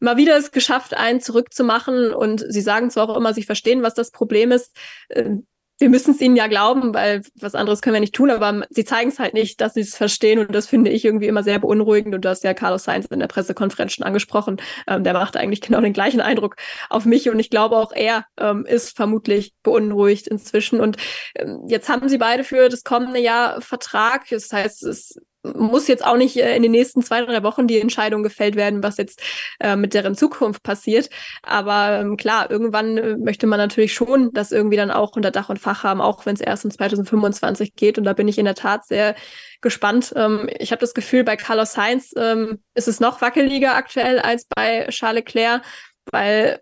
mal 0.00 0.16
wieder 0.16 0.36
es 0.36 0.50
geschafft, 0.50 0.94
einen 0.94 1.20
zurückzumachen. 1.20 2.12
Und 2.12 2.44
sie 2.48 2.60
sagen 2.62 2.90
zwar 2.90 3.08
auch 3.08 3.16
immer, 3.16 3.34
sie 3.34 3.42
verstehen, 3.42 3.82
was 3.82 3.94
das 3.94 4.10
Problem 4.10 4.50
ist. 4.50 4.74
Ähm, 5.10 5.46
wir 5.80 5.88
müssen 5.88 6.10
es 6.10 6.20
ihnen 6.20 6.36
ja 6.36 6.46
glauben, 6.46 6.92
weil 6.92 7.22
was 7.40 7.54
anderes 7.54 7.80
können 7.80 7.94
wir 7.94 8.00
nicht 8.00 8.14
tun, 8.14 8.30
aber 8.30 8.66
sie 8.68 8.84
zeigen 8.84 9.08
es 9.08 9.18
halt 9.18 9.32
nicht, 9.32 9.62
dass 9.62 9.72
sie 9.74 9.80
es 9.80 9.96
verstehen. 9.96 10.38
Und 10.38 10.54
das 10.54 10.66
finde 10.66 10.90
ich 10.90 11.06
irgendwie 11.06 11.26
immer 11.26 11.42
sehr 11.42 11.58
beunruhigend. 11.58 12.14
Und 12.14 12.24
du 12.24 12.28
hast 12.28 12.44
ja 12.44 12.52
Carlos 12.52 12.84
Sainz 12.84 13.06
in 13.06 13.18
der 13.18 13.28
Pressekonferenz 13.28 13.94
schon 13.94 14.04
angesprochen, 14.04 14.60
ähm, 14.86 15.04
der 15.04 15.14
macht 15.14 15.38
eigentlich 15.38 15.62
genau 15.62 15.80
den 15.80 15.94
gleichen 15.94 16.20
Eindruck 16.20 16.56
auf 16.90 17.06
mich. 17.06 17.30
Und 17.30 17.38
ich 17.40 17.48
glaube 17.48 17.76
auch 17.78 17.92
er 17.92 18.26
ähm, 18.38 18.66
ist 18.66 18.94
vermutlich 18.94 19.54
beunruhigt 19.62 20.28
inzwischen. 20.28 20.80
Und 20.80 20.98
ähm, 21.34 21.62
jetzt 21.66 21.88
haben 21.88 22.10
sie 22.10 22.18
beide 22.18 22.44
für 22.44 22.68
das 22.68 22.84
kommende 22.84 23.20
Jahr 23.20 23.62
Vertrag, 23.62 24.28
das 24.28 24.52
heißt, 24.52 24.82
es 24.84 25.18
muss 25.42 25.88
jetzt 25.88 26.04
auch 26.04 26.16
nicht 26.16 26.36
äh, 26.36 26.54
in 26.56 26.62
den 26.62 26.72
nächsten 26.72 27.02
zwei, 27.02 27.24
drei 27.24 27.42
Wochen 27.42 27.66
die 27.66 27.80
Entscheidung 27.80 28.22
gefällt 28.22 28.56
werden, 28.56 28.82
was 28.82 28.96
jetzt 28.98 29.22
äh, 29.60 29.76
mit 29.76 29.94
deren 29.94 30.14
Zukunft 30.14 30.62
passiert. 30.62 31.10
Aber 31.42 32.00
ähm, 32.00 32.16
klar, 32.16 32.50
irgendwann 32.50 32.98
äh, 32.98 33.16
möchte 33.16 33.46
man 33.46 33.58
natürlich 33.58 33.94
schon 33.94 34.32
das 34.32 34.52
irgendwie 34.52 34.76
dann 34.76 34.90
auch 34.90 35.16
unter 35.16 35.30
Dach 35.30 35.48
und 35.48 35.58
Fach 35.58 35.84
haben, 35.84 36.00
auch 36.00 36.26
wenn 36.26 36.34
es 36.34 36.40
erst 36.40 36.64
in 36.64 36.70
2025 36.70 37.74
geht. 37.74 37.98
Und 37.98 38.04
da 38.04 38.12
bin 38.12 38.28
ich 38.28 38.38
in 38.38 38.44
der 38.44 38.54
Tat 38.54 38.86
sehr 38.86 39.14
gespannt. 39.60 40.12
Ähm, 40.16 40.48
ich 40.58 40.72
habe 40.72 40.80
das 40.80 40.94
Gefühl, 40.94 41.24
bei 41.24 41.36
Carlos 41.36 41.72
Sainz 41.72 42.12
ähm, 42.16 42.62
ist 42.74 42.88
es 42.88 43.00
noch 43.00 43.20
wackeliger 43.20 43.74
aktuell 43.74 44.18
als 44.18 44.46
bei 44.46 44.86
Charles 44.90 45.20
Leclerc, 45.20 45.62
weil 46.10 46.60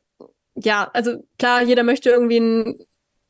ja, 0.55 0.91
also 0.93 1.25
klar, 1.39 1.63
jeder 1.63 1.83
möchte 1.85 2.11
irgendwie 2.11 2.41
ein 2.41 2.79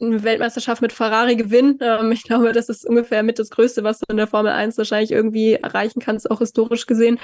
eine 0.01 0.23
Weltmeisterschaft 0.23 0.83
mit 0.83 0.93
Ferrari 0.93 1.37
gewinnen. 1.37 1.79
Ähm, 1.81 2.13
ich 2.13 2.23
glaube, 2.23 2.53
das 2.53 2.69
ist 2.69 2.87
ungefähr 2.87 3.23
mit 3.23 3.39
das 3.39 3.51
Größte, 3.51 3.85
was 3.85 3.99
du 3.99 4.07
in 4.09 4.17
der 4.17 4.27
Formel 4.27 4.53
1 4.53 4.79
wahrscheinlich 4.79 5.11
irgendwie 5.11 5.55
erreichen 5.55 6.01
kannst, 6.01 6.31
auch 6.31 6.39
historisch 6.39 6.87
gesehen. 6.87 7.19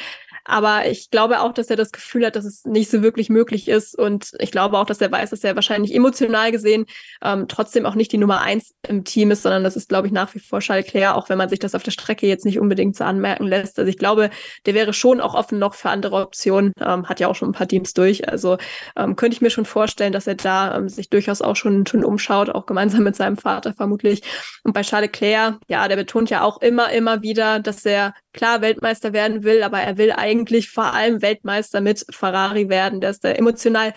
Aber 0.45 0.87
ich 0.87 1.11
glaube 1.11 1.41
auch, 1.41 1.53
dass 1.53 1.71
er 1.71 1.77
das 1.77 1.91
Gefühl 1.91 2.27
hat, 2.27 2.37
dass 2.37 2.45
es 2.45 2.65
nicht 2.65 2.91
so 2.91 3.03
wirklich 3.03 3.31
möglich 3.31 3.69
ist. 3.69 3.99
Und 3.99 4.33
ich 4.39 4.51
glaube 4.51 4.79
auch, 4.79 4.87
dass 4.87 5.01
er 5.01 5.11
weiß, 5.11 5.31
dass 5.31 5.43
er 5.43 5.55
wahrscheinlich 5.55 5.95
emotional 5.95 6.53
gesehen 6.53 6.87
ähm, 7.23 7.47
trotzdem 7.49 7.87
auch 7.87 7.95
nicht 7.95 8.13
die 8.13 8.19
Nummer 8.19 8.41
eins 8.41 8.75
im 8.87 9.05
Team 9.05 9.31
ist, 9.31 9.43
sondern 9.43 9.65
das 9.65 9.77
ist, 9.77 9.89
glaube 9.89 10.07
ich, 10.07 10.13
nach 10.13 10.35
wie 10.35 10.41
vor 10.41 10.61
Charles 10.61 10.87
Leclerc, 10.87 11.17
auch 11.17 11.29
wenn 11.29 11.39
man 11.39 11.49
sich 11.49 11.59
das 11.59 11.75
auf 11.75 11.83
der 11.83 11.93
Strecke 11.93 12.27
jetzt 12.27 12.45
nicht 12.45 12.59
unbedingt 12.59 12.97
so 12.97 13.05
anmerken 13.05 13.47
lässt. 13.47 13.79
Also 13.79 13.89
ich 13.89 13.99
glaube, 13.99 14.31
der 14.67 14.75
wäre 14.75 14.93
schon 14.93 15.21
auch 15.21 15.35
offen 15.35 15.59
noch 15.59 15.75
für 15.75 15.91
andere 15.91 16.17
Optionen, 16.17 16.73
ähm, 16.81 17.09
hat 17.09 17.21
ja 17.21 17.29
auch 17.29 17.35
schon 17.35 17.51
ein 17.51 17.53
paar 17.53 17.69
Teams 17.69 17.95
durch. 17.95 18.29
Also 18.29 18.59
ähm, 18.97 19.17
könnte 19.17 19.37
ich 19.37 19.41
mir 19.41 19.51
schon 19.51 19.65
vorstellen, 19.65 20.13
dass 20.13 20.27
er 20.27 20.35
da 20.35 20.77
ähm, 20.77 20.89
sich 20.89 21.09
durchaus 21.09 21.41
auch 21.41 21.57
schon, 21.57 21.87
schon 21.87 22.05
umschaut, 22.05 22.51
auch 22.51 22.67
gemeinsam 22.67 23.03
mit 23.05 23.17
seinem 23.17 23.37
Vater 23.37 23.73
vermutlich. 23.73 24.23
Und 24.63 24.75
bei 24.75 24.83
Charles 24.83 25.09
Leclerc, 25.09 25.57
ja, 25.69 25.89
der 25.89 25.97
betont 25.97 26.31
ja 26.31 26.43
auch 26.43 26.61
immer, 26.61 26.91
immer 26.93 27.23
wieder, 27.23 27.61
dass 27.61 27.85
er 27.85 28.15
klar 28.35 28.61
Weltmeister 28.61 29.13
werden 29.15 29.45
will, 29.45 29.63
aber 29.63 29.81
er 29.81 29.97
will 29.97 30.13
eigentlich 30.13 30.69
vor 30.69 30.93
allem 30.93 31.23
Weltmeister 31.23 31.81
mit 31.81 32.05
Ferrari 32.11 32.69
werden. 32.69 33.01
Der 33.01 33.11
ist 33.11 33.25
da 33.25 33.31
emotional 33.31 33.95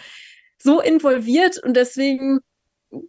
so 0.57 0.79
involviert 0.79 1.61
und 1.63 1.75
deswegen 1.75 2.39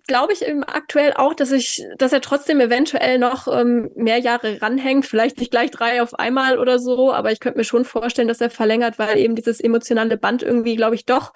glaube 0.07 0.33
ich 0.33 0.43
eben 0.43 0.65
aktuell 0.65 1.13
auch, 1.15 1.35
dass 1.35 1.53
ich, 1.53 1.85
dass 1.99 2.13
er 2.13 2.21
trotzdem 2.21 2.61
eventuell 2.61 3.19
noch 3.19 3.47
ähm, 3.47 3.91
mehr 3.95 4.19
Jahre 4.19 4.61
ranhängt, 4.61 5.07
vielleicht 5.07 5.39
nicht 5.39 5.53
gleich 5.53 5.71
drei 5.71 6.03
auf 6.03 6.15
einmal 6.19 6.59
oder 6.59 6.79
so, 6.79 7.13
aber 7.13 7.31
ich 7.31 7.41
könnte 7.41 7.59
mir 7.59 7.65
schon 7.65 7.85
vorstellen, 7.85 8.29
dass 8.29 8.41
er 8.41 8.51
verlängert, 8.51 8.99
weil 8.99 9.19
eben 9.19 9.37
dieses 9.37 9.61
emotionale 9.61 10.17
Band 10.17 10.43
irgendwie, 10.43 10.75
glaube 10.75 10.97
ich, 10.97 11.07
doch 11.07 11.33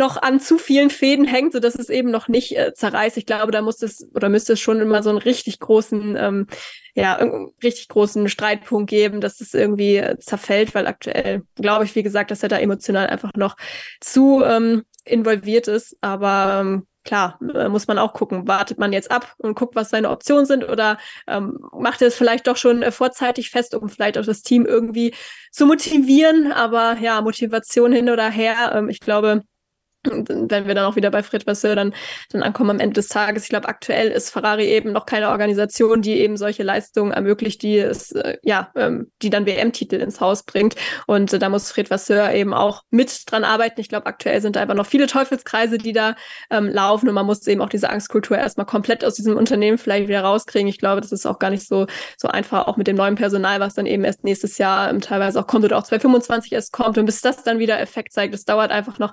noch 0.00 0.20
an 0.20 0.40
zu 0.40 0.58
vielen 0.58 0.90
Fäden 0.90 1.26
hängt, 1.26 1.52
so 1.52 1.60
dass 1.60 1.76
es 1.76 1.90
eben 1.90 2.10
noch 2.10 2.26
nicht 2.26 2.56
äh, 2.56 2.72
zerreißt. 2.74 3.16
Ich 3.18 3.26
glaube, 3.26 3.52
da 3.52 3.62
muss 3.62 3.82
es 3.82 4.08
oder 4.14 4.28
müsste 4.28 4.54
es 4.54 4.60
schon 4.60 4.80
immer 4.80 5.02
so 5.02 5.10
einen 5.10 5.18
richtig 5.18 5.60
großen, 5.60 6.16
ähm, 6.16 6.46
ja, 6.94 7.20
richtig 7.62 7.88
großen 7.88 8.28
Streitpunkt 8.28 8.90
geben, 8.90 9.20
dass 9.20 9.40
es 9.40 9.54
irgendwie 9.54 9.98
äh, 9.98 10.18
zerfällt, 10.18 10.74
weil 10.74 10.88
aktuell 10.88 11.42
glaube 11.54 11.84
ich, 11.84 11.94
wie 11.94 12.02
gesagt, 12.02 12.30
dass 12.30 12.42
er 12.42 12.48
da 12.48 12.58
emotional 12.58 13.06
einfach 13.06 13.32
noch 13.36 13.56
zu 14.00 14.42
ähm, 14.42 14.82
involviert 15.04 15.68
ist. 15.68 15.96
Aber 16.00 16.60
ähm, 16.60 16.86
klar, 17.04 17.38
äh, 17.54 17.68
muss 17.68 17.86
man 17.86 17.98
auch 17.98 18.14
gucken, 18.14 18.48
wartet 18.48 18.78
man 18.78 18.92
jetzt 18.92 19.10
ab 19.10 19.34
und 19.38 19.54
guckt, 19.54 19.76
was 19.76 19.90
seine 19.90 20.10
Optionen 20.10 20.46
sind 20.46 20.68
oder 20.68 20.98
ähm, 21.26 21.58
macht 21.72 22.00
er 22.02 22.08
es 22.08 22.16
vielleicht 22.16 22.46
doch 22.46 22.56
schon 22.56 22.82
äh, 22.82 22.90
vorzeitig 22.90 23.50
fest, 23.50 23.74
um 23.74 23.88
vielleicht 23.88 24.18
auch 24.18 24.24
das 24.24 24.42
Team 24.42 24.64
irgendwie 24.64 25.14
zu 25.50 25.66
motivieren. 25.66 26.52
Aber 26.52 26.96
ja, 27.00 27.20
Motivation 27.20 27.92
hin 27.92 28.10
oder 28.10 28.30
her, 28.30 28.72
ähm, 28.74 28.88
ich 28.88 29.00
glaube, 29.00 29.42
wenn 30.04 30.66
wir 30.66 30.74
dann 30.74 30.86
auch 30.86 30.96
wieder 30.96 31.10
bei 31.10 31.22
Fred 31.22 31.46
Vasseur 31.46 31.76
dann, 31.76 31.94
dann 32.30 32.42
ankommen 32.42 32.70
am 32.70 32.80
Ende 32.80 32.94
des 32.94 33.08
Tages. 33.08 33.44
Ich 33.44 33.48
glaube, 33.50 33.68
aktuell 33.68 34.08
ist 34.08 34.30
Ferrari 34.30 34.66
eben 34.66 34.92
noch 34.92 35.04
keine 35.04 35.28
Organisation, 35.28 36.00
die 36.00 36.18
eben 36.20 36.36
solche 36.36 36.62
Leistungen 36.62 37.12
ermöglicht, 37.12 37.62
die 37.62 37.78
es, 37.78 38.12
äh, 38.12 38.38
ja, 38.42 38.70
ähm, 38.76 39.10
die 39.20 39.30
dann 39.30 39.46
WM-Titel 39.46 39.96
ins 39.96 40.20
Haus 40.20 40.44
bringt. 40.44 40.74
Und 41.06 41.32
äh, 41.32 41.38
da 41.38 41.48
muss 41.50 41.70
Fred 41.70 41.90
Vasseur 41.90 42.32
eben 42.32 42.54
auch 42.54 42.82
mit 42.90 43.30
dran 43.30 43.44
arbeiten. 43.44 43.80
Ich 43.80 43.88
glaube, 43.88 44.06
aktuell 44.06 44.40
sind 44.40 44.56
da 44.56 44.60
einfach 44.60 44.74
noch 44.74 44.86
viele 44.86 45.06
Teufelskreise, 45.06 45.76
die 45.76 45.92
da 45.92 46.16
ähm, 46.50 46.68
laufen 46.68 47.08
und 47.08 47.14
man 47.14 47.26
muss 47.26 47.46
eben 47.46 47.60
auch 47.60 47.68
diese 47.68 47.90
Angstkultur 47.90 48.38
erstmal 48.38 48.66
komplett 48.66 49.04
aus 49.04 49.14
diesem 49.14 49.36
Unternehmen 49.36 49.76
vielleicht 49.76 50.08
wieder 50.08 50.22
rauskriegen. 50.22 50.68
Ich 50.68 50.78
glaube, 50.78 51.02
das 51.02 51.12
ist 51.12 51.26
auch 51.26 51.38
gar 51.38 51.50
nicht 51.50 51.66
so, 51.66 51.86
so 52.16 52.28
einfach, 52.28 52.66
auch 52.66 52.76
mit 52.78 52.86
dem 52.86 52.96
neuen 52.96 53.16
Personal, 53.16 53.60
was 53.60 53.74
dann 53.74 53.86
eben 53.86 54.04
erst 54.04 54.24
nächstes 54.24 54.56
Jahr 54.56 54.88
ähm, 54.88 55.00
teilweise 55.00 55.40
auch 55.40 55.46
kommt 55.46 55.64
oder 55.64 55.76
auch 55.76 55.82
2025 55.82 56.52
erst 56.52 56.72
kommt. 56.72 56.96
Und 56.96 57.04
bis 57.04 57.20
das 57.20 57.42
dann 57.42 57.58
wieder 57.58 57.80
Effekt 57.80 58.12
zeigt, 58.12 58.32
das 58.32 58.44
dauert 58.44 58.70
einfach 58.70 58.98
noch 58.98 59.12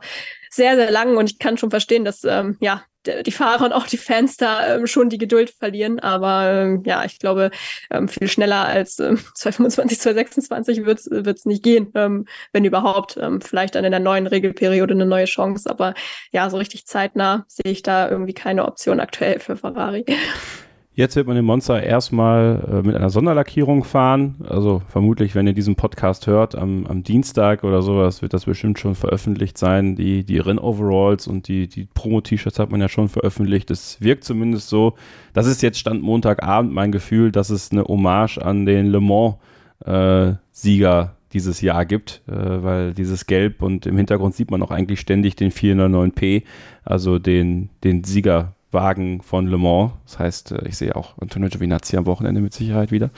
sehr, 0.50 0.77
sehr 0.78 0.92
lang 0.92 1.18
und 1.18 1.30
ich 1.32 1.40
kann 1.40 1.58
schon 1.58 1.70
verstehen, 1.70 2.06
dass 2.06 2.24
ähm, 2.24 2.58
ja 2.60 2.84
die 3.26 3.32
Fahrer 3.32 3.66
und 3.66 3.74
auch 3.74 3.88
die 3.88 3.98
Fans 3.98 4.38
da 4.38 4.76
ähm, 4.76 4.88
schon 4.88 5.10
die 5.10 5.18
Geduld 5.18 5.50
verlieren. 5.50 6.00
Aber 6.00 6.52
ähm, 6.52 6.84
ja, 6.86 7.06
ich 7.06 7.20
glaube, 7.20 7.52
ähm, 7.90 8.08
viel 8.08 8.28
schneller 8.28 8.66
als 8.66 9.00
ähm, 9.00 9.18
2025, 9.36 10.00
2026 10.00 10.86
wird 10.86 11.38
es 11.38 11.46
nicht 11.46 11.64
gehen, 11.64 11.92
ähm, 11.96 12.26
wenn 12.52 12.66
überhaupt. 12.66 13.18
Ähm, 13.18 13.42
vielleicht 13.42 13.76
dann 13.76 13.86
in 13.86 13.92
der 13.92 14.00
neuen 14.00 14.28
Regelperiode 14.28 14.94
eine 14.94 15.06
neue 15.06 15.26
Chance. 15.26 15.70
Aber 15.70 15.94
ja, 16.32 16.50
so 16.50 16.58
richtig 16.58 16.86
zeitnah 16.86 17.46
sehe 17.48 17.72
ich 17.72 17.84
da 17.84 18.10
irgendwie 18.10 18.34
keine 18.34 18.66
Option 18.66 19.00
aktuell 19.00 19.40
für 19.40 19.56
Ferrari. 19.56 20.06
Jetzt 20.98 21.16
wird 21.16 21.28
man 21.28 21.36
den 21.36 21.46
Monster 21.46 21.84
erstmal 21.84 22.68
äh, 22.68 22.82
mit 22.82 22.96
einer 22.96 23.12
Sonderlackierung 23.12 23.84
fahren. 23.84 24.38
Also 24.50 24.82
vermutlich, 24.88 25.36
wenn 25.36 25.46
ihr 25.46 25.54
diesen 25.54 25.76
Podcast 25.76 26.26
hört, 26.26 26.56
am, 26.56 26.88
am 26.88 27.04
Dienstag 27.04 27.64
oder 27.64 27.84
sowas, 27.84 28.24
wird 28.24 28.34
das 28.34 28.46
bestimmt 28.46 28.80
schon 28.80 28.96
veröffentlicht 28.96 29.60
sein. 29.60 29.96
Die, 29.96 30.24
die 30.24 30.40
Rennoveralls 30.40 31.28
und 31.28 31.50
die, 31.50 31.68
die 31.68 31.86
Promo-T-Shirts 31.86 32.58
hat 32.58 32.72
man 32.72 32.82
ja 32.82 32.90
schon 32.90 33.10
veröffentlicht. 33.10 33.70
Es 33.70 34.02
wirkt 34.02 34.24
zumindest 34.24 34.70
so. 34.70 34.96
Das 35.34 35.46
ist 35.46 35.62
jetzt 35.62 35.78
Stand 35.78 36.02
Montagabend 36.02 36.74
mein 36.74 36.92
Gefühl, 36.92 37.32
dass 37.32 37.52
es 37.52 37.72
eine 37.72 37.84
Hommage 37.84 38.40
an 38.40 38.66
den 38.66 38.88
Le 38.88 39.00
Mans-Sieger 39.00 41.04
äh, 41.04 41.10
dieses 41.32 41.62
Jahr 41.62 41.86
gibt, 41.86 42.24
äh, 42.28 42.32
weil 42.34 42.96
dieses 42.96 43.28
Gelb 43.28 43.62
und 43.62 43.86
im 43.86 43.98
Hintergrund 43.98 44.34
sieht 44.34 44.50
man 44.50 44.64
auch 44.64 44.72
eigentlich 44.72 45.00
ständig 45.00 45.36
den 45.36 45.52
409p, 45.52 46.42
also 46.84 47.20
den, 47.20 47.70
den 47.84 48.04
Sieger 48.04 48.56
Wagen 48.72 49.22
von 49.22 49.48
Le 49.48 49.58
Mans. 49.58 49.92
Das 50.06 50.20
heißt, 50.20 50.52
äh, 50.52 50.68
ich 50.68 50.78
sehe 50.78 50.96
auch 50.96 51.18
Antonio 51.20 51.50
Giovinazzi 51.50 51.96
am 51.96 52.06
Wochenende 52.06 52.42
mit 52.42 52.54
Sicherheit 52.54 52.92
wieder. 52.92 53.12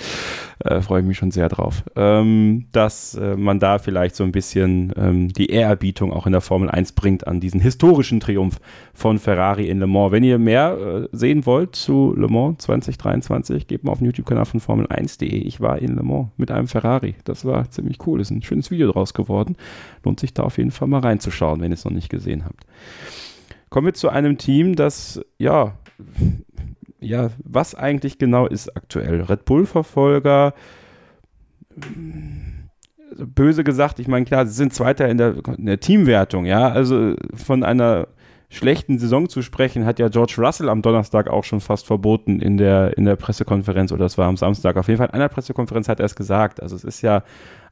Äh, 0.60 0.82
Freue 0.82 1.02
ich 1.02 1.08
mich 1.08 1.18
schon 1.18 1.32
sehr 1.32 1.50
drauf. 1.50 1.84
Ähm, 1.96 2.68
dass 2.72 3.16
äh, 3.16 3.36
man 3.36 3.60
da 3.60 3.80
vielleicht 3.80 4.16
so 4.16 4.24
ein 4.24 4.32
bisschen 4.32 4.94
ähm, 4.96 5.34
die 5.34 5.48
Ehrerbietung 5.48 6.14
auch 6.14 6.28
in 6.28 6.34
der 6.34 6.42
Formel 6.42 6.70
1 6.70 6.92
bringt 6.92 7.28
an 7.28 7.40
diesen 7.40 7.60
historischen 7.60 8.20
Triumph 8.20 8.60
von 8.94 9.18
Ferrari 9.18 9.70
in 9.70 9.80
Le 9.80 9.88
Mans. 9.88 10.12
Wenn 10.12 10.24
ihr 10.24 10.38
mehr 10.38 10.78
äh, 10.78 11.08
sehen 11.12 11.46
wollt 11.46 11.76
zu 11.76 12.14
Le 12.16 12.28
Mans 12.28 12.60
2023, 12.60 13.66
gebt 13.68 13.84
mal 13.84 13.92
auf 13.92 14.00
den 14.00 14.06
YouTube-Kanal 14.06 14.46
von 14.46 14.62
Formel1.de. 14.62 15.30
Ich 15.30 15.62
war 15.62 15.80
in 15.80 15.96
Le 15.96 16.04
Mans 16.04 16.28
mit 16.38 16.52
einem 16.52 16.68
Ferrari. 16.68 17.16
Das 17.24 17.44
war 17.44 17.70
ziemlich 17.72 18.06
cool. 18.06 18.22
Ist 18.22 18.30
ein 18.30 18.44
schönes 18.44 18.70
Video 18.70 18.92
draus 18.92 19.16
geworden. 19.16 19.56
Lohnt 20.04 20.20
sich 20.20 20.34
da 20.34 20.44
auf 20.44 20.60
jeden 20.60 20.72
Fall 20.72 20.88
mal 20.88 21.00
reinzuschauen, 21.00 21.62
wenn 21.62 21.72
ihr 21.72 21.76
es 21.76 21.86
noch 21.86 21.92
nicht 21.92 22.10
gesehen 22.10 22.46
habt. 22.46 22.66
Kommen 23.70 23.88
wir 23.88 23.94
zu 23.94 24.10
einem 24.10 24.38
Team, 24.38 24.76
das, 24.76 25.22
ja, 25.38 25.74
ja, 27.00 27.30
was 27.44 27.76
eigentlich 27.76 28.18
genau 28.18 28.48
ist 28.48 28.76
aktuell? 28.76 29.22
Red 29.22 29.46
Bull-Verfolger, 29.46 30.54
böse 33.18 33.64
gesagt, 33.64 34.00
ich 34.00 34.08
meine, 34.08 34.26
klar, 34.26 34.46
sie 34.46 34.54
sind 34.54 34.74
Zweiter 34.74 35.08
in 35.08 35.18
der, 35.18 35.36
in 35.58 35.66
der 35.66 35.80
Teamwertung, 35.80 36.46
ja, 36.46 36.70
also 36.70 37.16
von 37.34 37.64
einer 37.64 38.08
schlechten 38.50 38.98
Saison 38.98 39.30
zu 39.30 39.42
sprechen, 39.44 39.86
hat 39.86 40.00
ja 40.00 40.10
George 40.10 40.36
Russell 40.40 40.70
am 40.70 40.82
Donnerstag 40.82 41.30
auch 41.30 41.44
schon 41.44 41.62
fast 41.62 41.86
verboten 41.86 42.42
in 42.42 42.58
der, 42.58 42.98
in 42.98 43.06
der 43.06 43.16
Pressekonferenz 43.16 43.92
oder 43.92 44.06
das 44.06 44.18
war 44.18 44.28
am 44.28 44.38
Samstag. 44.38 44.76
Auf 44.76 44.88
jeden 44.88 44.98
Fall 44.98 45.08
in 45.08 45.14
einer 45.14 45.30
Pressekonferenz 45.30 45.88
hat 45.88 46.00
er 46.00 46.08
es 46.08 46.16
gesagt. 46.16 46.62
Also 46.62 46.76
es 46.76 46.84
ist 46.84 47.02
ja 47.04 47.24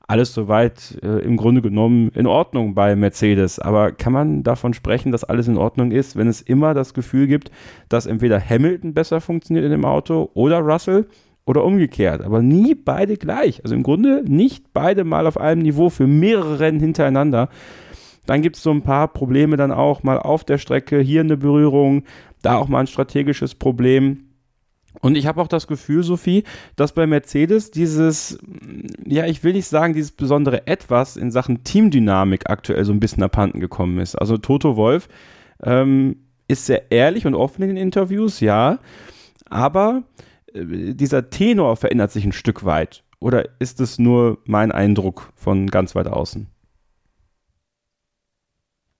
alles 0.08 0.34
soweit 0.34 0.97
äh, 1.03 1.20
im 1.20 1.36
Grunde 1.36 1.62
genommen 1.62 2.10
in 2.16 2.28
Ordnung 2.28 2.74
bei 2.74 2.95
Mercedes. 2.95 3.60
Aber 3.60 3.91
kann 3.91 4.14
man 4.14 4.43
davon 4.43 4.74
sprechen, 4.74 5.12
dass 5.12 5.26
alles 5.26 5.49
in 5.49 5.58
Ordnung 5.58 5.91
ist, 5.91 6.16
wenn 6.16 6.28
es 6.28 6.41
immer 6.41 6.74
das 6.74 6.93
Gefühl 6.93 7.28
gibt, 7.28 7.51
dass 7.89 8.05
entweder 8.05 8.39
Hamilton 8.39 8.93
besser 8.93 9.20
funktioniert 9.20 9.66
in 9.66 9.72
dem 9.72 9.86
Auto 9.86 10.30
oder 10.34 10.60
Russell 10.60 11.08
oder 11.45 11.64
umgekehrt, 11.64 12.22
aber 12.24 12.41
nie 12.41 12.76
beide 12.76 13.16
gleich. 13.16 13.64
Also 13.64 13.74
im 13.74 13.84
Grunde 13.84 14.24
nicht 14.26 14.74
beide 14.74 15.03
mal 15.03 15.28
auf 15.28 15.38
einem 15.38 15.62
Niveau 15.62 15.89
für 15.89 16.08
mehrere 16.08 16.60
Rennen 16.60 16.80
hintereinander. 16.80 17.49
Dann 18.26 18.41
gibt 18.41 18.58
es 18.58 18.64
so 18.64 18.72
ein 18.72 18.82
paar 18.82 19.08
Probleme 19.08 19.55
dann 19.55 19.72
auch 19.72 20.03
mal 20.03 20.20
auf 20.20 20.43
der 20.43 20.58
Strecke, 20.58 20.99
hier 20.99 21.22
eine 21.22 21.38
Berührung, 21.38 22.03
da 22.41 22.58
auch 22.58 22.68
mal 22.68 22.82
ein 22.82 22.88
strategisches 22.88 23.55
Problem. 23.55 24.26
Und 25.01 25.15
ich 25.15 25.27
habe 25.27 25.41
auch 25.41 25.47
das 25.47 25.67
Gefühl, 25.67 26.03
Sophie, 26.03 26.43
dass 26.75 26.91
bei 26.91 27.05
Mercedes 27.07 27.71
dieses, 27.71 28.39
ja, 29.05 29.25
ich 29.25 29.43
will 29.43 29.53
nicht 29.53 29.67
sagen, 29.67 29.93
dieses 29.93 30.11
besondere 30.11 30.67
Etwas 30.67 31.17
in 31.17 31.31
Sachen 31.31 31.63
Teamdynamik 31.63 32.49
aktuell 32.49 32.83
so 32.85 32.93
ein 32.93 32.99
bisschen 32.99 33.23
abhanden 33.23 33.59
gekommen 33.59 33.99
ist. 33.99 34.15
Also 34.15 34.37
Toto 34.37 34.75
Wolf 34.75 35.07
ähm, 35.63 36.17
ist 36.47 36.65
sehr 36.65 36.91
ehrlich 36.91 37.25
und 37.25 37.35
offen 37.35 37.63
in 37.63 37.69
den 37.69 37.77
Interviews, 37.77 38.39
ja, 38.39 38.79
aber 39.49 40.03
äh, 40.53 40.93
dieser 40.93 41.29
Tenor 41.29 41.75
verändert 41.75 42.11
sich 42.11 42.25
ein 42.25 42.31
Stück 42.31 42.65
weit. 42.65 43.03
Oder 43.19 43.45
ist 43.59 43.81
es 43.81 43.97
nur 43.97 44.39
mein 44.45 44.71
Eindruck 44.71 45.31
von 45.35 45.67
ganz 45.67 45.95
weit 45.95 46.07
außen? 46.07 46.47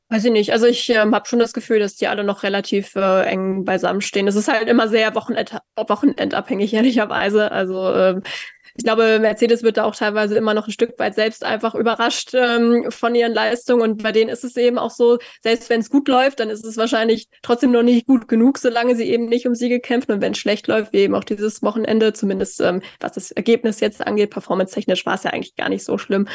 Weiß 0.10 0.24
ich 0.24 0.32
nicht. 0.32 0.53
Also 0.53 0.68
ich 0.68 0.89
ähm, 0.89 1.14
habe 1.14 1.28
schon 1.28 1.39
das 1.39 1.51
Gefühl, 1.51 1.80
dass 1.80 1.95
die 1.95 2.08
alle 2.08 2.24
noch 2.24 2.43
relativ 2.43 2.95
äh, 2.95 3.24
eng 3.26 3.66
beisammen 3.66 3.99
stehen. 3.99 4.26
Es 4.28 4.36
ist 4.36 4.47
halt 4.47 4.70
immer 4.70 4.88
sehr 4.88 5.14
Wochenend 5.16 5.53
wochenendabhängig, 5.76 6.74
ehrlicherweise. 6.76 7.51
Also 7.51 7.93
ähm, 7.93 8.24
ich 8.78 8.84
glaube, 8.84 9.17
Mercedes 9.19 9.63
wird 9.63 9.78
da 9.78 9.86
auch 9.86 9.95
teilweise 9.95 10.38
immer 10.38 10.53
noch 10.53 10.67
ein 10.67 10.71
Stück 10.71 10.99
weit 10.99 11.15
selbst 11.15 11.43
einfach 11.43 11.73
überrascht 11.73 12.34
ähm, 12.36 12.91
von 12.91 13.15
ihren 13.15 13.34
Leistungen. 13.34 13.82
Und 13.82 14.03
bei 14.03 14.11
denen 14.11 14.30
ist 14.30 14.43
es 14.43 14.55
eben 14.55 14.78
auch 14.78 14.91
so, 14.91 15.17
selbst 15.41 15.71
wenn 15.71 15.80
es 15.80 15.89
gut 15.89 16.07
läuft, 16.07 16.39
dann 16.39 16.51
ist 16.51 16.63
es 16.63 16.78
wahrscheinlich 16.78 17.28
trotzdem 17.41 17.71
noch 17.71 17.82
nicht 17.82 18.05
gut 18.05 18.28
genug, 18.28 18.59
solange 18.59 18.95
sie 18.95 19.09
eben 19.09 19.25
nicht 19.25 19.47
um 19.47 19.55
Siege 19.55 19.80
kämpfen. 19.80 20.11
Und 20.11 20.21
wenn 20.21 20.34
es 20.34 20.38
schlecht 20.38 20.67
läuft, 20.67 20.93
wie 20.93 20.99
eben 20.99 21.15
auch 21.15 21.23
dieses 21.23 21.63
Wochenende, 21.63 22.13
zumindest 22.13 22.61
ähm, 22.61 22.84
was 22.99 23.13
das 23.13 23.32
Ergebnis 23.32 23.80
jetzt 23.80 24.05
angeht, 24.05 24.30
performance-technisch 24.30 25.07
war 25.07 25.15
es 25.15 25.23
ja 25.23 25.32
eigentlich 25.32 25.55
gar 25.55 25.69
nicht 25.69 25.84
so 25.84 25.97
schlimm. 25.97 26.28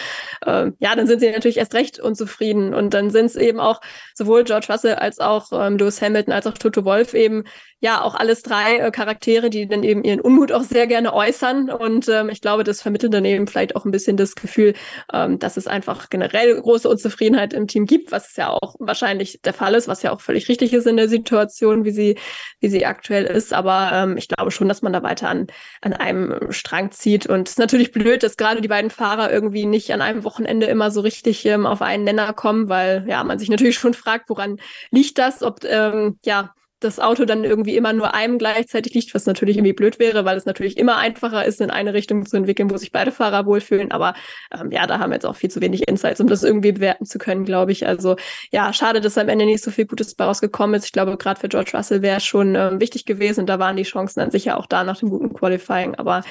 Ähm, 0.44 0.74
ja, 0.80 0.96
dann 0.96 1.06
sind 1.06 1.20
sie 1.20 1.30
natürlich 1.30 1.58
erst 1.58 1.74
recht 1.74 2.00
unzufrieden. 2.00 2.74
Und 2.74 2.92
dann 2.92 3.10
sind 3.10 3.26
es 3.26 3.36
eben 3.36 3.60
auch 3.60 3.80
sowohl 4.14 4.42
George 4.42 4.66
Russell 4.68 4.96
als 4.96 5.20
auch 5.20 5.52
ähm, 5.52 5.78
Lewis 5.78 6.02
Hamilton 6.02 6.32
als 6.32 6.48
auch 6.48 6.58
Toto 6.58 6.84
Wolf 6.84 7.14
eben 7.14 7.44
ja 7.82 8.00
auch 8.00 8.14
alles 8.14 8.42
drei 8.42 8.78
äh, 8.78 8.90
Charaktere, 8.90 9.50
die 9.50 9.66
dann 9.66 9.82
eben 9.82 10.04
ihren 10.04 10.20
Unmut 10.20 10.52
auch 10.52 10.62
sehr 10.62 10.86
gerne 10.86 11.12
äußern. 11.12 11.68
Und 11.68 12.08
ähm, 12.08 12.30
ich 12.32 12.40
glaube, 12.40 12.64
das 12.64 12.82
vermittelt 12.82 13.14
dann 13.14 13.24
eben 13.24 13.46
vielleicht 13.46 13.76
auch 13.76 13.84
ein 13.84 13.90
bisschen 13.90 14.16
das 14.16 14.34
Gefühl, 14.34 14.74
ähm, 15.12 15.38
dass 15.38 15.56
es 15.56 15.66
einfach 15.66 16.10
generell 16.10 16.60
große 16.60 16.88
Unzufriedenheit 16.88 17.52
im 17.52 17.66
Team 17.68 17.86
gibt, 17.86 18.10
was 18.12 18.34
ja 18.36 18.48
auch 18.50 18.74
wahrscheinlich 18.78 19.40
der 19.42 19.54
Fall 19.54 19.74
ist, 19.74 19.88
was 19.88 20.02
ja 20.02 20.12
auch 20.12 20.20
völlig 20.20 20.48
richtig 20.48 20.72
ist 20.72 20.86
in 20.86 20.96
der 20.96 21.08
Situation, 21.08 21.84
wie 21.84 21.90
sie, 21.90 22.18
wie 22.60 22.68
sie 22.68 22.86
aktuell 22.86 23.24
ist. 23.24 23.52
Aber 23.52 23.90
ähm, 23.92 24.16
ich 24.16 24.28
glaube 24.28 24.50
schon, 24.50 24.68
dass 24.68 24.82
man 24.82 24.92
da 24.92 25.02
weiter 25.02 25.28
an, 25.28 25.46
an 25.80 25.92
einem 25.92 26.50
Strang 26.50 26.90
zieht. 26.90 27.26
Und 27.26 27.48
es 27.48 27.52
ist 27.52 27.58
natürlich 27.58 27.92
blöd, 27.92 28.22
dass 28.22 28.36
gerade 28.36 28.60
die 28.60 28.68
beiden 28.68 28.90
Fahrer 28.90 29.32
irgendwie 29.32 29.66
nicht 29.66 29.92
an 29.92 30.00
einem 30.00 30.24
Wochenende 30.24 30.66
immer 30.66 30.90
so 30.90 31.00
richtig 31.00 31.44
ähm, 31.46 31.66
auf 31.66 31.82
einen 31.82 32.04
Nenner 32.04 32.32
kommen, 32.32 32.68
weil 32.68 33.04
ja, 33.08 33.22
man 33.24 33.38
sich 33.38 33.50
natürlich 33.50 33.76
schon 33.76 33.94
fragt, 33.94 34.28
woran 34.28 34.58
liegt 34.90 35.18
das, 35.18 35.42
ob 35.42 35.64
ähm, 35.64 36.18
ja 36.24 36.54
das 36.84 36.98
Auto 36.98 37.24
dann 37.24 37.44
irgendwie 37.44 37.76
immer 37.76 37.92
nur 37.92 38.14
einem 38.14 38.38
gleichzeitig 38.38 38.94
liegt, 38.94 39.14
was 39.14 39.26
natürlich 39.26 39.56
irgendwie 39.56 39.72
blöd 39.72 39.98
wäre, 39.98 40.24
weil 40.24 40.36
es 40.36 40.46
natürlich 40.46 40.76
immer 40.76 40.96
einfacher 40.96 41.44
ist, 41.44 41.60
in 41.60 41.70
eine 41.70 41.94
Richtung 41.94 42.26
zu 42.26 42.36
entwickeln, 42.36 42.70
wo 42.70 42.76
sich 42.76 42.92
beide 42.92 43.12
Fahrer 43.12 43.46
wohlfühlen. 43.46 43.92
Aber 43.92 44.14
ähm, 44.52 44.70
ja, 44.72 44.86
da 44.86 44.98
haben 44.98 45.10
wir 45.10 45.16
jetzt 45.16 45.26
auch 45.26 45.36
viel 45.36 45.50
zu 45.50 45.60
wenig 45.60 45.86
Insights, 45.88 46.20
um 46.20 46.26
das 46.26 46.42
irgendwie 46.42 46.72
bewerten 46.72 47.06
zu 47.06 47.18
können, 47.18 47.44
glaube 47.44 47.72
ich. 47.72 47.86
Also 47.86 48.16
ja, 48.50 48.72
schade, 48.72 49.00
dass 49.00 49.18
am 49.18 49.28
Ende 49.28 49.44
nicht 49.44 49.62
so 49.62 49.70
viel 49.70 49.86
Gutes 49.86 50.14
bei 50.14 50.24
rausgekommen 50.24 50.74
ist. 50.74 50.86
Ich 50.86 50.92
glaube, 50.92 51.16
gerade 51.16 51.40
für 51.40 51.48
George 51.48 51.70
Russell 51.74 52.02
wäre 52.02 52.20
schon 52.20 52.54
ähm, 52.54 52.80
wichtig 52.80 53.04
gewesen 53.04 53.46
da 53.52 53.58
waren 53.58 53.76
die 53.76 53.82
Chancen 53.82 54.20
dann 54.20 54.30
sicher 54.30 54.58
auch 54.58 54.66
da 54.66 54.84
nach 54.84 54.98
dem 54.98 55.10
guten 55.10 55.32
Qualifying. 55.32 55.94
Aber 55.96 56.22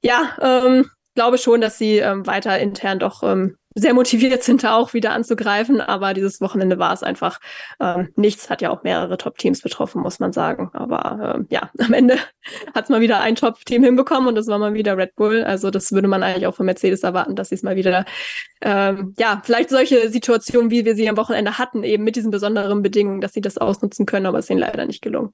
ja, 0.00 0.36
ähm, 0.40 0.90
glaube 1.14 1.38
schon, 1.38 1.60
dass 1.60 1.78
sie 1.78 1.98
ähm, 1.98 2.26
weiter 2.26 2.58
intern 2.58 2.98
doch 2.98 3.22
ähm, 3.22 3.56
sehr 3.74 3.94
motiviert 3.94 4.42
sind, 4.42 4.64
da 4.64 4.74
auch 4.74 4.92
wieder 4.92 5.12
anzugreifen. 5.12 5.80
Aber 5.80 6.14
dieses 6.14 6.40
Wochenende 6.40 6.78
war 6.78 6.92
es 6.92 7.02
einfach 7.02 7.40
ähm, 7.80 8.10
nichts. 8.16 8.50
Hat 8.50 8.62
ja 8.62 8.70
auch 8.70 8.82
mehrere 8.82 9.16
Top-Teams 9.16 9.62
betroffen, 9.62 10.02
muss 10.02 10.18
man 10.18 10.32
sagen. 10.32 10.70
Aber 10.72 11.36
ähm, 11.36 11.46
ja, 11.50 11.70
am 11.78 11.92
Ende 11.92 12.18
hat 12.74 12.84
es 12.84 12.90
mal 12.90 13.00
wieder 13.00 13.20
ein 13.20 13.34
Top-Team 13.34 13.82
hinbekommen 13.82 14.28
und 14.28 14.34
das 14.34 14.46
war 14.46 14.58
mal 14.58 14.74
wieder 14.74 14.96
Red 14.96 15.16
Bull. 15.16 15.44
Also 15.44 15.70
das 15.70 15.92
würde 15.92 16.08
man 16.08 16.22
eigentlich 16.22 16.46
auch 16.46 16.54
von 16.54 16.66
Mercedes 16.66 17.02
erwarten, 17.02 17.36
dass 17.36 17.48
sie 17.48 17.54
es 17.54 17.62
mal 17.62 17.76
wieder, 17.76 18.04
ähm, 18.60 19.14
ja, 19.18 19.40
vielleicht 19.44 19.70
solche 19.70 20.08
Situationen, 20.10 20.70
wie 20.70 20.84
wir 20.84 20.94
sie 20.94 21.08
am 21.08 21.16
Wochenende 21.16 21.58
hatten, 21.58 21.82
eben 21.84 22.04
mit 22.04 22.16
diesen 22.16 22.30
besonderen 22.30 22.82
Bedingungen, 22.82 23.20
dass 23.20 23.32
sie 23.32 23.40
das 23.40 23.58
ausnutzen 23.58 24.06
können, 24.06 24.26
aber 24.26 24.38
es 24.38 24.46
ist 24.46 24.50
ihnen 24.50 24.60
leider 24.60 24.86
nicht 24.86 25.02
gelungen. 25.02 25.32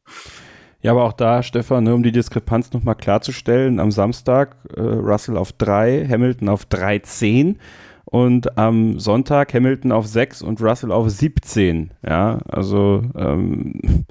Ja, 0.80 0.92
aber 0.92 1.04
auch 1.04 1.12
da, 1.12 1.42
Stefan, 1.42 1.84
ne, 1.84 1.94
um 1.94 2.04
die 2.04 2.12
Diskrepanz 2.12 2.72
nochmal 2.72 2.94
klarzustellen, 2.94 3.80
am 3.80 3.90
Samstag 3.90 4.56
äh, 4.76 4.80
Russell 4.80 5.36
auf 5.36 5.52
3, 5.52 6.06
Hamilton 6.08 6.48
auf 6.48 6.66
3,10 6.66 7.56
und 8.04 8.56
am 8.56 9.00
Sonntag 9.00 9.52
Hamilton 9.52 9.90
auf 9.90 10.06
6 10.06 10.40
und 10.40 10.60
Russell 10.62 10.92
auf 10.92 11.10
17. 11.10 11.90
Ja, 12.06 12.38
also, 12.48 13.02
ähm, 13.16 14.06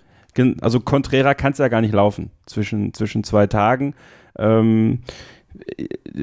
also 0.61 0.81
konträrer 0.81 1.35
kann 1.35 1.53
es 1.53 1.57
ja 1.57 1.69
gar 1.69 1.81
nicht 1.81 1.93
laufen 1.93 2.31
zwischen, 2.45 2.93
zwischen 2.93 3.23
zwei 3.23 3.47
Tagen. 3.47 3.95
Ähm, 4.37 4.99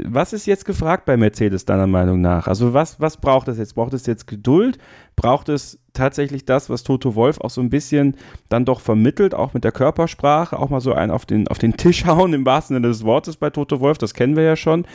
was 0.05 0.33
ist 0.33 0.47
jetzt 0.47 0.65
gefragt 0.67 1.07
bei 1.07 1.17
Mercedes 1.17 1.65
deiner 1.65 1.87
Meinung 1.87 2.21
nach? 2.21 2.47
Also 2.47 2.75
was, 2.75 3.01
was 3.01 3.17
braucht 3.17 3.49
es 3.49 3.59
jetzt? 3.59 3.75
Braucht 3.75 3.95
es 3.95 4.07
jetzt 4.07 4.27
Geduld? 4.27 4.79
Braucht 5.17 5.49
es 5.49 5.79
tatsächlich 5.95 6.45
das, 6.45 6.69
was 6.69 6.83
Toto 6.83 7.15
Wolf 7.15 7.41
auch 7.41 7.51
so 7.51 7.61
ein 7.61 7.71
bisschen 7.71 8.17
dann 8.49 8.65
doch 8.65 8.81
vermittelt, 8.81 9.35
auch 9.35 9.55
mit 9.55 9.65
der 9.65 9.73
Körpersprache, 9.73 10.59
auch 10.59 10.69
mal 10.69 10.81
so 10.81 10.93
einen 10.93 11.11
auf 11.11 11.25
den, 11.25 11.49
auf 11.49 11.59
den 11.59 11.77
Tisch 11.77 12.05
hauen 12.07 12.35
im 12.35 12.45
wahrsten 12.45 12.77
Sinne 12.77 12.89
des 12.89 13.05
Wortes 13.05 13.37
bei 13.37 13.51
Toto 13.51 13.81
Wolf, 13.81 13.97
das 13.99 14.13
kennen 14.13 14.37
wir 14.37 14.43
ja 14.43 14.57
schon. 14.57 14.87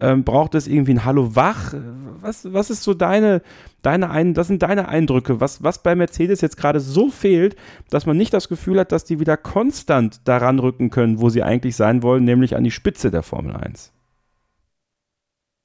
Ähm, 0.00 0.22
braucht 0.22 0.54
es 0.54 0.68
irgendwie 0.68 0.92
ein 0.92 1.04
Hallo 1.04 1.34
wach? 1.34 1.74
Was, 2.20 2.52
was 2.52 2.70
ist 2.70 2.84
so 2.84 2.94
deine, 2.94 3.42
deine 3.82 4.10
ein, 4.10 4.32
das 4.32 4.46
sind 4.46 4.62
deine 4.62 4.88
Eindrücke, 4.88 5.40
was, 5.40 5.62
was 5.64 5.82
bei 5.82 5.96
Mercedes 5.96 6.40
jetzt 6.40 6.56
gerade 6.56 6.78
so 6.78 7.10
fehlt, 7.10 7.56
dass 7.90 8.06
man 8.06 8.16
nicht 8.16 8.32
das 8.32 8.48
Gefühl 8.48 8.78
hat, 8.78 8.92
dass 8.92 9.04
die 9.04 9.18
wieder 9.18 9.36
konstant 9.36 10.20
daran 10.24 10.60
rücken 10.60 10.90
können, 10.90 11.20
wo 11.20 11.30
sie 11.30 11.42
eigentlich 11.42 11.74
sein 11.74 12.02
wollen, 12.02 12.24
nämlich 12.24 12.54
an 12.54 12.62
die 12.62 12.70
Spitze 12.70 13.10
der 13.10 13.24
Formel 13.24 13.56
1? 13.56 13.92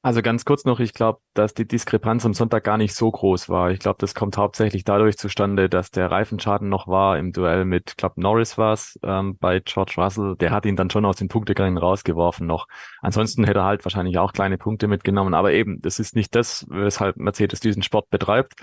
Also 0.05 0.21
ganz 0.21 0.43
kurz 0.43 0.65
noch, 0.65 0.81
ich 0.81 0.93
glaube, 0.93 1.21
dass 1.33 1.53
die 1.53 1.65
Diskrepanz 1.65 2.25
am 2.25 2.33
Sonntag 2.33 2.65
gar 2.65 2.77
nicht 2.77 2.93
so 2.93 3.09
groß 3.09 3.47
war. 3.47 3.71
Ich 3.71 3.79
glaube, 3.79 3.99
das 3.99 4.13
kommt 4.13 4.35
hauptsächlich 4.35 4.83
dadurch 4.83 5.17
zustande, 5.17 5.69
dass 5.69 5.91
der 5.91 6.11
Reifenschaden 6.11 6.67
noch 6.67 6.89
war 6.89 7.17
im 7.17 7.31
Duell 7.31 7.63
mit, 7.63 7.95
glaube 7.95 8.19
Norris 8.19 8.57
war 8.57 8.73
es, 8.73 8.99
ähm, 9.01 9.37
bei 9.37 9.61
George 9.61 9.93
Russell. 9.95 10.35
Der 10.35 10.51
hat 10.51 10.65
ihn 10.65 10.75
dann 10.75 10.89
schon 10.89 11.05
aus 11.05 11.15
den 11.15 11.29
Punkterennen 11.29 11.77
rausgeworfen 11.77 12.45
noch. 12.45 12.67
Ansonsten 12.99 13.45
hätte 13.45 13.59
er 13.59 13.65
halt 13.65 13.85
wahrscheinlich 13.85 14.17
auch 14.17 14.33
kleine 14.33 14.57
Punkte 14.57 14.89
mitgenommen. 14.89 15.33
Aber 15.33 15.53
eben, 15.53 15.79
das 15.79 15.99
ist 15.99 16.17
nicht 16.17 16.35
das, 16.35 16.65
weshalb 16.69 17.15
Mercedes 17.15 17.61
diesen 17.61 17.81
Sport 17.81 18.09
betreibt. 18.09 18.55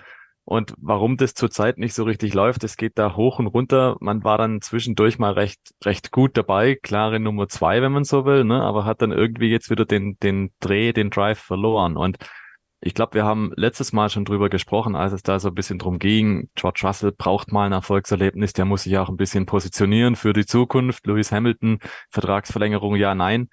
Und 0.44 0.74
warum 0.78 1.16
das 1.16 1.34
zurzeit 1.34 1.78
nicht 1.78 1.94
so 1.94 2.04
richtig 2.04 2.34
läuft, 2.34 2.64
es 2.64 2.76
geht 2.76 2.98
da 2.98 3.14
hoch 3.14 3.38
und 3.38 3.46
runter. 3.46 3.96
Man 4.00 4.24
war 4.24 4.38
dann 4.38 4.60
zwischendurch 4.60 5.18
mal 5.18 5.32
recht, 5.32 5.60
recht 5.84 6.10
gut 6.10 6.36
dabei, 6.36 6.74
klare 6.74 7.20
Nummer 7.20 7.48
zwei, 7.48 7.82
wenn 7.82 7.92
man 7.92 8.04
so 8.04 8.24
will, 8.24 8.44
ne? 8.44 8.62
aber 8.62 8.84
hat 8.84 9.02
dann 9.02 9.12
irgendwie 9.12 9.50
jetzt 9.50 9.70
wieder 9.70 9.84
den, 9.84 10.18
den 10.22 10.52
Dreh, 10.58 10.92
den 10.92 11.10
Drive 11.10 11.38
verloren. 11.38 11.96
Und 11.96 12.18
ich 12.80 12.94
glaube, 12.94 13.14
wir 13.14 13.24
haben 13.24 13.52
letztes 13.56 13.92
Mal 13.92 14.08
schon 14.08 14.24
drüber 14.24 14.48
gesprochen, 14.48 14.96
als 14.96 15.12
es 15.12 15.22
da 15.22 15.38
so 15.38 15.48
ein 15.48 15.54
bisschen 15.54 15.78
drum 15.78 15.98
ging. 15.98 16.48
George 16.54 16.80
Russell 16.82 17.12
braucht 17.12 17.52
mal 17.52 17.66
ein 17.66 17.72
Erfolgserlebnis, 17.72 18.54
der 18.54 18.64
muss 18.64 18.84
sich 18.84 18.96
auch 18.96 19.10
ein 19.10 19.18
bisschen 19.18 19.44
positionieren 19.46 20.16
für 20.16 20.32
die 20.32 20.46
Zukunft. 20.46 21.06
Lewis 21.06 21.30
Hamilton, 21.30 21.78
Vertragsverlängerung, 22.10 22.96
ja, 22.96 23.14
nein 23.14 23.48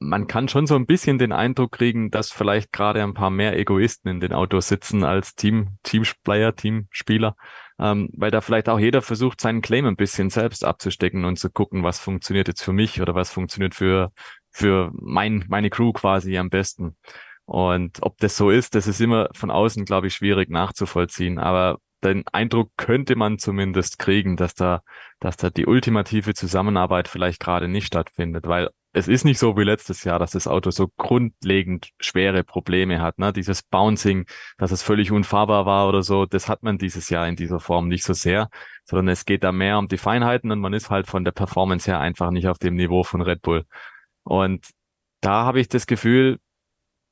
man 0.00 0.26
kann 0.26 0.48
schon 0.48 0.66
so 0.66 0.76
ein 0.76 0.86
bisschen 0.86 1.18
den 1.18 1.32
Eindruck 1.32 1.72
kriegen, 1.72 2.10
dass 2.10 2.30
vielleicht 2.30 2.72
gerade 2.72 3.02
ein 3.02 3.14
paar 3.14 3.30
mehr 3.30 3.58
Egoisten 3.58 4.08
in 4.08 4.20
den 4.20 4.32
Autos 4.32 4.68
sitzen 4.68 5.04
als 5.04 5.34
Team, 5.34 5.78
Teamplayer, 5.82 6.54
Teamspieler, 6.54 7.36
ähm, 7.78 8.08
weil 8.16 8.30
da 8.30 8.40
vielleicht 8.40 8.68
auch 8.68 8.78
jeder 8.78 9.02
versucht, 9.02 9.40
seinen 9.40 9.62
Claim 9.62 9.86
ein 9.86 9.96
bisschen 9.96 10.30
selbst 10.30 10.64
abzustecken 10.64 11.24
und 11.24 11.38
zu 11.38 11.50
gucken, 11.50 11.82
was 11.82 11.98
funktioniert 12.00 12.48
jetzt 12.48 12.62
für 12.62 12.72
mich 12.72 13.00
oder 13.00 13.14
was 13.14 13.30
funktioniert 13.30 13.74
für, 13.74 14.12
für 14.50 14.90
mein, 14.94 15.44
meine 15.48 15.70
Crew 15.70 15.92
quasi 15.92 16.36
am 16.38 16.50
besten. 16.50 16.96
Und 17.44 17.98
ob 18.02 18.18
das 18.18 18.36
so 18.36 18.50
ist, 18.50 18.74
das 18.74 18.86
ist 18.86 19.00
immer 19.00 19.30
von 19.34 19.50
außen, 19.50 19.84
glaube 19.84 20.08
ich, 20.08 20.14
schwierig 20.14 20.50
nachzuvollziehen. 20.50 21.38
Aber 21.38 21.78
den 22.04 22.24
Eindruck 22.28 22.70
könnte 22.76 23.16
man 23.16 23.38
zumindest 23.38 23.98
kriegen, 23.98 24.36
dass 24.36 24.54
da, 24.54 24.82
dass 25.18 25.36
da 25.36 25.50
die 25.50 25.66
ultimative 25.66 26.34
Zusammenarbeit 26.34 27.08
vielleicht 27.08 27.40
gerade 27.40 27.68
nicht 27.68 27.86
stattfindet, 27.86 28.46
weil 28.46 28.70
es 28.92 29.06
ist 29.06 29.24
nicht 29.24 29.38
so 29.38 29.56
wie 29.56 29.64
letztes 29.64 30.04
Jahr, 30.04 30.18
dass 30.18 30.32
das 30.32 30.46
Auto 30.46 30.70
so 30.70 30.88
grundlegend 30.96 31.90
schwere 32.00 32.42
Probleme 32.42 33.00
hat. 33.00 33.18
Ne? 33.18 33.32
Dieses 33.32 33.62
Bouncing, 33.62 34.26
dass 34.56 34.70
es 34.70 34.82
völlig 34.82 35.12
unfahrbar 35.12 35.66
war 35.66 35.88
oder 35.88 36.02
so, 36.02 36.26
das 36.26 36.48
hat 36.48 36.62
man 36.62 36.78
dieses 36.78 37.10
Jahr 37.10 37.28
in 37.28 37.36
dieser 37.36 37.60
Form 37.60 37.88
nicht 37.88 38.04
so 38.04 38.14
sehr, 38.14 38.48
sondern 38.84 39.08
es 39.08 39.24
geht 39.24 39.44
da 39.44 39.52
mehr 39.52 39.78
um 39.78 39.88
die 39.88 39.98
Feinheiten 39.98 40.50
und 40.50 40.60
man 40.60 40.72
ist 40.72 40.90
halt 40.90 41.06
von 41.06 41.24
der 41.24 41.32
Performance 41.32 41.90
her 41.90 42.00
einfach 42.00 42.30
nicht 42.30 42.48
auf 42.48 42.58
dem 42.58 42.74
Niveau 42.74 43.02
von 43.02 43.20
Red 43.20 43.42
Bull. 43.42 43.64
Und 44.24 44.70
da 45.20 45.44
habe 45.44 45.60
ich 45.60 45.68
das 45.68 45.86
Gefühl, 45.86 46.38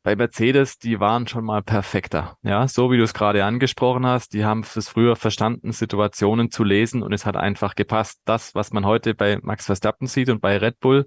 bei 0.02 0.14
Mercedes, 0.14 0.78
die 0.78 1.00
waren 1.00 1.26
schon 1.26 1.44
mal 1.44 1.62
perfekter. 1.64 2.38
Ja, 2.42 2.68
so 2.68 2.92
wie 2.92 2.96
du 2.96 3.02
es 3.02 3.12
gerade 3.12 3.44
angesprochen 3.44 4.06
hast, 4.06 4.34
die 4.34 4.44
haben 4.44 4.60
es 4.60 4.88
früher 4.88 5.16
verstanden, 5.16 5.72
Situationen 5.72 6.52
zu 6.52 6.62
lesen 6.62 7.02
und 7.02 7.12
es 7.12 7.26
hat 7.26 7.36
einfach 7.36 7.74
gepasst. 7.74 8.20
Das, 8.24 8.54
was 8.54 8.72
man 8.72 8.86
heute 8.86 9.14
bei 9.14 9.38
Max 9.42 9.66
Verstappen 9.66 10.06
sieht 10.06 10.28
und 10.28 10.40
bei 10.40 10.58
Red 10.58 10.78
Bull, 10.78 11.06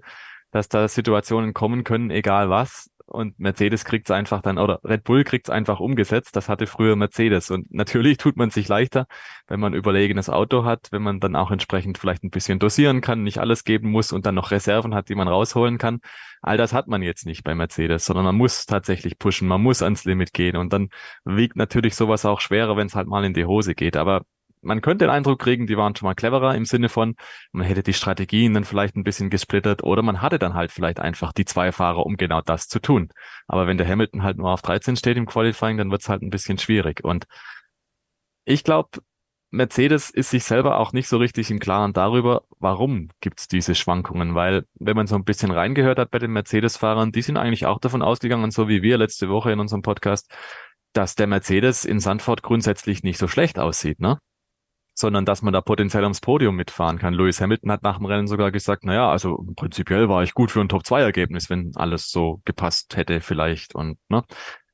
dass 0.50 0.68
da 0.68 0.88
Situationen 0.88 1.54
kommen 1.54 1.84
können, 1.84 2.10
egal 2.10 2.50
was. 2.50 2.90
Und 3.10 3.40
Mercedes 3.40 3.84
kriegt 3.84 4.08
es 4.08 4.14
einfach 4.14 4.40
dann, 4.40 4.56
oder 4.56 4.78
Red 4.84 5.02
Bull 5.02 5.24
kriegt 5.24 5.48
es 5.48 5.50
einfach 5.50 5.80
umgesetzt. 5.80 6.36
Das 6.36 6.48
hatte 6.48 6.68
früher 6.68 6.94
Mercedes. 6.94 7.50
Und 7.50 7.72
natürlich 7.74 8.18
tut 8.18 8.36
man 8.36 8.50
sich 8.50 8.68
leichter, 8.68 9.06
wenn 9.48 9.58
man 9.58 9.74
überlegenes 9.74 10.30
Auto 10.30 10.64
hat, 10.64 10.92
wenn 10.92 11.02
man 11.02 11.18
dann 11.18 11.34
auch 11.34 11.50
entsprechend 11.50 11.98
vielleicht 11.98 12.22
ein 12.22 12.30
bisschen 12.30 12.60
dosieren 12.60 13.00
kann, 13.00 13.24
nicht 13.24 13.38
alles 13.38 13.64
geben 13.64 13.90
muss 13.90 14.12
und 14.12 14.26
dann 14.26 14.36
noch 14.36 14.52
Reserven 14.52 14.94
hat, 14.94 15.08
die 15.08 15.16
man 15.16 15.26
rausholen 15.26 15.76
kann. 15.76 15.98
All 16.40 16.56
das 16.56 16.72
hat 16.72 16.86
man 16.86 17.02
jetzt 17.02 17.26
nicht 17.26 17.42
bei 17.42 17.54
Mercedes, 17.56 18.04
sondern 18.04 18.24
man 18.24 18.36
muss 18.36 18.64
tatsächlich 18.64 19.18
pushen, 19.18 19.48
man 19.48 19.60
muss 19.60 19.82
ans 19.82 20.04
Limit 20.04 20.32
gehen. 20.32 20.56
Und 20.56 20.72
dann 20.72 20.88
wiegt 21.24 21.56
natürlich 21.56 21.96
sowas 21.96 22.24
auch 22.24 22.40
schwerer, 22.40 22.76
wenn 22.76 22.86
es 22.86 22.94
halt 22.94 23.08
mal 23.08 23.24
in 23.24 23.34
die 23.34 23.44
Hose 23.44 23.74
geht. 23.74 23.96
Aber 23.96 24.22
man 24.62 24.80
könnte 24.80 25.06
den 25.06 25.10
Eindruck 25.10 25.40
kriegen, 25.40 25.66
die 25.66 25.76
waren 25.76 25.94
schon 25.96 26.06
mal 26.06 26.14
cleverer 26.14 26.54
im 26.54 26.64
Sinne 26.64 26.88
von, 26.88 27.16
man 27.52 27.66
hätte 27.66 27.82
die 27.82 27.92
Strategien 27.92 28.54
dann 28.54 28.64
vielleicht 28.64 28.96
ein 28.96 29.04
bisschen 29.04 29.30
gesplittert 29.30 29.82
oder 29.82 30.02
man 30.02 30.22
hatte 30.22 30.38
dann 30.38 30.54
halt 30.54 30.72
vielleicht 30.72 31.00
einfach 31.00 31.32
die 31.32 31.44
zwei 31.44 31.72
Fahrer, 31.72 32.06
um 32.06 32.16
genau 32.16 32.40
das 32.42 32.68
zu 32.68 32.80
tun. 32.80 33.10
Aber 33.46 33.66
wenn 33.66 33.78
der 33.78 33.88
Hamilton 33.88 34.22
halt 34.22 34.38
nur 34.38 34.50
auf 34.50 34.62
13 34.62 34.96
steht 34.96 35.16
im 35.16 35.26
Qualifying, 35.26 35.78
dann 35.78 35.90
wird 35.90 36.02
es 36.02 36.08
halt 36.08 36.22
ein 36.22 36.30
bisschen 36.30 36.58
schwierig. 36.58 37.04
Und 37.04 37.26
ich 38.44 38.64
glaube, 38.64 38.90
Mercedes 39.52 40.10
ist 40.10 40.30
sich 40.30 40.44
selber 40.44 40.78
auch 40.78 40.92
nicht 40.92 41.08
so 41.08 41.16
richtig 41.18 41.50
im 41.50 41.58
Klaren 41.58 41.92
darüber, 41.92 42.44
warum 42.60 43.08
gibt's 43.20 43.48
diese 43.48 43.74
Schwankungen, 43.74 44.36
weil 44.36 44.64
wenn 44.74 44.96
man 44.96 45.08
so 45.08 45.16
ein 45.16 45.24
bisschen 45.24 45.50
reingehört 45.50 45.98
hat 45.98 46.12
bei 46.12 46.20
den 46.20 46.32
Mercedes-Fahrern, 46.32 47.10
die 47.10 47.22
sind 47.22 47.36
eigentlich 47.36 47.66
auch 47.66 47.80
davon 47.80 48.02
ausgegangen, 48.02 48.52
so 48.52 48.68
wie 48.68 48.82
wir 48.82 48.96
letzte 48.96 49.28
Woche 49.28 49.50
in 49.50 49.58
unserem 49.58 49.82
Podcast, 49.82 50.30
dass 50.92 51.16
der 51.16 51.26
Mercedes 51.26 51.84
in 51.84 51.98
Sandford 51.98 52.42
grundsätzlich 52.42 53.02
nicht 53.02 53.18
so 53.18 53.26
schlecht 53.26 53.58
aussieht, 53.58 53.98
ne? 54.00 54.18
Sondern 55.00 55.24
dass 55.24 55.42
man 55.42 55.52
da 55.52 55.60
potenziell 55.60 56.04
ums 56.04 56.20
Podium 56.20 56.56
mitfahren 56.56 56.98
kann. 56.98 57.14
Lewis 57.14 57.40
Hamilton 57.40 57.72
hat 57.72 57.82
nach 57.82 57.98
dem 57.98 58.06
Rennen 58.06 58.26
sogar 58.26 58.52
gesagt, 58.52 58.84
naja, 58.84 59.10
also 59.10 59.44
prinzipiell 59.56 60.08
war 60.08 60.22
ich 60.22 60.34
gut 60.34 60.50
für 60.50 60.60
ein 60.60 60.68
Top-2-Ergebnis, 60.68 61.50
wenn 61.50 61.72
alles 61.74 62.10
so 62.10 62.40
gepasst 62.44 62.96
hätte 62.96 63.20
vielleicht. 63.20 63.74
Und 63.74 63.98
ne, 64.08 64.22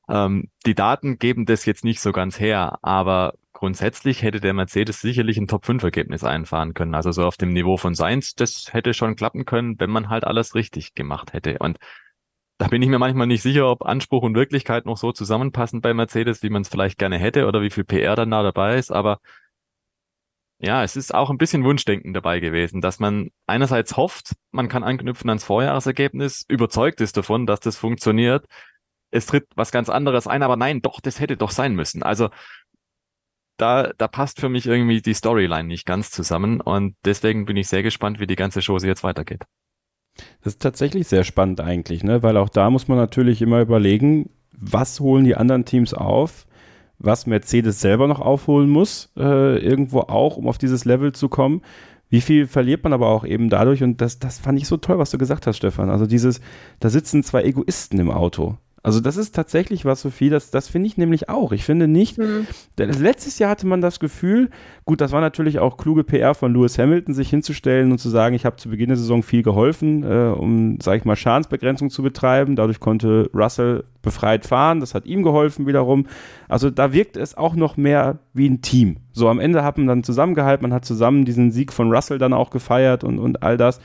ähm, 0.09 0.49
die 0.65 0.75
Daten 0.75 1.17
geben 1.17 1.45
das 1.45 1.65
jetzt 1.65 1.83
nicht 1.83 2.01
so 2.01 2.11
ganz 2.11 2.39
her, 2.39 2.79
aber 2.81 3.33
grundsätzlich 3.53 4.21
hätte 4.21 4.39
der 4.39 4.53
Mercedes 4.53 5.01
sicherlich 5.01 5.37
ein 5.37 5.47
Top-5-Ergebnis 5.47 6.23
einfahren 6.23 6.73
können. 6.73 6.93
Also 6.93 7.11
so 7.11 7.25
auf 7.25 7.37
dem 7.37 7.53
Niveau 7.53 7.77
von 7.77 7.95
Sainz, 7.95 8.35
das 8.35 8.71
hätte 8.71 8.93
schon 8.93 9.15
klappen 9.15 9.45
können, 9.45 9.79
wenn 9.79 9.89
man 9.89 10.09
halt 10.09 10.25
alles 10.25 10.53
richtig 10.53 10.93
gemacht 10.93 11.33
hätte. 11.33 11.57
Und 11.59 11.79
da 12.59 12.67
bin 12.67 12.81
ich 12.81 12.89
mir 12.89 12.99
manchmal 12.99 13.27
nicht 13.27 13.41
sicher, 13.41 13.69
ob 13.69 13.85
Anspruch 13.85 14.23
und 14.23 14.35
Wirklichkeit 14.35 14.85
noch 14.85 14.97
so 14.97 15.11
zusammenpassen 15.11 15.81
bei 15.81 15.93
Mercedes, 15.93 16.41
wie 16.41 16.49
man 16.49 16.63
es 16.63 16.69
vielleicht 16.69 16.97
gerne 16.97 17.17
hätte 17.17 17.47
oder 17.47 17.61
wie 17.61 17.69
viel 17.69 17.83
PR 17.83 18.15
dann 18.15 18.31
da 18.31 18.43
dabei 18.43 18.77
ist. 18.77 18.91
Aber 18.91 19.19
ja, 20.59 20.83
es 20.83 20.95
ist 20.95 21.13
auch 21.13 21.29
ein 21.29 21.37
bisschen 21.37 21.63
Wunschdenken 21.63 22.13
dabei 22.13 22.39
gewesen, 22.39 22.81
dass 22.81 22.99
man 22.99 23.29
einerseits 23.45 23.95
hofft, 23.95 24.33
man 24.51 24.69
kann 24.69 24.83
anknüpfen 24.83 25.29
ans 25.29 25.43
Vorjahresergebnis, 25.43 26.45
überzeugt 26.47 26.99
ist 26.99 27.15
davon, 27.15 27.45
dass 27.45 27.59
das 27.59 27.77
funktioniert. 27.77 28.45
Es 29.11 29.27
tritt 29.27 29.45
was 29.55 29.71
ganz 29.71 29.89
anderes 29.89 30.27
ein, 30.27 30.43
aber 30.43 30.57
nein, 30.57 30.81
doch, 30.81 30.99
das 30.99 31.19
hätte 31.19 31.37
doch 31.37 31.51
sein 31.51 31.75
müssen. 31.75 32.01
Also 32.01 32.29
da, 33.57 33.91
da 33.97 34.07
passt 34.07 34.39
für 34.39 34.49
mich 34.49 34.65
irgendwie 34.65 35.01
die 35.01 35.13
Storyline 35.13 35.67
nicht 35.67 35.85
ganz 35.85 36.11
zusammen 36.11 36.61
und 36.61 36.95
deswegen 37.05 37.45
bin 37.45 37.57
ich 37.57 37.67
sehr 37.67 37.83
gespannt, 37.83 38.19
wie 38.19 38.27
die 38.27 38.35
ganze 38.35 38.61
Chose 38.61 38.87
jetzt 38.87 39.03
weitergeht. 39.03 39.43
Das 40.43 40.53
ist 40.53 40.61
tatsächlich 40.61 41.07
sehr 41.07 41.23
spannend 41.23 41.61
eigentlich, 41.61 42.03
ne? 42.03 42.23
weil 42.23 42.37
auch 42.37 42.49
da 42.49 42.69
muss 42.71 42.87
man 42.87 42.97
natürlich 42.97 43.41
immer 43.41 43.61
überlegen, 43.61 44.31
was 44.51 44.99
holen 44.99 45.25
die 45.25 45.35
anderen 45.35 45.65
Teams 45.65 45.93
auf, 45.93 46.47
was 46.99 47.27
Mercedes 47.27 47.79
selber 47.79 48.07
noch 48.07 48.19
aufholen 48.19 48.69
muss, 48.69 49.11
äh, 49.17 49.57
irgendwo 49.59 50.01
auch, 50.01 50.37
um 50.37 50.47
auf 50.47 50.57
dieses 50.57 50.85
Level 50.85 51.13
zu 51.13 51.29
kommen. 51.29 51.61
Wie 52.09 52.21
viel 52.21 52.47
verliert 52.47 52.83
man 52.83 52.93
aber 52.93 53.09
auch 53.09 53.25
eben 53.25 53.49
dadurch? 53.49 53.83
Und 53.83 54.01
das, 54.01 54.19
das 54.19 54.39
fand 54.39 54.59
ich 54.59 54.67
so 54.67 54.77
toll, 54.77 54.97
was 54.97 55.11
du 55.11 55.17
gesagt 55.17 55.45
hast, 55.45 55.57
Stefan. 55.57 55.89
Also 55.89 56.05
dieses, 56.05 56.39
da 56.79 56.89
sitzen 56.89 57.23
zwei 57.23 57.43
Egoisten 57.43 57.99
im 57.99 58.11
Auto. 58.11 58.57
Also 58.87 59.01
das 59.01 59.17
ist 59.17 59.35
tatsächlich 59.35 59.83
was, 59.83 59.99
Sophie, 59.99 60.29
das, 60.29 60.49
das 60.49 60.69
finde 60.69 60.87
ich 60.87 60.97
nämlich 60.97 61.27
auch. 61.27 61.51
Ich 61.51 61.65
finde 61.65 61.89
nicht, 61.89 62.17
mhm. 62.17 62.47
letztes 62.77 63.37
Jahr 63.37 63.49
hatte 63.49 63.67
man 63.67 63.81
das 63.81 63.99
Gefühl, 63.99 64.49
gut, 64.85 65.01
das 65.01 65.11
war 65.11 65.19
natürlich 65.19 65.59
auch 65.59 65.75
kluge 65.75 66.05
PR 66.05 66.33
von 66.33 66.53
Lewis 66.53 66.79
Hamilton, 66.79 67.13
sich 67.13 67.29
hinzustellen 67.29 67.91
und 67.91 67.97
zu 67.97 68.07
sagen, 68.07 68.33
ich 68.33 68.45
habe 68.45 68.55
zu 68.55 68.69
Beginn 68.69 68.87
der 68.87 68.95
Saison 68.95 69.23
viel 69.23 69.43
geholfen, 69.43 70.03
äh, 70.03 70.33
um, 70.33 70.79
sage 70.81 70.99
ich 70.99 71.03
mal, 71.03 71.17
Schadensbegrenzung 71.17 71.89
zu 71.89 72.01
betreiben. 72.01 72.55
Dadurch 72.55 72.79
konnte 72.79 73.29
Russell 73.33 73.83
befreit 74.01 74.45
fahren, 74.45 74.79
das 74.79 74.93
hat 74.93 75.05
ihm 75.05 75.21
geholfen 75.21 75.67
wiederum. 75.67 76.07
Also 76.47 76.69
da 76.69 76.93
wirkt 76.93 77.17
es 77.17 77.35
auch 77.35 77.55
noch 77.55 77.75
mehr 77.75 78.19
wie 78.33 78.47
ein 78.47 78.61
Team. 78.61 78.99
So 79.11 79.27
am 79.27 79.41
Ende 79.41 79.65
hat 79.65 79.77
man 79.77 79.87
dann 79.87 80.03
zusammengehalten, 80.03 80.63
man 80.63 80.73
hat 80.73 80.85
zusammen 80.85 81.25
diesen 81.25 81.51
Sieg 81.51 81.73
von 81.73 81.91
Russell 81.93 82.19
dann 82.19 82.31
auch 82.31 82.51
gefeiert 82.51 83.03
und, 83.03 83.19
und 83.19 83.43
all 83.43 83.57
das. 83.57 83.81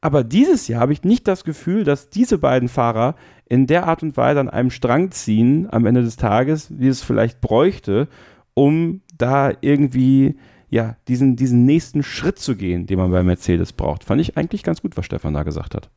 Aber 0.00 0.24
dieses 0.24 0.68
Jahr 0.68 0.80
habe 0.80 0.94
ich 0.94 1.04
nicht 1.04 1.28
das 1.28 1.44
Gefühl, 1.44 1.84
dass 1.84 2.08
diese 2.08 2.38
beiden 2.38 2.70
Fahrer 2.70 3.16
in 3.50 3.66
der 3.66 3.86
Art 3.86 4.02
und 4.02 4.16
Weise 4.16 4.40
an 4.40 4.48
einem 4.48 4.70
Strang 4.70 5.10
ziehen 5.10 5.68
am 5.70 5.84
Ende 5.84 6.02
des 6.02 6.16
Tages, 6.16 6.68
wie 6.70 6.88
es 6.88 7.02
vielleicht 7.02 7.40
bräuchte, 7.40 8.08
um 8.54 9.02
da 9.18 9.52
irgendwie 9.60 10.38
ja, 10.70 10.96
diesen, 11.08 11.34
diesen 11.34 11.66
nächsten 11.66 12.04
Schritt 12.04 12.38
zu 12.38 12.56
gehen, 12.56 12.86
den 12.86 12.98
man 12.98 13.10
bei 13.10 13.24
Mercedes 13.24 13.72
braucht. 13.72 14.04
Fand 14.04 14.20
ich 14.20 14.36
eigentlich 14.36 14.62
ganz 14.62 14.80
gut, 14.80 14.96
was 14.96 15.04
Stefan 15.04 15.34
da 15.34 15.42
gesagt 15.42 15.74
hat. 15.74 15.90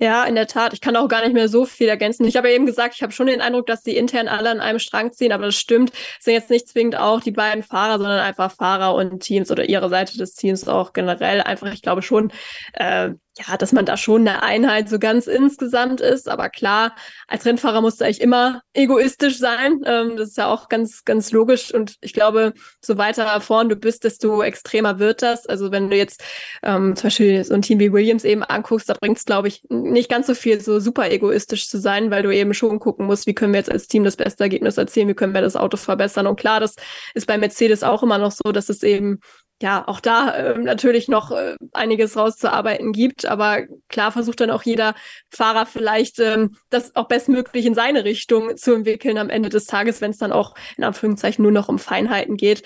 Ja, 0.00 0.24
in 0.24 0.34
der 0.34 0.48
Tat. 0.48 0.72
Ich 0.72 0.80
kann 0.80 0.96
auch 0.96 1.06
gar 1.06 1.22
nicht 1.22 1.34
mehr 1.34 1.48
so 1.48 1.64
viel 1.64 1.88
ergänzen. 1.88 2.26
Ich 2.26 2.36
habe 2.36 2.48
ja 2.48 2.56
eben 2.56 2.66
gesagt, 2.66 2.96
ich 2.96 3.02
habe 3.02 3.12
schon 3.12 3.28
den 3.28 3.40
Eindruck, 3.40 3.66
dass 3.66 3.82
die 3.82 3.96
intern 3.96 4.26
alle 4.26 4.50
an 4.50 4.60
einem 4.60 4.80
Strang 4.80 5.12
ziehen, 5.12 5.30
aber 5.30 5.44
das 5.44 5.54
stimmt. 5.54 5.92
Es 6.18 6.24
sind 6.24 6.34
jetzt 6.34 6.50
nicht 6.50 6.66
zwingend 6.66 6.96
auch 6.98 7.20
die 7.20 7.30
beiden 7.30 7.62
Fahrer, 7.62 7.98
sondern 7.98 8.18
einfach 8.18 8.50
Fahrer 8.50 8.96
und 8.96 9.20
Teams 9.20 9.52
oder 9.52 9.68
ihre 9.68 9.88
Seite 9.88 10.18
des 10.18 10.34
Teams 10.34 10.66
auch 10.66 10.94
generell. 10.94 11.42
Einfach, 11.42 11.72
ich 11.72 11.80
glaube 11.80 12.02
schon, 12.02 12.32
äh, 12.72 13.10
ja, 13.36 13.56
dass 13.56 13.72
man 13.72 13.84
da 13.84 13.96
schon 13.96 14.26
eine 14.26 14.42
Einheit 14.42 14.88
so 14.88 14.98
ganz 14.98 15.26
insgesamt 15.26 16.00
ist. 16.00 16.28
Aber 16.28 16.48
klar, 16.48 16.94
als 17.26 17.44
Rennfahrer 17.44 17.80
musst 17.80 18.00
du 18.00 18.04
eigentlich 18.04 18.20
immer 18.20 18.62
egoistisch 18.74 19.38
sein. 19.38 19.80
Ähm, 19.84 20.16
das 20.16 20.28
ist 20.30 20.38
ja 20.38 20.46
auch 20.46 20.68
ganz, 20.68 21.04
ganz 21.04 21.32
logisch. 21.32 21.74
Und 21.74 21.96
ich 22.00 22.12
glaube, 22.12 22.52
so 22.80 22.96
weiter 22.96 23.40
vorn 23.40 23.68
du 23.68 23.76
bist, 23.76 24.04
desto 24.04 24.42
extremer 24.42 25.00
wird 25.00 25.22
das. 25.22 25.46
Also 25.46 25.72
wenn 25.72 25.90
du 25.90 25.96
jetzt 25.96 26.22
ähm, 26.62 26.94
zum 26.94 27.08
Beispiel 27.08 27.42
so 27.44 27.54
ein 27.54 27.62
Team 27.62 27.80
wie 27.80 27.92
Williams 27.92 28.24
eben 28.24 28.44
anguckst, 28.44 28.88
da 28.88 28.94
bringt 28.94 29.18
es, 29.18 29.24
glaube 29.24 29.48
ich, 29.48 29.64
nicht 29.68 30.08
ganz 30.08 30.28
so 30.28 30.34
viel, 30.34 30.60
so 30.60 30.78
super 30.78 31.10
egoistisch 31.10 31.68
zu 31.68 31.78
sein, 31.78 32.12
weil 32.12 32.22
du 32.22 32.30
eben 32.30 32.54
schon 32.54 32.78
gucken 32.78 33.06
musst, 33.06 33.26
wie 33.26 33.34
können 33.34 33.52
wir 33.52 33.58
jetzt 33.58 33.72
als 33.72 33.88
Team 33.88 34.04
das 34.04 34.16
beste 34.16 34.44
Ergebnis 34.44 34.78
erzielen, 34.78 35.08
wie 35.08 35.14
können 35.14 35.34
wir 35.34 35.40
das 35.40 35.56
Auto 35.56 35.76
verbessern. 35.76 36.28
Und 36.28 36.38
klar, 36.38 36.60
das 36.60 36.76
ist 37.14 37.26
bei 37.26 37.36
Mercedes 37.36 37.82
auch 37.82 38.04
immer 38.04 38.18
noch 38.18 38.32
so, 38.32 38.52
dass 38.52 38.68
es 38.68 38.84
eben 38.84 39.18
ja, 39.64 39.88
auch 39.88 40.00
da 40.00 40.28
äh, 40.34 40.58
natürlich 40.58 41.08
noch 41.08 41.30
äh, 41.30 41.56
einiges 41.72 42.18
rauszuarbeiten 42.18 42.92
gibt. 42.92 43.24
Aber 43.24 43.62
klar 43.88 44.12
versucht 44.12 44.40
dann 44.40 44.50
auch 44.50 44.62
jeder 44.62 44.94
Fahrer 45.30 45.64
vielleicht 45.64 46.18
ähm, 46.18 46.58
das 46.68 46.94
auch 46.94 47.08
bestmöglich 47.08 47.64
in 47.64 47.74
seine 47.74 48.04
Richtung 48.04 48.58
zu 48.58 48.74
entwickeln 48.74 49.16
am 49.16 49.30
Ende 49.30 49.48
des 49.48 49.64
Tages, 49.64 50.02
wenn 50.02 50.10
es 50.10 50.18
dann 50.18 50.32
auch 50.32 50.54
in 50.76 50.84
Anführungszeichen 50.84 51.42
nur 51.42 51.50
noch 51.50 51.70
um 51.70 51.78
Feinheiten 51.78 52.36
geht 52.36 52.62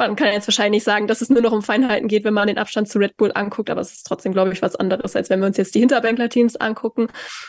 man 0.00 0.16
kann 0.16 0.32
jetzt 0.32 0.48
wahrscheinlich 0.48 0.82
sagen, 0.82 1.06
dass 1.06 1.20
es 1.20 1.28
nur 1.28 1.42
noch 1.42 1.52
um 1.52 1.62
Feinheiten 1.62 2.08
geht, 2.08 2.24
wenn 2.24 2.34
man 2.34 2.48
den 2.48 2.58
Abstand 2.58 2.88
zu 2.88 2.98
Red 2.98 3.16
Bull 3.16 3.30
anguckt, 3.34 3.68
aber 3.68 3.82
es 3.82 3.92
ist 3.92 4.06
trotzdem, 4.06 4.32
glaube 4.32 4.52
ich, 4.52 4.62
was 4.62 4.74
anderes, 4.74 5.14
als 5.14 5.28
wenn 5.28 5.40
wir 5.40 5.46
uns 5.46 5.58
jetzt 5.58 5.74
die 5.74 5.80
Hinterbänkler-Teams 5.80 6.56
angucken. 6.56 7.08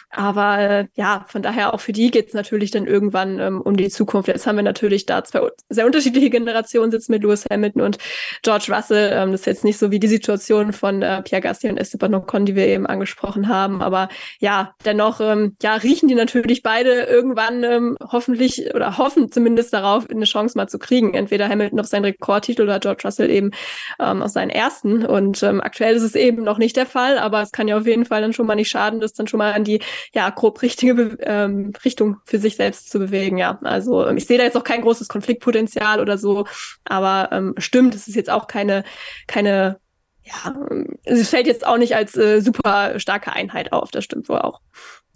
Aber 0.10 0.60
äh, 0.60 0.88
ja, 0.95 1.26
von 1.28 1.41
daher 1.41 1.74
auch 1.74 1.80
für 1.80 1.93
die 1.93 2.12
geht 2.12 2.28
es 2.28 2.34
natürlich 2.34 2.70
dann 2.70 2.86
irgendwann 2.88 3.39
ähm, 3.39 3.62
um 3.62 3.78
die 3.78 3.89
Zukunft. 3.89 4.28
Jetzt 4.28 4.45
haben 4.45 4.58
wir 4.58 4.64
natürlich 4.64 5.06
da 5.06 5.24
zwei 5.24 5.47
sehr 5.70 5.86
unterschiedliche 5.86 6.30
Generationen 6.30 6.91
sitzen 6.91 7.14
mit 7.14 7.24
Lewis 7.24 7.45
Hamilton 7.49 7.82
und 7.82 7.97
George 8.41 8.66
Russell. 8.70 9.12
Ähm, 9.14 9.32
das 9.32 9.41
ist 9.41 9.45
jetzt 9.47 9.64
nicht 9.64 9.78
so 9.78 9.89
wie 9.89 9.99
die 9.99 10.08
Situation 10.08 10.74
von 10.74 11.02
äh, 11.02 11.22
Pierre 11.22 11.41
Gasly 11.41 11.70
und 11.70 11.78
Esteban 11.78 12.14
Ocon, 12.14 12.45
die 12.45 12.56
wir 12.56 12.68
eben 12.68 12.86
angesprochen 12.86 13.47
haben. 13.47 13.82
Aber 13.82 14.10
ja, 14.39 14.76
dennoch 14.84 15.22
ähm, 15.22 15.56
ja, 15.62 15.76
riechen 15.76 16.10
die 16.10 16.16
natürlich 16.16 16.64
beide 16.64 17.04
irgendwann 17.04 17.64
ähm, 17.64 17.97
hoffentlich 18.12 18.76
oder 18.76 18.97
hoffen 18.97 19.32
zumindest 19.32 19.74
darauf, 19.74 20.10
eine 20.10 20.26
Chance 20.26 20.58
mal 20.58 20.68
zu 20.68 20.80
kriegen. 20.80 21.14
Entweder 21.14 21.47
Hamilton 21.47 21.80
auf 21.80 21.88
seinen 21.88 22.06
Rekord 22.06 22.41
Rekordtitel 22.42 22.64
oder 22.64 22.80
George 22.80 23.04
Russell 23.06 23.30
eben 23.30 23.52
ähm, 24.00 24.22
aus 24.22 24.34
seinen 24.34 24.50
ersten. 24.50 25.06
Und 25.06 25.42
ähm, 25.44 25.62
aktuell 25.62 25.96
ist 25.96 26.04
es 26.04 26.16
eben 26.16 26.44
noch 26.44 26.58
nicht 26.58 26.76
der 26.76 26.86
Fall, 26.86 27.18
aber 27.18 27.42
es 27.42 27.52
kann 27.52 27.68
ja 27.68 27.78
auf 27.78 27.86
jeden 27.86 28.06
Fall 28.06 28.22
dann 28.22 28.34
schon 28.34 28.48
mal 28.48 28.56
nicht 28.56 28.70
schaden, 28.70 29.00
das 29.00 29.14
dann 29.14 29.28
schon 29.28 29.38
mal 29.38 29.52
in 29.52 29.64
die 29.64 29.82
ja 30.14 30.30
grob 30.30 30.62
richtige 30.62 30.96
Be 30.96 31.18
ähm, 31.22 31.74
Richtung 31.86 32.18
für 32.26 32.39
sich 32.39 32.56
selbst 32.56 32.89
zu 32.89 33.00
bewegen. 33.00 33.38
Ja, 33.38 33.60
also 33.64 34.06
ähm, 34.06 34.18
ich 34.18 34.26
sehe 34.26 34.38
da 34.38 34.44
jetzt 34.44 34.58
auch 34.58 34.64
kein 34.64 34.82
großes 34.82 35.08
Konfliktpotenzial 35.08 36.00
oder 36.00 36.18
so, 36.18 36.46
aber 36.86 37.30
ähm, 37.32 37.54
stimmt, 37.58 37.96
es 37.96 38.08
ist 38.08 38.16
jetzt 38.16 38.30
auch 38.30 38.48
keine 38.48 38.84
keine 39.28 39.80
ja, 40.24 40.56
ähm, 40.70 40.98
es 41.04 41.30
fällt 41.30 41.48
jetzt 41.48 41.66
auch 41.66 41.78
nicht 41.78 41.96
als 41.96 42.16
äh, 42.16 42.42
super 42.42 43.00
starke 43.00 43.34
Einheit 43.34 43.74
auf, 43.74 43.92
das 43.92 44.04
stimmt 44.04 44.30
wohl 44.30 44.39
auch. 44.39 44.62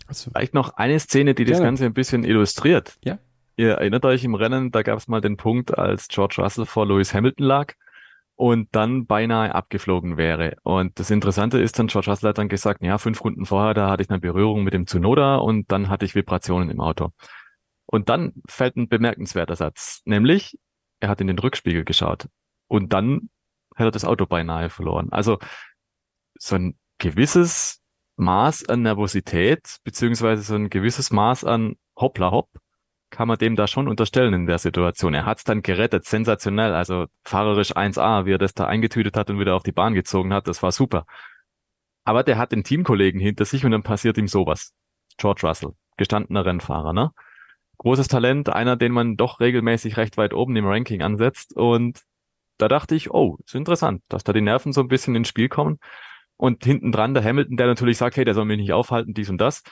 Also 0.07 0.30
vielleicht 0.30 0.53
noch 0.53 0.78
eine 0.78 0.99
Szene, 0.99 1.34
die 1.34 1.45
das 1.45 1.59
Ganze 1.59 1.86
ein 1.86 1.93
bisschen 1.93 2.23
illustriert. 2.23 2.97
Ja. 3.03 3.17
Ihr 3.58 3.72
erinnert 3.72 4.06
euch 4.06 4.24
im 4.24 4.36
Rennen, 4.36 4.72
da 4.72 4.84
gab 4.84 4.97
es 4.97 5.08
mal 5.08 5.22
den 5.22 5.38
Punkt, 5.38 5.78
als 5.78 6.08
George 6.10 6.36
Russell 6.39 6.66
vor 6.66 6.86
Lewis 6.86 7.14
Hamilton 7.14 7.45
lag 7.45 7.74
und 8.36 8.68
dann 8.76 9.06
beinahe 9.06 9.56
abgeflogen 9.56 10.18
wäre. 10.18 10.58
Und 10.64 10.99
das 10.99 11.10
Interessante 11.10 11.60
ist 11.60 11.80
dann, 11.80 11.88
George 11.88 12.10
Russell 12.10 12.30
hat 12.30 12.38
dann 12.38 12.49
gesagt, 12.49 12.84
ja, 12.84 12.97
fünf 12.97 13.24
Runden 13.24 13.45
vorher, 13.45 13.74
da 13.74 13.89
hatte 13.89 14.03
ich 14.03 14.10
eine 14.10 14.20
Berührung 14.20 14.64
mit 14.64 14.74
dem 14.74 14.88
Tsunoda 14.88 15.38
und 15.38 15.72
dann 15.72 15.89
hatte 15.89 16.06
ich 16.06 16.16
Vibrationen 16.16 16.70
im 16.70 16.82
Auto. 16.82 17.12
Und 17.86 18.10
dann 18.10 18.34
fällt 18.49 18.76
ein 18.76 18.89
bemerkenswerter 18.89 19.56
Satz, 19.56 20.01
nämlich 20.06 20.58
er 20.99 21.10
hat 21.10 21.22
in 21.22 21.28
den 21.28 21.39
Rückspiegel 21.39 21.86
geschaut 21.86 22.28
und 22.68 22.93
dann 22.93 23.30
hat 23.76 23.86
er 23.88 23.91
das 23.91 24.06
Auto 24.06 24.26
beinahe 24.26 24.70
verloren. 24.70 25.10
Also 25.12 25.39
so 26.38 26.56
ein 26.56 26.78
gewisses 26.97 27.82
Maß 28.18 28.68
an 28.70 28.82
Nervosität, 28.82 29.78
beziehungsweise 29.84 30.41
so 30.41 30.56
ein 30.56 30.70
gewisses 30.70 31.12
Maß 31.12 31.43
an 31.45 31.76
Hoppla 31.97 32.32
Hopp, 32.32 32.49
kann 33.10 33.28
man 33.28 33.38
dem 33.38 33.56
da 33.56 33.68
schon 33.68 33.88
unterstellen 33.88 34.34
in 34.34 34.45
der 34.45 34.58
Situation. 34.58 35.14
Er 35.14 35.26
hat 35.26 35.38
es 35.39 35.43
dann 35.43 35.62
gerettet, 35.62 36.06
sensationell. 36.06 36.74
Also 36.74 37.06
fahrerisch 37.24 37.76
1A, 37.76 38.26
wie 38.26 38.34
er 38.34 38.38
das 38.38 38.53
da 38.53 38.66
eingetütet 38.66 39.16
hat 39.16 39.30
und 39.30 39.39
wieder 39.39 39.56
auf 39.56 39.64
die 39.64 39.72
Bahn 39.72 39.93
gezogen 39.93 40.34
hat, 40.34 40.47
das 40.47 40.64
war 40.64 40.72
super. 40.72 41.06
Aber 42.03 42.24
der 42.24 42.38
hat 42.38 42.51
den 42.51 42.64
Teamkollegen 42.64 43.20
hinter 43.20 43.45
sich 43.45 43.66
und 43.66 43.72
dann 43.72 43.84
passiert 43.84 44.18
ihm 44.18 44.28
sowas. 44.28 44.74
George 45.18 45.47
Russell, 45.47 45.72
gestandener 45.97 46.45
Rennfahrer, 46.45 46.93
ne? 46.93 47.12
Großes 47.78 48.08
Talent, 48.08 48.49
einer, 48.49 48.78
den 48.78 48.91
man 48.91 49.18
doch 49.18 49.39
regelmäßig 49.39 49.97
recht 49.97 50.18
weit 50.18 50.34
oben 50.34 50.56
im 50.56 50.66
Ranking 50.66 51.01
ansetzt. 51.01 51.56
Und 51.56 52.01
da 52.58 52.68
dachte 52.68 52.95
ich, 52.95 53.12
oh, 53.12 53.38
ist 53.45 53.56
interessant, 53.56 54.01
dass 54.08 54.24
da 54.24 54.34
die 54.34 54.41
Nerven 54.41 54.72
so 54.72 54.82
ein 54.82 54.88
bisschen 54.88 55.16
ins 55.16 55.28
Spiel 55.28 55.49
kommen. 55.49 55.80
Und 56.38 56.64
hinten 56.64 56.91
dran 56.91 57.14
der 57.14 57.24
Hamilton, 57.24 57.58
der 57.58 57.68
natürlich 57.68 57.97
sagt, 57.97 58.18
hey, 58.18 58.26
der 58.26 58.34
soll 58.34 58.45
mich 58.45 58.58
nicht 58.58 58.74
aufhalten, 58.74 59.14
dies 59.14 59.30
und 59.30 59.39
das. 59.39 59.64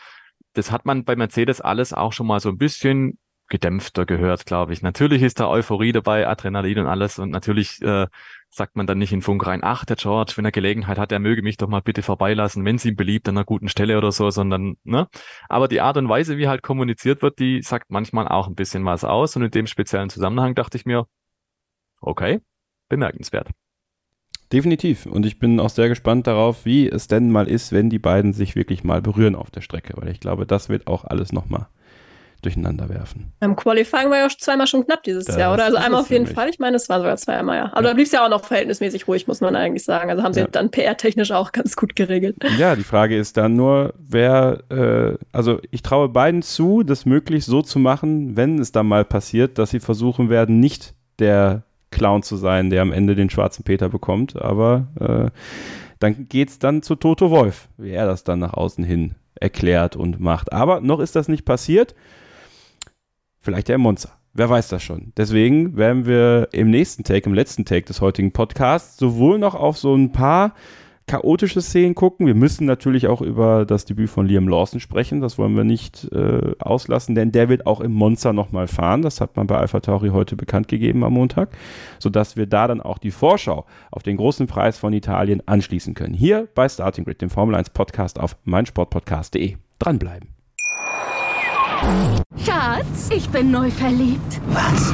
Das 0.54 0.72
hat 0.72 0.86
man 0.86 1.04
bei 1.06 1.16
Mercedes 1.16 1.62
alles 1.62 1.94
auch 1.94 2.14
schon 2.14 2.28
mal 2.28 2.39
so 2.39 2.50
ein 2.50 2.58
bisschen 2.58 3.18
gedämpfter 3.50 4.06
gehört, 4.06 4.46
glaube 4.46 4.74
ich. 4.74 4.82
Natürlich 4.82 5.22
ist 5.22 5.39
da 5.39 5.48
Euphorie 5.48 5.91
dabei, 5.91 6.28
Adrenalin 6.28 6.80
und 6.80 6.88
alles 6.88 7.20
und 7.20 7.30
natürlich 7.30 7.82
äh, 7.82 8.08
sagt 8.50 8.76
man 8.76 8.88
dann 8.88 8.98
nicht 8.98 9.12
in 9.12 9.22
Funk 9.22 9.46
rein, 9.46 9.62
ach, 9.64 9.86
der 9.86 9.96
George, 9.96 10.34
wenn 10.36 10.46
er 10.46 10.52
Gelegenheit 10.52 10.98
hat, 10.98 11.12
er 11.12 11.20
möge 11.20 11.41
mich 11.41 11.58
doch 11.58 11.68
mal 11.68 11.82
bitte 11.82 12.02
vorbeilassen, 12.04 12.66
wenn 12.66 12.78
es 12.78 12.86
ihm 12.86 12.96
beliebt, 12.96 13.28
an 13.28 13.38
einer 13.38 13.46
guten 13.46 13.70
Stelle 13.70 13.98
oder 13.98 14.12
so, 14.12 14.30
sondern, 14.30 14.78
ne? 14.84 15.08
Aber 15.50 15.68
die 15.68 15.82
Art 15.82 15.98
und 15.98 16.10
Weise, 16.10 16.38
wie 16.38 16.48
halt 16.48 16.62
kommuniziert 16.64 17.22
wird, 17.22 17.39
die 17.39 17.62
sagt 17.62 17.91
manchmal 17.91 18.28
auch 18.28 18.48
ein 18.48 18.56
bisschen 18.56 18.86
was 18.86 19.04
aus 19.04 19.36
und 19.36 19.44
in 19.44 19.52
dem 19.52 19.68
speziellen 19.68 20.10
Zusammenhang 20.10 20.56
dachte 20.56 20.78
ich 20.78 20.86
mir, 20.86 21.06
okay, 22.02 22.41
bemerkenswert. 22.89 23.50
Definitiv. 24.52 25.06
Und 25.06 25.26
ich 25.26 25.39
bin 25.39 25.60
auch 25.60 25.70
sehr 25.70 25.89
gespannt 25.89 26.28
darauf, 26.28 26.66
wie 26.66 26.88
es 26.88 27.08
denn 27.08 27.32
mal 27.32 27.48
ist, 27.48 27.72
wenn 27.72 27.89
die 27.89 28.00
beiden 28.00 28.34
sich 28.34 28.56
wirklich 28.56 28.84
mal 28.84 29.02
berühren 29.02 29.36
auf 29.36 29.50
der 29.50 29.62
Strecke, 29.62 29.94
weil 29.96 30.10
ich 30.10 30.20
glaube, 30.20 30.46
das 30.46 30.70
wird 30.70 30.88
auch 30.88 31.06
alles 31.06 31.32
nochmal 31.32 31.68
durcheinander 32.44 32.89
werfen. 32.89 33.32
Im 33.39 33.56
Qualifying 33.56 34.10
war 34.10 34.20
ja 34.20 34.28
zweimal 34.30 34.68
schon 34.68 34.86
knapp 34.86 35.04
dieses 35.04 35.26
das 35.26 35.38
Jahr, 35.38 35.54
oder? 35.54 35.66
Also 35.66 35.78
einmal 35.78 36.02
auf 36.02 36.10
jeden 36.10 36.28
Fall. 36.28 36.50
Ich 36.50 36.60
meine, 36.60 36.76
es 36.76 36.89
war 36.89 37.00
sogar 37.00 37.18
zweimal, 37.18 37.58
ja. 37.58 37.66
Aber 37.72 37.84
ja. 37.84 37.88
da 37.89 37.94
blieb 37.94 38.06
es 38.06 38.12
ja 38.12 38.26
auch 38.26 38.30
noch 38.30 38.44
verhältnismäßig 38.44 39.08
ruhig, 39.08 39.28
muss 39.28 39.41
man 39.41 39.56
eigentlich 39.56 39.84
sagen. 39.84 40.10
Also 40.10 40.24
haben 40.24 40.34
sie 40.34 40.41
ja. 40.41 40.48
dann 40.48 40.70
PR-technisch 40.70 41.32
auch 41.32 41.52
ganz 41.52 41.76
gut 41.76 41.96
geregelt. 41.96 42.36
Ja, 42.58 42.76
die 42.76 42.84
Frage 42.84 43.18
ist 43.18 43.38
dann 43.38 43.56
nur, 43.56 43.94
wer, 43.98 44.64
äh, 44.70 45.18
also 45.32 45.60
ich 45.72 45.82
traue 45.82 46.10
beiden 46.10 46.41
zu, 46.41 46.84
das 46.84 47.06
möglichst 47.06 47.50
so 47.50 47.62
zu 47.62 47.80
machen, 47.80 48.36
wenn 48.36 48.60
es 48.60 48.72
dann 48.72 48.88
mal 48.88 49.06
passiert, 49.06 49.58
dass 49.58 49.72
sie 49.72 49.80
versuchen 49.80 50.30
werden, 50.30 50.60
nicht 50.60 50.94
der 51.20 51.64
Clown 51.94 52.24
zu 52.24 52.36
sein, 52.36 52.70
der 52.70 52.82
am 52.82 52.91
Ende 52.91 53.16
den 53.16 53.30
schwarzen 53.30 53.64
Peter 53.64 53.89
bekommt. 53.89 54.41
Aber 54.41 54.88
äh, 55.00 55.30
dann 56.00 56.28
geht 56.28 56.50
es 56.50 56.59
dann 56.59 56.82
zu 56.82 56.96
Toto 56.96 57.30
Wolf, 57.32 57.70
wie 57.78 57.92
er 57.92 58.05
das 58.05 58.24
dann 58.24 58.39
nach 58.39 58.54
außen 58.54 58.84
hin 58.84 59.16
erklärt 59.36 59.96
und 59.96 60.20
macht. 60.20 60.51
Aber 60.51 60.82
noch 60.82 61.00
ist 61.00 61.16
das 61.16 61.28
nicht 61.28 61.46
passiert. 61.46 61.96
Vielleicht 63.42 63.70
im 63.70 63.82
Monza. 63.82 64.09
Wer 64.34 64.50
weiß 64.50 64.70
das 64.70 64.82
schon. 64.82 65.13
Deswegen 65.16 65.78
werden 65.78 66.05
wir 66.05 66.50
im 66.54 66.72
nächsten 66.72 67.04
Take, 67.04 67.30
im 67.30 67.36
letzten 67.36 67.66
Take 67.66 67.86
des 67.86 68.01
heutigen 68.01 68.32
Podcasts, 68.32 68.97
sowohl 68.97 69.38
noch 69.38 69.54
auf 69.54 69.78
so 69.78 69.93
ein 69.96 70.12
paar 70.12 70.55
chaotische 71.08 71.62
Szenen 71.62 71.96
gucken. 71.96 72.28
Wir 72.28 72.36
müssen 72.36 72.66
natürlich 72.66 73.08
auch 73.08 73.21
über 73.21 73.66
das 73.66 73.86
Debüt 73.86 74.09
von 74.09 74.25
Liam 74.25 74.47
Lawson 74.47 74.80
sprechen. 74.80 75.21
Das 75.21 75.38
wollen 75.38 75.55
wir 75.55 75.63
nicht 75.63 76.12
äh, 76.12 76.54
auslassen, 76.59 77.16
denn 77.16 77.32
der 77.32 77.50
wird 77.50 77.66
auch 77.66 77.82
im 77.82 77.92
Monster 77.92 78.34
nochmal 78.34 78.67
fahren. 78.67 79.01
Das 79.01 79.21
hat 79.21 79.36
man 79.36 79.47
bei 79.47 79.58
Alpha 79.58 79.80
Tauri 79.80 80.09
heute 80.09 80.36
bekannt 80.36 80.67
gegeben 80.67 81.04
am 81.04 81.13
Montag, 81.13 81.50
sodass 82.00 82.36
wir 82.36 82.46
da 82.46 82.67
dann 82.67 82.82
auch 82.82 82.97
die 82.97 83.12
Vorschau 83.12 83.66
auf 83.92 84.04
den 84.04 84.17
großen 84.17 84.47
Preis 84.47 84.78
von 84.78 84.93
Italien 84.93 85.42
anschließen 85.46 85.93
können. 85.93 86.13
Hier 86.13 86.47
bei 86.55 86.67
Starting 86.70 87.05
Grid, 87.05 87.21
dem 87.21 87.30
Formel 87.30 87.55
1 87.55 87.71
Podcast 87.71 88.20
auf 88.20 88.38
meinsportpodcast.de. 88.46 89.55
Dranbleiben. 89.80 90.30
Schatz, 92.38 93.09
ich 93.13 93.30
bin 93.30 93.51
neu 93.51 93.70
verliebt. 93.70 94.42
Was? 94.47 94.93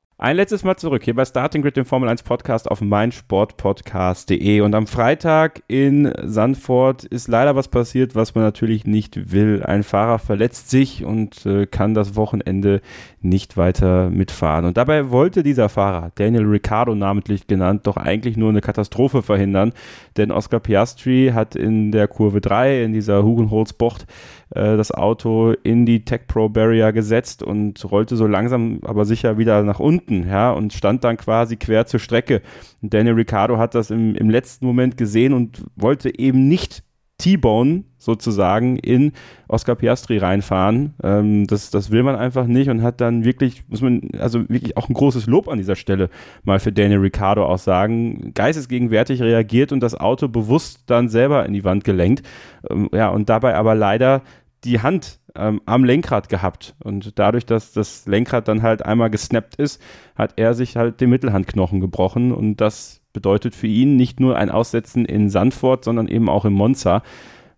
Ein 0.23 0.35
letztes 0.35 0.63
Mal 0.63 0.77
zurück 0.77 1.03
hier 1.03 1.15
bei 1.15 1.25
Starting 1.25 1.63
Grid, 1.63 1.77
dem 1.77 1.85
Formel 1.85 2.07
1 2.07 2.21
Podcast 2.21 2.69
auf 2.69 2.79
meinsportpodcast.de. 2.79 4.61
Und 4.61 4.75
am 4.75 4.85
Freitag 4.85 5.63
in 5.67 6.13
Sandford 6.21 7.05
ist 7.05 7.27
leider 7.27 7.55
was 7.55 7.69
passiert, 7.69 8.13
was 8.13 8.35
man 8.35 8.43
natürlich 8.43 8.85
nicht 8.85 9.31
will. 9.31 9.63
Ein 9.63 9.81
Fahrer 9.81 10.19
verletzt 10.19 10.69
sich 10.69 11.03
und 11.03 11.43
äh, 11.47 11.65
kann 11.65 11.95
das 11.95 12.15
Wochenende 12.15 12.81
nicht 13.21 13.57
weiter 13.57 14.11
mitfahren. 14.11 14.65
Und 14.65 14.77
dabei 14.77 15.09
wollte 15.09 15.41
dieser 15.41 15.69
Fahrer, 15.69 16.11
Daniel 16.13 16.45
Ricciardo 16.45 16.93
namentlich 16.93 17.47
genannt, 17.47 17.87
doch 17.87 17.97
eigentlich 17.97 18.37
nur 18.37 18.49
eine 18.49 18.61
Katastrophe 18.61 19.23
verhindern. 19.23 19.73
Denn 20.17 20.29
Oscar 20.29 20.59
Piastri 20.59 21.31
hat 21.33 21.55
in 21.55 21.91
der 21.91 22.07
Kurve 22.07 22.41
3, 22.41 22.83
in 22.83 22.93
dieser 22.93 23.23
Hugenholz-Bocht, 23.23 24.05
äh, 24.51 24.77
das 24.77 24.91
Auto 24.91 25.53
in 25.63 25.85
die 25.85 26.05
Tech 26.05 26.21
Pro 26.27 26.49
Barrier 26.49 26.91
gesetzt 26.91 27.43
und 27.43 27.83
rollte 27.91 28.15
so 28.15 28.27
langsam 28.27 28.79
aber 28.83 29.05
sicher 29.05 29.37
wieder 29.37 29.63
nach 29.63 29.79
unten, 29.79 30.27
ja, 30.27 30.51
und 30.51 30.73
stand 30.73 31.03
dann 31.03 31.17
quasi 31.17 31.57
quer 31.57 31.85
zur 31.85 31.99
Strecke. 31.99 32.41
Daniel 32.81 33.15
Ricciardo 33.15 33.57
hat 33.57 33.75
das 33.75 33.91
im, 33.91 34.15
im 34.15 34.29
letzten 34.29 34.65
Moment 34.65 34.97
gesehen 34.97 35.33
und 35.33 35.63
wollte 35.75 36.17
eben 36.17 36.47
nicht 36.47 36.83
T-Bone 37.21 37.83
sozusagen 37.99 38.77
in 38.77 39.11
Oscar 39.47 39.75
Piastri 39.75 40.17
reinfahren. 40.17 40.95
Ähm, 41.03 41.45
das, 41.45 41.69
das 41.69 41.91
will 41.91 42.01
man 42.01 42.15
einfach 42.15 42.47
nicht 42.47 42.69
und 42.69 42.81
hat 42.81 42.99
dann 42.99 43.23
wirklich, 43.23 43.63
muss 43.69 43.81
man, 43.81 44.09
also 44.17 44.49
wirklich 44.49 44.75
auch 44.75 44.89
ein 44.89 44.95
großes 44.95 45.27
Lob 45.27 45.47
an 45.47 45.59
dieser 45.59 45.75
Stelle 45.75 46.09
mal 46.43 46.59
für 46.59 46.71
Daniel 46.71 46.99
Ricciardo 46.99 47.45
auch 47.45 47.59
sagen, 47.59 48.33
geistesgegenwärtig 48.33 49.21
reagiert 49.21 49.71
und 49.71 49.81
das 49.81 49.93
Auto 49.93 50.27
bewusst 50.29 50.81
dann 50.87 51.09
selber 51.09 51.45
in 51.45 51.53
die 51.53 51.63
Wand 51.63 51.83
gelenkt. 51.83 52.27
Ähm, 52.69 52.89
ja, 52.91 53.09
und 53.09 53.29
dabei 53.29 53.55
aber 53.55 53.75
leider 53.75 54.23
die 54.63 54.81
Hand 54.81 55.19
ähm, 55.35 55.61
am 55.65 55.83
Lenkrad 55.83 56.29
gehabt. 56.29 56.75
Und 56.83 57.17
dadurch, 57.17 57.45
dass 57.45 57.71
das 57.73 58.05
Lenkrad 58.05 58.47
dann 58.47 58.61
halt 58.61 58.85
einmal 58.85 59.09
gesnappt 59.09 59.55
ist, 59.55 59.81
hat 60.15 60.33
er 60.35 60.53
sich 60.53 60.77
halt 60.77 61.01
den 61.01 61.09
Mittelhandknochen 61.09 61.79
gebrochen. 61.79 62.31
Und 62.31 62.57
das 62.57 63.01
bedeutet 63.13 63.55
für 63.55 63.67
ihn 63.67 63.95
nicht 63.95 64.19
nur 64.19 64.37
ein 64.37 64.49
Aussetzen 64.49 65.05
in 65.05 65.29
Sandford, 65.29 65.83
sondern 65.83 66.07
eben 66.07 66.29
auch 66.29 66.45
in 66.45 66.53
Monza. 66.53 67.03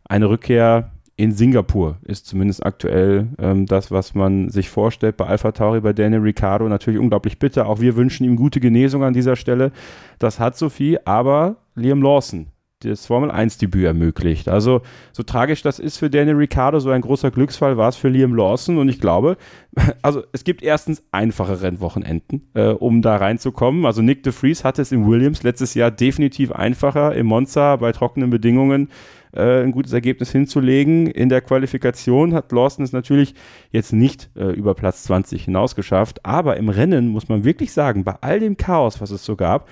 Eine 0.06 0.30
Rückkehr 0.30 0.92
in 1.16 1.32
Singapur 1.32 1.98
ist 2.04 2.26
zumindest 2.26 2.66
aktuell 2.66 3.28
ähm, 3.38 3.66
das, 3.68 3.92
was 3.92 4.16
man 4.16 4.50
sich 4.50 4.70
vorstellt 4.70 5.16
bei 5.18 5.28
Alpha 5.28 5.52
Tauri, 5.52 5.82
bei 5.82 5.94
Daniel 5.94 6.22
Ricciardo. 6.22 6.68
Natürlich 6.68 7.00
unglaublich 7.00 7.38
bitter. 7.38 7.68
Auch 7.68 7.82
wir 7.82 7.96
wünschen 7.96 8.24
ihm 8.24 8.36
gute 8.36 8.60
Genesung 8.60 9.04
an 9.04 9.14
dieser 9.14 9.36
Stelle. 9.36 9.72
Das 10.20 10.40
hat 10.40 10.58
Sophie, 10.58 10.98
aber 11.06 11.58
Liam 11.76 12.02
Lawson 12.02 12.48
das 12.90 13.06
Formel 13.06 13.32
1 13.32 13.58
Debüt 13.58 13.86
ermöglicht. 13.86 14.50
Also 14.50 14.82
so 15.12 15.24
tragisch 15.24 15.62
das 15.62 15.80
ist 15.80 15.98
für 15.98 16.10
Daniel 16.10 16.36
Ricciardo, 16.36 16.80
so 16.80 16.90
ein 16.90 17.02
großer 17.02 17.32
Glücksfall 17.32 17.78
war 17.78 17.90
es 17.90 17.96
für 17.96 18.10
Liam 18.10 18.36
Lawson 18.36 18.78
und 18.78 18.90
ich 18.90 19.00
glaube, 19.00 19.38
also 20.02 20.24
es 20.32 20.44
gibt 20.44 20.64
erstens 20.64 21.04
einfache 21.12 21.62
Rennwochenenden, 21.62 22.50
äh, 22.54 22.68
um 22.68 23.02
da 23.02 23.18
reinzukommen. 23.18 23.86
Also 23.86 24.02
Nick 24.02 24.24
de 24.24 24.34
Vries 24.34 24.64
hatte 24.64 24.82
es 24.82 24.92
in 24.92 25.08
Williams 25.08 25.44
letztes 25.44 25.74
Jahr 25.74 25.92
definitiv 25.92 26.52
einfacher 26.52 27.16
im 27.16 27.28
Monza 27.28 27.76
bei 27.78 27.92
trockenen 27.92 28.30
Bedingungen 28.30 28.90
äh, 29.34 29.64
ein 29.64 29.72
gutes 29.72 29.94
Ergebnis 29.94 30.32
hinzulegen. 30.32 31.08
In 31.08 31.30
der 31.30 31.42
Qualifikation 31.42 32.34
hat 32.34 32.52
Lawson 32.52 32.84
es 32.86 32.92
natürlich 32.92 33.34
jetzt 33.72 33.94
nicht 33.94 34.30
äh, 34.36 34.52
über 34.52 34.76
Platz 34.76 35.04
20 35.04 35.46
hinaus 35.46 35.76
geschafft, 35.76 36.26
aber 36.26 36.58
im 36.58 36.70
Rennen 36.70 37.08
muss 37.08 37.30
man 37.30 37.44
wirklich 37.44 37.74
sagen, 37.74 38.04
bei 38.04 38.16
all 38.22 38.40
dem 38.40 38.58
Chaos, 38.58 39.02
was 39.02 39.12
es 39.12 39.26
so 39.26 39.36
gab, 39.36 39.68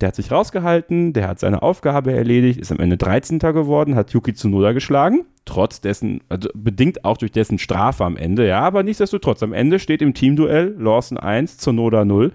der 0.00 0.08
hat 0.08 0.16
sich 0.16 0.30
rausgehalten, 0.30 1.12
der 1.12 1.28
hat 1.28 1.38
seine 1.38 1.62
Aufgabe 1.62 2.12
erledigt, 2.12 2.60
ist 2.60 2.72
am 2.72 2.80
Ende 2.80 2.96
13. 2.96 3.38
geworden, 3.38 3.94
hat 3.94 4.10
Yuki 4.12 4.34
Tsunoda 4.34 4.72
geschlagen, 4.72 5.24
trotz 5.44 5.80
dessen, 5.80 6.20
also 6.28 6.48
bedingt 6.54 7.04
auch 7.04 7.16
durch 7.16 7.32
dessen 7.32 7.58
Strafe 7.58 8.04
am 8.04 8.16
Ende, 8.16 8.46
ja, 8.46 8.60
aber 8.60 8.82
nichtsdestotrotz, 8.82 9.42
am 9.42 9.52
Ende 9.52 9.78
steht 9.78 10.02
im 10.02 10.14
Teamduell 10.14 10.74
Lawson 10.78 11.18
1, 11.18 11.58
Tsunoda 11.58 12.04
0. 12.04 12.32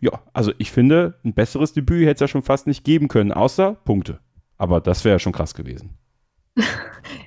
Ja, 0.00 0.20
also 0.32 0.52
ich 0.58 0.72
finde, 0.72 1.14
ein 1.24 1.32
besseres 1.32 1.72
Debüt 1.72 2.02
hätte 2.02 2.14
es 2.14 2.20
ja 2.20 2.28
schon 2.28 2.42
fast 2.42 2.66
nicht 2.66 2.84
geben 2.84 3.08
können, 3.08 3.32
außer 3.32 3.76
Punkte. 3.84 4.18
Aber 4.58 4.80
das 4.80 5.04
wäre 5.04 5.14
ja 5.14 5.18
schon 5.18 5.32
krass 5.32 5.54
gewesen. 5.54 5.96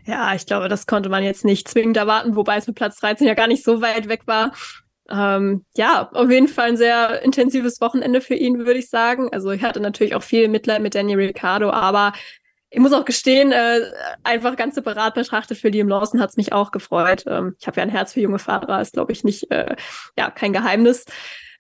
Ja, 0.06 0.36
ich 0.36 0.46
glaube, 0.46 0.70
das 0.70 0.86
konnte 0.86 1.10
man 1.10 1.24
jetzt 1.24 1.46
nicht 1.46 1.68
zwingend 1.68 1.98
erwarten, 1.98 2.36
wobei 2.36 2.58
es 2.58 2.68
mit 2.68 2.76
Platz 2.76 3.00
13 3.00 3.26
ja 3.28 3.34
gar 3.34 3.48
nicht 3.48 3.64
so 3.64 3.82
weit 3.82 4.08
weg 4.08 4.22
war. 4.28 4.52
Ähm, 5.10 5.66
ja, 5.78 6.10
auf 6.14 6.32
jeden 6.32 6.48
Fall 6.48 6.70
ein 6.70 6.78
sehr 6.78 7.22
intensives 7.22 7.80
Wochenende 7.80 8.22
für 8.22 8.34
ihn, 8.34 8.60
würde 8.60 8.80
ich 8.80 8.90
sagen. 8.90 9.30
Also 9.32 9.52
ich 9.52 9.62
hatte 9.62 9.80
natürlich 9.80 10.16
auch 10.16 10.24
viel 10.24 10.48
Mitleid 10.48 10.82
mit 10.82 10.96
Daniel 10.96 11.20
Ricciardo, 11.20 11.70
aber 11.70 12.14
ich 12.72 12.80
muss 12.80 12.94
auch 12.94 13.06
gestehen, 13.06 13.52
äh, 13.52 13.82
einfach 14.24 14.56
ganz 14.56 14.76
separat 14.76 15.14
betrachtet 15.14 15.58
für 15.60 15.70
Liam 15.70 15.88
Lawson 15.88 16.20
hat 16.20 16.32
es 16.32 16.38
mich 16.38 16.52
auch 16.52 16.72
gefreut. 16.72 17.24
Ähm, 17.28 17.56
ich 17.60 17.68
habe 17.68 17.78
ja 17.78 17.84
ein 17.84 17.90
Herz 17.90 18.14
für 18.14 18.22
junge 18.22 18.40
Fahrer, 18.40 18.82
ist 18.82 18.94
glaube 18.94 19.12
ich 19.12 19.24
nicht, 19.24 19.50
äh, 19.52 19.76
ja, 20.18 20.32
kein 20.32 20.54
Geheimnis. 20.54 21.06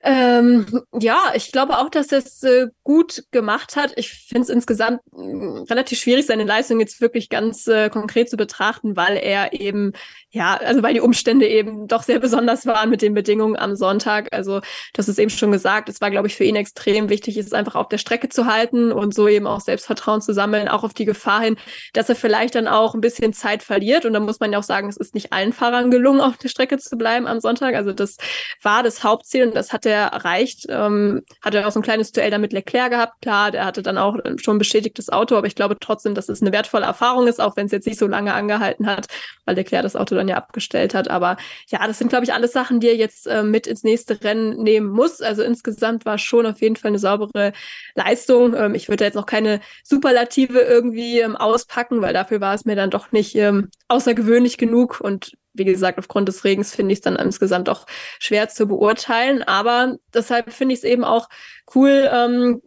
Ähm, 0.08 0.68
ja, 1.00 1.32
ich 1.34 1.52
glaube 1.52 1.80
auch, 1.80 1.90
dass 1.90 2.12
er 2.12 2.20
es 2.20 2.44
äh, 2.44 2.68
gut 2.84 3.24
gemacht 3.32 3.76
hat. 3.76 3.94
Ich 3.96 4.12
finde 4.12 4.44
es 4.44 4.50
insgesamt 4.50 5.00
äh, 5.14 5.64
relativ 5.68 6.00
schwierig, 6.00 6.28
seine 6.28 6.44
Leistung 6.44 6.80
jetzt 6.80 7.02
wirklich 7.02 7.28
ganz 7.28 7.66
äh, 7.66 7.90
konkret 7.90 8.30
zu 8.30 8.38
betrachten, 8.38 8.96
weil 8.96 9.18
er 9.18 9.54
eben, 9.54 9.94
ja, 10.36 10.58
also 10.58 10.84
weil 10.84 10.94
die 10.94 11.02
Umstände 11.02 11.48
eben 11.48 11.88
doch 11.88 12.04
sehr 12.04 12.20
besonders 12.20 12.68
waren 12.68 12.92
mit 12.92 13.02
den 13.02 13.16
Bedingungen 13.16 13.56
am 13.56 13.76
Sonntag. 13.76 14.28
Also, 14.32 14.62
das 14.94 15.10
ist 15.10 15.18
eben 15.18 15.32
schon 15.32 15.52
gesagt, 15.52 15.90
es 15.90 16.00
war, 16.00 16.12
glaube 16.12 16.28
ich, 16.28 16.36
für 16.36 16.44
ihn 16.44 16.56
extrem 16.56 17.10
wichtig, 17.10 17.38
es 17.38 17.54
einfach 17.54 17.74
auf 17.76 17.90
der 17.90 17.98
Strecke 17.98 18.30
zu 18.30 18.46
halten 18.46 18.92
und 18.92 19.16
so 19.16 19.28
eben 19.28 19.48
auch 19.48 19.62
Selbstvertrauen 19.62 20.22
zu 20.22 20.34
sammeln, 20.34 20.68
auch 20.68 20.84
auf 20.84 20.94
die 20.94 21.06
Gefahr 21.06 21.42
hin, 21.42 21.58
dass 21.94 22.10
er 22.10 22.16
vielleicht 22.16 22.54
dann 22.54 22.68
auch 22.68 22.94
ein 22.94 23.02
bisschen 23.02 23.34
Zeit 23.34 23.64
verliert. 23.64 24.06
Und 24.06 24.14
da 24.14 24.20
muss 24.20 24.40
man 24.40 24.52
ja 24.52 24.60
auch 24.60 24.64
sagen, 24.64 24.88
es 24.88 24.98
ist 24.98 25.16
nicht 25.16 25.34
allen 25.34 25.54
Fahrern 25.54 25.90
gelungen, 25.90 26.22
auf 26.22 26.38
der 26.38 26.50
Strecke 26.50 26.78
zu 26.78 26.96
bleiben 26.98 27.26
am 27.26 27.40
Sonntag. 27.40 27.74
Also, 27.74 27.92
das 27.92 28.18
war 28.62 28.84
das 28.84 29.04
Hauptziel 29.04 29.48
und 29.48 29.56
das 29.56 29.74
hat 29.74 29.86
er 29.88 29.96
er 29.96 30.08
erreicht. 30.08 30.66
Ähm, 30.70 31.24
hatte 31.42 31.66
auch 31.66 31.72
so 31.72 31.80
ein 31.80 31.84
kleines 31.84 32.12
Duell 32.12 32.30
da 32.30 32.38
mit 32.38 32.54
Leclerc 32.54 32.92
gehabt. 32.92 33.22
Klar, 33.22 33.52
der 33.52 33.66
hatte 33.66 33.82
dann 33.82 33.98
auch 33.98 34.18
schon 34.38 34.58
ein 34.58 34.60
bestätigtes 34.60 35.10
Auto, 35.10 35.36
aber 35.36 35.48
ich 35.48 35.56
glaube 35.56 35.78
trotzdem, 35.80 36.14
dass 36.14 36.30
es 36.30 36.42
eine 36.42 36.52
wertvolle 36.52 36.86
Erfahrung 36.86 37.28
ist, 37.28 37.42
auch 37.42 37.56
wenn 37.56 37.66
es 37.66 37.72
jetzt 37.72 37.88
nicht 37.88 38.00
so 38.00 38.08
lange 38.08 38.34
angehalten 38.34 38.86
hat, 38.88 39.08
weil 39.46 39.56
Leclerc 39.56 39.84
das 39.84 39.96
Auto 39.96 40.16
dann 40.16 40.25
ja 40.28 40.36
abgestellt 40.38 40.94
hat. 40.94 41.10
Aber 41.10 41.38
ja, 41.68 41.86
das 41.86 41.98
sind, 41.98 42.10
glaube 42.10 42.26
ich, 42.26 42.34
alles 42.34 42.52
Sachen, 42.52 42.80
die 42.80 42.88
er 42.88 42.96
jetzt 42.96 43.28
äh, 43.28 43.44
mit 43.44 43.68
ins 43.68 43.84
nächste 43.84 44.22
Rennen 44.24 44.62
nehmen 44.62 44.90
muss. 44.90 45.22
Also 45.22 45.44
insgesamt 45.44 46.06
war 46.06 46.18
schon 46.18 46.46
auf 46.46 46.62
jeden 46.62 46.76
Fall 46.76 46.90
eine 46.90 47.00
saubere 47.00 47.54
Leistung. 47.96 48.56
Ähm, 48.56 48.76
ich 48.76 48.90
würde 48.90 49.04
jetzt 49.04 49.16
noch 49.16 49.26
keine 49.26 49.60
Superlative 49.84 50.60
irgendwie 50.60 51.20
ähm, 51.20 51.36
auspacken, 51.36 52.02
weil 52.02 52.14
dafür 52.14 52.42
war 52.42 52.54
es 52.54 52.66
mir 52.66 52.76
dann 52.76 52.90
doch 52.90 53.12
nicht 53.12 53.36
ähm, 53.36 53.70
außergewöhnlich 53.88 54.58
genug 54.58 55.02
und 55.02 55.34
wie 55.56 55.66
gesagt, 55.66 55.98
aufgrund 55.98 56.28
des 56.28 56.44
Regens 56.44 56.76
finde 56.76 56.92
ich 56.92 56.98
es 56.98 57.04
dann 57.04 57.16
insgesamt 57.16 57.70
auch 57.70 57.86
schwer 58.20 58.50
zu 58.50 58.68
beurteilen. 58.68 59.42
Aber 59.42 59.96
deshalb 60.14 60.52
finde 60.52 60.74
ich 60.74 60.80
es 60.80 60.84
eben 60.84 61.04
auch 61.04 61.30
cool, 61.74 62.10
ähm, 62.12 62.62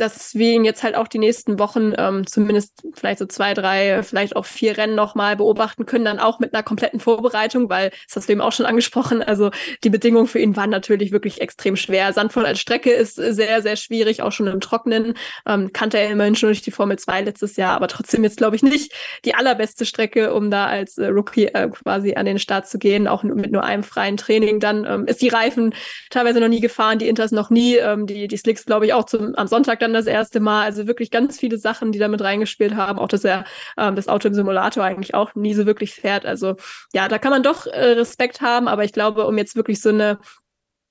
dass 0.00 0.34
wir 0.34 0.52
ihn 0.52 0.64
jetzt 0.64 0.82
halt 0.82 0.94
auch 0.94 1.08
die 1.08 1.18
nächsten 1.18 1.58
Wochen 1.58 1.92
ähm, 1.98 2.26
zumindest 2.26 2.82
vielleicht 2.94 3.18
so 3.18 3.26
zwei, 3.26 3.52
drei, 3.52 4.02
vielleicht 4.02 4.34
auch 4.34 4.46
vier 4.46 4.78
Rennen 4.78 4.94
nochmal 4.94 5.36
beobachten 5.36 5.84
können, 5.84 6.04
dann 6.04 6.18
auch 6.18 6.38
mit 6.38 6.54
einer 6.54 6.62
kompletten 6.62 7.00
Vorbereitung, 7.00 7.68
weil 7.68 7.90
das 8.06 8.16
hast 8.16 8.28
du 8.28 8.32
eben 8.32 8.40
auch 8.40 8.52
schon 8.52 8.66
angesprochen. 8.66 9.22
Also 9.22 9.50
die 9.84 9.90
Bedingungen 9.90 10.26
für 10.26 10.38
ihn 10.38 10.56
waren 10.56 10.70
natürlich 10.70 11.12
wirklich 11.12 11.40
extrem 11.40 11.76
schwer. 11.76 12.12
Sandvoll 12.12 12.46
als 12.46 12.60
Strecke 12.60 12.90
ist 12.90 13.16
sehr, 13.16 13.60
sehr 13.62 13.76
schwierig, 13.76 14.22
auch 14.22 14.32
schon 14.32 14.46
im 14.46 14.60
Trockenen. 14.60 15.14
Ähm, 15.46 15.72
kannte 15.72 15.98
er 15.98 16.10
immerhin 16.10 16.34
schon 16.34 16.48
durch 16.48 16.62
die 16.62 16.70
Formel 16.70 16.98
2 16.98 17.22
letztes 17.22 17.56
Jahr, 17.56 17.74
aber 17.74 17.88
trotzdem 17.88 18.24
jetzt, 18.24 18.38
glaube 18.38 18.56
ich, 18.56 18.62
nicht 18.62 18.92
die 19.24 19.34
allerbeste 19.34 19.84
Strecke, 19.84 20.32
um 20.32 20.50
da 20.50 20.66
als 20.66 20.96
äh, 20.96 21.08
Rookie 21.08 21.46
äh, 21.46 21.68
quasi 21.68 22.14
an 22.14 22.24
den 22.24 22.38
Start 22.38 22.68
zu 22.68 22.78
gehen, 22.78 23.06
auch 23.06 23.22
mit 23.22 23.52
nur 23.52 23.64
einem 23.64 23.82
freien 23.82 24.16
Training. 24.16 24.60
Dann 24.60 24.86
ähm, 24.86 25.06
ist 25.06 25.20
die 25.20 25.28
Reifen 25.28 25.74
teilweise 26.08 26.40
noch 26.40 26.48
nie 26.48 26.60
gefahren, 26.60 26.98
die 26.98 27.08
Inters 27.08 27.32
noch 27.32 27.50
nie, 27.50 27.76
ähm, 27.76 28.06
die, 28.06 28.28
die 28.28 28.36
Slicks, 28.36 28.64
glaube 28.64 28.86
ich, 28.86 28.94
auch 28.94 29.04
zum, 29.04 29.34
am 29.34 29.46
Sonntag 29.46 29.80
dann 29.80 29.89
das 29.92 30.06
erste 30.06 30.40
Mal. 30.40 30.64
Also 30.64 30.86
wirklich 30.86 31.10
ganz 31.10 31.38
viele 31.38 31.58
Sachen, 31.58 31.92
die 31.92 31.98
damit 31.98 32.22
reingespielt 32.22 32.76
haben. 32.76 32.98
Auch, 32.98 33.08
dass 33.08 33.24
er 33.24 33.44
ähm, 33.76 33.96
das 33.96 34.08
Auto 34.08 34.28
im 34.28 34.34
Simulator 34.34 34.84
eigentlich 34.84 35.14
auch 35.14 35.34
nie 35.34 35.54
so 35.54 35.66
wirklich 35.66 35.94
fährt. 35.94 36.26
Also 36.26 36.56
ja, 36.92 37.08
da 37.08 37.18
kann 37.18 37.30
man 37.30 37.42
doch 37.42 37.66
äh, 37.66 37.92
Respekt 37.92 38.40
haben, 38.40 38.68
aber 38.68 38.84
ich 38.84 38.92
glaube, 38.92 39.26
um 39.26 39.38
jetzt 39.38 39.56
wirklich 39.56 39.80
so 39.80 39.90
eine 39.90 40.18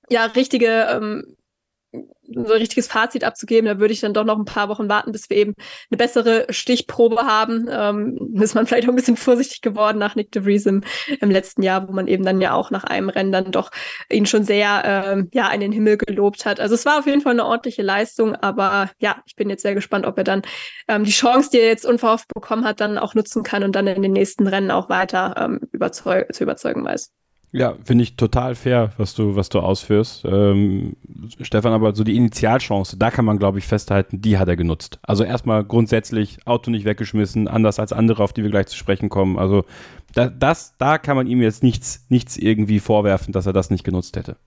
ja, 0.10 0.26
richtige 0.26 0.88
ähm, 0.92 1.36
so 1.92 2.42
ein 2.42 2.46
richtiges 2.46 2.88
Fazit 2.88 3.24
abzugeben, 3.24 3.66
da 3.66 3.80
würde 3.80 3.94
ich 3.94 4.02
dann 4.02 4.14
doch 4.14 4.24
noch 4.24 4.38
ein 4.38 4.46
paar 4.46 4.70
Wochen 4.70 4.90
warten, 4.90 5.12
bis 5.12 5.30
wir 5.30 5.38
eben 5.38 5.56
eine 5.90 5.98
bessere 5.98 6.46
Stichprobe 6.50 7.18
haben. 7.18 7.68
Ähm, 7.70 8.36
ist 8.40 8.54
man 8.54 8.68
vielleicht 8.68 8.88
auch 8.88 8.92
ein 8.92 8.96
bisschen 8.96 9.18
vorsichtig 9.18 9.62
geworden 9.62 9.98
nach 9.98 10.16
Nick 10.16 10.32
DeVries 10.32 10.66
im, 10.68 10.84
im 11.20 11.32
letzten 11.32 11.64
Jahr, 11.64 11.88
wo 11.88 11.92
man 11.92 12.08
eben 12.08 12.24
dann 12.24 12.42
ja 12.42 12.54
auch 12.54 12.70
nach 12.70 12.84
einem 12.84 13.10
Rennen 13.10 13.32
dann 13.32 13.52
doch 13.52 13.72
ihn 14.12 14.26
schon 14.26 14.44
sehr 14.44 14.84
ähm, 14.86 15.30
ja 15.34 15.50
in 15.52 15.62
den 15.62 15.72
Himmel 15.72 15.98
gelobt 15.98 16.46
hat. 16.46 16.60
Also 16.60 16.76
es 16.76 16.86
war 16.86 17.00
auf 17.00 17.08
jeden 17.08 17.22
Fall 17.22 17.34
eine 17.34 17.46
ordentliche 17.46 17.82
Leistung, 17.82 18.36
aber 18.36 18.92
ja, 19.00 19.22
ich 19.26 19.36
bin 19.36 19.50
jetzt 19.50 19.64
sehr 19.64 19.76
gespannt, 19.76 20.06
ob 20.06 20.18
er 20.18 20.24
dann 20.24 20.44
ähm, 20.88 21.04
die 21.04 21.12
Chance, 21.12 21.50
die 21.52 21.60
er 21.60 21.68
jetzt 21.68 21.86
unverhofft 21.86 22.28
bekommen 22.34 22.66
hat, 22.66 22.80
dann 22.82 22.98
auch 22.98 23.16
nutzen 23.16 23.44
kann 23.44 23.64
und 23.64 23.76
dann 23.76 23.88
in 23.88 24.04
den 24.04 24.14
nächsten 24.14 24.48
Rennen 24.48 24.72
auch 24.72 24.90
weiter 24.90 25.36
ähm, 25.38 25.62
überzeug 25.72 26.34
zu 26.34 26.44
überzeugen 26.44 26.84
weiß. 26.84 27.12
Ja, 27.52 27.76
finde 27.84 28.04
ich 28.04 28.16
total 28.16 28.54
fair, 28.54 28.92
was 28.98 29.16
du, 29.16 29.36
was 29.36 29.50
du 29.50 29.60
ausführst. 29.60 30.24
Ähm, 30.26 30.96
Stefan, 31.42 31.74
aber 31.74 31.96
so 31.96 32.04
die 32.04 32.16
Initialchance, 32.16 32.96
da 32.98 33.10
kann 33.10 33.26
man, 33.26 33.40
glaube 33.40 33.58
ich, 33.58 33.66
festhalten, 33.66 34.22
die 34.22 34.38
hat 34.38 34.48
er 34.48 34.56
genutzt. 34.56 35.00
Also 35.02 35.24
erstmal 35.24 35.64
grundsätzlich 35.64 36.46
Auto 36.46 36.70
nicht 36.70 36.86
weggeschmissen, 36.86 37.48
anders 37.48 37.80
als 37.80 37.92
andere, 37.92 38.24
auf 38.24 38.34
die 38.34 38.44
wir 38.44 38.52
gleich 38.52 38.68
zu 38.68 38.78
sprechen 38.78 39.10
kommen. 39.10 39.40
Also 39.40 39.66
da, 40.14 40.28
das, 40.28 40.76
da 40.78 41.00
kann 41.00 41.16
man 41.16 41.26
ihm 41.26 41.42
jetzt 41.42 41.64
nichts, 41.64 42.06
nichts 42.10 42.38
irgendwie 42.38 42.80
vorwerfen, 42.80 43.34
dass 43.34 43.48
er 43.48 43.54
das 43.54 43.72
nicht 43.72 43.84
genutzt 43.84 44.16
hätte. 44.16 44.38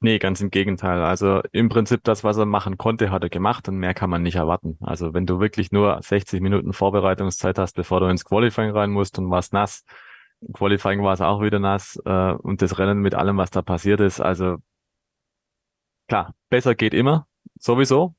Nee, 0.00 0.20
ganz 0.20 0.40
im 0.40 0.50
Gegenteil. 0.50 1.02
Also 1.02 1.42
im 1.50 1.68
Prinzip 1.68 2.04
das, 2.04 2.22
was 2.22 2.36
er 2.36 2.46
machen 2.46 2.78
konnte, 2.78 3.10
hat 3.10 3.24
er 3.24 3.28
gemacht 3.30 3.68
und 3.68 3.78
mehr 3.78 3.94
kann 3.94 4.08
man 4.08 4.22
nicht 4.22 4.36
erwarten. 4.36 4.78
Also 4.80 5.12
wenn 5.14 5.26
du 5.26 5.40
wirklich 5.40 5.72
nur 5.72 5.98
60 6.00 6.40
Minuten 6.40 6.72
Vorbereitungszeit 6.72 7.58
hast, 7.58 7.74
bevor 7.74 7.98
du 7.98 8.06
ins 8.06 8.24
Qualifying 8.24 8.70
rein 8.70 8.90
musst 8.90 9.18
und 9.18 9.28
warst 9.30 9.52
nass, 9.52 9.84
Qualifying 10.52 11.02
war 11.02 11.12
es 11.14 11.20
auch 11.20 11.42
wieder 11.42 11.58
nass 11.58 12.00
äh, 12.04 12.32
und 12.32 12.62
das 12.62 12.78
Rennen 12.78 13.00
mit 13.00 13.14
allem, 13.14 13.36
was 13.38 13.50
da 13.50 13.62
passiert 13.62 14.00
ist. 14.00 14.20
Also 14.20 14.58
klar, 16.08 16.34
besser 16.48 16.74
geht 16.74 16.94
immer, 16.94 17.26
sowieso. 17.58 18.14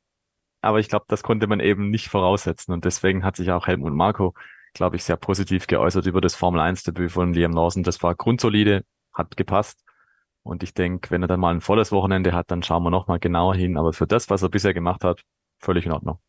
Aber 0.62 0.80
ich 0.80 0.90
glaube, 0.90 1.06
das 1.08 1.24
konnte 1.24 1.48
man 1.48 1.60
eben 1.60 1.90
nicht 1.90 2.10
voraussetzen. 2.10 2.74
Und 2.74 2.86
deswegen 2.86 3.24
hat 3.24 3.38
sich 3.38 3.52
auch 3.52 3.68
Helmut 3.68 3.94
Marco, 3.94 4.34
glaube 4.74 4.98
ich, 4.98 5.04
sehr 5.04 5.18
positiv 5.18 5.68
geäußert 5.68 6.06
über 6.06 6.22
das 6.22 6.36
Formel 6.36 6.60
1-Debüt 6.60 7.12
von 7.12 7.34
Liam 7.34 7.54
Lawson. 7.54 7.84
Das 7.84 8.04
war 8.04 8.16
grundsolide, 8.16 8.84
hat 9.14 9.38
gepasst. 9.38 9.84
Und 10.44 10.64
ich 10.64 10.74
denke, 10.74 11.12
wenn 11.12 11.22
er 11.22 11.28
dann 11.28 11.40
mal 11.40 11.54
ein 11.54 11.62
volles 11.62 11.92
Wochenende 11.92 12.34
hat, 12.34 12.52
dann 12.52 12.64
schauen 12.64 12.84
wir 12.84 12.90
nochmal 12.90 13.20
genauer 13.20 13.56
hin. 13.56 13.78
Aber 13.78 13.94
für 13.94 14.08
das, 14.08 14.30
was 14.30 14.42
er 14.42 14.50
bisher 14.50 14.74
gemacht 14.74 15.04
hat, 15.04 15.24
völlig 15.60 15.86
in 15.86 15.94
Ordnung. 15.94 16.20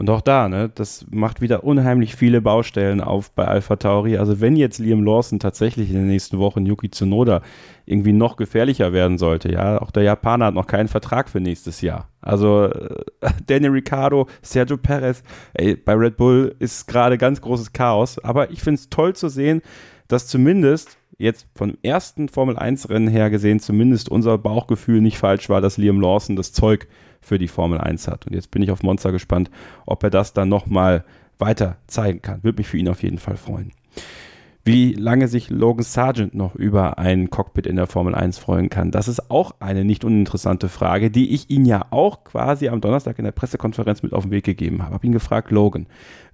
Und 0.00 0.08
auch 0.08 0.22
da, 0.22 0.48
ne, 0.48 0.70
das 0.74 1.04
macht 1.10 1.42
wieder 1.42 1.62
unheimlich 1.62 2.14
viele 2.16 2.40
Baustellen 2.40 3.02
auf 3.02 3.32
bei 3.32 3.46
Alpha 3.46 3.76
Tauri. 3.76 4.16
Also 4.16 4.40
wenn 4.40 4.56
jetzt 4.56 4.78
Liam 4.78 5.04
Lawson 5.04 5.38
tatsächlich 5.38 5.90
in 5.90 5.96
den 5.96 6.06
nächsten 6.06 6.38
Wochen 6.38 6.64
Yuki 6.64 6.90
Tsunoda 6.90 7.42
irgendwie 7.84 8.14
noch 8.14 8.36
gefährlicher 8.36 8.94
werden 8.94 9.18
sollte, 9.18 9.52
ja, 9.52 9.82
auch 9.82 9.90
der 9.90 10.04
Japaner 10.04 10.46
hat 10.46 10.54
noch 10.54 10.66
keinen 10.66 10.88
Vertrag 10.88 11.28
für 11.28 11.40
nächstes 11.40 11.82
Jahr. 11.82 12.08
Also 12.22 12.64
äh, 12.64 13.04
Daniel 13.46 13.72
Ricciardo, 13.72 14.26
Sergio 14.40 14.78
Perez, 14.78 15.22
ey, 15.52 15.76
bei 15.76 15.92
Red 15.92 16.16
Bull 16.16 16.54
ist 16.58 16.86
gerade 16.86 17.18
ganz 17.18 17.40
großes 17.42 17.74
Chaos. 17.74 18.18
Aber 18.20 18.50
ich 18.50 18.62
finde 18.62 18.78
es 18.80 18.88
toll 18.88 19.14
zu 19.14 19.28
sehen, 19.28 19.60
dass 20.08 20.26
zumindest 20.26 20.96
jetzt 21.18 21.46
vom 21.54 21.76
ersten 21.82 22.30
Formel 22.30 22.56
1 22.56 22.88
Rennen 22.88 23.08
her 23.08 23.28
gesehen 23.28 23.60
zumindest 23.60 24.08
unser 24.08 24.38
Bauchgefühl 24.38 25.02
nicht 25.02 25.18
falsch 25.18 25.50
war, 25.50 25.60
dass 25.60 25.76
Liam 25.76 26.00
Lawson 26.00 26.36
das 26.36 26.54
Zeug 26.54 26.88
für 27.20 27.38
die 27.38 27.48
Formel 27.48 27.78
1 27.78 28.08
hat. 28.08 28.26
Und 28.26 28.34
jetzt 28.34 28.50
bin 28.50 28.62
ich 28.62 28.70
auf 28.70 28.82
Monza 28.82 29.10
gespannt, 29.10 29.50
ob 29.86 30.02
er 30.02 30.10
das 30.10 30.32
dann 30.32 30.48
nochmal 30.48 31.04
weiter 31.38 31.76
zeigen 31.86 32.22
kann. 32.22 32.42
Würde 32.42 32.58
mich 32.58 32.68
für 32.68 32.78
ihn 32.78 32.88
auf 32.88 33.02
jeden 33.02 33.18
Fall 33.18 33.36
freuen. 33.36 33.72
Wie 34.62 34.92
lange 34.92 35.26
sich 35.26 35.48
Logan 35.48 35.82
Sargent 35.82 36.34
noch 36.34 36.54
über 36.54 36.98
ein 36.98 37.30
Cockpit 37.30 37.66
in 37.66 37.76
der 37.76 37.86
Formel 37.86 38.14
1 38.14 38.38
freuen 38.38 38.68
kann, 38.68 38.90
das 38.90 39.08
ist 39.08 39.30
auch 39.30 39.52
eine 39.58 39.86
nicht 39.86 40.04
uninteressante 40.04 40.68
Frage, 40.68 41.10
die 41.10 41.30
ich 41.30 41.48
ihn 41.48 41.64
ja 41.64 41.86
auch 41.90 42.24
quasi 42.24 42.68
am 42.68 42.82
Donnerstag 42.82 43.18
in 43.18 43.24
der 43.24 43.32
Pressekonferenz 43.32 44.02
mit 44.02 44.12
auf 44.12 44.24
den 44.24 44.32
Weg 44.32 44.44
gegeben 44.44 44.82
habe. 44.82 44.94
Habe 44.94 45.06
ihn 45.06 45.12
gefragt, 45.12 45.50
Logan, 45.50 45.86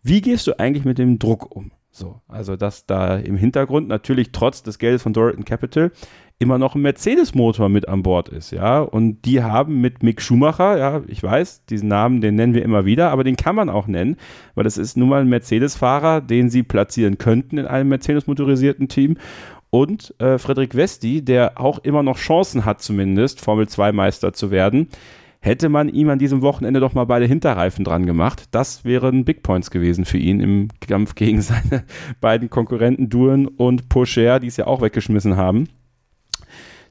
wie 0.02 0.20
gehst 0.20 0.48
du 0.48 0.58
eigentlich 0.58 0.84
mit 0.84 0.98
dem 0.98 1.20
Druck 1.20 1.54
um? 1.54 1.70
So, 1.92 2.20
also 2.28 2.56
dass 2.56 2.84
da 2.84 3.16
im 3.16 3.36
Hintergrund 3.36 3.88
natürlich 3.88 4.32
trotz 4.32 4.62
des 4.62 4.78
Geldes 4.78 5.02
von 5.02 5.14
Dorothy 5.14 5.44
Capital 5.44 5.92
immer 6.38 6.58
noch 6.58 6.74
ein 6.74 6.82
Mercedes-Motor 6.82 7.68
mit 7.68 7.88
an 7.88 8.02
Bord 8.02 8.28
ist, 8.28 8.50
ja. 8.50 8.80
Und 8.80 9.22
die 9.22 9.42
haben 9.42 9.80
mit 9.80 10.02
Mick 10.02 10.20
Schumacher, 10.20 10.76
ja, 10.78 11.02
ich 11.06 11.22
weiß, 11.22 11.64
diesen 11.66 11.88
Namen, 11.88 12.20
den 12.20 12.34
nennen 12.34 12.54
wir 12.54 12.62
immer 12.62 12.84
wieder, 12.84 13.10
aber 13.10 13.24
den 13.24 13.36
kann 13.36 13.56
man 13.56 13.70
auch 13.70 13.86
nennen, 13.86 14.16
weil 14.54 14.66
es 14.66 14.76
ist 14.76 14.96
nun 14.96 15.08
mal 15.08 15.22
ein 15.22 15.28
Mercedes-Fahrer, 15.28 16.20
den 16.20 16.50
sie 16.50 16.62
platzieren 16.62 17.16
könnten 17.18 17.58
in 17.58 17.66
einem 17.66 17.88
Mercedes-motorisierten 17.88 18.88
Team. 18.88 19.16
Und 19.70 20.14
äh, 20.20 20.38
Frederik 20.38 20.74
Westi, 20.74 21.22
der 21.22 21.60
auch 21.60 21.78
immer 21.80 22.02
noch 22.02 22.18
Chancen 22.18 22.64
hat, 22.64 22.82
zumindest 22.82 23.40
Formel-2-Meister 23.40 24.32
zu 24.32 24.50
werden, 24.50 24.88
hätte 25.40 25.68
man 25.68 25.88
ihm 25.88 26.08
an 26.08 26.18
diesem 26.18 26.42
Wochenende 26.42 26.80
doch 26.80 26.94
mal 26.94 27.04
beide 27.04 27.26
Hinterreifen 27.26 27.84
dran 27.84 28.04
gemacht. 28.04 28.44
Das 28.50 28.84
wären 28.84 29.24
Big 29.24 29.42
Points 29.42 29.70
gewesen 29.70 30.04
für 30.04 30.18
ihn 30.18 30.40
im 30.40 30.68
Kampf 30.80 31.14
gegen 31.14 31.40
seine 31.42 31.84
beiden 32.20 32.50
Konkurrenten 32.50 33.08
Duren 33.08 33.46
und 33.46 33.88
Pocher, 33.88 34.38
die 34.40 34.48
es 34.48 34.56
ja 34.56 34.66
auch 34.66 34.82
weggeschmissen 34.82 35.36
haben. 35.36 35.68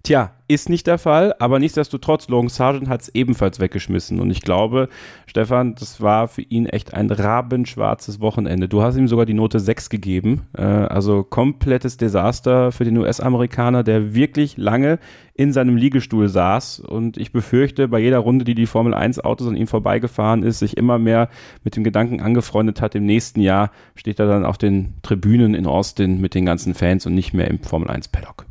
Tja, 0.05 0.33
ist 0.47 0.69
nicht 0.69 0.85
der 0.85 0.99
Fall, 0.99 1.33
aber 1.39 1.57
nichtsdestotrotz, 1.57 2.27
Logan 2.27 2.49
Sargent 2.49 2.87
hat 2.89 3.01
es 3.01 3.09
ebenfalls 3.15 3.59
weggeschmissen. 3.59 4.19
Und 4.19 4.29
ich 4.29 4.41
glaube, 4.41 4.87
Stefan, 5.25 5.73
das 5.73 5.99
war 5.99 6.27
für 6.27 6.43
ihn 6.43 6.67
echt 6.67 6.93
ein 6.93 7.09
rabenschwarzes 7.09 8.19
Wochenende. 8.19 8.69
Du 8.69 8.83
hast 8.83 8.97
ihm 8.97 9.07
sogar 9.07 9.25
die 9.25 9.33
Note 9.33 9.59
6 9.59 9.89
gegeben. 9.89 10.43
Äh, 10.55 10.61
also 10.61 11.23
komplettes 11.23 11.97
Desaster 11.97 12.71
für 12.71 12.83
den 12.83 12.99
US-Amerikaner, 12.99 13.81
der 13.81 14.13
wirklich 14.13 14.57
lange 14.57 14.99
in 15.33 15.51
seinem 15.51 15.75
Liegestuhl 15.75 16.29
saß. 16.29 16.81
Und 16.81 17.17
ich 17.17 17.31
befürchte, 17.31 17.87
bei 17.87 17.97
jeder 17.97 18.19
Runde, 18.19 18.45
die 18.45 18.53
die 18.53 18.67
Formel 18.67 18.93
1 18.93 19.21
Autos 19.21 19.47
an 19.47 19.55
ihm 19.55 19.65
vorbeigefahren 19.65 20.43
ist, 20.43 20.59
sich 20.59 20.77
immer 20.77 20.99
mehr 20.99 21.29
mit 21.63 21.75
dem 21.75 21.83
Gedanken 21.83 22.21
angefreundet 22.21 22.79
hat, 22.79 22.93
im 22.93 23.07
nächsten 23.07 23.41
Jahr 23.41 23.71
steht 23.95 24.19
er 24.19 24.27
dann 24.27 24.45
auf 24.45 24.59
den 24.59 24.93
Tribünen 25.01 25.55
in 25.55 25.65
Austin 25.65 26.21
mit 26.21 26.35
den 26.35 26.45
ganzen 26.45 26.75
Fans 26.75 27.07
und 27.07 27.15
nicht 27.15 27.33
mehr 27.33 27.47
im 27.47 27.57
Formel 27.57 27.89
1 27.89 28.09
Paddock. 28.09 28.44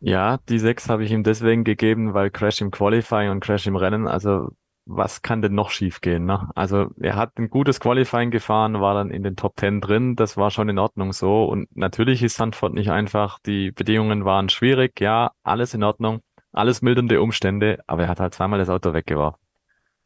Ja, 0.00 0.38
die 0.48 0.58
sechs 0.58 0.88
habe 0.88 1.04
ich 1.04 1.10
ihm 1.10 1.24
deswegen 1.24 1.64
gegeben, 1.64 2.14
weil 2.14 2.30
Crash 2.30 2.60
im 2.60 2.70
Qualifying 2.70 3.30
und 3.30 3.40
Crash 3.40 3.66
im 3.66 3.76
Rennen, 3.76 4.06
also 4.06 4.50
was 4.86 5.20
kann 5.22 5.42
denn 5.42 5.54
noch 5.54 5.70
schiefgehen? 5.70 6.24
Ne? 6.24 6.48
Also 6.54 6.86
er 6.98 7.16
hat 7.16 7.36
ein 7.38 7.50
gutes 7.50 7.78
Qualifying 7.78 8.30
gefahren, 8.30 8.80
war 8.80 8.94
dann 8.94 9.10
in 9.10 9.22
den 9.22 9.36
Top 9.36 9.56
Ten 9.56 9.80
drin, 9.80 10.16
das 10.16 10.36
war 10.36 10.50
schon 10.50 10.68
in 10.68 10.78
Ordnung 10.78 11.12
so. 11.12 11.44
Und 11.44 11.76
natürlich 11.76 12.22
ist 12.22 12.36
Sandford 12.36 12.72
nicht 12.72 12.90
einfach, 12.90 13.38
die 13.40 13.70
Bedingungen 13.70 14.24
waren 14.24 14.48
schwierig, 14.48 14.98
ja, 15.00 15.32
alles 15.42 15.74
in 15.74 15.82
Ordnung, 15.82 16.20
alles 16.52 16.80
mildernde 16.80 17.20
Umstände, 17.20 17.80
aber 17.86 18.04
er 18.04 18.08
hat 18.08 18.20
halt 18.20 18.34
zweimal 18.34 18.58
das 18.58 18.70
Auto 18.70 18.94
weggeworfen. 18.94 19.40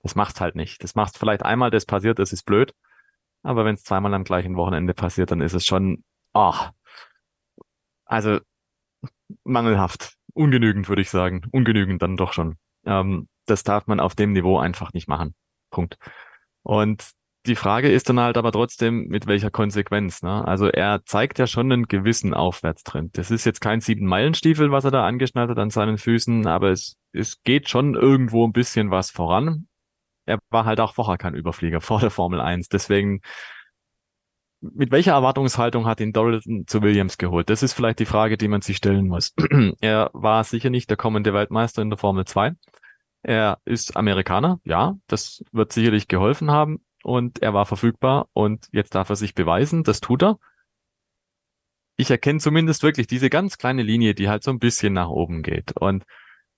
Das 0.03 0.17
macht 0.17 0.41
halt 0.41 0.57
nicht. 0.57 0.83
Das 0.83 0.97
macht 0.97 1.17
vielleicht 1.17 1.45
einmal, 1.45 1.71
das 1.71 1.87
passiert, 1.87 2.19
das 2.19 2.33
ist 2.33 2.45
blöd. 2.45 2.75
Aber 3.45 3.65
wenn 3.65 3.75
es 3.75 3.85
zweimal 3.85 4.13
am 4.15 4.25
gleichen 4.25 4.57
Wochenende 4.57 4.95
passiert, 4.95 5.31
dann 5.31 5.41
ist 5.41 5.55
es 5.55 5.65
schon, 5.65 6.03
ach, 6.33 6.73
also 8.05 8.41
mangelhaft. 9.45 10.15
Ungenügend, 10.35 10.89
würde 10.89 11.03
ich 11.03 11.11
sagen. 11.11 11.43
Ungenügend 11.51 12.03
dann 12.03 12.17
doch 12.17 12.33
schon. 12.33 12.57
Ähm, 12.85 13.29
das 13.47 13.65
darf 13.65 13.87
man 13.87 14.01
auf 14.01 14.15
dem 14.15 14.33
Niveau 14.33 14.59
einfach 14.59 14.93
nicht 14.93 15.09
machen. 15.09 15.35
Punkt. 15.71 15.97
Und 16.63 17.13
die 17.47 17.57
Frage 17.57 17.91
ist 17.91 18.09
dann 18.09 18.21
halt 18.21 18.37
aber 18.37 18.53
trotzdem, 18.53 19.09
mit 19.09 19.27
welcher 19.27 19.51
Konsequenz. 19.51 20.23
Ne? 20.23 20.47
Also 20.47 20.69
er 20.69 21.05
zeigt 21.05 21.39
ja 21.39 21.47
schon 21.47 21.73
einen 21.73 21.89
gewissen 21.89 22.35
Aufwärtstrend. 22.35 23.19
Das 23.19 23.31
ist 23.31 23.45
jetzt 23.45 23.61
kein 23.61 23.81
Sieben-Meilen-Stiefel, 23.81 24.71
was 24.71 24.85
er 24.85 24.93
da 24.93 25.05
angeschnallt 25.07 25.51
hat 25.51 25.59
an 25.59 25.71
seinen 25.71 25.99
Füßen, 25.99 26.47
aber 26.47 26.71
es, 26.71 26.99
es 27.13 27.43
geht 27.43 27.69
schon 27.69 27.95
irgendwo 27.95 28.47
ein 28.47 28.53
bisschen 28.53 28.93
was 28.93 29.11
voran. 29.11 29.67
Er 30.25 30.39
war 30.51 30.65
halt 30.65 30.79
auch 30.79 30.95
vorher 30.95 31.19
kein 31.19 31.35
Überflieger 31.35 31.81
vor 31.81 31.99
der 31.99 32.11
Formel 32.11 32.41
1. 32.41 32.69
Deswegen 32.69 33.23
mit 34.63 34.93
welcher 34.93 35.13
Erwartungshaltung 35.13 35.87
hat 35.87 36.01
ihn 36.01 36.13
Dorilton 36.13 36.67
zu 36.67 36.83
Williams 36.83 37.19
geholt? 37.19 37.51
Das 37.51 37.63
ist 37.63 37.73
vielleicht 37.73 37.99
die 37.99 38.07
Frage, 38.07 38.39
die 38.39 38.49
man 38.49 38.63
sich 38.63 38.77
stellen 38.77 39.09
muss. 39.09 39.35
er 39.81 40.11
war 40.13 40.45
sicher 40.45 40.71
nicht 40.71 40.89
der 40.89 40.97
kommende 40.97 41.35
Weltmeister 41.35 41.83
in 41.83 41.91
der 41.91 41.99
Formel 41.99 42.25
2. 42.25 42.53
Er 43.23 43.59
ist 43.65 43.97
Amerikaner, 43.97 44.61
ja, 44.65 44.95
das 45.07 45.45
wird 45.53 45.73
sicherlich 45.73 46.09
geholfen 46.09 46.51
haben 46.51 46.85
und 47.03 47.41
er 47.43 47.55
war 47.55 47.67
verfügbar 47.67 48.29
und 48.33 48.67
jetzt 48.73 48.95
darf 48.95 49.11
er 49.11 49.17
sich 49.17 49.35
beweisen, 49.35 49.85
das 49.85 50.01
tut 50.01 50.23
er. 50.23 50.39
Ich 51.97 52.11
erkenne 52.11 52.41
zumindest 52.41 52.83
wirklich 52.83 53.07
diese 53.07 53.31
ganz 53.31 53.59
kleine 53.59 53.83
Linie, 53.83 54.15
die 54.15 54.29
halt 54.29 54.43
so 54.43 54.51
ein 54.51 54.59
bisschen 54.59 54.93
nach 54.93 55.09
oben 55.09 55.43
geht 55.43 55.73
und 55.77 56.05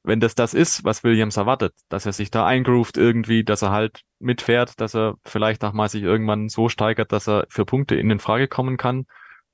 wenn 0.04 0.20
das 0.20 0.34
das 0.34 0.54
ist, 0.54 0.84
was 0.84 1.02
Williams 1.02 1.38
erwartet, 1.38 1.74
dass 1.88 2.06
er 2.06 2.12
sich 2.12 2.30
da 2.30 2.46
eingroovt 2.46 2.98
irgendwie, 2.98 3.42
dass 3.42 3.62
er 3.62 3.70
halt 3.70 4.02
mitfährt, 4.18 4.80
dass 4.80 4.94
er 4.94 5.14
vielleicht 5.24 5.64
auch 5.64 5.72
mal 5.72 5.88
sich 5.88 6.02
irgendwann 6.02 6.48
so 6.48 6.68
steigert, 6.68 7.10
dass 7.10 7.26
er 7.26 7.46
für 7.48 7.64
Punkte 7.64 7.96
in 7.96 8.10
den 8.10 8.20
Frage 8.20 8.46
kommen 8.46 8.76
kann, 8.76 9.06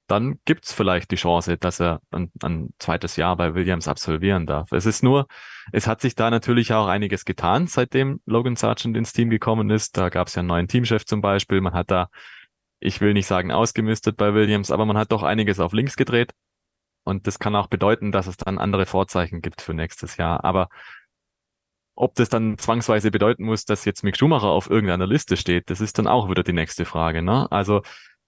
dann 0.09 0.41
gibt's 0.45 0.73
vielleicht 0.73 1.13
die 1.13 1.17
Chance, 1.17 1.57
dass 1.57 1.81
er 1.81 2.01
ein, 2.11 2.33
ein 2.43 2.75
zweites 2.81 3.15
Jahr 3.15 3.37
bei 3.37 3.55
Williams 3.55 3.87
absolvieren 3.87 4.45
darf. 4.45 4.73
Es 4.73 4.85
ist 4.85 5.05
nur, 5.05 5.29
es 5.71 5.87
hat 5.87 6.01
sich 6.01 6.17
da 6.17 6.31
natürlich 6.31 6.73
auch 6.73 6.89
einiges 6.89 7.25
getan, 7.25 7.69
seitdem 7.69 8.21
Logan 8.27 8.57
Sargent 8.57 8.97
ins 8.97 9.13
Team 9.13 9.31
gekommen 9.31 9.71
ist. 9.71 9.97
Da 9.97 10.09
gab's 10.09 10.35
ja 10.35 10.41
einen 10.41 10.49
neuen 10.49 10.67
Teamchef 10.67 11.05
zum 11.07 11.21
Beispiel. 11.21 11.61
Man 11.61 11.75
hat 11.75 11.93
da, 11.93 12.09
ich 12.81 13.01
will 13.01 13.13
nicht 13.13 13.27
sagen 13.27 13.53
ausgemistet 13.53 14.17
bei 14.17 14.35
Williams, 14.35 14.73
aber 14.73 14.85
man 14.85 14.99
hat 14.99 15.13
doch 15.13 15.23
einiges 15.23 15.61
auf 15.61 15.73
links 15.73 15.95
gedreht. 15.95 16.33
Und 17.05 17.27
das 17.27 17.39
kann 17.39 17.57
auch 17.57 17.69
bedeuten, 17.69 18.13
dass 18.13 18.27
es 18.27 18.37
dann 18.37 18.59
andere 18.59 18.87
Vorzeichen 18.87 19.41
gibt 19.43 19.63
für 19.63 19.75
nächstes 19.75 20.17
Jahr. 20.17 20.45
Aber 20.45 20.69
ob 21.95 22.15
das 22.15 22.29
dann 22.29 22.57
zwangsweise 22.59 23.11
bedeuten 23.11 23.45
muss, 23.45 23.65
dass 23.65 23.85
jetzt 23.85 24.05
Mick 24.05 24.17
Schumacher 24.17 24.49
auf 24.49 24.71
irgendeiner 24.71 25.07
Liste 25.07 25.37
steht, 25.37 25.71
das 25.71 25.81
ist 25.81 25.99
dann 25.99 26.07
auch 26.07 26.31
wieder 26.31 26.43
die 26.43 26.53
nächste 26.53 26.85
Frage. 26.85 27.23
Ne? 27.23 27.51
Also 27.51 27.83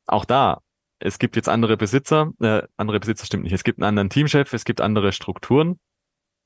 auch 0.06 0.24
da, 0.24 0.60
es 0.98 1.18
gibt 1.18 1.36
jetzt 1.36 1.48
andere 1.48 1.76
Besitzer, 1.76 2.32
äh, 2.40 2.62
andere 2.76 3.00
Besitzer 3.00 3.26
stimmt 3.26 3.44
nicht, 3.44 3.52
es 3.52 3.64
gibt 3.64 3.78
einen 3.78 3.88
anderen 3.88 4.10
Teamchef, 4.10 4.52
es 4.52 4.64
gibt 4.64 4.80
andere 4.80 5.12
Strukturen. 5.12 5.78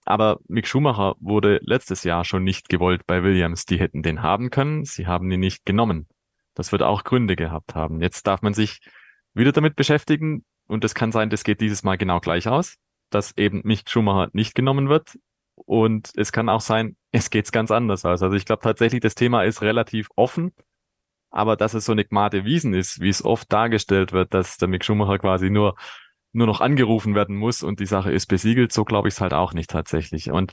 Aber 0.05 0.39
Mick 0.47 0.69
Schumacher 0.69 1.17
wurde 1.19 1.59
letztes 1.65 2.05
Jahr 2.05 2.25
schon 2.25 2.45
nicht 2.45 2.69
gewollt 2.69 3.07
bei 3.09 3.25
Williams. 3.25 3.67
Die 3.67 3.81
hätten 3.81 4.05
den 4.05 4.23
haben 4.23 4.51
können, 4.51 4.85
sie 4.85 5.09
haben 5.09 5.31
ihn 5.33 5.41
nicht 5.41 5.67
genommen. 5.67 6.07
Das 6.55 6.71
wird 6.71 6.83
auch 6.83 7.03
Gründe 7.03 7.35
gehabt 7.35 7.75
haben. 7.75 8.01
Jetzt 8.01 8.27
darf 8.29 8.41
man 8.41 8.55
sich 8.55 8.79
wieder 9.35 9.51
damit 9.51 9.75
beschäftigen, 9.75 10.45
und 10.69 10.85
es 10.85 10.95
kann 10.95 11.13
sein, 11.13 11.31
das 11.31 11.45
geht 11.45 11.61
dieses 11.61 11.83
Mal 11.83 11.97
genau 11.97 12.21
gleich 12.21 12.49
aus, 12.49 12.77
dass 13.11 13.37
eben 13.37 13.63
Mick 13.65 13.89
Schumacher 13.89 14.31
nicht 14.33 14.55
genommen 14.55 14.89
wird. 14.89 15.19
Und 15.55 16.13
es 16.17 16.33
kann 16.33 16.49
auch 16.49 16.61
sein, 16.61 16.97
es 17.13 17.31
geht's 17.31 17.53
ganz 17.53 17.71
anders 17.71 18.05
aus. 18.05 18.23
Also 18.23 18.37
ich 18.37 18.45
glaube 18.45 18.63
tatsächlich, 18.63 19.01
das 19.01 19.15
Thema 19.15 19.45
ist 19.45 19.63
relativ 19.63 20.09
offen. 20.17 20.53
Aber 21.31 21.57
dass 21.57 21.75
es 21.75 21.85
so 21.85 21.93
eine 21.93 22.05
Gmade 22.05 22.45
Wiesen 22.45 22.73
ist, 22.73 23.01
wie 23.01 23.09
es 23.09 23.25
oft 23.25 23.53
dargestellt 23.53 24.13
wird, 24.13 24.33
dass 24.33 24.57
der 24.59 24.69
Mick 24.69 24.85
Schumacher 24.85 25.19
quasi 25.19 25.51
nur, 25.51 25.77
nur 26.33 26.47
noch 26.47 26.61
angerufen 26.61 27.15
werden 27.15 27.37
muss 27.37 27.63
und 27.63 27.81
die 27.81 27.87
Sache 27.87 28.13
ist 28.13 28.27
besiegelt, 28.27 28.73
so 28.73 28.85
glaube 28.85 29.09
ich 29.09 29.15
es 29.15 29.21
halt 29.21 29.35
auch 29.35 29.53
nicht 29.53 29.71
tatsächlich. 29.71 30.31
Und 30.31 30.53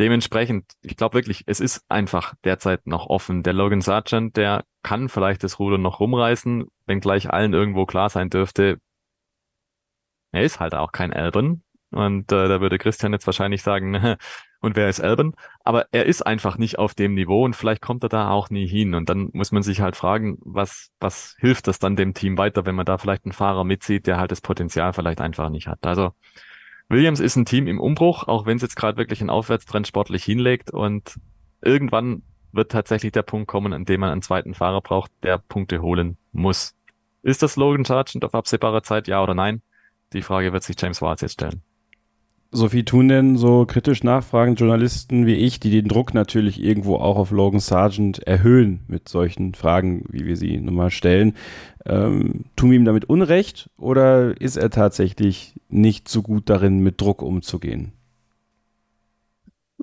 dementsprechend, 0.00 0.72
ich 0.82 0.96
glaube 0.96 1.14
wirklich, 1.14 1.44
es 1.46 1.60
ist 1.60 1.84
einfach 1.88 2.34
derzeit 2.44 2.86
noch 2.86 3.06
offen. 3.06 3.42
Der 3.42 3.52
Logan 3.52 3.82
Sargent, 3.82 4.36
der 4.36 4.64
kann 4.82 5.08
vielleicht 5.08 5.44
das 5.44 5.58
Ruder 5.58 5.78
noch 5.78 6.00
rumreißen, 6.00 6.66
wenn 6.86 7.00
gleich 7.00 7.30
allen 7.30 7.52
irgendwo 7.52 7.86
klar 7.86 8.08
sein 8.08 8.30
dürfte, 8.30 8.78
er 10.36 10.44
ist 10.44 10.60
halt 10.60 10.74
auch 10.74 10.92
kein 10.92 11.12
Albon. 11.12 11.62
Und 11.92 12.32
äh, 12.32 12.48
da 12.48 12.60
würde 12.60 12.78
Christian 12.78 13.12
jetzt 13.12 13.26
wahrscheinlich 13.26 13.62
sagen, 13.62 14.16
und 14.60 14.76
wer 14.76 14.88
ist 14.88 15.00
Albon? 15.00 15.34
Aber 15.64 15.86
er 15.92 16.06
ist 16.06 16.22
einfach 16.22 16.58
nicht 16.58 16.78
auf 16.78 16.94
dem 16.94 17.14
Niveau 17.14 17.44
und 17.44 17.54
vielleicht 17.54 17.80
kommt 17.80 18.02
er 18.02 18.08
da 18.08 18.30
auch 18.30 18.50
nie 18.50 18.66
hin. 18.66 18.94
Und 18.94 19.08
dann 19.08 19.30
muss 19.32 19.52
man 19.52 19.62
sich 19.62 19.80
halt 19.80 19.96
fragen, 19.96 20.38
was, 20.40 20.90
was 21.00 21.36
hilft 21.38 21.68
das 21.68 21.78
dann 21.78 21.96
dem 21.96 22.14
Team 22.14 22.38
weiter, 22.38 22.66
wenn 22.66 22.74
man 22.74 22.86
da 22.86 22.98
vielleicht 22.98 23.24
einen 23.24 23.32
Fahrer 23.32 23.64
mitzieht, 23.64 24.06
der 24.06 24.18
halt 24.18 24.30
das 24.30 24.40
Potenzial 24.40 24.92
vielleicht 24.92 25.20
einfach 25.20 25.48
nicht 25.48 25.68
hat. 25.68 25.86
Also 25.86 26.12
Williams 26.88 27.20
ist 27.20 27.36
ein 27.36 27.46
Team 27.46 27.66
im 27.66 27.80
Umbruch, 27.80 28.28
auch 28.28 28.46
wenn 28.46 28.56
es 28.56 28.62
jetzt 28.62 28.76
gerade 28.76 28.96
wirklich 28.96 29.20
einen 29.20 29.30
Aufwärtstrend 29.30 29.86
sportlich 29.86 30.24
hinlegt 30.24 30.70
und 30.70 31.18
irgendwann 31.60 32.22
wird 32.52 32.72
tatsächlich 32.72 33.12
der 33.12 33.22
Punkt 33.22 33.48
kommen, 33.48 33.72
an 33.72 33.84
dem 33.84 34.00
man 34.00 34.10
einen 34.10 34.22
zweiten 34.22 34.54
Fahrer 34.54 34.80
braucht, 34.80 35.10
der 35.22 35.38
Punkte 35.38 35.82
holen 35.82 36.16
muss. 36.32 36.74
Ist 37.22 37.42
das 37.42 37.56
Logan 37.56 37.84
Sargent 37.84 38.24
auf 38.24 38.34
absehbare 38.34 38.82
Zeit, 38.82 39.08
ja 39.08 39.22
oder 39.22 39.34
nein? 39.34 39.62
Die 40.16 40.22
Frage 40.22 40.54
wird 40.54 40.62
sich 40.62 40.76
James 40.80 41.02
Watts 41.02 41.20
jetzt 41.20 41.34
stellen. 41.34 41.60
Sophie, 42.50 42.84
tun 42.84 43.08
denn 43.08 43.36
so 43.36 43.66
kritisch 43.66 44.02
nachfragende 44.02 44.60
Journalisten 44.60 45.26
wie 45.26 45.34
ich, 45.34 45.60
die 45.60 45.68
den 45.68 45.88
Druck 45.88 46.14
natürlich 46.14 46.62
irgendwo 46.62 46.96
auch 46.96 47.18
auf 47.18 47.32
Logan 47.32 47.60
Sargent 47.60 48.26
erhöhen 48.26 48.80
mit 48.88 49.10
solchen 49.10 49.52
Fragen, 49.52 50.06
wie 50.08 50.24
wir 50.24 50.38
sie 50.38 50.56
nun 50.56 50.74
mal 50.74 50.90
stellen, 50.90 51.34
ähm, 51.84 52.46
tun 52.56 52.70
wir 52.70 52.78
ihm 52.78 52.86
damit 52.86 53.04
Unrecht 53.04 53.68
oder 53.76 54.40
ist 54.40 54.56
er 54.56 54.70
tatsächlich 54.70 55.54
nicht 55.68 56.08
so 56.08 56.22
gut 56.22 56.48
darin, 56.48 56.78
mit 56.78 56.98
Druck 56.98 57.20
umzugehen? 57.20 57.92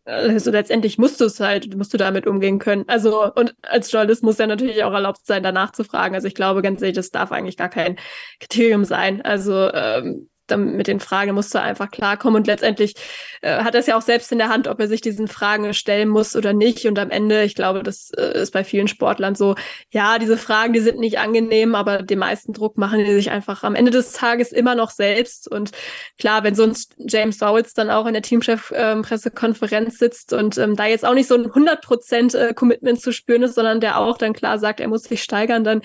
Also 0.05 0.51
letztendlich 0.51 0.97
musst 0.97 1.21
du 1.21 1.25
es 1.25 1.39
halt, 1.39 1.75
musst 1.77 1.93
du 1.93 1.97
damit 1.97 2.27
umgehen 2.27 2.59
können. 2.59 2.83
Also, 2.87 3.31
und 3.33 3.55
als 3.61 3.89
Journalist 3.89 4.21
muss 4.21 4.37
ja 4.37 4.47
natürlich 4.47 4.83
auch 4.83 4.91
erlaubt 4.91 5.25
sein, 5.25 5.43
danach 5.43 5.71
zu 5.71 5.85
fragen. 5.85 6.13
Also 6.13 6.27
ich 6.27 6.35
glaube 6.35 6.61
ganz 6.61 6.81
ehrlich, 6.81 6.95
das 6.97 7.11
darf 7.11 7.31
eigentlich 7.31 7.55
gar 7.55 7.69
kein 7.69 7.97
Kriterium 8.39 8.83
sein. 8.83 9.21
Also 9.21 9.71
ähm, 9.71 10.29
mit 10.55 10.87
den 10.87 10.99
Fragen 10.99 11.33
musst 11.33 11.53
du 11.53 11.61
einfach 11.61 11.89
klarkommen. 11.91 12.41
Und 12.41 12.47
letztendlich 12.47 12.95
äh, 13.41 13.63
hat 13.63 13.73
er 13.73 13.79
es 13.79 13.87
ja 13.87 13.97
auch 13.97 14.01
selbst 14.01 14.31
in 14.31 14.37
der 14.37 14.49
Hand, 14.49 14.67
ob 14.67 14.79
er 14.79 14.87
sich 14.87 15.01
diesen 15.01 15.27
Fragen 15.27 15.73
stellen 15.73 16.09
muss 16.09 16.35
oder 16.35 16.53
nicht. 16.53 16.85
Und 16.85 16.99
am 16.99 17.09
Ende, 17.09 17.43
ich 17.43 17.55
glaube, 17.55 17.83
das 17.83 18.11
äh, 18.17 18.41
ist 18.41 18.51
bei 18.51 18.63
vielen 18.63 18.87
Sportlern 18.87 19.35
so, 19.35 19.55
ja, 19.91 20.19
diese 20.19 20.37
Fragen, 20.37 20.73
die 20.73 20.79
sind 20.79 20.99
nicht 20.99 21.19
angenehm, 21.19 21.75
aber 21.75 22.01
den 22.01 22.19
meisten 22.19 22.53
Druck 22.53 22.77
machen 22.77 22.99
die 23.03 23.13
sich 23.13 23.31
einfach 23.31 23.63
am 23.63 23.75
Ende 23.75 23.91
des 23.91 24.13
Tages 24.13 24.51
immer 24.51 24.75
noch 24.75 24.91
selbst. 24.91 25.49
Und 25.49 25.71
klar, 26.19 26.43
wenn 26.43 26.55
so 26.55 26.63
ein 26.63 26.75
James 26.97 27.37
Dowles 27.37 27.73
dann 27.73 27.89
auch 27.89 28.05
in 28.05 28.13
der 28.13 28.21
Teamchef-Pressekonferenz 28.21 29.93
ähm, 29.93 29.97
sitzt 29.97 30.33
und 30.33 30.57
ähm, 30.57 30.75
da 30.75 30.85
jetzt 30.85 31.05
auch 31.05 31.13
nicht 31.13 31.27
so 31.27 31.35
ein 31.35 31.47
100% 31.47 32.37
äh, 32.37 32.53
Commitment 32.53 33.01
zu 33.01 33.11
spüren 33.11 33.43
ist, 33.43 33.55
sondern 33.55 33.79
der 33.79 33.99
auch 33.99 34.17
dann 34.17 34.33
klar 34.33 34.59
sagt, 34.59 34.79
er 34.79 34.87
muss 34.87 35.03
sich 35.03 35.23
steigern, 35.23 35.63
dann 35.63 35.81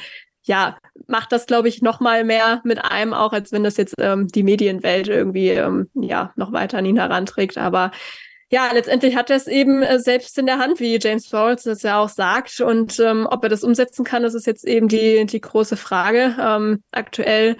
ja, 0.48 0.78
macht 1.06 1.30
das, 1.30 1.46
glaube 1.46 1.68
ich, 1.68 1.82
noch 1.82 2.00
mal 2.00 2.24
mehr 2.24 2.60
mit 2.64 2.84
einem 2.84 3.14
auch, 3.14 3.32
als 3.32 3.52
wenn 3.52 3.62
das 3.62 3.76
jetzt 3.76 3.94
ähm, 3.98 4.28
die 4.28 4.42
Medienwelt 4.42 5.08
irgendwie 5.08 5.50
ähm, 5.50 5.88
ja 5.94 6.32
noch 6.36 6.52
weiter 6.52 6.78
an 6.78 6.86
ihn 6.86 6.98
heranträgt. 6.98 7.58
Aber 7.58 7.92
ja, 8.50 8.70
letztendlich 8.72 9.14
hat 9.14 9.28
er 9.30 9.36
es 9.36 9.46
eben 9.46 9.82
äh, 9.82 9.98
selbst 10.00 10.38
in 10.38 10.46
der 10.46 10.58
Hand, 10.58 10.80
wie 10.80 10.98
James 10.98 11.28
Bowles 11.28 11.64
das 11.64 11.82
ja 11.82 12.00
auch 12.00 12.08
sagt. 12.08 12.60
Und 12.60 12.98
ähm, 12.98 13.26
ob 13.30 13.44
er 13.44 13.50
das 13.50 13.62
umsetzen 13.62 14.04
kann, 14.04 14.22
das 14.22 14.34
ist 14.34 14.46
jetzt 14.46 14.66
eben 14.66 14.88
die, 14.88 15.26
die 15.26 15.40
große 15.40 15.76
Frage. 15.76 16.34
Ähm, 16.40 16.82
aktuell 16.90 17.56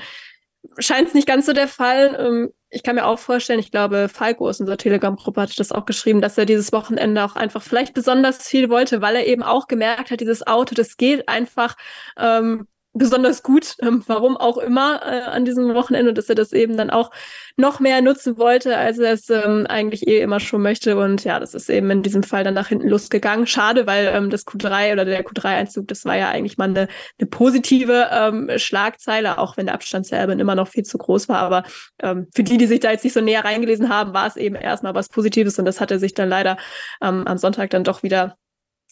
scheint 0.79 1.09
es 1.09 1.15
nicht 1.15 1.29
ganz 1.29 1.45
so 1.45 1.53
der 1.53 1.69
Fall. 1.69 2.17
Ähm, 2.19 2.49
ich 2.71 2.83
kann 2.83 2.97
mir 2.97 3.07
auch 3.07 3.19
vorstellen, 3.19 3.61
ich 3.61 3.71
glaube, 3.71 4.09
Falco 4.09 4.49
aus 4.49 4.61
unserer 4.61 4.77
Telegram-Gruppe 4.77 5.43
hat 5.43 5.59
das 5.59 5.73
auch 5.73 5.87
geschrieben, 5.87 6.21
dass 6.21 6.39
er 6.39 6.47
dieses 6.47 6.73
Wochenende 6.73 7.25
auch 7.25 7.37
einfach 7.37 7.63
vielleicht 7.63 7.95
besonders 7.95 8.47
viel 8.47 8.69
wollte, 8.69 9.01
weil 9.03 9.17
er 9.17 9.27
eben 9.27 9.43
auch 9.43 9.69
gemerkt 9.69 10.11
hat, 10.11 10.21
dieses 10.21 10.47
Auto, 10.47 10.75
das 10.75 10.97
geht 10.97 11.29
einfach 11.29 11.77
ähm, 12.19 12.67
besonders 12.99 13.43
gut, 13.43 13.77
ähm, 13.81 14.03
warum 14.07 14.37
auch 14.37 14.59
immer 14.59 15.01
äh, 15.05 15.23
an 15.23 15.45
diesem 15.45 15.75
Wochenende, 15.75 16.13
dass 16.13 16.29
er 16.29 16.35
das 16.35 16.53
eben 16.53 16.77
dann 16.77 16.91
auch 16.91 17.11
noch 17.57 17.81
mehr 17.81 18.03
nutzen 18.03 18.39
wollte, 18.39 18.77
als 18.77 18.99
er 18.99 19.13
es 19.13 19.31
ähm, 19.31 19.67
eigentlich 19.69 20.07
eh 20.07 20.21
immer 20.21 20.41
schon 20.41 20.63
möchte. 20.63 20.97
Und 20.97 21.25
ja, 21.25 21.41
das 21.41 21.55
ist 21.55 21.71
eben 21.71 21.91
in 21.91 22.03
diesem 22.03 22.23
Fall 22.23 22.45
dann 22.45 22.55
nach 22.55 22.69
hinten 22.69 22.89
losgegangen. 22.89 23.47
Schade, 23.47 23.87
weil 23.87 24.07
ähm, 24.07 24.31
das 24.31 24.47
Q3 24.47 24.93
oder 24.93 25.05
der 25.05 25.25
Q3-Einzug, 25.25 25.89
das 25.89 26.05
war 26.05 26.17
ja 26.17 26.29
eigentlich 26.29 26.59
mal 26.59 26.69
eine, 26.69 26.89
eine 27.19 27.29
positive 27.29 28.09
ähm, 28.13 28.51
Schlagzeile, 28.57 29.39
auch 29.39 29.57
wenn 29.57 29.67
der 29.67 29.75
Abstand 29.75 30.07
zu 30.07 30.17
Albin 30.17 30.39
immer 30.39 30.55
noch 30.55 30.69
viel 30.69 30.85
zu 30.85 30.99
groß 30.99 31.29
war. 31.29 31.39
Aber 31.39 31.65
ähm, 32.01 32.29
für 32.35 32.43
die, 32.43 32.59
die 32.59 32.67
sich 32.67 32.81
da 32.81 32.91
jetzt 32.91 33.05
nicht 33.05 33.15
so 33.15 33.21
näher 33.21 33.45
reingelesen 33.45 33.89
haben, 33.89 34.13
war 34.13 34.27
es 34.27 34.37
eben 34.37 34.55
erstmal 34.55 34.95
was 34.95 35.09
Positives 35.09 35.59
und 35.59 35.65
das 35.65 35.81
hatte 35.81 35.99
sich 35.99 36.15
dann 36.15 36.29
leider 36.29 36.57
ähm, 37.03 37.27
am 37.27 37.39
Sonntag 37.39 37.71
dann 37.71 37.85
doch 37.85 38.03
wieder 38.03 38.37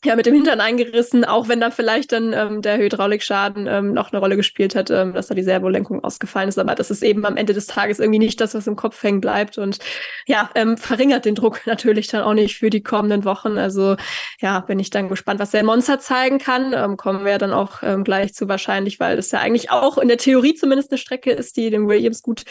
ja, 0.06 0.14
mit 0.14 0.24
dem 0.26 0.34
Hintern 0.34 0.60
eingerissen, 0.60 1.24
auch 1.24 1.48
wenn 1.48 1.60
da 1.60 1.72
vielleicht 1.72 2.12
dann 2.12 2.32
ähm, 2.32 2.62
der 2.62 2.78
Hydraulikschaden 2.78 3.66
ähm, 3.66 3.92
noch 3.92 4.12
eine 4.12 4.20
Rolle 4.20 4.36
gespielt 4.36 4.76
hat, 4.76 4.88
ähm, 4.88 5.12
dass 5.14 5.26
da 5.26 5.34
die 5.34 5.42
Servolenkung 5.42 6.04
ausgefallen 6.04 6.48
ist. 6.48 6.60
Aber 6.60 6.76
das 6.76 6.92
ist 6.92 7.02
eben 7.02 7.26
am 7.26 7.36
Ende 7.36 7.54
des 7.54 7.66
Tages 7.66 7.98
irgendwie 7.98 8.20
nicht 8.20 8.40
das, 8.40 8.54
was 8.54 8.68
im 8.68 8.76
Kopf 8.76 9.02
hängen 9.02 9.20
bleibt 9.20 9.58
und 9.58 9.80
ja, 10.26 10.48
ähm, 10.54 10.76
verringert 10.76 11.24
den 11.24 11.34
Druck 11.34 11.62
natürlich 11.66 12.06
dann 12.06 12.22
auch 12.22 12.34
nicht 12.34 12.56
für 12.56 12.70
die 12.70 12.84
kommenden 12.84 13.24
Wochen. 13.24 13.58
Also 13.58 13.96
ja, 14.40 14.60
bin 14.60 14.78
ich 14.78 14.90
dann 14.90 15.08
gespannt, 15.08 15.40
was 15.40 15.50
der 15.50 15.64
Monster 15.64 15.98
zeigen 15.98 16.38
kann. 16.38 16.72
Ähm, 16.72 16.96
kommen 16.96 17.24
wir 17.24 17.38
dann 17.38 17.52
auch 17.52 17.82
ähm, 17.82 18.04
gleich 18.04 18.32
zu 18.32 18.48
wahrscheinlich, 18.48 19.00
weil 19.00 19.16
das 19.16 19.32
ja 19.32 19.40
eigentlich 19.40 19.72
auch 19.72 19.98
in 19.98 20.06
der 20.06 20.18
Theorie 20.18 20.54
zumindest 20.54 20.92
eine 20.92 20.98
Strecke 20.98 21.32
ist, 21.32 21.56
die 21.56 21.70
dem 21.70 21.88
Williams 21.88 22.22
gut 22.22 22.44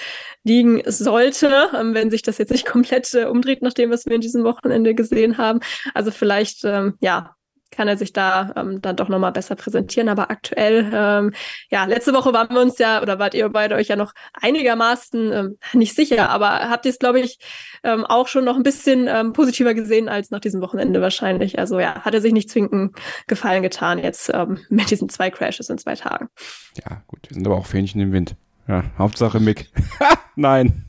liegen 0.43 0.81
sollte, 0.85 1.69
ähm, 1.73 1.93
wenn 1.93 2.11
sich 2.11 2.21
das 2.21 2.37
jetzt 2.37 2.51
nicht 2.51 2.65
komplett 2.65 3.13
äh, 3.13 3.23
umdreht, 3.23 3.61
nach 3.61 3.73
dem, 3.73 3.91
was 3.91 4.05
wir 4.05 4.15
in 4.15 4.21
diesem 4.21 4.43
Wochenende 4.43 4.93
gesehen 4.93 5.37
haben. 5.37 5.61
Also 5.93 6.11
vielleicht, 6.11 6.65
ähm, 6.65 6.95
ja, 6.99 7.35
kann 7.75 7.87
er 7.87 7.97
sich 7.97 8.13
da 8.13 8.53
ähm, 8.55 8.81
dann 8.81 8.95
doch 8.95 9.09
nochmal 9.09 9.31
besser 9.31 9.55
präsentieren. 9.55 10.09
Aber 10.09 10.31
aktuell, 10.31 10.89
ähm, 10.93 11.33
ja, 11.69 11.85
letzte 11.85 12.13
Woche 12.13 12.33
waren 12.33 12.53
wir 12.53 12.61
uns 12.61 12.77
ja, 12.77 13.01
oder 13.01 13.19
wart 13.19 13.33
ihr 13.33 13.47
beide 13.49 13.75
euch 13.75 13.87
ja 13.87 13.95
noch 13.95 14.13
einigermaßen 14.33 15.31
ähm, 15.31 15.57
nicht 15.73 15.95
sicher, 15.95 16.29
aber 16.29 16.69
habt 16.69 16.85
ihr 16.85 16.91
es, 16.91 16.99
glaube 16.99 17.19
ich, 17.19 17.37
ähm, 17.83 18.05
auch 18.05 18.27
schon 18.27 18.45
noch 18.45 18.55
ein 18.55 18.63
bisschen 18.63 19.07
ähm, 19.07 19.33
positiver 19.33 19.73
gesehen 19.73 20.09
als 20.09 20.31
nach 20.31 20.39
diesem 20.39 20.61
Wochenende 20.61 21.01
wahrscheinlich. 21.01 21.59
Also 21.59 21.79
ja, 21.79 22.01
hat 22.01 22.13
er 22.13 22.21
sich 22.21 22.33
nicht 22.33 22.49
zwingend 22.49 22.95
Gefallen 23.27 23.63
getan 23.63 23.99
jetzt 23.99 24.31
ähm, 24.33 24.59
mit 24.69 24.89
diesen 24.91 25.09
zwei 25.09 25.29
Crashes 25.29 25.69
in 25.69 25.77
zwei 25.77 25.95
Tagen. 25.95 26.29
Ja, 26.77 27.03
gut, 27.07 27.19
wir 27.29 27.35
sind 27.35 27.45
aber 27.45 27.57
auch 27.57 27.65
Fähnchen 27.65 28.01
im 28.01 28.11
Wind. 28.11 28.35
Ja, 28.67 28.83
Hauptsache 28.97 29.39
Mick. 29.39 29.69
Nein. 30.35 30.85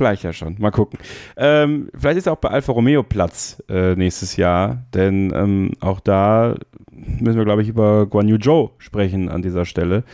Vielleicht 0.00 0.22
ja 0.22 0.32
schon. 0.32 0.56
Mal 0.58 0.70
gucken. 0.70 0.98
Ähm, 1.36 1.90
vielleicht 1.94 2.16
ist 2.16 2.26
auch 2.26 2.38
bei 2.38 2.48
Alfa 2.48 2.72
Romeo 2.72 3.02
Platz 3.02 3.62
äh, 3.68 3.94
nächstes 3.96 4.36
Jahr, 4.36 4.86
denn 4.94 5.30
ähm, 5.36 5.72
auch 5.80 6.00
da 6.00 6.54
müssen 6.90 7.36
wir, 7.36 7.44
glaube 7.44 7.60
ich, 7.60 7.68
über 7.68 8.06
Guan 8.06 8.26
Yu 8.26 8.38
Zhou 8.38 8.70
sprechen 8.78 9.28
an 9.28 9.42
dieser 9.42 9.66
Stelle, 9.66 10.04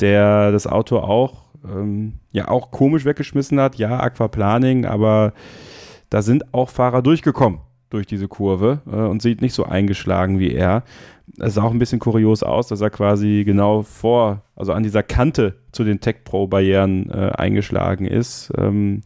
der 0.00 0.50
das 0.50 0.66
Auto 0.66 0.96
auch, 0.96 1.42
ähm, 1.62 2.14
ja, 2.32 2.48
auch 2.48 2.70
komisch 2.70 3.04
weggeschmissen 3.04 3.60
hat. 3.60 3.76
Ja, 3.76 4.00
Aquaplaning, 4.00 4.86
aber 4.86 5.34
da 6.08 6.22
sind 6.22 6.54
auch 6.54 6.70
Fahrer 6.70 7.02
durchgekommen 7.02 7.60
durch 7.94 8.06
diese 8.06 8.28
Kurve 8.28 8.80
äh, 8.86 8.96
und 8.96 9.22
sieht 9.22 9.40
nicht 9.40 9.54
so 9.54 9.64
eingeschlagen 9.64 10.38
wie 10.38 10.52
er. 10.52 10.82
Es 11.38 11.54
sah 11.54 11.62
auch 11.62 11.70
ein 11.70 11.78
bisschen 11.78 12.00
kurios 12.00 12.42
aus, 12.42 12.66
dass 12.68 12.80
er 12.80 12.90
quasi 12.90 13.44
genau 13.46 13.82
vor, 13.82 14.42
also 14.56 14.72
an 14.72 14.82
dieser 14.82 15.02
Kante 15.02 15.54
zu 15.72 15.84
den 15.84 16.00
Tech 16.00 16.16
Pro 16.24 16.46
Barrieren 16.46 17.10
äh, 17.10 17.30
eingeschlagen 17.34 18.06
ist. 18.06 18.52
Ähm, 18.58 19.02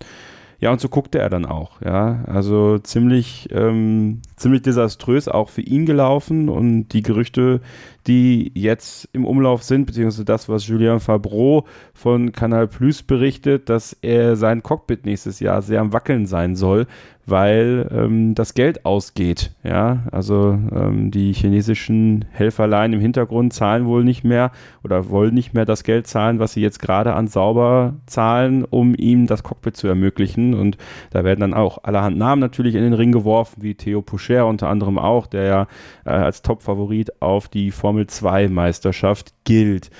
ja, 0.60 0.73
und 0.73 0.81
so 0.81 0.89
guckte 0.89 1.20
er 1.20 1.31
dann 1.31 1.47
auch, 1.47 1.81
ja. 1.82 2.24
Also 2.27 2.78
ziemlich, 2.78 3.48
ähm, 3.52 4.23
ziemlich 4.35 4.62
desaströs 4.62 5.28
auch 5.28 5.51
für 5.51 5.60
ihn 5.60 5.86
gelaufen 5.86 6.48
und 6.48 6.89
die 6.89 7.02
Gerüchte, 7.02 7.60
die 8.09 8.51
jetzt 8.55 9.09
im 9.12 9.26
Umlauf 9.26 9.62
sind, 9.62 9.85
beziehungsweise 9.86 10.24
das, 10.24 10.48
was 10.48 10.66
Julien 10.66 10.98
Fabreau 10.98 11.64
von 11.93 12.32
Canal 12.32 12.66
Plus 12.66 13.02
berichtet, 13.02 13.68
dass 13.68 13.93
er 14.01 14.35
sein 14.36 14.62
Cockpit 14.62 15.05
nächstes 15.05 15.40
Jahr 15.40 15.60
sehr 15.60 15.80
am 15.80 15.93
Wackeln 15.93 16.26
sein 16.26 16.56
soll, 16.56 16.86
weil 17.28 17.86
ähm, 17.93 18.35
das 18.35 18.55
Geld 18.55 18.86
ausgeht. 18.86 19.52
Ja, 19.62 20.05
also 20.10 20.59
ähm, 20.72 21.10
die 21.10 21.32
chinesischen 21.32 22.24
Helferlein 22.30 22.94
im 22.94 23.01
Hintergrund 23.01 23.52
zahlen 23.52 23.86
wohl 23.86 24.05
nicht 24.05 24.24
mehr 24.24 24.51
oder 24.82 25.10
wollen 25.10 25.35
nicht 25.35 25.52
mehr 25.52 25.66
das 25.66 25.85
Geld 25.85 26.06
zahlen, 26.06 26.39
was 26.39 26.55
sie 26.55 26.62
jetzt 26.62 26.80
gerade 26.80 27.14
an 27.14 27.28
Sauber 27.28 27.94
zahlen, 28.06 28.64
um 28.64 28.94
ihm 28.94 29.26
das 29.26 29.43
Cockpit 29.43 29.76
zu 29.76 29.86
ermöglichen. 29.89 30.55
Und 30.55 30.78
da 31.10 31.24
werden 31.24 31.40
dann 31.40 31.55
auch 31.55 31.85
allerhand 31.85 32.16
Namen 32.16 32.40
natürlich 32.40 32.74
in 32.74 32.82
den 32.82 32.94
Ring 32.94 33.12
geworfen, 33.12 33.62
wie 33.62 33.74
Theo 33.74 34.01
Poucher 34.01 34.47
unter 34.47 34.68
anderem 34.68 34.98
auch, 34.98 35.26
der 35.26 35.44
ja 35.44 35.66
äh, 36.06 36.10
als 36.10 36.43
Top-Favorit 36.43 37.20
auf 37.20 37.48
die 37.48 37.70
Formel 37.70 37.98
2 38.07 38.49
Meisterschaft 38.49 39.35
gilt. 39.45 39.91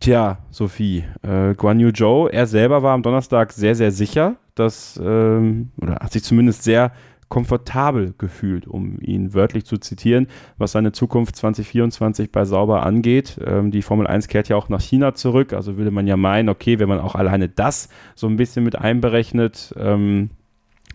Tja, 0.00 0.38
Sophie, 0.50 1.04
äh, 1.22 1.54
Guan 1.54 1.78
Yu 1.78 1.92
Zhou, 1.92 2.26
er 2.26 2.46
selber 2.46 2.82
war 2.82 2.92
am 2.92 3.02
Donnerstag 3.02 3.52
sehr, 3.52 3.76
sehr 3.76 3.92
sicher, 3.92 4.36
dass, 4.56 5.00
ähm, 5.02 5.70
oder 5.80 5.94
hat 5.94 6.12
sich 6.12 6.24
zumindest 6.24 6.64
sehr 6.64 6.92
komfortabel 7.32 8.12
gefühlt, 8.18 8.66
um 8.66 8.98
ihn 9.00 9.32
wörtlich 9.32 9.64
zu 9.64 9.78
zitieren, 9.78 10.26
was 10.58 10.72
seine 10.72 10.92
Zukunft 10.92 11.34
2024 11.36 12.30
bei 12.30 12.44
Sauber 12.44 12.84
angeht. 12.84 13.40
Ähm, 13.42 13.70
die 13.70 13.80
Formel 13.80 14.06
1 14.06 14.28
kehrt 14.28 14.50
ja 14.50 14.56
auch 14.56 14.68
nach 14.68 14.82
China 14.82 15.14
zurück, 15.14 15.54
also 15.54 15.78
würde 15.78 15.90
man 15.90 16.06
ja 16.06 16.18
meinen, 16.18 16.50
okay, 16.50 16.78
wenn 16.78 16.90
man 16.90 17.00
auch 17.00 17.14
alleine 17.14 17.48
das 17.48 17.88
so 18.14 18.26
ein 18.26 18.36
bisschen 18.36 18.64
mit 18.64 18.76
einberechnet, 18.76 19.72
ähm, 19.78 20.28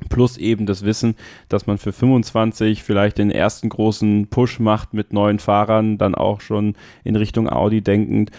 plus 0.10 0.38
eben 0.38 0.66
das 0.66 0.84
Wissen, 0.84 1.16
dass 1.50 1.68
man 1.68 1.78
für 1.78 1.92
25 1.92 2.84
vielleicht 2.84 3.18
den 3.18 3.32
ersten 3.32 3.70
großen 3.70 4.28
Push 4.28 4.60
macht 4.60 4.94
mit 4.94 5.14
neuen 5.14 5.40
Fahrern, 5.40 5.98
dann 5.98 6.16
auch 6.16 6.42
schon 6.42 6.76
in 7.04 7.16
Richtung 7.16 7.50
Audi 7.50 7.82
denkend, 7.82 8.32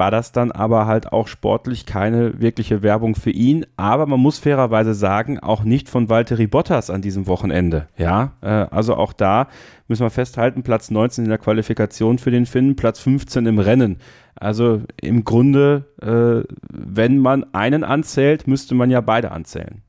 war 0.00 0.10
das 0.10 0.32
dann 0.32 0.50
aber 0.50 0.86
halt 0.86 1.12
auch 1.12 1.28
sportlich 1.28 1.84
keine 1.84 2.40
wirkliche 2.40 2.82
Werbung 2.82 3.14
für 3.14 3.30
ihn. 3.30 3.66
Aber 3.76 4.06
man 4.06 4.18
muss 4.18 4.38
fairerweise 4.38 4.94
sagen, 4.94 5.38
auch 5.38 5.62
nicht 5.62 5.90
von 5.90 6.08
Valtteri 6.08 6.46
Bottas 6.46 6.88
an 6.88 7.02
diesem 7.02 7.26
Wochenende. 7.26 7.86
Ja, 7.98 8.32
äh, 8.40 8.48
also 8.48 8.94
auch 8.96 9.12
da 9.12 9.48
müssen 9.88 10.02
wir 10.02 10.10
festhalten, 10.10 10.62
Platz 10.62 10.90
19 10.90 11.24
in 11.24 11.28
der 11.28 11.38
Qualifikation 11.38 12.18
für 12.18 12.30
den 12.30 12.46
Finnen, 12.46 12.76
Platz 12.76 12.98
15 13.00 13.44
im 13.44 13.58
Rennen. 13.58 13.98
Also 14.36 14.80
im 15.00 15.24
Grunde, 15.24 15.84
äh, 16.00 16.50
wenn 16.72 17.18
man 17.18 17.44
einen 17.52 17.84
anzählt, 17.84 18.46
müsste 18.46 18.74
man 18.74 18.90
ja 18.90 19.02
beide 19.02 19.32
anzählen. 19.32 19.82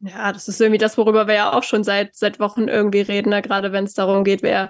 Ja, 0.00 0.32
das 0.32 0.48
ist 0.48 0.60
irgendwie 0.60 0.78
das, 0.78 0.98
worüber 0.98 1.26
wir 1.26 1.34
ja 1.34 1.52
auch 1.52 1.62
schon 1.62 1.82
seit, 1.82 2.14
seit 2.14 2.38
Wochen 2.38 2.68
irgendwie 2.68 3.00
reden, 3.00 3.30
ne? 3.30 3.40
gerade 3.42 3.72
wenn 3.72 3.84
es 3.84 3.94
darum 3.94 4.24
geht, 4.24 4.42
wer 4.42 4.68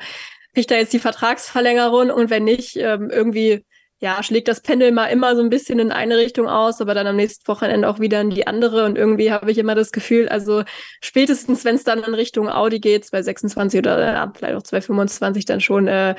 kriegt 0.55 0.71
da 0.71 0.77
jetzt 0.77 0.93
die 0.93 0.99
Vertragsverlängerung 1.01 2.11
und 2.11 2.31
wenn 2.31 2.45
nicht, 2.45 2.77
ähm, 2.77 3.11
irgendwie 3.11 3.65
ja, 3.99 4.23
schlägt 4.23 4.49
das 4.49 4.61
Pendel 4.61 4.93
mal 4.93 5.07
immer 5.07 5.35
so 5.37 5.43
ein 5.43 5.49
bisschen 5.49 5.79
in 5.79 5.91
eine 5.91 6.19
Richtung 6.19 6.49
aus, 6.49 6.83
aber 6.83 6.93
dann 6.93 7.07
am 7.07 7.17
nächsten 7.17 7.49
Wochenende 7.49 7.89
auch 7.89 7.99
wieder 7.99 8.21
in 8.21 8.29
die 8.29 8.47
andere. 8.47 8.85
Und 8.85 8.99
irgendwie 8.99 9.33
habe 9.33 9.51
ich 9.51 9.57
immer 9.57 9.75
das 9.75 9.91
Gefühl, 9.91 10.29
also 10.29 10.65
spätestens, 11.01 11.65
wenn 11.65 11.77
es 11.77 11.85
dann 11.85 12.03
in 12.03 12.13
Richtung 12.13 12.51
Audi 12.51 12.79
geht, 12.79 13.11
bei 13.11 13.23
26 13.23 13.79
oder 13.79 13.99
ja, 14.13 14.33
vielleicht 14.37 14.55
auch 14.57 14.63
225 14.63 15.47
dann 15.47 15.61
schon, 15.63 15.89
äh, 15.89 16.15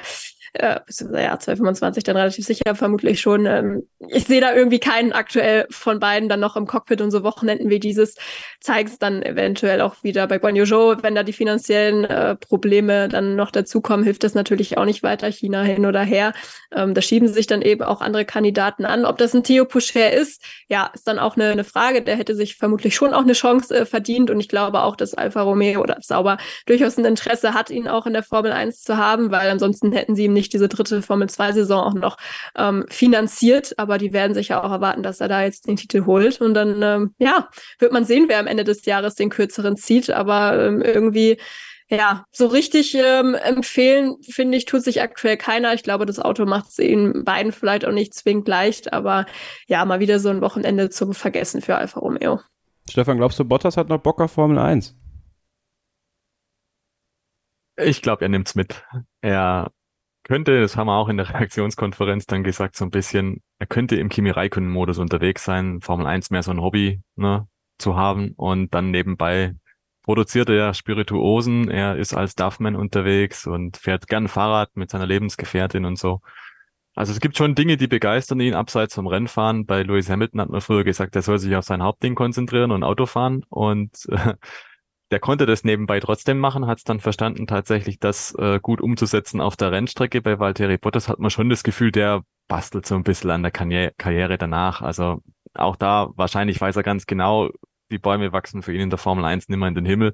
äh, 0.59 0.79
ja, 1.23 1.39
225 1.39 2.03
dann 2.03 2.17
relativ 2.17 2.45
sicher, 2.45 2.75
vermutlich 2.75 3.21
schon. 3.21 3.45
Ähm, 3.45 3.83
ich 4.09 4.25
sehe 4.25 4.41
da 4.41 4.53
irgendwie 4.53 4.79
keinen 4.79 5.11
aktuell 5.11 5.67
von 5.69 5.99
beiden 5.99 6.29
dann 6.29 6.39
noch 6.39 6.55
im 6.55 6.67
Cockpit 6.67 7.01
und 7.01 7.11
so 7.11 7.23
Wochenenden 7.23 7.69
wie 7.69 7.79
dieses 7.79 8.15
zeigt 8.59 8.89
es 8.89 8.99
dann 8.99 9.21
eventuell 9.23 9.81
auch 9.81 9.95
wieder 10.03 10.27
bei 10.27 10.39
Guan 10.39 10.55
Yu 10.55 10.65
wenn 10.67 11.15
da 11.15 11.23
die 11.23 11.33
finanziellen 11.33 12.05
äh, 12.05 12.35
Probleme 12.35 13.07
dann 13.07 13.35
noch 13.35 13.51
dazukommen, 13.51 14.03
hilft 14.03 14.23
das 14.23 14.33
natürlich 14.33 14.77
auch 14.77 14.85
nicht 14.85 15.03
weiter, 15.03 15.31
China 15.31 15.63
hin 15.63 15.85
oder 15.85 16.01
her. 16.01 16.33
Ähm, 16.75 16.93
da 16.93 17.01
schieben 17.01 17.27
sich 17.27 17.47
dann 17.47 17.61
eben 17.61 17.83
auch 17.83 18.01
andere 18.01 18.25
Kandidaten 18.25 18.85
an. 18.85 19.05
Ob 19.05 19.17
das 19.17 19.33
ein 19.33 19.43
Theo 19.43 19.65
Poucher 19.65 20.11
ist, 20.11 20.43
ja, 20.67 20.89
ist 20.93 21.07
dann 21.07 21.19
auch 21.19 21.35
eine, 21.35 21.51
eine 21.51 21.63
Frage. 21.63 22.01
Der 22.01 22.17
hätte 22.17 22.35
sich 22.35 22.55
vermutlich 22.55 22.95
schon 22.95 23.13
auch 23.13 23.21
eine 23.21 23.33
Chance 23.33 23.75
äh, 23.75 23.85
verdient 23.85 24.29
und 24.29 24.39
ich 24.39 24.49
glaube 24.49 24.81
auch, 24.81 24.95
dass 24.95 25.13
Alfa 25.13 25.41
Romeo 25.41 25.81
oder 25.81 25.97
Sauber 26.01 26.37
durchaus 26.65 26.97
ein 26.97 27.05
Interesse 27.05 27.53
hat, 27.53 27.69
ihn 27.69 27.87
auch 27.87 28.05
in 28.05 28.13
der 28.13 28.23
Formel 28.23 28.51
1 28.51 28.81
zu 28.81 28.97
haben, 28.97 29.31
weil 29.31 29.49
ansonsten 29.49 29.91
hätten 29.91 30.15
sie 30.15 30.25
ihm 30.25 30.33
nicht 30.33 30.46
diese 30.49 30.67
dritte 30.67 31.01
Formel 31.01 31.27
2-Saison 31.27 31.83
auch 31.83 31.93
noch 31.93 32.17
ähm, 32.55 32.85
finanziert. 32.89 33.77
Aber 33.77 33.97
die 33.97 34.13
werden 34.13 34.33
sich 34.33 34.49
ja 34.49 34.63
auch 34.63 34.71
erwarten, 34.71 35.03
dass 35.03 35.21
er 35.21 35.27
da 35.27 35.43
jetzt 35.43 35.67
den 35.67 35.77
Titel 35.77 36.05
holt. 36.05 36.41
Und 36.41 36.53
dann, 36.53 36.81
ähm, 36.81 37.13
ja, 37.17 37.49
wird 37.79 37.91
man 37.91 38.05
sehen, 38.05 38.25
wer 38.27 38.39
am 38.39 38.47
Ende 38.47 38.63
des 38.63 38.85
Jahres 38.85 39.15
den 39.15 39.29
kürzeren 39.29 39.77
zieht. 39.77 40.09
Aber 40.09 40.63
ähm, 40.63 40.81
irgendwie 40.81 41.37
ja, 41.89 42.25
so 42.31 42.47
richtig 42.47 42.95
ähm, 42.95 43.33
empfehlen, 43.33 44.17
finde 44.21 44.57
ich, 44.57 44.65
tut 44.65 44.83
sich 44.83 45.01
aktuell 45.01 45.37
keiner. 45.37 45.73
Ich 45.73 45.83
glaube, 45.83 46.05
das 46.05 46.19
Auto 46.19 46.45
macht 46.45 46.69
es 46.69 46.79
ihnen 46.79 47.23
beiden 47.23 47.51
vielleicht 47.53 47.85
auch 47.85 47.93
nicht 47.93 48.13
zwingend 48.13 48.47
leicht, 48.47 48.91
aber 48.91 49.25
ja, 49.67 49.85
mal 49.85 50.01
wieder 50.01 50.19
so 50.19 50.29
ein 50.29 50.41
Wochenende 50.41 50.89
zum 50.89 51.13
Vergessen 51.13 51.61
für 51.61 51.77
Alfa 51.77 51.99
Romeo. 52.01 52.41
Stefan, 52.89 53.17
glaubst 53.17 53.39
du, 53.39 53.45
Bottas 53.45 53.77
hat 53.77 53.89
noch 53.89 53.99
Bock 53.99 54.19
auf 54.21 54.31
Formel 54.31 54.59
1? 54.59 54.95
Ich 57.77 58.01
glaube, 58.01 58.25
er 58.25 58.29
nimmt's 58.29 58.55
mit. 58.55 58.83
Er 59.21 59.71
könnte, 60.27 60.61
das 60.61 60.77
haben 60.77 60.87
wir 60.87 60.95
auch 60.95 61.09
in 61.09 61.17
der 61.17 61.29
Reaktionskonferenz 61.29 62.25
dann 62.25 62.43
gesagt, 62.43 62.75
so 62.75 62.85
ein 62.85 62.91
bisschen, 62.91 63.41
er 63.59 63.67
könnte 63.67 63.95
im 63.95 64.09
Kimi 64.09 64.29
Räikkönen-Modus 64.29 64.99
unterwegs 64.99 65.43
sein, 65.43 65.81
Formel 65.81 66.05
1 66.05 66.29
mehr 66.29 66.43
so 66.43 66.51
ein 66.51 66.61
Hobby 66.61 67.01
ne, 67.15 67.47
zu 67.77 67.95
haben 67.95 68.33
und 68.35 68.73
dann 68.73 68.91
nebenbei 68.91 69.55
produziert 70.03 70.49
er 70.49 70.73
Spirituosen, 70.73 71.69
er 71.69 71.97
ist 71.97 72.13
als 72.13 72.35
Duffman 72.35 72.75
unterwegs 72.75 73.45
und 73.45 73.77
fährt 73.77 74.07
gern 74.07 74.27
Fahrrad 74.27 74.69
mit 74.75 74.89
seiner 74.89 75.05
Lebensgefährtin 75.05 75.85
und 75.85 75.97
so. 75.97 76.21
Also 76.95 77.13
es 77.13 77.19
gibt 77.19 77.37
schon 77.37 77.53
Dinge, 77.53 77.77
die 77.77 77.87
begeistern 77.87 78.39
ihn 78.39 78.55
abseits 78.55 78.95
vom 78.95 79.05
Rennfahren. 79.05 79.65
Bei 79.67 79.83
Lewis 79.83 80.09
Hamilton 80.09 80.41
hat 80.41 80.49
man 80.49 80.61
früher 80.61 80.83
gesagt, 80.83 81.15
er 81.15 81.21
soll 81.21 81.37
sich 81.37 81.55
auf 81.55 81.63
sein 81.63 81.83
Hauptding 81.83 82.15
konzentrieren 82.15 82.71
und 82.71 82.83
Auto 82.83 83.05
fahren 83.05 83.43
und 83.49 83.91
äh, 84.09 84.33
der 85.11 85.19
konnte 85.19 85.45
das 85.45 85.63
nebenbei 85.63 85.99
trotzdem 85.99 86.39
machen, 86.39 86.67
hat 86.67 86.79
es 86.79 86.83
dann 86.83 86.99
verstanden, 86.99 87.47
tatsächlich 87.47 87.99
das 87.99 88.35
äh, 88.35 88.59
gut 88.61 88.81
umzusetzen 88.81 89.39
auf 89.39 89.55
der 89.55 89.71
Rennstrecke. 89.71 90.21
Bei 90.21 90.39
Valtteri 90.39 90.77
Bottas 90.77 91.07
hat 91.07 91.19
man 91.19 91.31
schon 91.31 91.49
das 91.49 91.63
Gefühl, 91.63 91.91
der 91.91 92.23
bastelt 92.47 92.85
so 92.85 92.95
ein 92.95 93.03
bisschen 93.03 93.31
an 93.31 93.43
der 93.43 93.51
Karriere, 93.51 94.37
danach. 94.37 94.81
Also 94.81 95.21
auch 95.53 95.75
da 95.75 96.09
wahrscheinlich 96.15 96.59
weiß 96.59 96.75
er 96.75 96.83
ganz 96.83 97.05
genau, 97.05 97.49
die 97.89 97.99
Bäume 97.99 98.33
wachsen 98.33 98.63
für 98.63 98.73
ihn 98.73 98.81
in 98.81 98.89
der 98.89 98.99
Formel 98.99 99.23
1 99.23 99.47
nimmer 99.49 99.67
in 99.67 99.75
den 99.75 99.85
Himmel. 99.85 100.13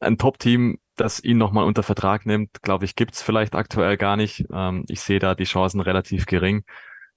Ein 0.00 0.18
Top-Team, 0.18 0.78
das 0.96 1.22
ihn 1.24 1.38
nochmal 1.38 1.64
unter 1.64 1.82
Vertrag 1.82 2.26
nimmt, 2.26 2.62
glaube 2.62 2.84
ich, 2.84 2.96
gibt's 2.96 3.22
vielleicht 3.22 3.54
aktuell 3.54 3.96
gar 3.96 4.16
nicht. 4.16 4.44
Ähm, 4.52 4.84
ich 4.88 5.00
sehe 5.00 5.18
da 5.18 5.34
die 5.34 5.44
Chancen 5.44 5.80
relativ 5.80 6.26
gering 6.26 6.64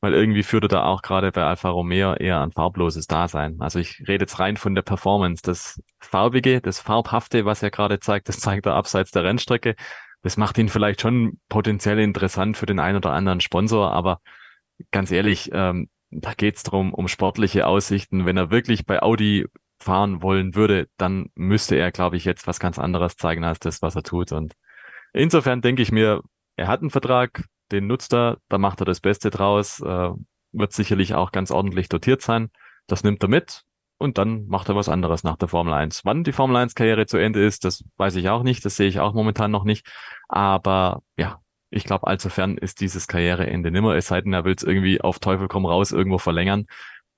weil 0.02 0.14
irgendwie 0.14 0.44
führt 0.44 0.66
er 0.66 0.70
da 0.70 0.84
auch 0.86 1.02
gerade 1.02 1.32
bei 1.32 1.44
Alfa 1.44 1.70
Romeo 1.70 2.14
eher 2.14 2.42
ein 2.42 2.52
farbloses 2.52 3.08
Dasein. 3.08 3.58
Also 3.60 3.80
ich 3.80 4.00
rede 4.08 4.24
jetzt 4.24 4.40
rein 4.40 4.58
von 4.58 4.76
der 4.76 4.84
Performance. 4.84 5.42
Das 5.44 5.82
Farbige, 6.00 6.62
das 6.62 6.80
Farbhafte, 6.80 7.46
was 7.46 7.64
er 7.64 7.72
gerade 7.72 8.00
zeigt, 8.00 8.30
das 8.30 8.40
zeigt 8.40 8.66
er 8.68 8.76
abseits 8.76 9.12
der 9.12 9.24
Rennstrecke. 9.24 9.76
Das 10.22 10.38
macht 10.38 10.58
ihn 10.58 10.70
vielleicht 10.70 11.02
schon 11.02 11.40
potenziell 11.50 12.00
interessant 12.00 12.58
für 12.58 12.66
den 12.66 12.80
einen 12.80 12.98
oder 12.98 13.12
anderen 13.12 13.40
Sponsor, 13.40 13.92
aber 13.92 14.20
ganz 14.92 15.12
ehrlich, 15.12 15.50
ähm, 15.54 15.90
da 16.10 16.34
geht's 16.34 16.64
drum 16.64 16.94
um 16.94 17.08
sportliche 17.08 17.68
Aussichten. 17.68 18.26
Wenn 18.26 18.38
er 18.38 18.52
wirklich 18.52 18.86
bei 18.86 19.02
Audi 19.02 19.46
fahren 19.80 20.22
wollen 20.22 20.56
würde, 20.56 20.88
dann 20.98 21.30
müsste 21.36 21.76
er, 21.76 21.92
glaube 21.92 22.18
ich, 22.18 22.26
jetzt 22.26 22.48
was 22.48 22.60
ganz 22.60 22.80
anderes 22.80 23.16
zeigen 23.16 23.44
als 23.44 23.60
das, 23.60 23.82
was 23.82 23.96
er 23.96 24.04
tut. 24.04 24.32
Und 24.32 24.54
insofern 25.14 25.62
denke 25.62 25.82
ich 25.82 25.92
mir, 25.92 26.22
er 26.56 26.68
hat 26.68 26.82
einen 26.82 26.90
Vertrag, 26.90 27.44
den 27.72 27.88
nutzt 27.88 28.14
er, 28.14 28.38
da 28.50 28.58
macht 28.58 28.82
er 28.82 28.86
das 28.86 29.00
Beste 29.02 29.30
draus, 29.30 29.80
äh, 29.82 30.10
wird 30.52 30.74
sicherlich 30.74 31.14
auch 31.14 31.32
ganz 31.32 31.52
ordentlich 31.52 31.90
dotiert 31.90 32.22
sein. 32.22 32.50
Das 32.88 33.04
nimmt 33.04 33.24
er 33.24 33.30
mit 33.30 33.64
und 33.98 34.18
dann 34.18 34.48
macht 34.48 34.70
er 34.70 34.76
was 34.76 34.90
anderes 34.90 35.24
nach 35.24 35.38
der 35.38 35.48
Formel 35.48 35.74
1. 35.74 36.06
Wann 36.06 36.24
die 36.24 36.32
Formel 36.32 36.56
1 36.58 36.76
Karriere 36.76 37.06
zu 37.06 37.18
Ende 37.18 37.44
ist, 37.44 37.66
das 37.66 37.84
weiß 37.98 38.16
ich 38.16 38.30
auch 38.30 38.44
nicht, 38.44 38.64
das 38.66 38.76
sehe 38.76 38.88
ich 38.88 39.00
auch 39.00 39.14
momentan 39.14 39.52
noch 39.52 39.64
nicht. 39.64 39.88
Aber 40.28 41.02
ja, 41.18 41.42
ich 41.70 41.84
glaube, 41.84 42.08
allzu 42.08 42.30
fern 42.30 42.58
ist 42.58 42.82
dieses 42.82 43.08
Karriereende 43.08 43.72
nimmer, 43.72 43.96
es 43.96 44.08
sei 44.08 44.22
denn, 44.22 44.34
er 44.34 44.46
will 44.46 44.56
es 44.56 44.64
irgendwie 44.64 45.02
auf 45.02 45.20
Teufel 45.20 45.48
komm 45.48 45.66
raus 45.66 45.92
irgendwo 45.92 46.18
verlängern. 46.18 46.68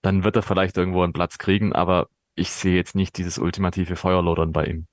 Dann 0.01 0.23
wird 0.23 0.35
er 0.37 0.41
vielleicht 0.41 0.77
irgendwo 0.77 1.03
einen 1.03 1.13
Platz 1.13 1.37
kriegen, 1.37 1.73
aber 1.73 2.07
ich 2.35 2.51
sehe 2.51 2.75
jetzt 2.75 2.95
nicht 2.95 3.17
dieses 3.17 3.37
ultimative 3.37 3.95
Feuerlodern 3.95 4.53
bei 4.53 4.65
ihm. 4.65 4.87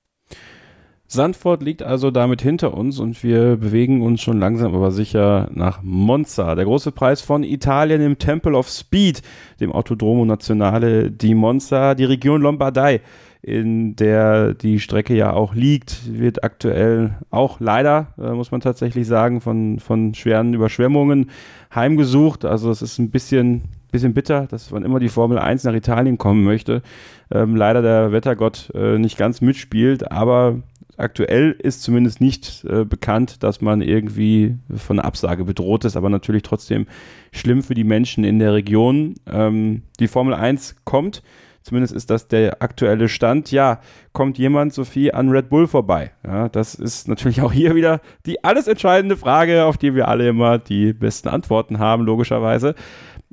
Sandford 1.08 1.62
liegt 1.62 1.82
also 1.82 2.10
damit 2.10 2.42
hinter 2.42 2.74
uns 2.74 2.98
und 2.98 3.22
wir 3.22 3.56
bewegen 3.56 4.02
uns 4.02 4.22
schon 4.22 4.40
langsam 4.40 4.74
aber 4.74 4.90
sicher 4.90 5.48
nach 5.54 5.80
Monza. 5.82 6.56
Der 6.56 6.64
große 6.64 6.90
Preis 6.90 7.20
von 7.20 7.44
Italien 7.44 8.00
im 8.02 8.18
Temple 8.18 8.56
of 8.56 8.68
Speed, 8.68 9.22
dem 9.60 9.70
Autodromo 9.70 10.24
Nazionale 10.24 11.12
di 11.12 11.34
Monza, 11.34 11.94
die 11.94 12.04
Region 12.04 12.42
Lombardei, 12.42 13.02
in 13.46 13.94
der 13.94 14.54
die 14.54 14.80
Strecke 14.80 15.14
ja 15.14 15.32
auch 15.32 15.54
liegt, 15.54 16.18
wird 16.18 16.42
aktuell 16.42 17.14
auch 17.30 17.60
leider, 17.60 18.08
äh, 18.18 18.32
muss 18.32 18.50
man 18.50 18.60
tatsächlich 18.60 19.06
sagen, 19.06 19.40
von, 19.40 19.78
von 19.78 20.14
schweren 20.14 20.52
Überschwemmungen 20.52 21.30
heimgesucht. 21.72 22.44
Also 22.44 22.72
es 22.72 22.82
ist 22.82 22.98
ein 22.98 23.10
bisschen, 23.10 23.62
bisschen 23.92 24.14
bitter, 24.14 24.48
dass 24.48 24.72
man 24.72 24.82
immer 24.82 24.98
die 24.98 25.08
Formel 25.08 25.38
1 25.38 25.62
nach 25.62 25.74
Italien 25.74 26.18
kommen 26.18 26.42
möchte. 26.42 26.82
Ähm, 27.30 27.54
leider 27.54 27.82
der 27.82 28.10
Wettergott 28.10 28.72
äh, 28.74 28.98
nicht 28.98 29.16
ganz 29.16 29.40
mitspielt, 29.40 30.10
aber 30.10 30.56
aktuell 30.97 31.56
ist 31.59 31.82
zumindest 31.82 32.20
nicht 32.20 32.64
äh, 32.64 32.85
bekannt, 32.85 33.43
dass 33.43 33.60
man 33.60 33.82
irgendwie 33.82 34.56
von 34.74 34.98
einer 34.98 35.06
Absage 35.06 35.44
bedroht 35.44 35.85
ist, 35.85 35.97
aber 35.97 36.09
natürlich 36.09 36.43
trotzdem 36.43 36.86
schlimm 37.32 37.62
für 37.62 37.74
die 37.74 37.85
Menschen 37.85 38.24
in 38.24 38.39
der 38.39 38.55
Region. 38.55 39.14
Ähm, 39.31 39.82
die 40.01 40.09
Formel 40.09 40.35
1 40.35 40.77
kommt, 40.85 41.23
zumindest 41.62 41.94
ist 41.94 42.10
das 42.10 42.28
der 42.28 42.62
aktuelle 42.62 43.09
Stand. 43.09 43.51
Ja, 43.51 43.81
kommt 44.12 44.39
jemand, 44.39 44.73
Sophie, 44.73 45.12
an 45.12 45.28
Red 45.28 45.48
Bull 45.48 45.66
vorbei? 45.66 46.12
Ja, 46.24 46.48
das 46.48 46.74
ist 46.74 47.09
natürlich 47.09 47.43
auch 47.43 47.52
hier 47.52 47.74
wieder 47.74 48.01
die 48.24 48.44
alles 48.44 48.68
entscheidende 48.68 49.16
Frage, 49.16 49.64
auf 49.64 49.77
die 49.77 49.94
wir 49.94 50.09
alle 50.09 50.28
immer 50.28 50.59
die 50.59 50.93
besten 50.93 51.28
Antworten 51.28 51.78
haben, 51.78 52.05
logischerweise. 52.05 52.74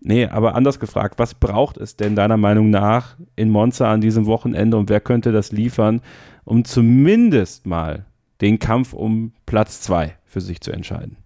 Nee, 0.06 0.26
aber 0.28 0.56
anders 0.56 0.80
gefragt, 0.80 1.18
was 1.18 1.34
braucht 1.34 1.78
es 1.78 1.96
denn 1.96 2.16
deiner 2.16 2.36
Meinung 2.36 2.70
nach 2.70 3.16
in 3.38 3.50
Monza 3.50 3.90
an 3.90 4.02
diesem 4.02 4.26
Wochenende 4.26 4.76
und 4.76 4.90
wer 4.90 5.00
könnte 5.00 5.32
das 5.32 5.54
liefern, 5.54 6.02
um 6.44 6.66
zumindest 6.66 7.66
mal 7.66 8.06
den 8.42 8.60
Kampf 8.60 8.92
um 8.92 9.32
Platz 9.46 9.80
zwei 9.80 10.18
für 10.26 10.42
sich 10.42 10.60
zu 10.60 10.72
entscheiden. 10.72 11.23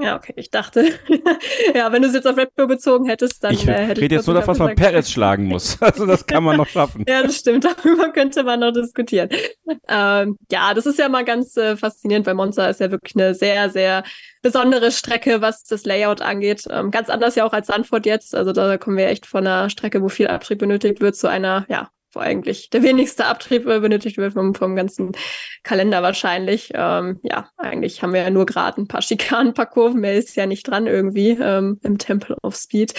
Ja, 0.00 0.16
okay, 0.16 0.34
ich 0.36 0.50
dachte, 0.50 0.86
ja, 1.74 1.90
wenn 1.92 2.02
du 2.02 2.08
es 2.08 2.14
jetzt 2.14 2.26
auf 2.26 2.36
Red 2.36 2.54
Bull 2.54 2.66
bezogen 2.66 3.06
hättest, 3.06 3.42
dann 3.42 3.54
ich 3.54 3.66
äh, 3.66 3.72
hätte 3.72 4.00
rede 4.00 4.16
jetzt 4.16 4.26
nur 4.26 4.34
davon, 4.34 4.54
dass 4.54 4.58
man 4.58 4.74
Perez 4.74 5.10
schlagen 5.10 5.44
muss. 5.44 5.78
Also 5.88 6.04
das 6.04 6.26
kann 6.26 6.44
man 6.44 6.56
noch 6.56 6.66
schaffen. 6.66 7.04
ja, 7.08 7.22
das 7.22 7.36
stimmt. 7.36 7.64
Darüber 7.64 8.12
könnte 8.12 8.44
man 8.44 8.60
noch 8.60 8.72
diskutieren. 8.72 9.30
Ähm, 9.88 10.36
ja, 10.50 10.74
das 10.74 10.86
ist 10.86 10.98
ja 10.98 11.08
mal 11.08 11.24
ganz 11.24 11.56
äh, 11.56 11.76
faszinierend, 11.76 12.26
weil 12.26 12.34
Monza 12.34 12.68
ist 12.68 12.80
ja 12.80 12.90
wirklich 12.90 13.16
eine 13.16 13.34
sehr, 13.34 13.70
sehr 13.70 14.04
besondere 14.42 14.92
Strecke, 14.92 15.40
was 15.40 15.64
das 15.64 15.84
Layout 15.84 16.20
angeht. 16.20 16.64
Ähm, 16.70 16.90
ganz 16.90 17.08
anders 17.08 17.34
ja 17.36 17.44
auch 17.44 17.52
als 17.52 17.68
Sanford 17.68 18.06
jetzt. 18.06 18.34
Also 18.34 18.52
da 18.52 18.76
kommen 18.76 18.96
wir 18.96 19.08
echt 19.08 19.26
von 19.26 19.46
einer 19.46 19.70
Strecke, 19.70 20.02
wo 20.02 20.08
viel 20.08 20.28
Abtrieb 20.28 20.58
benötigt 20.58 21.00
wird, 21.00 21.16
zu 21.16 21.28
einer, 21.28 21.64
ja, 21.68 21.88
wo 22.12 22.20
eigentlich 22.20 22.70
der 22.70 22.82
wenigste 22.82 23.26
Abtrieb 23.26 23.66
äh, 23.66 23.80
benötigt 23.80 24.16
wird 24.16 24.34
vom, 24.34 24.54
vom 24.54 24.76
ganzen 24.76 25.12
Kalender 25.62 26.02
wahrscheinlich. 26.02 26.70
Ähm, 26.74 27.20
ja, 27.22 27.48
eigentlich 27.56 28.02
haben 28.02 28.12
wir 28.12 28.22
ja 28.22 28.30
nur 28.30 28.46
gerade 28.46 28.80
ein 28.80 28.88
paar 28.88 29.02
Schikanen, 29.02 29.48
ein 29.48 29.54
paar 29.54 29.66
Kurven, 29.66 30.00
mehr 30.00 30.14
ist 30.14 30.36
ja 30.36 30.46
nicht 30.46 30.68
dran 30.68 30.86
irgendwie 30.86 31.30
ähm, 31.30 31.78
im 31.82 31.98
Temple 31.98 32.36
of 32.42 32.56
Speed. 32.56 32.94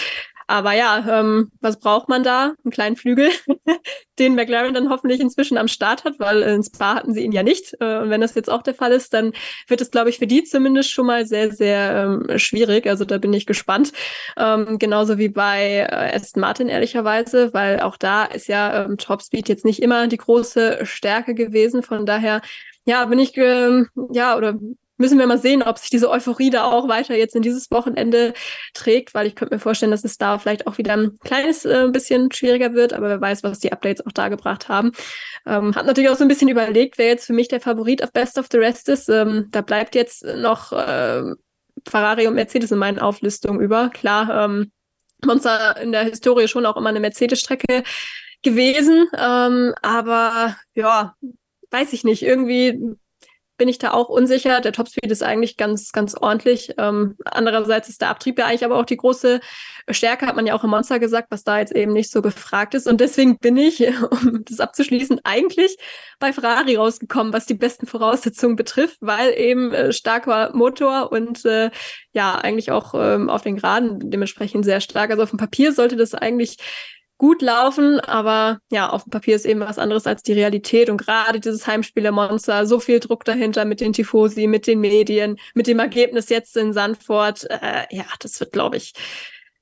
Aber 0.50 0.72
ja, 0.72 1.20
ähm, 1.20 1.52
was 1.60 1.78
braucht 1.78 2.08
man 2.08 2.24
da? 2.24 2.54
Einen 2.64 2.72
kleinen 2.72 2.96
Flügel, 2.96 3.30
den 4.18 4.34
McLaren 4.34 4.74
dann 4.74 4.90
hoffentlich 4.90 5.20
inzwischen 5.20 5.56
am 5.56 5.68
Start 5.68 6.02
hat, 6.02 6.18
weil 6.18 6.42
in 6.42 6.64
Spa 6.64 6.96
hatten 6.96 7.14
sie 7.14 7.22
ihn 7.22 7.30
ja 7.30 7.44
nicht. 7.44 7.76
Äh, 7.78 7.98
und 7.98 8.10
wenn 8.10 8.20
das 8.20 8.34
jetzt 8.34 8.50
auch 8.50 8.62
der 8.62 8.74
Fall 8.74 8.90
ist, 8.90 9.14
dann 9.14 9.32
wird 9.68 9.80
es, 9.80 9.92
glaube 9.92 10.10
ich, 10.10 10.18
für 10.18 10.26
die 10.26 10.42
zumindest 10.42 10.90
schon 10.90 11.06
mal 11.06 11.24
sehr, 11.24 11.52
sehr 11.52 12.18
ähm, 12.28 12.36
schwierig. 12.36 12.88
Also 12.88 13.04
da 13.04 13.18
bin 13.18 13.32
ich 13.32 13.46
gespannt. 13.46 13.92
Ähm, 14.36 14.80
genauso 14.80 15.18
wie 15.18 15.28
bei 15.28 15.86
äh, 15.88 16.16
Aston 16.16 16.40
Martin, 16.40 16.68
ehrlicherweise, 16.68 17.54
weil 17.54 17.78
auch 17.78 17.96
da 17.96 18.24
ist 18.24 18.48
ja 18.48 18.86
ähm, 18.86 18.98
Topspeed 18.98 19.48
jetzt 19.48 19.64
nicht 19.64 19.80
immer 19.80 20.08
die 20.08 20.16
große 20.16 20.80
Stärke 20.84 21.34
gewesen. 21.34 21.84
Von 21.84 22.06
daher 22.06 22.40
ja, 22.86 23.04
bin 23.04 23.20
ich, 23.20 23.36
ähm, 23.36 23.88
ja, 24.12 24.36
oder 24.36 24.58
müssen 25.00 25.18
wir 25.18 25.26
mal 25.26 25.38
sehen, 25.38 25.62
ob 25.62 25.78
sich 25.78 25.90
diese 25.90 26.10
Euphorie 26.10 26.50
da 26.50 26.64
auch 26.64 26.86
weiter 26.86 27.16
jetzt 27.16 27.34
in 27.34 27.42
dieses 27.42 27.70
Wochenende 27.70 28.34
trägt, 28.74 29.14
weil 29.14 29.26
ich 29.26 29.34
könnte 29.34 29.54
mir 29.54 29.58
vorstellen, 29.58 29.90
dass 29.90 30.04
es 30.04 30.18
da 30.18 30.38
vielleicht 30.38 30.66
auch 30.66 30.78
wieder 30.78 30.92
ein 30.92 31.16
kleines 31.24 31.64
äh, 31.64 31.88
bisschen 31.90 32.30
schwieriger 32.30 32.74
wird, 32.74 32.92
aber 32.92 33.08
wer 33.08 33.20
weiß, 33.20 33.42
was 33.42 33.58
die 33.58 33.72
Updates 33.72 34.06
auch 34.06 34.12
da 34.12 34.28
gebracht 34.28 34.68
haben. 34.68 34.92
Ähm, 35.46 35.74
hat 35.74 35.86
natürlich 35.86 36.10
auch 36.10 36.16
so 36.16 36.24
ein 36.24 36.28
bisschen 36.28 36.48
überlegt, 36.48 36.98
wer 36.98 37.06
jetzt 37.06 37.26
für 37.26 37.32
mich 37.32 37.48
der 37.48 37.60
Favorit 37.60 38.04
auf 38.04 38.12
Best 38.12 38.38
of 38.38 38.46
the 38.52 38.58
Rest 38.58 38.90
ist. 38.90 39.08
Ähm, 39.08 39.48
da 39.50 39.62
bleibt 39.62 39.94
jetzt 39.94 40.22
noch 40.22 40.72
äh, 40.72 41.22
Ferrari 41.88 42.26
und 42.26 42.34
Mercedes 42.34 42.70
in 42.70 42.78
meinen 42.78 42.98
Auflistungen 42.98 43.60
über. 43.60 43.88
Klar, 43.88 44.44
ähm, 44.44 44.70
Monster 45.24 45.78
in 45.80 45.92
der 45.92 46.04
Historie 46.04 46.46
schon 46.46 46.66
auch 46.66 46.76
immer 46.76 46.90
eine 46.90 47.00
Mercedes-Strecke 47.00 47.84
gewesen, 48.42 49.06
ähm, 49.18 49.74
aber 49.82 50.56
ja, 50.74 51.14
weiß 51.70 51.92
ich 51.94 52.04
nicht, 52.04 52.22
irgendwie 52.22 52.96
bin 53.60 53.68
ich 53.68 53.76
da 53.76 53.92
auch 53.92 54.08
unsicher. 54.08 54.62
Der 54.62 54.72
Topspeed 54.72 55.12
ist 55.12 55.22
eigentlich 55.22 55.58
ganz, 55.58 55.92
ganz 55.92 56.14
ordentlich. 56.14 56.72
Ähm, 56.78 57.16
andererseits 57.26 57.90
ist 57.90 58.00
der 58.00 58.08
Abtrieb 58.08 58.38
ja 58.38 58.46
eigentlich 58.46 58.64
aber 58.64 58.76
auch 58.76 58.86
die 58.86 58.96
große 58.96 59.38
Stärke, 59.90 60.26
hat 60.26 60.34
man 60.34 60.46
ja 60.46 60.54
auch 60.54 60.64
im 60.64 60.70
Monster 60.70 60.98
gesagt, 60.98 61.28
was 61.30 61.44
da 61.44 61.58
jetzt 61.58 61.76
eben 61.76 61.92
nicht 61.92 62.10
so 62.10 62.22
gefragt 62.22 62.72
ist. 62.72 62.88
Und 62.88 63.02
deswegen 63.02 63.36
bin 63.36 63.58
ich, 63.58 63.86
um 64.10 64.46
das 64.46 64.60
abzuschließen, 64.60 65.20
eigentlich 65.24 65.76
bei 66.18 66.32
Ferrari 66.32 66.76
rausgekommen, 66.76 67.34
was 67.34 67.44
die 67.44 67.52
besten 67.52 67.86
Voraussetzungen 67.86 68.56
betrifft, 68.56 68.96
weil 69.02 69.38
eben 69.38 69.74
äh, 69.74 69.92
starker 69.92 70.52
Motor 70.54 71.12
und 71.12 71.44
äh, 71.44 71.70
ja, 72.12 72.36
eigentlich 72.36 72.70
auch 72.70 72.94
ähm, 72.94 73.28
auf 73.28 73.42
den 73.42 73.56
Geraden 73.56 74.10
dementsprechend 74.10 74.64
sehr 74.64 74.80
stark. 74.80 75.10
Also 75.10 75.22
auf 75.22 75.30
dem 75.30 75.38
Papier 75.38 75.74
sollte 75.74 75.96
das 75.96 76.14
eigentlich 76.14 76.56
gut 77.20 77.42
laufen, 77.42 78.00
aber 78.00 78.60
ja, 78.70 78.88
auf 78.88 79.04
dem 79.04 79.10
Papier 79.10 79.36
ist 79.36 79.44
eben 79.44 79.60
was 79.60 79.78
anderes 79.78 80.06
als 80.06 80.22
die 80.22 80.32
Realität 80.32 80.88
und 80.88 80.96
gerade 80.96 81.38
dieses 81.38 81.66
Heimspielermonster, 81.66 82.64
so 82.66 82.80
viel 82.80 82.98
Druck 82.98 83.26
dahinter 83.26 83.66
mit 83.66 83.82
den 83.82 83.92
Tifosi, 83.92 84.46
mit 84.46 84.66
den 84.66 84.80
Medien, 84.80 85.36
mit 85.52 85.66
dem 85.66 85.80
Ergebnis 85.80 86.30
jetzt 86.30 86.56
in 86.56 86.72
Sandford, 86.72 87.46
äh, 87.50 87.84
ja, 87.90 88.06
das 88.20 88.40
wird, 88.40 88.52
glaube 88.52 88.78
ich, 88.78 88.94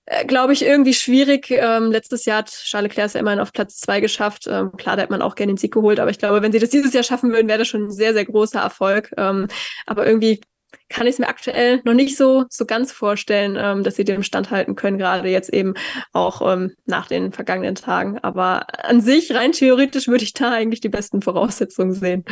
äh, 0.06 0.24
glaube 0.24 0.52
ich, 0.52 0.64
irgendwie 0.64 0.94
schwierig. 0.94 1.50
Ähm, 1.50 1.90
letztes 1.90 2.26
Jahr 2.26 2.38
hat 2.38 2.50
Charles 2.50 2.90
Leclerc 2.90 3.14
ja 3.14 3.20
immerhin 3.20 3.40
auf 3.40 3.52
Platz 3.52 3.78
zwei 3.78 3.98
geschafft. 3.98 4.46
Ähm, 4.46 4.70
klar, 4.76 4.94
da 4.94 5.02
hätte 5.02 5.12
man 5.12 5.20
auch 5.22 5.34
gerne 5.34 5.52
den 5.54 5.58
Sieg 5.58 5.74
geholt, 5.74 5.98
aber 5.98 6.12
ich 6.12 6.18
glaube, 6.20 6.42
wenn 6.42 6.52
sie 6.52 6.60
das 6.60 6.70
dieses 6.70 6.92
Jahr 6.92 7.02
schaffen 7.02 7.32
würden, 7.32 7.48
wäre 7.48 7.58
das 7.58 7.66
schon 7.66 7.86
ein 7.86 7.90
sehr, 7.90 8.12
sehr 8.14 8.24
großer 8.24 8.60
Erfolg. 8.60 9.12
Ähm, 9.16 9.48
aber 9.84 10.06
irgendwie 10.06 10.40
kann 10.88 11.06
ich 11.06 11.14
es 11.14 11.18
mir 11.18 11.28
aktuell 11.28 11.80
noch 11.84 11.94
nicht 11.94 12.16
so, 12.16 12.44
so 12.50 12.64
ganz 12.64 12.92
vorstellen, 12.92 13.56
ähm, 13.58 13.82
dass 13.82 13.96
sie 13.96 14.04
dem 14.04 14.22
standhalten 14.22 14.74
können, 14.74 14.98
gerade 14.98 15.28
jetzt 15.28 15.52
eben 15.52 15.74
auch 16.12 16.40
ähm, 16.52 16.72
nach 16.86 17.06
den 17.06 17.32
vergangenen 17.32 17.74
Tagen. 17.74 18.18
Aber 18.18 18.66
an 18.84 19.00
sich, 19.00 19.34
rein 19.34 19.52
theoretisch, 19.52 20.08
würde 20.08 20.24
ich 20.24 20.32
da 20.32 20.52
eigentlich 20.52 20.80
die 20.80 20.88
besten 20.88 21.22
Voraussetzungen 21.22 21.92
sehen. 21.92 22.24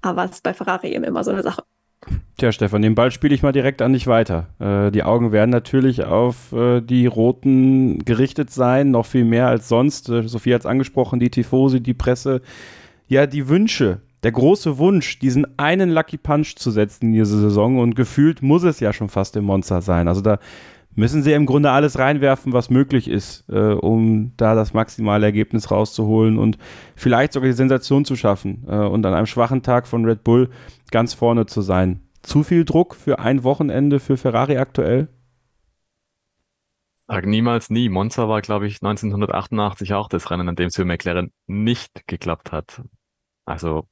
Aber 0.00 0.24
es 0.24 0.32
ist 0.32 0.42
bei 0.42 0.54
Ferrari 0.54 0.94
eben 0.94 1.04
immer 1.04 1.24
so 1.24 1.30
eine 1.30 1.42
Sache. 1.42 1.62
Tja, 2.36 2.50
Stefan, 2.50 2.82
den 2.82 2.94
Ball 2.94 3.12
spiele 3.12 3.34
ich 3.34 3.42
mal 3.42 3.52
direkt 3.52 3.80
an 3.80 3.92
dich 3.92 4.06
weiter. 4.06 4.48
Äh, 4.58 4.90
die 4.90 5.04
Augen 5.04 5.32
werden 5.32 5.50
natürlich 5.50 6.04
auf 6.04 6.52
äh, 6.52 6.80
die 6.80 7.06
Roten 7.06 8.04
gerichtet 8.04 8.50
sein, 8.50 8.90
noch 8.90 9.06
viel 9.06 9.24
mehr 9.24 9.46
als 9.46 9.68
sonst. 9.68 10.08
Äh, 10.08 10.26
Sophie 10.28 10.54
hat 10.54 10.62
es 10.62 10.66
angesprochen, 10.66 11.20
die 11.20 11.30
Tifosi, 11.30 11.80
die 11.80 11.94
Presse. 11.94 12.42
Ja, 13.06 13.26
die 13.26 13.48
Wünsche 13.48 14.00
der 14.22 14.32
große 14.32 14.78
Wunsch, 14.78 15.18
diesen 15.18 15.58
einen 15.58 15.90
Lucky 15.90 16.16
Punch 16.16 16.56
zu 16.56 16.70
setzen 16.70 17.06
in 17.06 17.12
dieser 17.14 17.38
Saison 17.38 17.78
und 17.78 17.94
gefühlt 17.94 18.42
muss 18.42 18.62
es 18.62 18.80
ja 18.80 18.92
schon 18.92 19.08
fast 19.08 19.36
im 19.36 19.44
Monster 19.44 19.82
sein. 19.82 20.08
Also 20.08 20.20
da 20.20 20.38
müssen 20.94 21.22
sie 21.22 21.32
im 21.32 21.46
Grunde 21.46 21.70
alles 21.70 21.98
reinwerfen, 21.98 22.52
was 22.52 22.70
möglich 22.70 23.08
ist, 23.08 23.48
äh, 23.48 23.72
um 23.72 24.32
da 24.36 24.54
das 24.54 24.74
maximale 24.74 25.26
Ergebnis 25.26 25.70
rauszuholen 25.70 26.38
und 26.38 26.58
vielleicht 26.94 27.32
sogar 27.32 27.48
die 27.48 27.56
Sensation 27.56 28.04
zu 28.04 28.14
schaffen 28.16 28.64
äh, 28.68 28.76
und 28.76 29.04
an 29.06 29.14
einem 29.14 29.26
schwachen 29.26 29.62
Tag 29.62 29.86
von 29.88 30.04
Red 30.04 30.22
Bull 30.22 30.50
ganz 30.90 31.14
vorne 31.14 31.46
zu 31.46 31.62
sein. 31.62 32.00
Zu 32.22 32.44
viel 32.44 32.64
Druck 32.64 32.94
für 32.94 33.18
ein 33.18 33.42
Wochenende 33.42 33.98
für 33.98 34.16
Ferrari 34.16 34.58
aktuell? 34.58 35.08
Sag 37.08 37.26
niemals 37.26 37.68
nie. 37.68 37.88
Monza 37.88 38.28
war, 38.28 38.40
glaube 38.42 38.68
ich, 38.68 38.76
1988 38.76 39.92
auch 39.94 40.08
das 40.08 40.30
Rennen, 40.30 40.48
an 40.48 40.54
dem 40.54 40.68
es 40.68 40.76
für 40.76 40.84
McLaren 40.84 41.32
nicht 41.46 42.06
geklappt 42.06 42.52
hat. 42.52 42.82
Also 43.44 43.88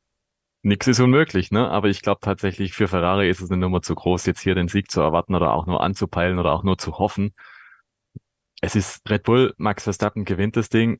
Nix 0.62 0.86
ist 0.86 1.00
unmöglich, 1.00 1.50
ne? 1.50 1.68
Aber 1.70 1.88
ich 1.88 2.02
glaube 2.02 2.20
tatsächlich, 2.20 2.74
für 2.74 2.86
Ferrari 2.88 3.30
ist 3.30 3.40
es 3.40 3.50
eine 3.50 3.60
Nummer 3.60 3.80
zu 3.82 3.94
groß, 3.94 4.26
jetzt 4.26 4.40
hier 4.40 4.54
den 4.54 4.68
Sieg 4.68 4.90
zu 4.90 5.00
erwarten 5.00 5.34
oder 5.34 5.54
auch 5.54 5.66
nur 5.66 5.82
anzupeilen 5.82 6.38
oder 6.38 6.52
auch 6.52 6.62
nur 6.62 6.76
zu 6.76 6.98
hoffen. 6.98 7.34
Es 8.60 8.76
ist 8.76 9.08
Red 9.08 9.22
Bull, 9.22 9.54
Max 9.56 9.84
Verstappen 9.84 10.24
gewinnt 10.24 10.56
das 10.56 10.68
Ding. 10.68 10.98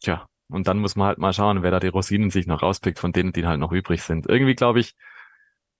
Tja, 0.00 0.26
und 0.50 0.68
dann 0.68 0.78
muss 0.78 0.94
man 0.94 1.08
halt 1.08 1.18
mal 1.18 1.32
schauen, 1.32 1.62
wer 1.62 1.70
da 1.70 1.80
die 1.80 1.88
Rosinen 1.88 2.30
sich 2.30 2.46
noch 2.46 2.62
rauspickt 2.62 2.98
von 2.98 3.12
denen, 3.12 3.32
die 3.32 3.46
halt 3.46 3.60
noch 3.60 3.72
übrig 3.72 4.02
sind. 4.02 4.28
Irgendwie 4.28 4.54
glaube 4.54 4.80
ich, 4.80 4.94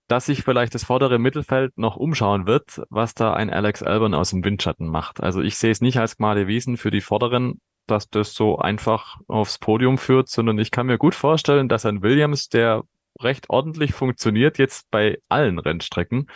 dass 0.07 0.25
sich 0.25 0.43
vielleicht 0.43 0.73
das 0.73 0.85
vordere 0.85 1.19
Mittelfeld 1.19 1.77
noch 1.77 1.97
umschauen 1.97 2.47
wird, 2.47 2.81
was 2.89 3.13
da 3.13 3.33
ein 3.33 3.49
Alex 3.49 3.83
Albon 3.83 4.13
aus 4.13 4.31
dem 4.31 4.43
Windschatten 4.43 4.87
macht. 4.87 5.21
Also 5.21 5.41
ich 5.41 5.57
sehe 5.57 5.71
es 5.71 5.81
nicht 5.81 5.99
als 5.99 6.17
Gmade 6.17 6.47
Wiesen 6.47 6.77
für 6.77 6.91
die 6.91 7.01
Vorderen, 7.01 7.61
dass 7.87 8.09
das 8.09 8.33
so 8.33 8.57
einfach 8.57 9.17
aufs 9.27 9.57
Podium 9.57 9.97
führt, 9.97 10.29
sondern 10.29 10.59
ich 10.59 10.71
kann 10.71 10.87
mir 10.87 10.97
gut 10.97 11.15
vorstellen, 11.15 11.69
dass 11.69 11.85
ein 11.85 12.01
Williams, 12.01 12.49
der 12.49 12.83
recht 13.19 13.49
ordentlich 13.49 13.93
funktioniert 13.93 14.57
jetzt 14.57 14.89
bei 14.91 15.19
allen 15.29 15.59
Rennstrecken, 15.59 16.29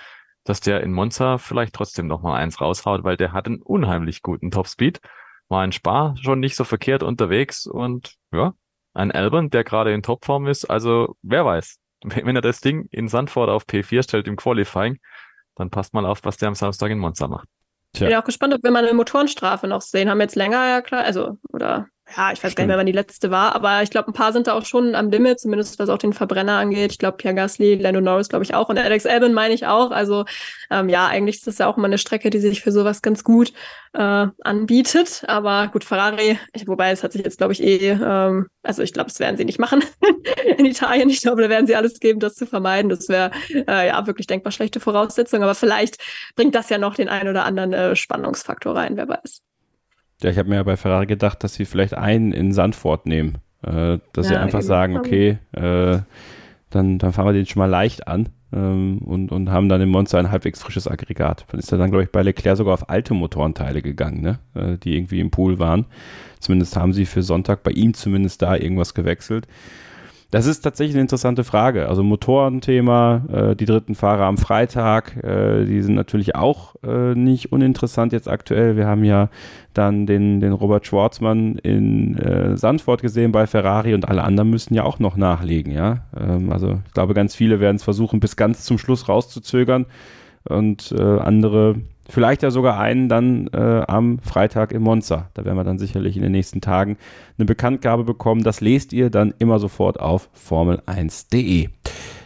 dass 0.43 0.59
der 0.59 0.81
in 0.81 0.93
Monza 0.93 1.37
vielleicht 1.37 1.73
trotzdem 1.73 2.07
noch 2.07 2.21
mal 2.21 2.35
eins 2.35 2.59
raushaut, 2.59 3.03
weil 3.03 3.17
der 3.17 3.33
hat 3.33 3.45
einen 3.45 3.61
unheimlich 3.61 4.21
guten 4.21 4.49
Topspeed 4.51 4.99
war 5.51 5.63
in 5.63 5.71
Spa 5.71 6.15
schon 6.19 6.39
nicht 6.39 6.55
so 6.55 6.63
verkehrt 6.63 7.03
unterwegs 7.03 7.67
und 7.67 8.15
ja, 8.31 8.55
ein 8.93 9.11
Albon, 9.11 9.51
der 9.51 9.63
gerade 9.63 9.93
in 9.93 10.01
Topform 10.01 10.47
ist. 10.47 10.65
Also 10.65 11.15
wer 11.21 11.45
weiß, 11.45 11.77
wenn 12.03 12.35
er 12.35 12.41
das 12.41 12.61
Ding 12.61 12.87
in 12.89 13.07
Sandford 13.07 13.49
auf 13.49 13.65
P4 13.65 14.01
stellt 14.01 14.27
im 14.27 14.37
Qualifying, 14.37 14.97
dann 15.55 15.69
passt 15.69 15.93
mal 15.93 16.05
auf, 16.05 16.23
was 16.23 16.37
der 16.37 16.47
am 16.47 16.55
Samstag 16.55 16.89
in 16.89 16.97
Monza 16.97 17.27
macht. 17.27 17.47
Ich 17.93 17.99
bin 17.99 18.13
auch 18.15 18.23
gespannt, 18.23 18.53
ob 18.53 18.63
wir 18.63 18.71
mal 18.71 18.85
eine 18.85 18.93
Motorenstrafe 18.93 19.67
noch 19.67 19.81
sehen. 19.81 20.09
Haben 20.09 20.19
wir 20.19 20.23
jetzt 20.23 20.35
länger, 20.35 20.67
ja 20.67 20.81
klar, 20.81 21.03
also, 21.03 21.37
oder 21.49 21.87
ja, 22.15 22.31
ich 22.31 22.43
weiß 22.43 22.55
gar 22.55 22.63
nicht 22.63 22.67
mehr, 22.67 22.77
wann 22.77 22.85
die 22.85 22.91
letzte 22.91 23.31
war, 23.31 23.55
aber 23.55 23.83
ich 23.83 23.89
glaube, 23.89 24.09
ein 24.09 24.13
paar 24.13 24.33
sind 24.33 24.47
da 24.47 24.53
auch 24.53 24.65
schon 24.65 24.95
am 24.95 25.09
Limit, 25.09 25.39
zumindest 25.39 25.79
was 25.79 25.89
auch 25.89 25.97
den 25.97 26.13
Verbrenner 26.13 26.57
angeht. 26.57 26.91
Ich 26.91 26.97
glaube, 26.97 27.17
Pierre 27.17 27.35
Gasly, 27.35 27.75
Lando 27.75 28.01
Norris, 28.01 28.29
glaube 28.29 28.43
ich 28.43 28.53
auch 28.53 28.69
und 28.69 28.77
Alex 28.77 29.05
Albon 29.05 29.33
meine 29.33 29.53
ich 29.53 29.67
auch. 29.67 29.91
Also 29.91 30.25
ähm, 30.69 30.89
ja, 30.89 31.07
eigentlich 31.07 31.37
ist 31.37 31.47
das 31.47 31.57
ja 31.57 31.67
auch 31.67 31.77
immer 31.77 31.87
eine 31.87 31.97
Strecke, 31.97 32.29
die 32.29 32.39
sich 32.39 32.61
für 32.61 32.71
sowas 32.71 33.01
ganz 33.01 33.23
gut 33.23 33.53
äh, 33.93 34.27
anbietet. 34.43 35.23
Aber 35.27 35.67
gut, 35.67 35.83
Ferrari, 35.83 36.39
ich, 36.53 36.67
wobei 36.67 36.91
es 36.91 37.03
hat 37.03 37.13
sich 37.13 37.23
jetzt, 37.23 37.37
glaube 37.37 37.53
ich, 37.53 37.61
eh, 37.61 37.91
ähm, 37.91 38.47
also 38.63 38.81
ich 38.83 38.93
glaube, 38.93 39.09
das 39.09 39.19
werden 39.19 39.37
sie 39.37 39.45
nicht 39.45 39.59
machen 39.59 39.83
in 40.57 40.65
Italien. 40.65 41.09
Ich 41.09 41.21
glaube, 41.21 41.41
da 41.41 41.49
werden 41.49 41.67
sie 41.67 41.75
alles 41.75 41.99
geben, 41.99 42.19
das 42.19 42.35
zu 42.35 42.45
vermeiden. 42.45 42.89
Das 42.89 43.09
wäre 43.09 43.31
äh, 43.49 43.87
ja 43.87 44.07
wirklich 44.07 44.27
denkbar 44.27 44.51
schlechte 44.51 44.79
Voraussetzung. 44.79 45.43
Aber 45.43 45.55
vielleicht 45.55 45.97
bringt 46.35 46.55
das 46.55 46.69
ja 46.69 46.77
noch 46.77 46.95
den 46.95 47.09
einen 47.09 47.29
oder 47.29 47.45
anderen 47.45 47.73
äh, 47.73 47.95
Spannungsfaktor 47.95 48.75
rein, 48.75 48.97
wer 48.97 49.07
weiß. 49.07 49.41
Ja, 50.23 50.29
ich 50.29 50.37
habe 50.37 50.49
mir 50.49 50.55
ja 50.55 50.63
bei 50.63 50.77
Ferrari 50.77 51.07
gedacht, 51.07 51.43
dass 51.43 51.53
sie 51.53 51.65
vielleicht 51.65 51.93
einen 51.93 52.31
in 52.31 52.53
Sandford 52.53 53.05
nehmen. 53.05 53.37
Äh, 53.63 53.99
dass 54.13 54.27
ja, 54.27 54.33
sie 54.33 54.37
einfach 54.37 54.59
eben. 54.59 54.67
sagen, 54.67 54.97
okay, 54.97 55.37
äh, 55.53 55.99
dann, 56.69 56.97
dann 56.97 57.13
fahren 57.13 57.27
wir 57.27 57.33
den 57.33 57.45
schon 57.45 57.59
mal 57.59 57.69
leicht 57.69 58.07
an 58.07 58.29
ähm, 58.53 58.99
und, 58.99 59.31
und 59.31 59.49
haben 59.51 59.69
dann 59.69 59.81
im 59.81 59.89
Monster 59.89 60.17
ein 60.19 60.31
halbwegs 60.31 60.61
frisches 60.61 60.87
Aggregat. 60.87 61.45
Dann 61.49 61.59
ist 61.59 61.71
er 61.71 61.77
dann, 61.77 61.91
glaube 61.91 62.03
ich, 62.03 62.11
bei 62.11 62.23
Leclerc 62.23 62.57
sogar 62.57 62.73
auf 62.73 62.89
alte 62.89 63.13
Motorenteile 63.13 63.81
gegangen, 63.81 64.21
ne? 64.21 64.39
Äh, 64.55 64.77
die 64.77 64.95
irgendwie 64.95 65.19
im 65.19 65.31
Pool 65.31 65.59
waren. 65.59 65.85
Zumindest 66.39 66.75
haben 66.75 66.93
sie 66.93 67.05
für 67.05 67.23
Sonntag 67.23 67.63
bei 67.63 67.71
ihm 67.71 67.93
zumindest 67.93 68.41
da 68.41 68.55
irgendwas 68.55 68.93
gewechselt. 68.93 69.47
Das 70.31 70.45
ist 70.45 70.61
tatsächlich 70.61 70.95
eine 70.95 71.01
interessante 71.01 71.43
Frage. 71.43 71.89
Also 71.89 72.03
Motorenthema, 72.03 73.25
äh, 73.31 73.55
die 73.55 73.65
dritten 73.65 73.95
Fahrer 73.95 74.23
am 74.23 74.37
Freitag, 74.37 75.21
äh, 75.23 75.65
die 75.65 75.81
sind 75.81 75.95
natürlich 75.95 76.35
auch 76.35 76.75
äh, 76.83 77.13
nicht 77.15 77.51
uninteressant 77.51 78.13
jetzt 78.13 78.29
aktuell. 78.29 78.77
Wir 78.77 78.87
haben 78.87 79.03
ja 79.03 79.29
dann 79.73 80.05
den, 80.05 80.39
den 80.39 80.53
Robert 80.53 80.87
Schwarzmann 80.87 81.57
in 81.57 82.17
äh, 82.17 82.55
Sandford 82.55 83.01
gesehen 83.01 83.33
bei 83.33 83.45
Ferrari 83.45 83.93
und 83.93 84.07
alle 84.07 84.23
anderen 84.23 84.49
müssen 84.49 84.73
ja 84.73 84.83
auch 84.83 84.99
noch 84.99 85.17
nachlegen, 85.17 85.73
ja. 85.73 86.05
Ähm, 86.17 86.49
also 86.49 86.79
ich 86.87 86.93
glaube, 86.93 87.13
ganz 87.13 87.35
viele 87.35 87.59
werden 87.59 87.75
es 87.75 87.83
versuchen, 87.83 88.21
bis 88.21 88.37
ganz 88.37 88.63
zum 88.63 88.77
Schluss 88.77 89.09
rauszuzögern 89.09 89.85
und 90.45 90.93
äh, 90.97 91.01
andere 91.01 91.75
Vielleicht 92.09 92.43
ja 92.43 92.51
sogar 92.51 92.79
einen 92.79 93.09
dann 93.09 93.47
äh, 93.53 93.83
am 93.87 94.19
Freitag 94.19 94.71
in 94.73 94.81
Monza. 94.81 95.29
Da 95.33 95.45
werden 95.45 95.57
wir 95.57 95.63
dann 95.63 95.79
sicherlich 95.79 96.17
in 96.17 96.23
den 96.23 96.31
nächsten 96.31 96.59
Tagen 96.59 96.97
eine 97.37 97.45
Bekanntgabe 97.45 98.03
bekommen. 98.03 98.43
Das 98.43 98.59
lest 98.59 98.91
ihr 98.91 99.09
dann 99.09 99.33
immer 99.39 99.59
sofort 99.59 99.99
auf 99.99 100.29
formel1.de. 100.35 101.69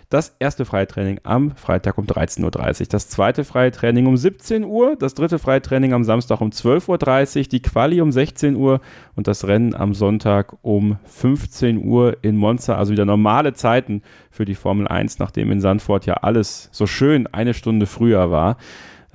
Das 0.09 0.35
erste 0.39 0.65
Freitraining 0.65 1.19
am 1.23 1.55
Freitag 1.55 1.97
um 1.97 2.05
13.30 2.05 2.81
Uhr, 2.81 2.87
das 2.89 3.09
zweite 3.09 3.43
Freitraining 3.43 4.05
um 4.05 4.15
17 4.15 4.63
Uhr, 4.63 4.95
das 4.95 5.15
dritte 5.15 5.39
Freitraining 5.39 5.93
am 5.93 6.03
Samstag 6.03 6.41
um 6.41 6.51
12.30 6.51 7.37
Uhr, 7.37 7.43
die 7.45 7.61
Quali 7.61 8.01
um 8.01 8.11
16 8.11 8.55
Uhr 8.55 8.81
und 9.15 9.27
das 9.27 9.47
Rennen 9.47 9.73
am 9.73 9.95
Sonntag 9.95 10.55
um 10.61 10.99
15 11.05 11.83
Uhr 11.83 12.17
in 12.21 12.37
Monza. 12.37 12.75
Also 12.75 12.93
wieder 12.93 13.05
normale 13.05 13.53
Zeiten 13.53 14.03
für 14.29 14.45
die 14.45 14.55
Formel 14.55 14.87
1, 14.87 15.17
nachdem 15.17 15.51
in 15.51 15.59
Sandford 15.59 16.05
ja 16.05 16.13
alles 16.15 16.69
so 16.71 16.85
schön 16.85 17.25
eine 17.27 17.55
Stunde 17.55 17.87
früher 17.87 18.29
war. 18.29 18.57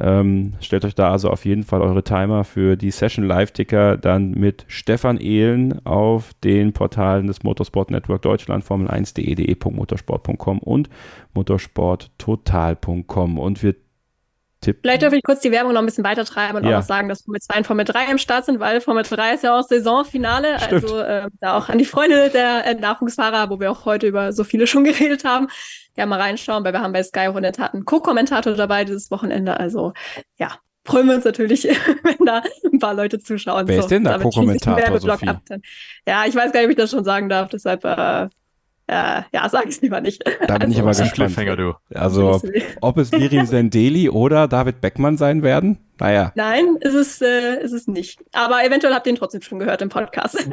Ähm, 0.01 0.55
stellt 0.61 0.85
euch 0.85 0.95
da 0.95 1.11
also 1.11 1.31
auf 1.31 1.45
jeden 1.45 1.65
Fall 1.65 1.83
eure 1.83 2.03
Timer 2.03 2.45
für 2.45 2.77
die 2.77 2.91
Session 2.91 3.25
Live-Ticker 3.25 3.97
dann 3.97 4.33
mit 4.33 4.65
Stefan 4.69 5.19
Ehlen 5.19 5.85
auf 5.85 6.33
den 6.43 6.73
Portalen 6.73 7.27
des 7.27 7.43
Motorsport 7.43 7.91
Network 7.91 8.23
Deutschland, 8.23 8.65
Formel1.de, 8.65 9.35
de.motorsport.com 9.35 10.59
und 10.61 10.89
motorsporttotal.com. 11.35 13.39
Und 13.39 13.63
wir 13.63 13.75
tippen. 14.61 14.81
Vielleicht 14.83 15.03
dürfen 15.03 15.15
wir 15.15 15.23
kurz 15.23 15.41
die 15.41 15.51
Werbung 15.51 15.73
noch 15.73 15.81
ein 15.81 15.87
bisschen 15.87 16.05
weiter 16.05 16.25
treiben 16.25 16.59
und 16.59 16.65
ja. 16.65 16.71
auch 16.71 16.81
noch 16.81 16.87
sagen, 16.87 17.09
dass 17.09 17.23
Formel 17.23 17.41
2 17.41 17.59
und 17.59 17.67
Formel 17.67 17.85
3 17.85 18.11
im 18.11 18.19
Start 18.19 18.45
sind, 18.45 18.61
weil 18.61 18.81
Formel 18.81 19.03
3 19.03 19.35
ist 19.35 19.45
ja 19.45 19.59
auch 19.59 19.63
Saisonfinale. 19.63 20.59
Stimmt. 20.61 20.85
Also 20.85 20.99
äh, 20.99 21.29
da 21.41 21.57
auch 21.57 21.69
an 21.69 21.79
die 21.79 21.85
Freunde 21.85 22.31
der 22.31 22.67
äh, 22.67 22.75
Nachwuchsfahrer, 22.75 23.51
wo 23.51 23.61
wir 23.61 23.71
auch 23.71 23.85
heute 23.85 24.07
über 24.07 24.33
so 24.33 24.45
viele 24.45 24.67
schon 24.67 24.85
geredet 24.91 25.25
haben 25.25 25.49
gerne 25.95 26.11
mal 26.11 26.21
reinschauen, 26.21 26.65
weil 26.65 26.73
wir 26.73 26.81
haben 26.81 26.93
bei 26.93 27.03
Sky 27.03 27.29
auch 27.29 27.37
in 27.37 27.43
der 27.43 27.53
Tat 27.53 27.75
einen 27.75 27.85
Co-Kommentator 27.85 28.55
dabei 28.55 28.85
dieses 28.85 29.11
Wochenende. 29.11 29.59
Also 29.59 29.93
ja, 30.39 30.57
freuen 30.85 31.09
wir 31.09 31.17
uns 31.17 31.25
natürlich, 31.25 31.65
wenn 32.03 32.27
da 32.27 32.43
ein 32.73 32.79
paar 32.79 32.95
Leute 32.95 33.19
zuschauen. 33.19 33.69
Wer 33.69 33.77
so, 33.77 33.83
ist 33.83 33.91
denn 33.91 34.05
der 34.05 34.19
Co-Kommentator, 34.19 34.79
Ja, 36.07 36.25
ich 36.27 36.35
weiß 36.35 36.53
gar 36.53 36.61
nicht, 36.61 36.67
ob 36.67 36.71
ich 36.71 36.77
das 36.77 36.91
schon 36.91 37.05
sagen 37.05 37.29
darf, 37.29 37.51
deshalb 37.51 37.85
äh, 37.85 38.29
äh, 38.91 39.23
ja, 39.33 39.49
sag 39.49 39.67
es 39.67 39.81
lieber 39.81 40.01
nicht. 40.01 40.25
Da 40.25 40.59
bin 40.59 40.63
also, 40.63 40.73
ich 40.73 40.81
aber 40.81 40.91
gespannt. 40.91 41.59
Du. 41.59 41.75
Also, 41.95 42.43
ob 42.81 42.99
es 42.99 43.13
Miriam 43.13 43.47
Sendeli 43.47 44.11
oder 44.11 44.49
David 44.49 44.81
Beckmann 44.81 45.17
sein 45.17 45.43
werden? 45.43 45.79
Naja. 45.99 46.33
Nein, 46.35 46.77
ist 46.81 46.95
es, 46.95 47.21
äh, 47.21 47.63
ist 47.63 47.73
es 47.73 47.87
nicht. 47.87 48.21
Aber 48.33 48.65
eventuell 48.65 48.93
habt 48.93 49.07
ihr 49.07 49.13
ihn 49.13 49.17
trotzdem 49.17 49.43
schon 49.43 49.61
gehört 49.61 49.81
im 49.83 49.91
Podcast. 49.91 50.49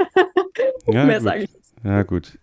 ja, 0.87 1.03
Mehr 1.05 1.19
sage 1.19 1.43
ich 1.43 1.53
nicht. 1.53 1.65
Ja, 1.83 2.03
gut. 2.03 2.37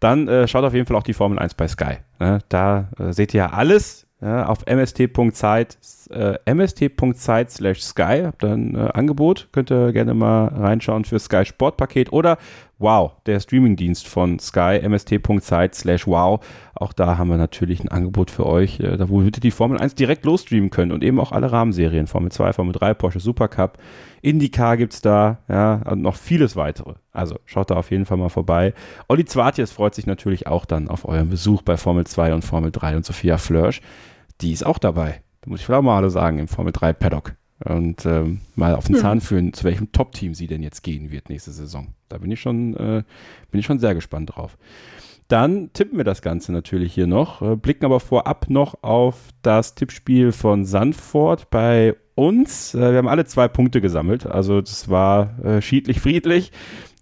Dann 0.00 0.26
äh, 0.28 0.48
schaut 0.48 0.64
auf 0.64 0.72
jeden 0.72 0.86
Fall 0.86 0.96
auch 0.96 1.02
die 1.02 1.14
Formel 1.14 1.38
1 1.38 1.54
bei 1.54 1.68
Sky. 1.68 1.98
Ne? 2.18 2.38
Da 2.48 2.88
äh, 2.98 3.12
seht 3.12 3.34
ihr 3.34 3.38
ja 3.38 3.50
alles 3.50 4.06
ja, 4.20 4.46
auf 4.46 4.64
mst.zeit 4.66 5.76
äh, 6.08 6.38
mst.zeit 6.52 7.50
slash 7.50 7.82
sky. 7.82 8.22
Habt 8.24 8.44
ihr 8.44 8.50
ein 8.50 8.74
äh, 8.74 8.90
Angebot. 8.94 9.48
Könnt 9.52 9.70
ihr 9.70 9.92
gerne 9.92 10.14
mal 10.14 10.48
reinschauen 10.48 11.04
für 11.04 11.18
Sky 11.18 11.44
Sportpaket 11.44 12.12
oder 12.12 12.38
Wow, 12.78 13.12
der 13.24 13.40
Streamingdienst 13.40 14.06
von 14.06 14.38
Sky, 14.38 14.86
mst.zeit 14.86 15.74
slash 15.74 16.06
wow. 16.06 16.44
Auch 16.74 16.92
da 16.92 17.16
haben 17.16 17.30
wir 17.30 17.38
natürlich 17.38 17.82
ein 17.82 17.88
Angebot 17.88 18.30
für 18.30 18.44
euch, 18.44 18.80
äh, 18.80 18.98
da 18.98 19.08
wo 19.08 19.22
ihr 19.22 19.30
die 19.30 19.50
Formel 19.50 19.78
1 19.78 19.94
direkt 19.94 20.26
losstreamen 20.26 20.68
könnt 20.68 20.92
und 20.92 21.02
eben 21.02 21.18
auch 21.18 21.32
alle 21.32 21.50
Rahmenserien, 21.50 22.06
Formel 22.06 22.30
2, 22.30 22.52
Formel 22.52 22.74
3, 22.74 22.92
Porsche 22.92 23.20
Supercup, 23.20 23.78
IndyCar 24.20 24.76
gibt's 24.76 25.00
da, 25.00 25.38
ja, 25.48 25.80
und 25.90 26.02
noch 26.02 26.16
vieles 26.16 26.54
weitere. 26.54 26.96
Also 27.12 27.36
schaut 27.46 27.70
da 27.70 27.76
auf 27.76 27.90
jeden 27.90 28.04
Fall 28.04 28.18
mal 28.18 28.28
vorbei. 28.28 28.74
Olli 29.08 29.24
Zwartjes 29.24 29.72
freut 29.72 29.94
sich 29.94 30.04
natürlich 30.04 30.46
auch 30.46 30.66
dann 30.66 30.88
auf 30.88 31.08
euren 31.08 31.30
Besuch 31.30 31.62
bei 31.62 31.78
Formel 31.78 32.06
2 32.06 32.34
und 32.34 32.44
Formel 32.44 32.72
3 32.72 32.96
und 32.96 33.06
Sophia 33.06 33.38
Flörsch, 33.38 33.80
die 34.42 34.52
ist 34.52 34.66
auch 34.66 34.76
dabei. 34.76 35.22
Da 35.46 35.50
muss 35.50 35.60
ich 35.60 35.66
vielleicht 35.66 35.84
mal 35.84 35.96
alle 35.96 36.10
sagen 36.10 36.40
im 36.40 36.48
Formel 36.48 36.72
3 36.72 36.92
Paddock 36.92 37.36
und 37.64 38.04
ähm, 38.04 38.40
mal 38.56 38.74
auf 38.74 38.86
den 38.86 38.96
hm. 38.96 39.00
Zahn 39.00 39.20
fühlen, 39.20 39.52
zu 39.52 39.62
welchem 39.62 39.92
Top-Team 39.92 40.34
sie 40.34 40.48
denn 40.48 40.60
jetzt 40.60 40.82
gehen 40.82 41.12
wird 41.12 41.28
nächste 41.28 41.52
Saison. 41.52 41.94
Da 42.08 42.18
bin 42.18 42.32
ich 42.32 42.40
schon, 42.40 42.74
äh, 42.74 43.04
bin 43.52 43.60
ich 43.60 43.66
schon 43.66 43.78
sehr 43.78 43.94
gespannt 43.94 44.34
drauf. 44.34 44.58
Dann 45.28 45.72
tippen 45.72 45.98
wir 45.98 46.04
das 46.04 46.20
Ganze 46.20 46.52
natürlich 46.52 46.92
hier 46.92 47.06
noch, 47.06 47.42
äh, 47.42 47.54
blicken 47.54 47.84
aber 47.84 48.00
vorab 48.00 48.50
noch 48.50 48.82
auf 48.82 49.28
das 49.42 49.76
Tippspiel 49.76 50.32
von 50.32 50.64
Sandford 50.64 51.48
bei 51.50 51.94
uns. 52.16 52.74
Äh, 52.74 52.90
wir 52.90 52.98
haben 52.98 53.08
alle 53.08 53.24
zwei 53.24 53.46
Punkte 53.46 53.80
gesammelt, 53.80 54.26
also 54.26 54.60
das 54.60 54.88
war 54.88 55.38
äh, 55.44 55.62
schiedlich 55.62 56.00
friedlich. 56.00 56.50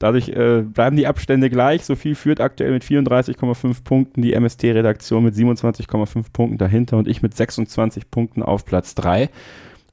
Dadurch 0.05 0.29
äh, 0.29 0.61
bleiben 0.61 0.99
die 0.99 1.07
Abstände 1.07 1.49
gleich. 1.49 1.83
Sophie 1.83 2.15
führt 2.15 2.39
aktuell 2.39 2.73
mit 2.73 2.85
34,5 2.85 3.85
Punkten, 3.85 4.21
die 4.21 4.35
MST-Redaktion 4.35 5.25
mit 5.25 5.35
27,5 5.35 6.27
Punkten 6.31 6.59
dahinter 6.59 6.99
und 6.99 7.09
ich 7.09 7.23
mit 7.23 7.35
26 7.35 8.11
Punkten 8.11 8.43
auf 8.43 8.67
Platz 8.67 8.95
3. 8.97 9.31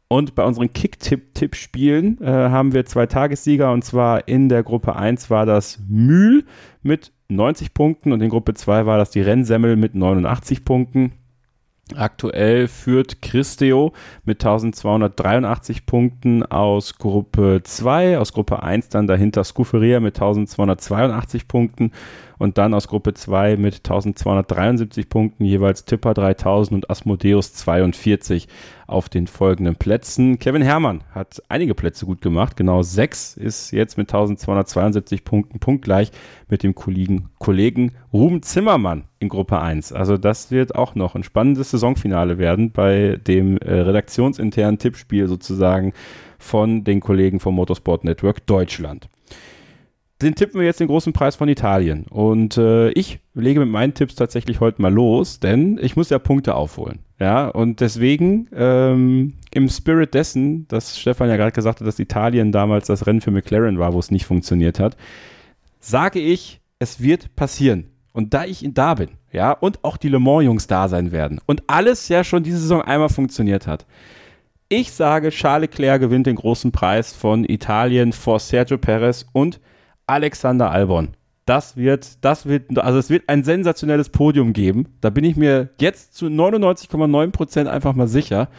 Und 0.10 0.36
bei 0.36 0.44
unseren 0.44 0.74
Kick-Tipp-Tippspielen 0.74 2.22
äh, 2.22 2.26
haben 2.26 2.74
wir 2.74 2.86
zwei 2.86 3.06
Tagessieger 3.06 3.72
und 3.72 3.86
zwar 3.86 4.28
in 4.28 4.50
der 4.50 4.64
Gruppe 4.64 4.98
1 4.98 5.30
war 5.30 5.46
das 5.46 5.80
Mühl 5.88 6.44
mit 6.84 7.14
90 7.30 7.74
Punkten 7.74 8.12
und 8.12 8.22
in 8.22 8.28
Gruppe 8.28 8.54
2 8.54 8.86
war 8.86 8.98
das 8.98 9.12
die 9.12 9.22
Rennsemmel 9.22 9.78
mit 9.78 9.96
89 9.96 10.66
Punkten. 10.66 11.14
Aktuell 11.98 12.68
führt 12.68 13.22
Christeo 13.22 13.94
mit 14.26 14.42
1283 14.44 15.86
Punkten 15.86 16.44
aus 16.44 16.98
Gruppe 16.98 17.62
2, 17.64 18.18
aus 18.18 18.34
Gruppe 18.34 18.64
1 18.64 18.90
dann 18.90 19.08
dahinter 19.08 19.44
Scuferia 19.44 20.00
mit 20.00 20.16
1282 20.16 21.48
Punkten 21.48 21.92
und 22.42 22.58
dann 22.58 22.74
aus 22.74 22.88
Gruppe 22.88 23.14
2 23.14 23.56
mit 23.56 23.76
1273 23.76 25.10
Punkten 25.10 25.46
jeweils 25.46 25.86
Tipper 25.86 26.16
3000 26.16 26.74
und 26.74 26.90
Asmodeus 26.90 27.54
42 27.54 28.48
auf 28.88 29.10
den 29.10 29.28
folgenden 29.28 29.76
Plätzen. 29.76 30.40
Kevin 30.40 30.64
Herrmann 30.64 31.04
hat 31.14 31.44
einige 31.50 31.76
Plätze 31.76 32.08
gut 32.08 32.20
gemacht, 32.20 32.58
genau 32.58 32.82
sechs 32.82 33.38
ist 33.38 33.70
jetzt 33.70 33.96
mit 33.96 34.10
1272 34.10 35.24
Punkten 35.24 35.60
punktgleich 35.60 36.12
mit 36.50 36.64
dem 36.64 36.74
Kollegen, 36.74 37.30
Kollegen 37.38 37.92
Ruben 38.12 38.42
Zimmermann 38.42 39.04
in 39.20 39.30
Gruppe 39.30 39.62
1. 39.62 39.94
Also 39.94 40.18
das 40.18 40.50
wird 40.50 40.74
auch 40.74 40.96
noch 40.96 41.14
ein 41.14 41.24
spannendes 41.24 41.70
Saisonfinale 41.70 42.40
werden 42.40 42.72
bei 42.72 43.20
dem 43.28 43.60
äh, 43.60 43.72
redaktionsinternen 43.72 44.80
Tippspiel 44.80 45.28
sozusagen 45.28 45.94
von 46.40 46.84
den 46.84 47.02
Kollegen 47.02 47.40
vom 47.40 47.54
Motorsport 47.54 48.04
Network 48.04 48.48
Deutschland 48.48 49.10
den 50.22 50.36
tippen 50.36 50.60
wir 50.60 50.66
jetzt 50.66 50.80
den 50.80 50.88
großen 50.88 51.14
Preis 51.14 51.36
von 51.36 51.50
Italien. 51.50 52.06
Und 52.10 52.58
äh, 52.58 52.90
ich 52.92 53.20
lege 53.34 53.60
mit 53.60 53.70
meinen 53.70 53.94
Tipps 53.94 54.16
tatsächlich 54.16 54.60
heute 54.60 54.82
mal 54.82 54.94
los, 54.94 55.40
denn 55.40 55.80
ich 55.82 55.96
muss 55.96 56.10
ja 56.10 56.20
Punkte 56.20 56.56
aufholen. 56.56 57.00
Ja, 57.20 57.48
und 57.48 57.80
deswegen 57.82 58.48
ähm, 58.54 59.34
im 59.54 59.70
Spirit 59.70 60.14
dessen, 60.14 60.68
dass 60.68 61.00
Stefan 61.00 61.30
ja 61.30 61.38
gerade 61.38 61.52
gesagt 61.52 61.80
hat, 61.80 61.88
dass 61.88 62.00
Italien 62.00 62.52
damals 62.52 62.88
das 62.88 63.06
Rennen 63.06 63.22
für 63.22 63.32
McLaren 63.32 63.80
war, 63.80 63.94
wo 63.94 64.00
es 64.00 64.12
nicht 64.12 64.26
funktioniert 64.26 64.80
hat, 64.80 64.98
sage 65.80 66.20
ich, 66.20 66.62
es 66.80 67.02
wird 67.02 67.36
passieren. 67.36 67.92
Und 68.14 68.34
da 68.34 68.46
ich 68.46 68.68
da 68.74 68.96
bin, 68.96 69.10
ja, 69.32 69.52
und 69.52 69.84
auch 69.84 69.98
die 69.98 70.10
Le 70.10 70.20
Mans-Jungs 70.20 70.68
da 70.68 70.90
sein 70.90 71.12
werden 71.12 71.40
und 71.46 71.64
alles 71.68 72.10
ja 72.10 72.24
schon 72.24 72.44
diese 72.44 72.58
Saison 72.58 72.82
einmal 72.82 73.10
funktioniert 73.10 73.68
hat, 73.68 73.86
ich 74.68 74.92
sage, 74.92 75.32
Charles 75.32 75.70
Leclerc 75.70 76.00
gewinnt 76.00 76.28
den 76.28 76.38
großen 76.38 76.72
Preis 76.72 77.14
von 77.14 77.44
Italien 77.44 78.14
vor 78.14 78.40
Sergio 78.40 78.78
Perez 78.78 79.26
und 79.34 79.60
Alexander 80.12 80.70
Albon. 80.72 81.10
Das 81.46 81.78
wird, 81.78 82.24
das 82.24 82.46
wird, 82.46 82.78
also 82.78 83.00
es 83.00 83.10
wird 83.10 83.24
ein 83.28 83.44
sensationelles 83.44 84.10
Podium 84.10 84.52
geben. 84.52 84.88
Da 85.00 85.10
bin 85.10 85.24
ich 85.24 85.38
mir 85.38 85.70
jetzt 85.80 86.16
zu 86.16 86.28
99,9 86.28 87.32
Prozent 87.32 87.70
einfach 87.70 87.96
mal 87.96 88.08
sicher. 88.08 88.50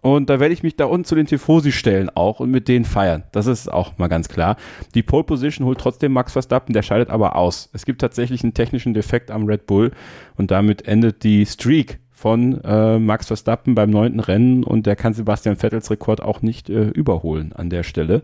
Und 0.00 0.28
da 0.28 0.40
werde 0.40 0.52
ich 0.52 0.62
mich 0.62 0.76
da 0.76 0.86
unten 0.86 1.04
zu 1.04 1.14
den 1.14 1.26
Tifosi 1.26 1.72
stellen 1.72 2.10
auch 2.14 2.40
und 2.40 2.50
mit 2.50 2.68
denen 2.68 2.84
feiern. 2.84 3.22
Das 3.32 3.46
ist 3.46 3.72
auch 3.72 3.96
mal 3.98 4.08
ganz 4.08 4.28
klar. 4.28 4.56
Die 4.94 5.02
Pole 5.02 5.24
Position 5.24 5.66
holt 5.66 5.78
trotzdem 5.78 6.12
Max 6.12 6.32
Verstappen, 6.32 6.72
der 6.72 6.82
scheidet 6.82 7.08
aber 7.08 7.36
aus. 7.36 7.70
Es 7.72 7.86
gibt 7.86 8.00
tatsächlich 8.00 8.42
einen 8.42 8.54
technischen 8.54 8.92
Defekt 8.92 9.30
am 9.30 9.44
Red 9.44 9.66
Bull 9.66 9.92
und 10.36 10.50
damit 10.50 10.86
endet 10.86 11.22
die 11.22 11.46
Streak 11.46 12.00
von 12.10 12.62
äh, 12.64 12.98
Max 12.98 13.26
Verstappen 13.26 13.74
beim 13.74 13.90
neunten 13.90 14.20
Rennen 14.20 14.64
und 14.64 14.86
der 14.86 14.96
kann 14.96 15.14
Sebastian 15.14 15.56
Vettels 15.56 15.90
Rekord 15.90 16.22
auch 16.22 16.42
nicht 16.42 16.68
äh, 16.68 16.88
überholen 16.88 17.52
an 17.54 17.70
der 17.70 17.82
Stelle. 17.82 18.22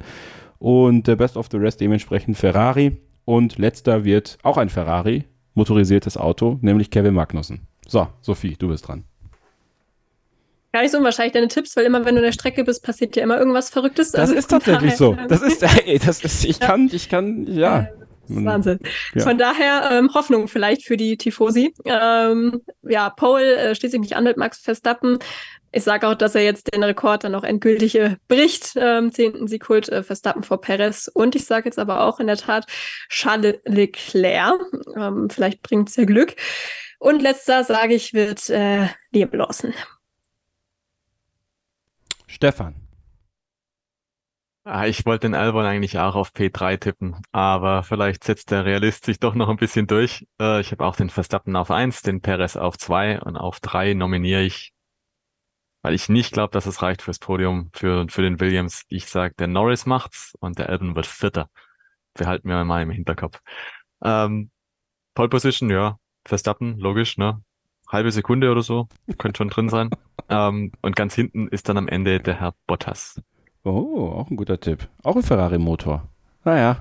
Und 0.61 1.07
der 1.07 1.17
Best 1.17 1.37
of 1.39 1.49
the 1.51 1.57
Rest 1.57 1.81
dementsprechend 1.81 2.37
Ferrari 2.37 2.99
und 3.25 3.57
letzter 3.57 4.05
wird 4.05 4.39
auch 4.43 4.59
ein 4.59 4.69
Ferrari, 4.69 5.25
motorisiertes 5.55 6.19
Auto, 6.19 6.59
nämlich 6.61 6.91
Kevin 6.91 7.15
Magnussen. 7.15 7.67
So, 7.89 8.07
Sophie, 8.21 8.57
du 8.59 8.69
bist 8.69 8.87
dran. 8.87 9.05
Gar 10.73 10.83
nicht 10.83 10.93
so 10.93 10.99
unwahrscheinlich 10.99 11.33
deine 11.33 11.49
Tipps, 11.49 11.75
weil 11.77 11.87
immer 11.87 12.05
wenn 12.05 12.15
du 12.15 12.21
in 12.21 12.27
der 12.27 12.33
Strecke 12.33 12.63
bist, 12.63 12.85
passiert 12.85 13.17
dir 13.17 13.23
immer 13.23 13.39
irgendwas 13.39 13.71
Verrücktes. 13.71 14.13
Das 14.13 14.21
also 14.21 14.35
ist 14.35 14.49
tatsächlich 14.49 14.97
so. 14.97 15.17
Das 15.29 15.41
ist, 15.41 15.63
ey, 15.87 15.99
das 15.99 16.23
ist, 16.23 16.45
ich 16.45 16.61
kann, 16.61 16.91
ich 16.93 17.09
kann, 17.09 17.47
ja. 17.47 17.89
Wahnsinn. 18.31 18.79
Ja. 19.15 19.23
Von 19.23 19.39
daher 19.39 19.91
ähm, 19.93 20.13
Hoffnung 20.15 20.49
vielleicht 20.49 20.85
für 20.85 20.97
die 20.97 21.17
Tifosi. 21.17 21.75
Ähm, 21.85 22.61
ja, 22.83 23.11
Paul 23.11 23.41
äh, 23.41 23.75
schließt 23.75 23.93
sich 23.93 24.01
nicht 24.01 24.17
an 24.17 24.25
mit 24.25 24.37
Max 24.37 24.59
Verstappen. 24.59 25.19
Ich 25.73 25.85
sage 25.85 26.09
auch, 26.09 26.15
dass 26.15 26.35
er 26.35 26.43
jetzt 26.43 26.75
den 26.75 26.83
Rekord 26.83 27.23
dann 27.23 27.33
noch 27.33 27.45
endgültig 27.45 27.97
äh, 27.97 28.17
bricht. 28.27 28.73
Ähm, 28.77 29.13
zehnten 29.13 29.47
Sieg 29.47 29.69
holt 29.69 29.89
äh, 29.89 30.03
Verstappen 30.03 30.43
vor 30.43 30.61
Perez. 30.61 31.09
Und 31.13 31.37
ich 31.37 31.45
sage 31.45 31.67
jetzt 31.67 31.79
aber 31.79 32.03
auch 32.03 32.19
in 32.19 32.27
der 32.27 32.37
Tat 32.37 32.67
Charles 33.09 33.59
Leclerc. 33.65 34.61
Ähm, 34.97 35.31
vielleicht 35.31 35.63
bringt 35.63 35.89
es 35.89 35.97
ja 35.97 36.05
Glück. 36.05 36.35
Und 36.99 37.23
letzter, 37.23 37.65
sage 37.65 37.95
ich, 37.95 38.13
wird 38.15 38.51
äh, 38.51 38.89
Liam 39.13 39.31
Lawson. 39.33 39.73
Stefan. 42.27 42.75
Ah, 44.65 44.87
ich 44.87 45.07
wollte 45.07 45.27
den 45.27 45.35
Albon 45.35 45.65
eigentlich 45.65 45.99
auch 45.99 46.15
auf 46.15 46.33
P3 46.33 46.79
tippen, 46.79 47.17
aber 47.33 47.83
vielleicht 47.83 48.25
setzt 48.25 48.51
der 48.51 48.67
Realist 48.67 49.07
sich 49.07 49.19
doch 49.19 49.35
noch 49.35 49.49
ein 49.49 49.57
bisschen 49.57 49.87
durch. 49.87 50.27
Äh, 50.39 50.61
ich 50.61 50.71
habe 50.71 50.85
auch 50.85 50.97
den 50.97 51.09
Verstappen 51.09 51.57
auf 51.57 51.71
1, 51.71 52.03
den 52.03 52.21
Perez 52.21 52.57
auf 52.57 52.77
2 52.77 53.21
und 53.23 53.37
auf 53.37 53.61
3 53.61 53.95
nominiere 53.95 54.43
ich, 54.43 54.73
weil 55.83 55.95
ich 55.95 56.11
nicht 56.11 56.33
glaube, 56.33 56.53
dass 56.53 56.67
es 56.67 56.83
reicht 56.83 57.03
fürs 57.03 57.19
Podium 57.19 57.71
für, 57.73 58.07
für 58.11 58.23
den 58.23 58.39
Williams. 58.39 58.85
Ich 58.89 59.07
sage, 59.07 59.35
der 59.39 59.47
Norris 59.47 59.87
macht's 59.87 60.35
und 60.41 60.59
der 60.59 60.69
Albon 60.69 60.95
wird 60.95 61.07
Vierter. 61.07 61.49
Behalten 62.15 62.49
wir 62.49 62.63
mal 62.65 62.83
im 62.83 62.91
Hinterkopf. 62.91 63.41
Ähm, 64.05 64.51
Pole 65.15 65.31
Position, 65.31 65.71
ja, 65.71 65.99
Verstappen, 66.27 66.79
logisch, 66.79 67.17
ne? 67.17 67.43
halbe 67.91 68.13
Sekunde 68.13 68.51
oder 68.51 68.63
so, 68.63 68.89
könnte 69.19 69.39
schon 69.39 69.49
drin 69.49 69.69
sein. 69.69 69.91
Ähm, 70.33 70.71
und 70.81 70.95
ganz 70.95 71.17
hinten 71.17 71.49
ist 71.49 71.69
dann 71.69 71.77
am 71.77 71.89
Ende 71.89 72.21
der 72.21 72.39
Herr 72.39 72.55
Bottas. 72.69 73.21
Oh, 73.65 74.09
auch 74.17 74.31
ein 74.31 74.37
guter 74.37 74.59
Tipp. 74.59 74.89
Auch 75.03 75.17
ein 75.17 75.23
Ferrari-Motor. 75.23 76.09
Naja, 76.45 76.79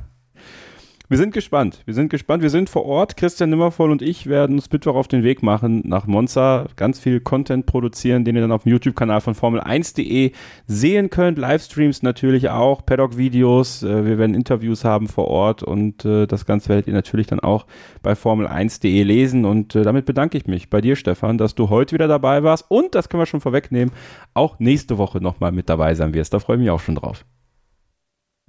wir 1.09 1.17
sind 1.17 1.33
gespannt. 1.33 1.81
Wir 1.85 1.95
sind 1.95 2.09
gespannt. 2.09 2.43
Wir 2.43 2.51
sind 2.51 2.69
vor 2.69 2.85
Ort. 2.85 3.17
Christian 3.17 3.49
Nimmervoll 3.49 3.89
und 3.89 4.03
ich 4.03 4.27
werden 4.27 4.57
uns 4.57 4.71
Mittwoch 4.71 4.93
auf 4.93 5.07
den 5.07 5.23
Weg 5.23 5.41
machen 5.41 5.81
nach 5.83 6.05
Monza. 6.05 6.67
Ganz 6.75 6.99
viel 6.99 7.19
Content 7.19 7.65
produzieren, 7.65 8.25
den 8.25 8.35
ihr 8.35 8.41
dann 8.41 8.51
auf 8.51 8.61
dem 8.61 8.73
YouTube-Kanal 8.73 9.19
von 9.19 9.33
Formel1.de 9.33 10.33
sehen 10.67 11.09
könnt. 11.09 11.39
Livestreams 11.39 12.03
natürlich 12.03 12.49
auch, 12.49 12.85
Paddock-Videos. 12.85 13.81
Äh, 13.81 14.05
wir 14.05 14.19
werden 14.19 14.35
Interviews 14.35 14.85
haben 14.85 15.07
vor 15.07 15.27
Ort 15.27 15.63
und 15.63 16.05
äh, 16.05 16.27
das 16.27 16.45
Ganze 16.45 16.69
werdet 16.69 16.85
ihr 16.85 16.93
natürlich 16.93 17.25
dann 17.25 17.39
auch 17.39 17.65
bei 18.03 18.13
Formel1.de 18.13 19.01
lesen. 19.01 19.45
Und 19.45 19.73
äh, 19.73 19.81
damit 19.81 20.05
bedanke 20.05 20.37
ich 20.37 20.45
mich 20.45 20.69
bei 20.69 20.79
dir, 20.79 20.95
Stefan, 20.95 21.39
dass 21.39 21.55
du 21.55 21.69
heute 21.69 21.95
wieder 21.95 22.07
dabei 22.07 22.43
warst 22.43 22.65
und, 22.69 22.93
das 22.93 23.09
können 23.09 23.21
wir 23.21 23.25
schon 23.25 23.41
vorwegnehmen, 23.41 23.91
auch 24.35 24.59
nächste 24.59 24.99
Woche 24.99 25.19
nochmal 25.19 25.51
mit 25.51 25.69
dabei 25.69 25.95
sein 25.95 26.13
wirst. 26.13 26.35
Da 26.35 26.39
freue 26.39 26.57
ich 26.57 26.61
mich 26.61 26.69
auch 26.69 26.81
schon 26.81 26.95
drauf. 26.95 27.25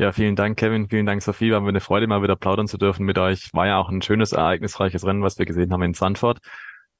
Ja, 0.00 0.12
vielen 0.12 0.34
Dank, 0.34 0.56
Kevin. 0.56 0.88
Vielen 0.88 1.04
Dank, 1.04 1.20
Sophie. 1.20 1.52
War 1.52 1.60
mir 1.60 1.68
eine 1.68 1.80
Freude, 1.80 2.06
mal 2.06 2.22
wieder 2.22 2.34
plaudern 2.34 2.66
zu 2.66 2.78
dürfen 2.78 3.04
mit 3.04 3.18
euch. 3.18 3.50
War 3.52 3.66
ja 3.66 3.76
auch 3.76 3.90
ein 3.90 4.00
schönes, 4.00 4.32
ereignisreiches 4.32 5.04
Rennen, 5.04 5.22
was 5.22 5.38
wir 5.38 5.44
gesehen 5.44 5.74
haben 5.74 5.82
in 5.82 5.92
Sandford. 5.92 6.38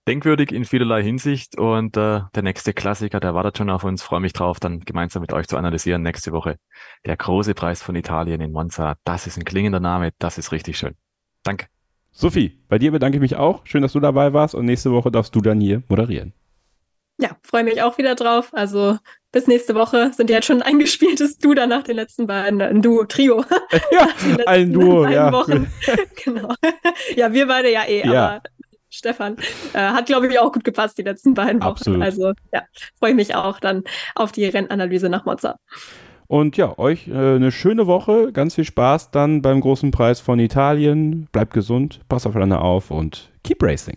Denkwürdig 0.06 0.52
in 0.52 0.66
vielerlei 0.66 1.02
Hinsicht 1.02 1.56
und 1.56 1.96
äh, 1.96 2.20
der 2.34 2.42
nächste 2.42 2.74
Klassiker, 2.74 3.18
der 3.18 3.34
wartet 3.34 3.56
schon 3.56 3.70
auf 3.70 3.84
uns. 3.84 4.02
Freue 4.02 4.20
mich 4.20 4.34
drauf, 4.34 4.60
dann 4.60 4.80
gemeinsam 4.80 5.22
mit 5.22 5.32
euch 5.32 5.48
zu 5.48 5.56
analysieren 5.56 6.02
nächste 6.02 6.32
Woche. 6.32 6.58
Der 7.06 7.16
große 7.16 7.54
Preis 7.54 7.82
von 7.82 7.96
Italien 7.96 8.42
in 8.42 8.52
Monza. 8.52 8.96
Das 9.04 9.26
ist 9.26 9.38
ein 9.38 9.44
klingender 9.44 9.80
Name. 9.80 10.10
Das 10.18 10.36
ist 10.36 10.52
richtig 10.52 10.76
schön. 10.76 10.94
Danke. 11.42 11.68
Sophie, 12.12 12.60
bei 12.68 12.78
dir 12.78 12.92
bedanke 12.92 13.16
ich 13.16 13.22
mich 13.22 13.36
auch. 13.36 13.64
Schön, 13.64 13.80
dass 13.80 13.94
du 13.94 14.00
dabei 14.00 14.34
warst 14.34 14.54
und 14.54 14.66
nächste 14.66 14.92
Woche 14.92 15.10
darfst 15.10 15.34
du 15.34 15.40
dann 15.40 15.58
hier 15.58 15.82
moderieren. 15.88 16.34
Ja, 17.16 17.30
freue 17.42 17.64
mich 17.64 17.82
auch 17.82 17.96
wieder 17.96 18.14
drauf. 18.14 18.50
Also 18.52 18.98
bis 19.32 19.46
nächste 19.46 19.74
Woche 19.74 20.12
sind 20.12 20.30
ja 20.30 20.36
jetzt 20.36 20.46
schon 20.46 20.62
ein 20.62 20.74
eingespieltes 20.74 21.38
Du 21.38 21.54
dann 21.54 21.68
nach 21.68 21.82
den 21.82 21.96
letzten 21.96 22.26
beiden, 22.26 22.60
ein 22.62 22.82
Duo, 22.82 23.04
Trio. 23.04 23.44
Ja, 23.92 24.08
ein 24.46 24.72
Duo, 24.72 25.06
ja. 25.06 25.32
Wochen. 25.32 25.70
genau. 26.24 26.54
Ja, 27.16 27.32
wir 27.32 27.46
beide 27.46 27.70
ja 27.70 27.84
eh, 27.84 28.06
ja. 28.06 28.28
aber 28.28 28.42
Stefan 28.88 29.36
äh, 29.72 29.78
hat, 29.78 30.06
glaube 30.06 30.26
ich, 30.26 30.38
auch 30.38 30.52
gut 30.52 30.64
gepasst 30.64 30.98
die 30.98 31.02
letzten 31.02 31.34
beiden 31.34 31.60
Wochen. 31.60 31.68
Absolut. 31.68 32.02
Also 32.02 32.32
ja, 32.52 32.62
freue 32.98 33.10
ich 33.10 33.16
mich 33.16 33.34
auch 33.36 33.60
dann 33.60 33.84
auf 34.16 34.32
die 34.32 34.46
Rennanalyse 34.46 35.08
nach 35.08 35.24
Monza. 35.24 35.56
Und 36.26 36.56
ja, 36.56 36.78
euch 36.78 37.08
äh, 37.08 37.12
eine 37.12 37.52
schöne 37.52 37.86
Woche, 37.86 38.32
ganz 38.32 38.54
viel 38.54 38.64
Spaß 38.64 39.10
dann 39.10 39.42
beim 39.42 39.60
großen 39.60 39.90
Preis 39.90 40.20
von 40.20 40.38
Italien. 40.38 41.28
Bleibt 41.32 41.54
gesund, 41.54 42.00
passt 42.08 42.26
aufeinander 42.26 42.62
auf 42.62 42.90
und 42.90 43.30
keep 43.42 43.62
racing. 43.62 43.96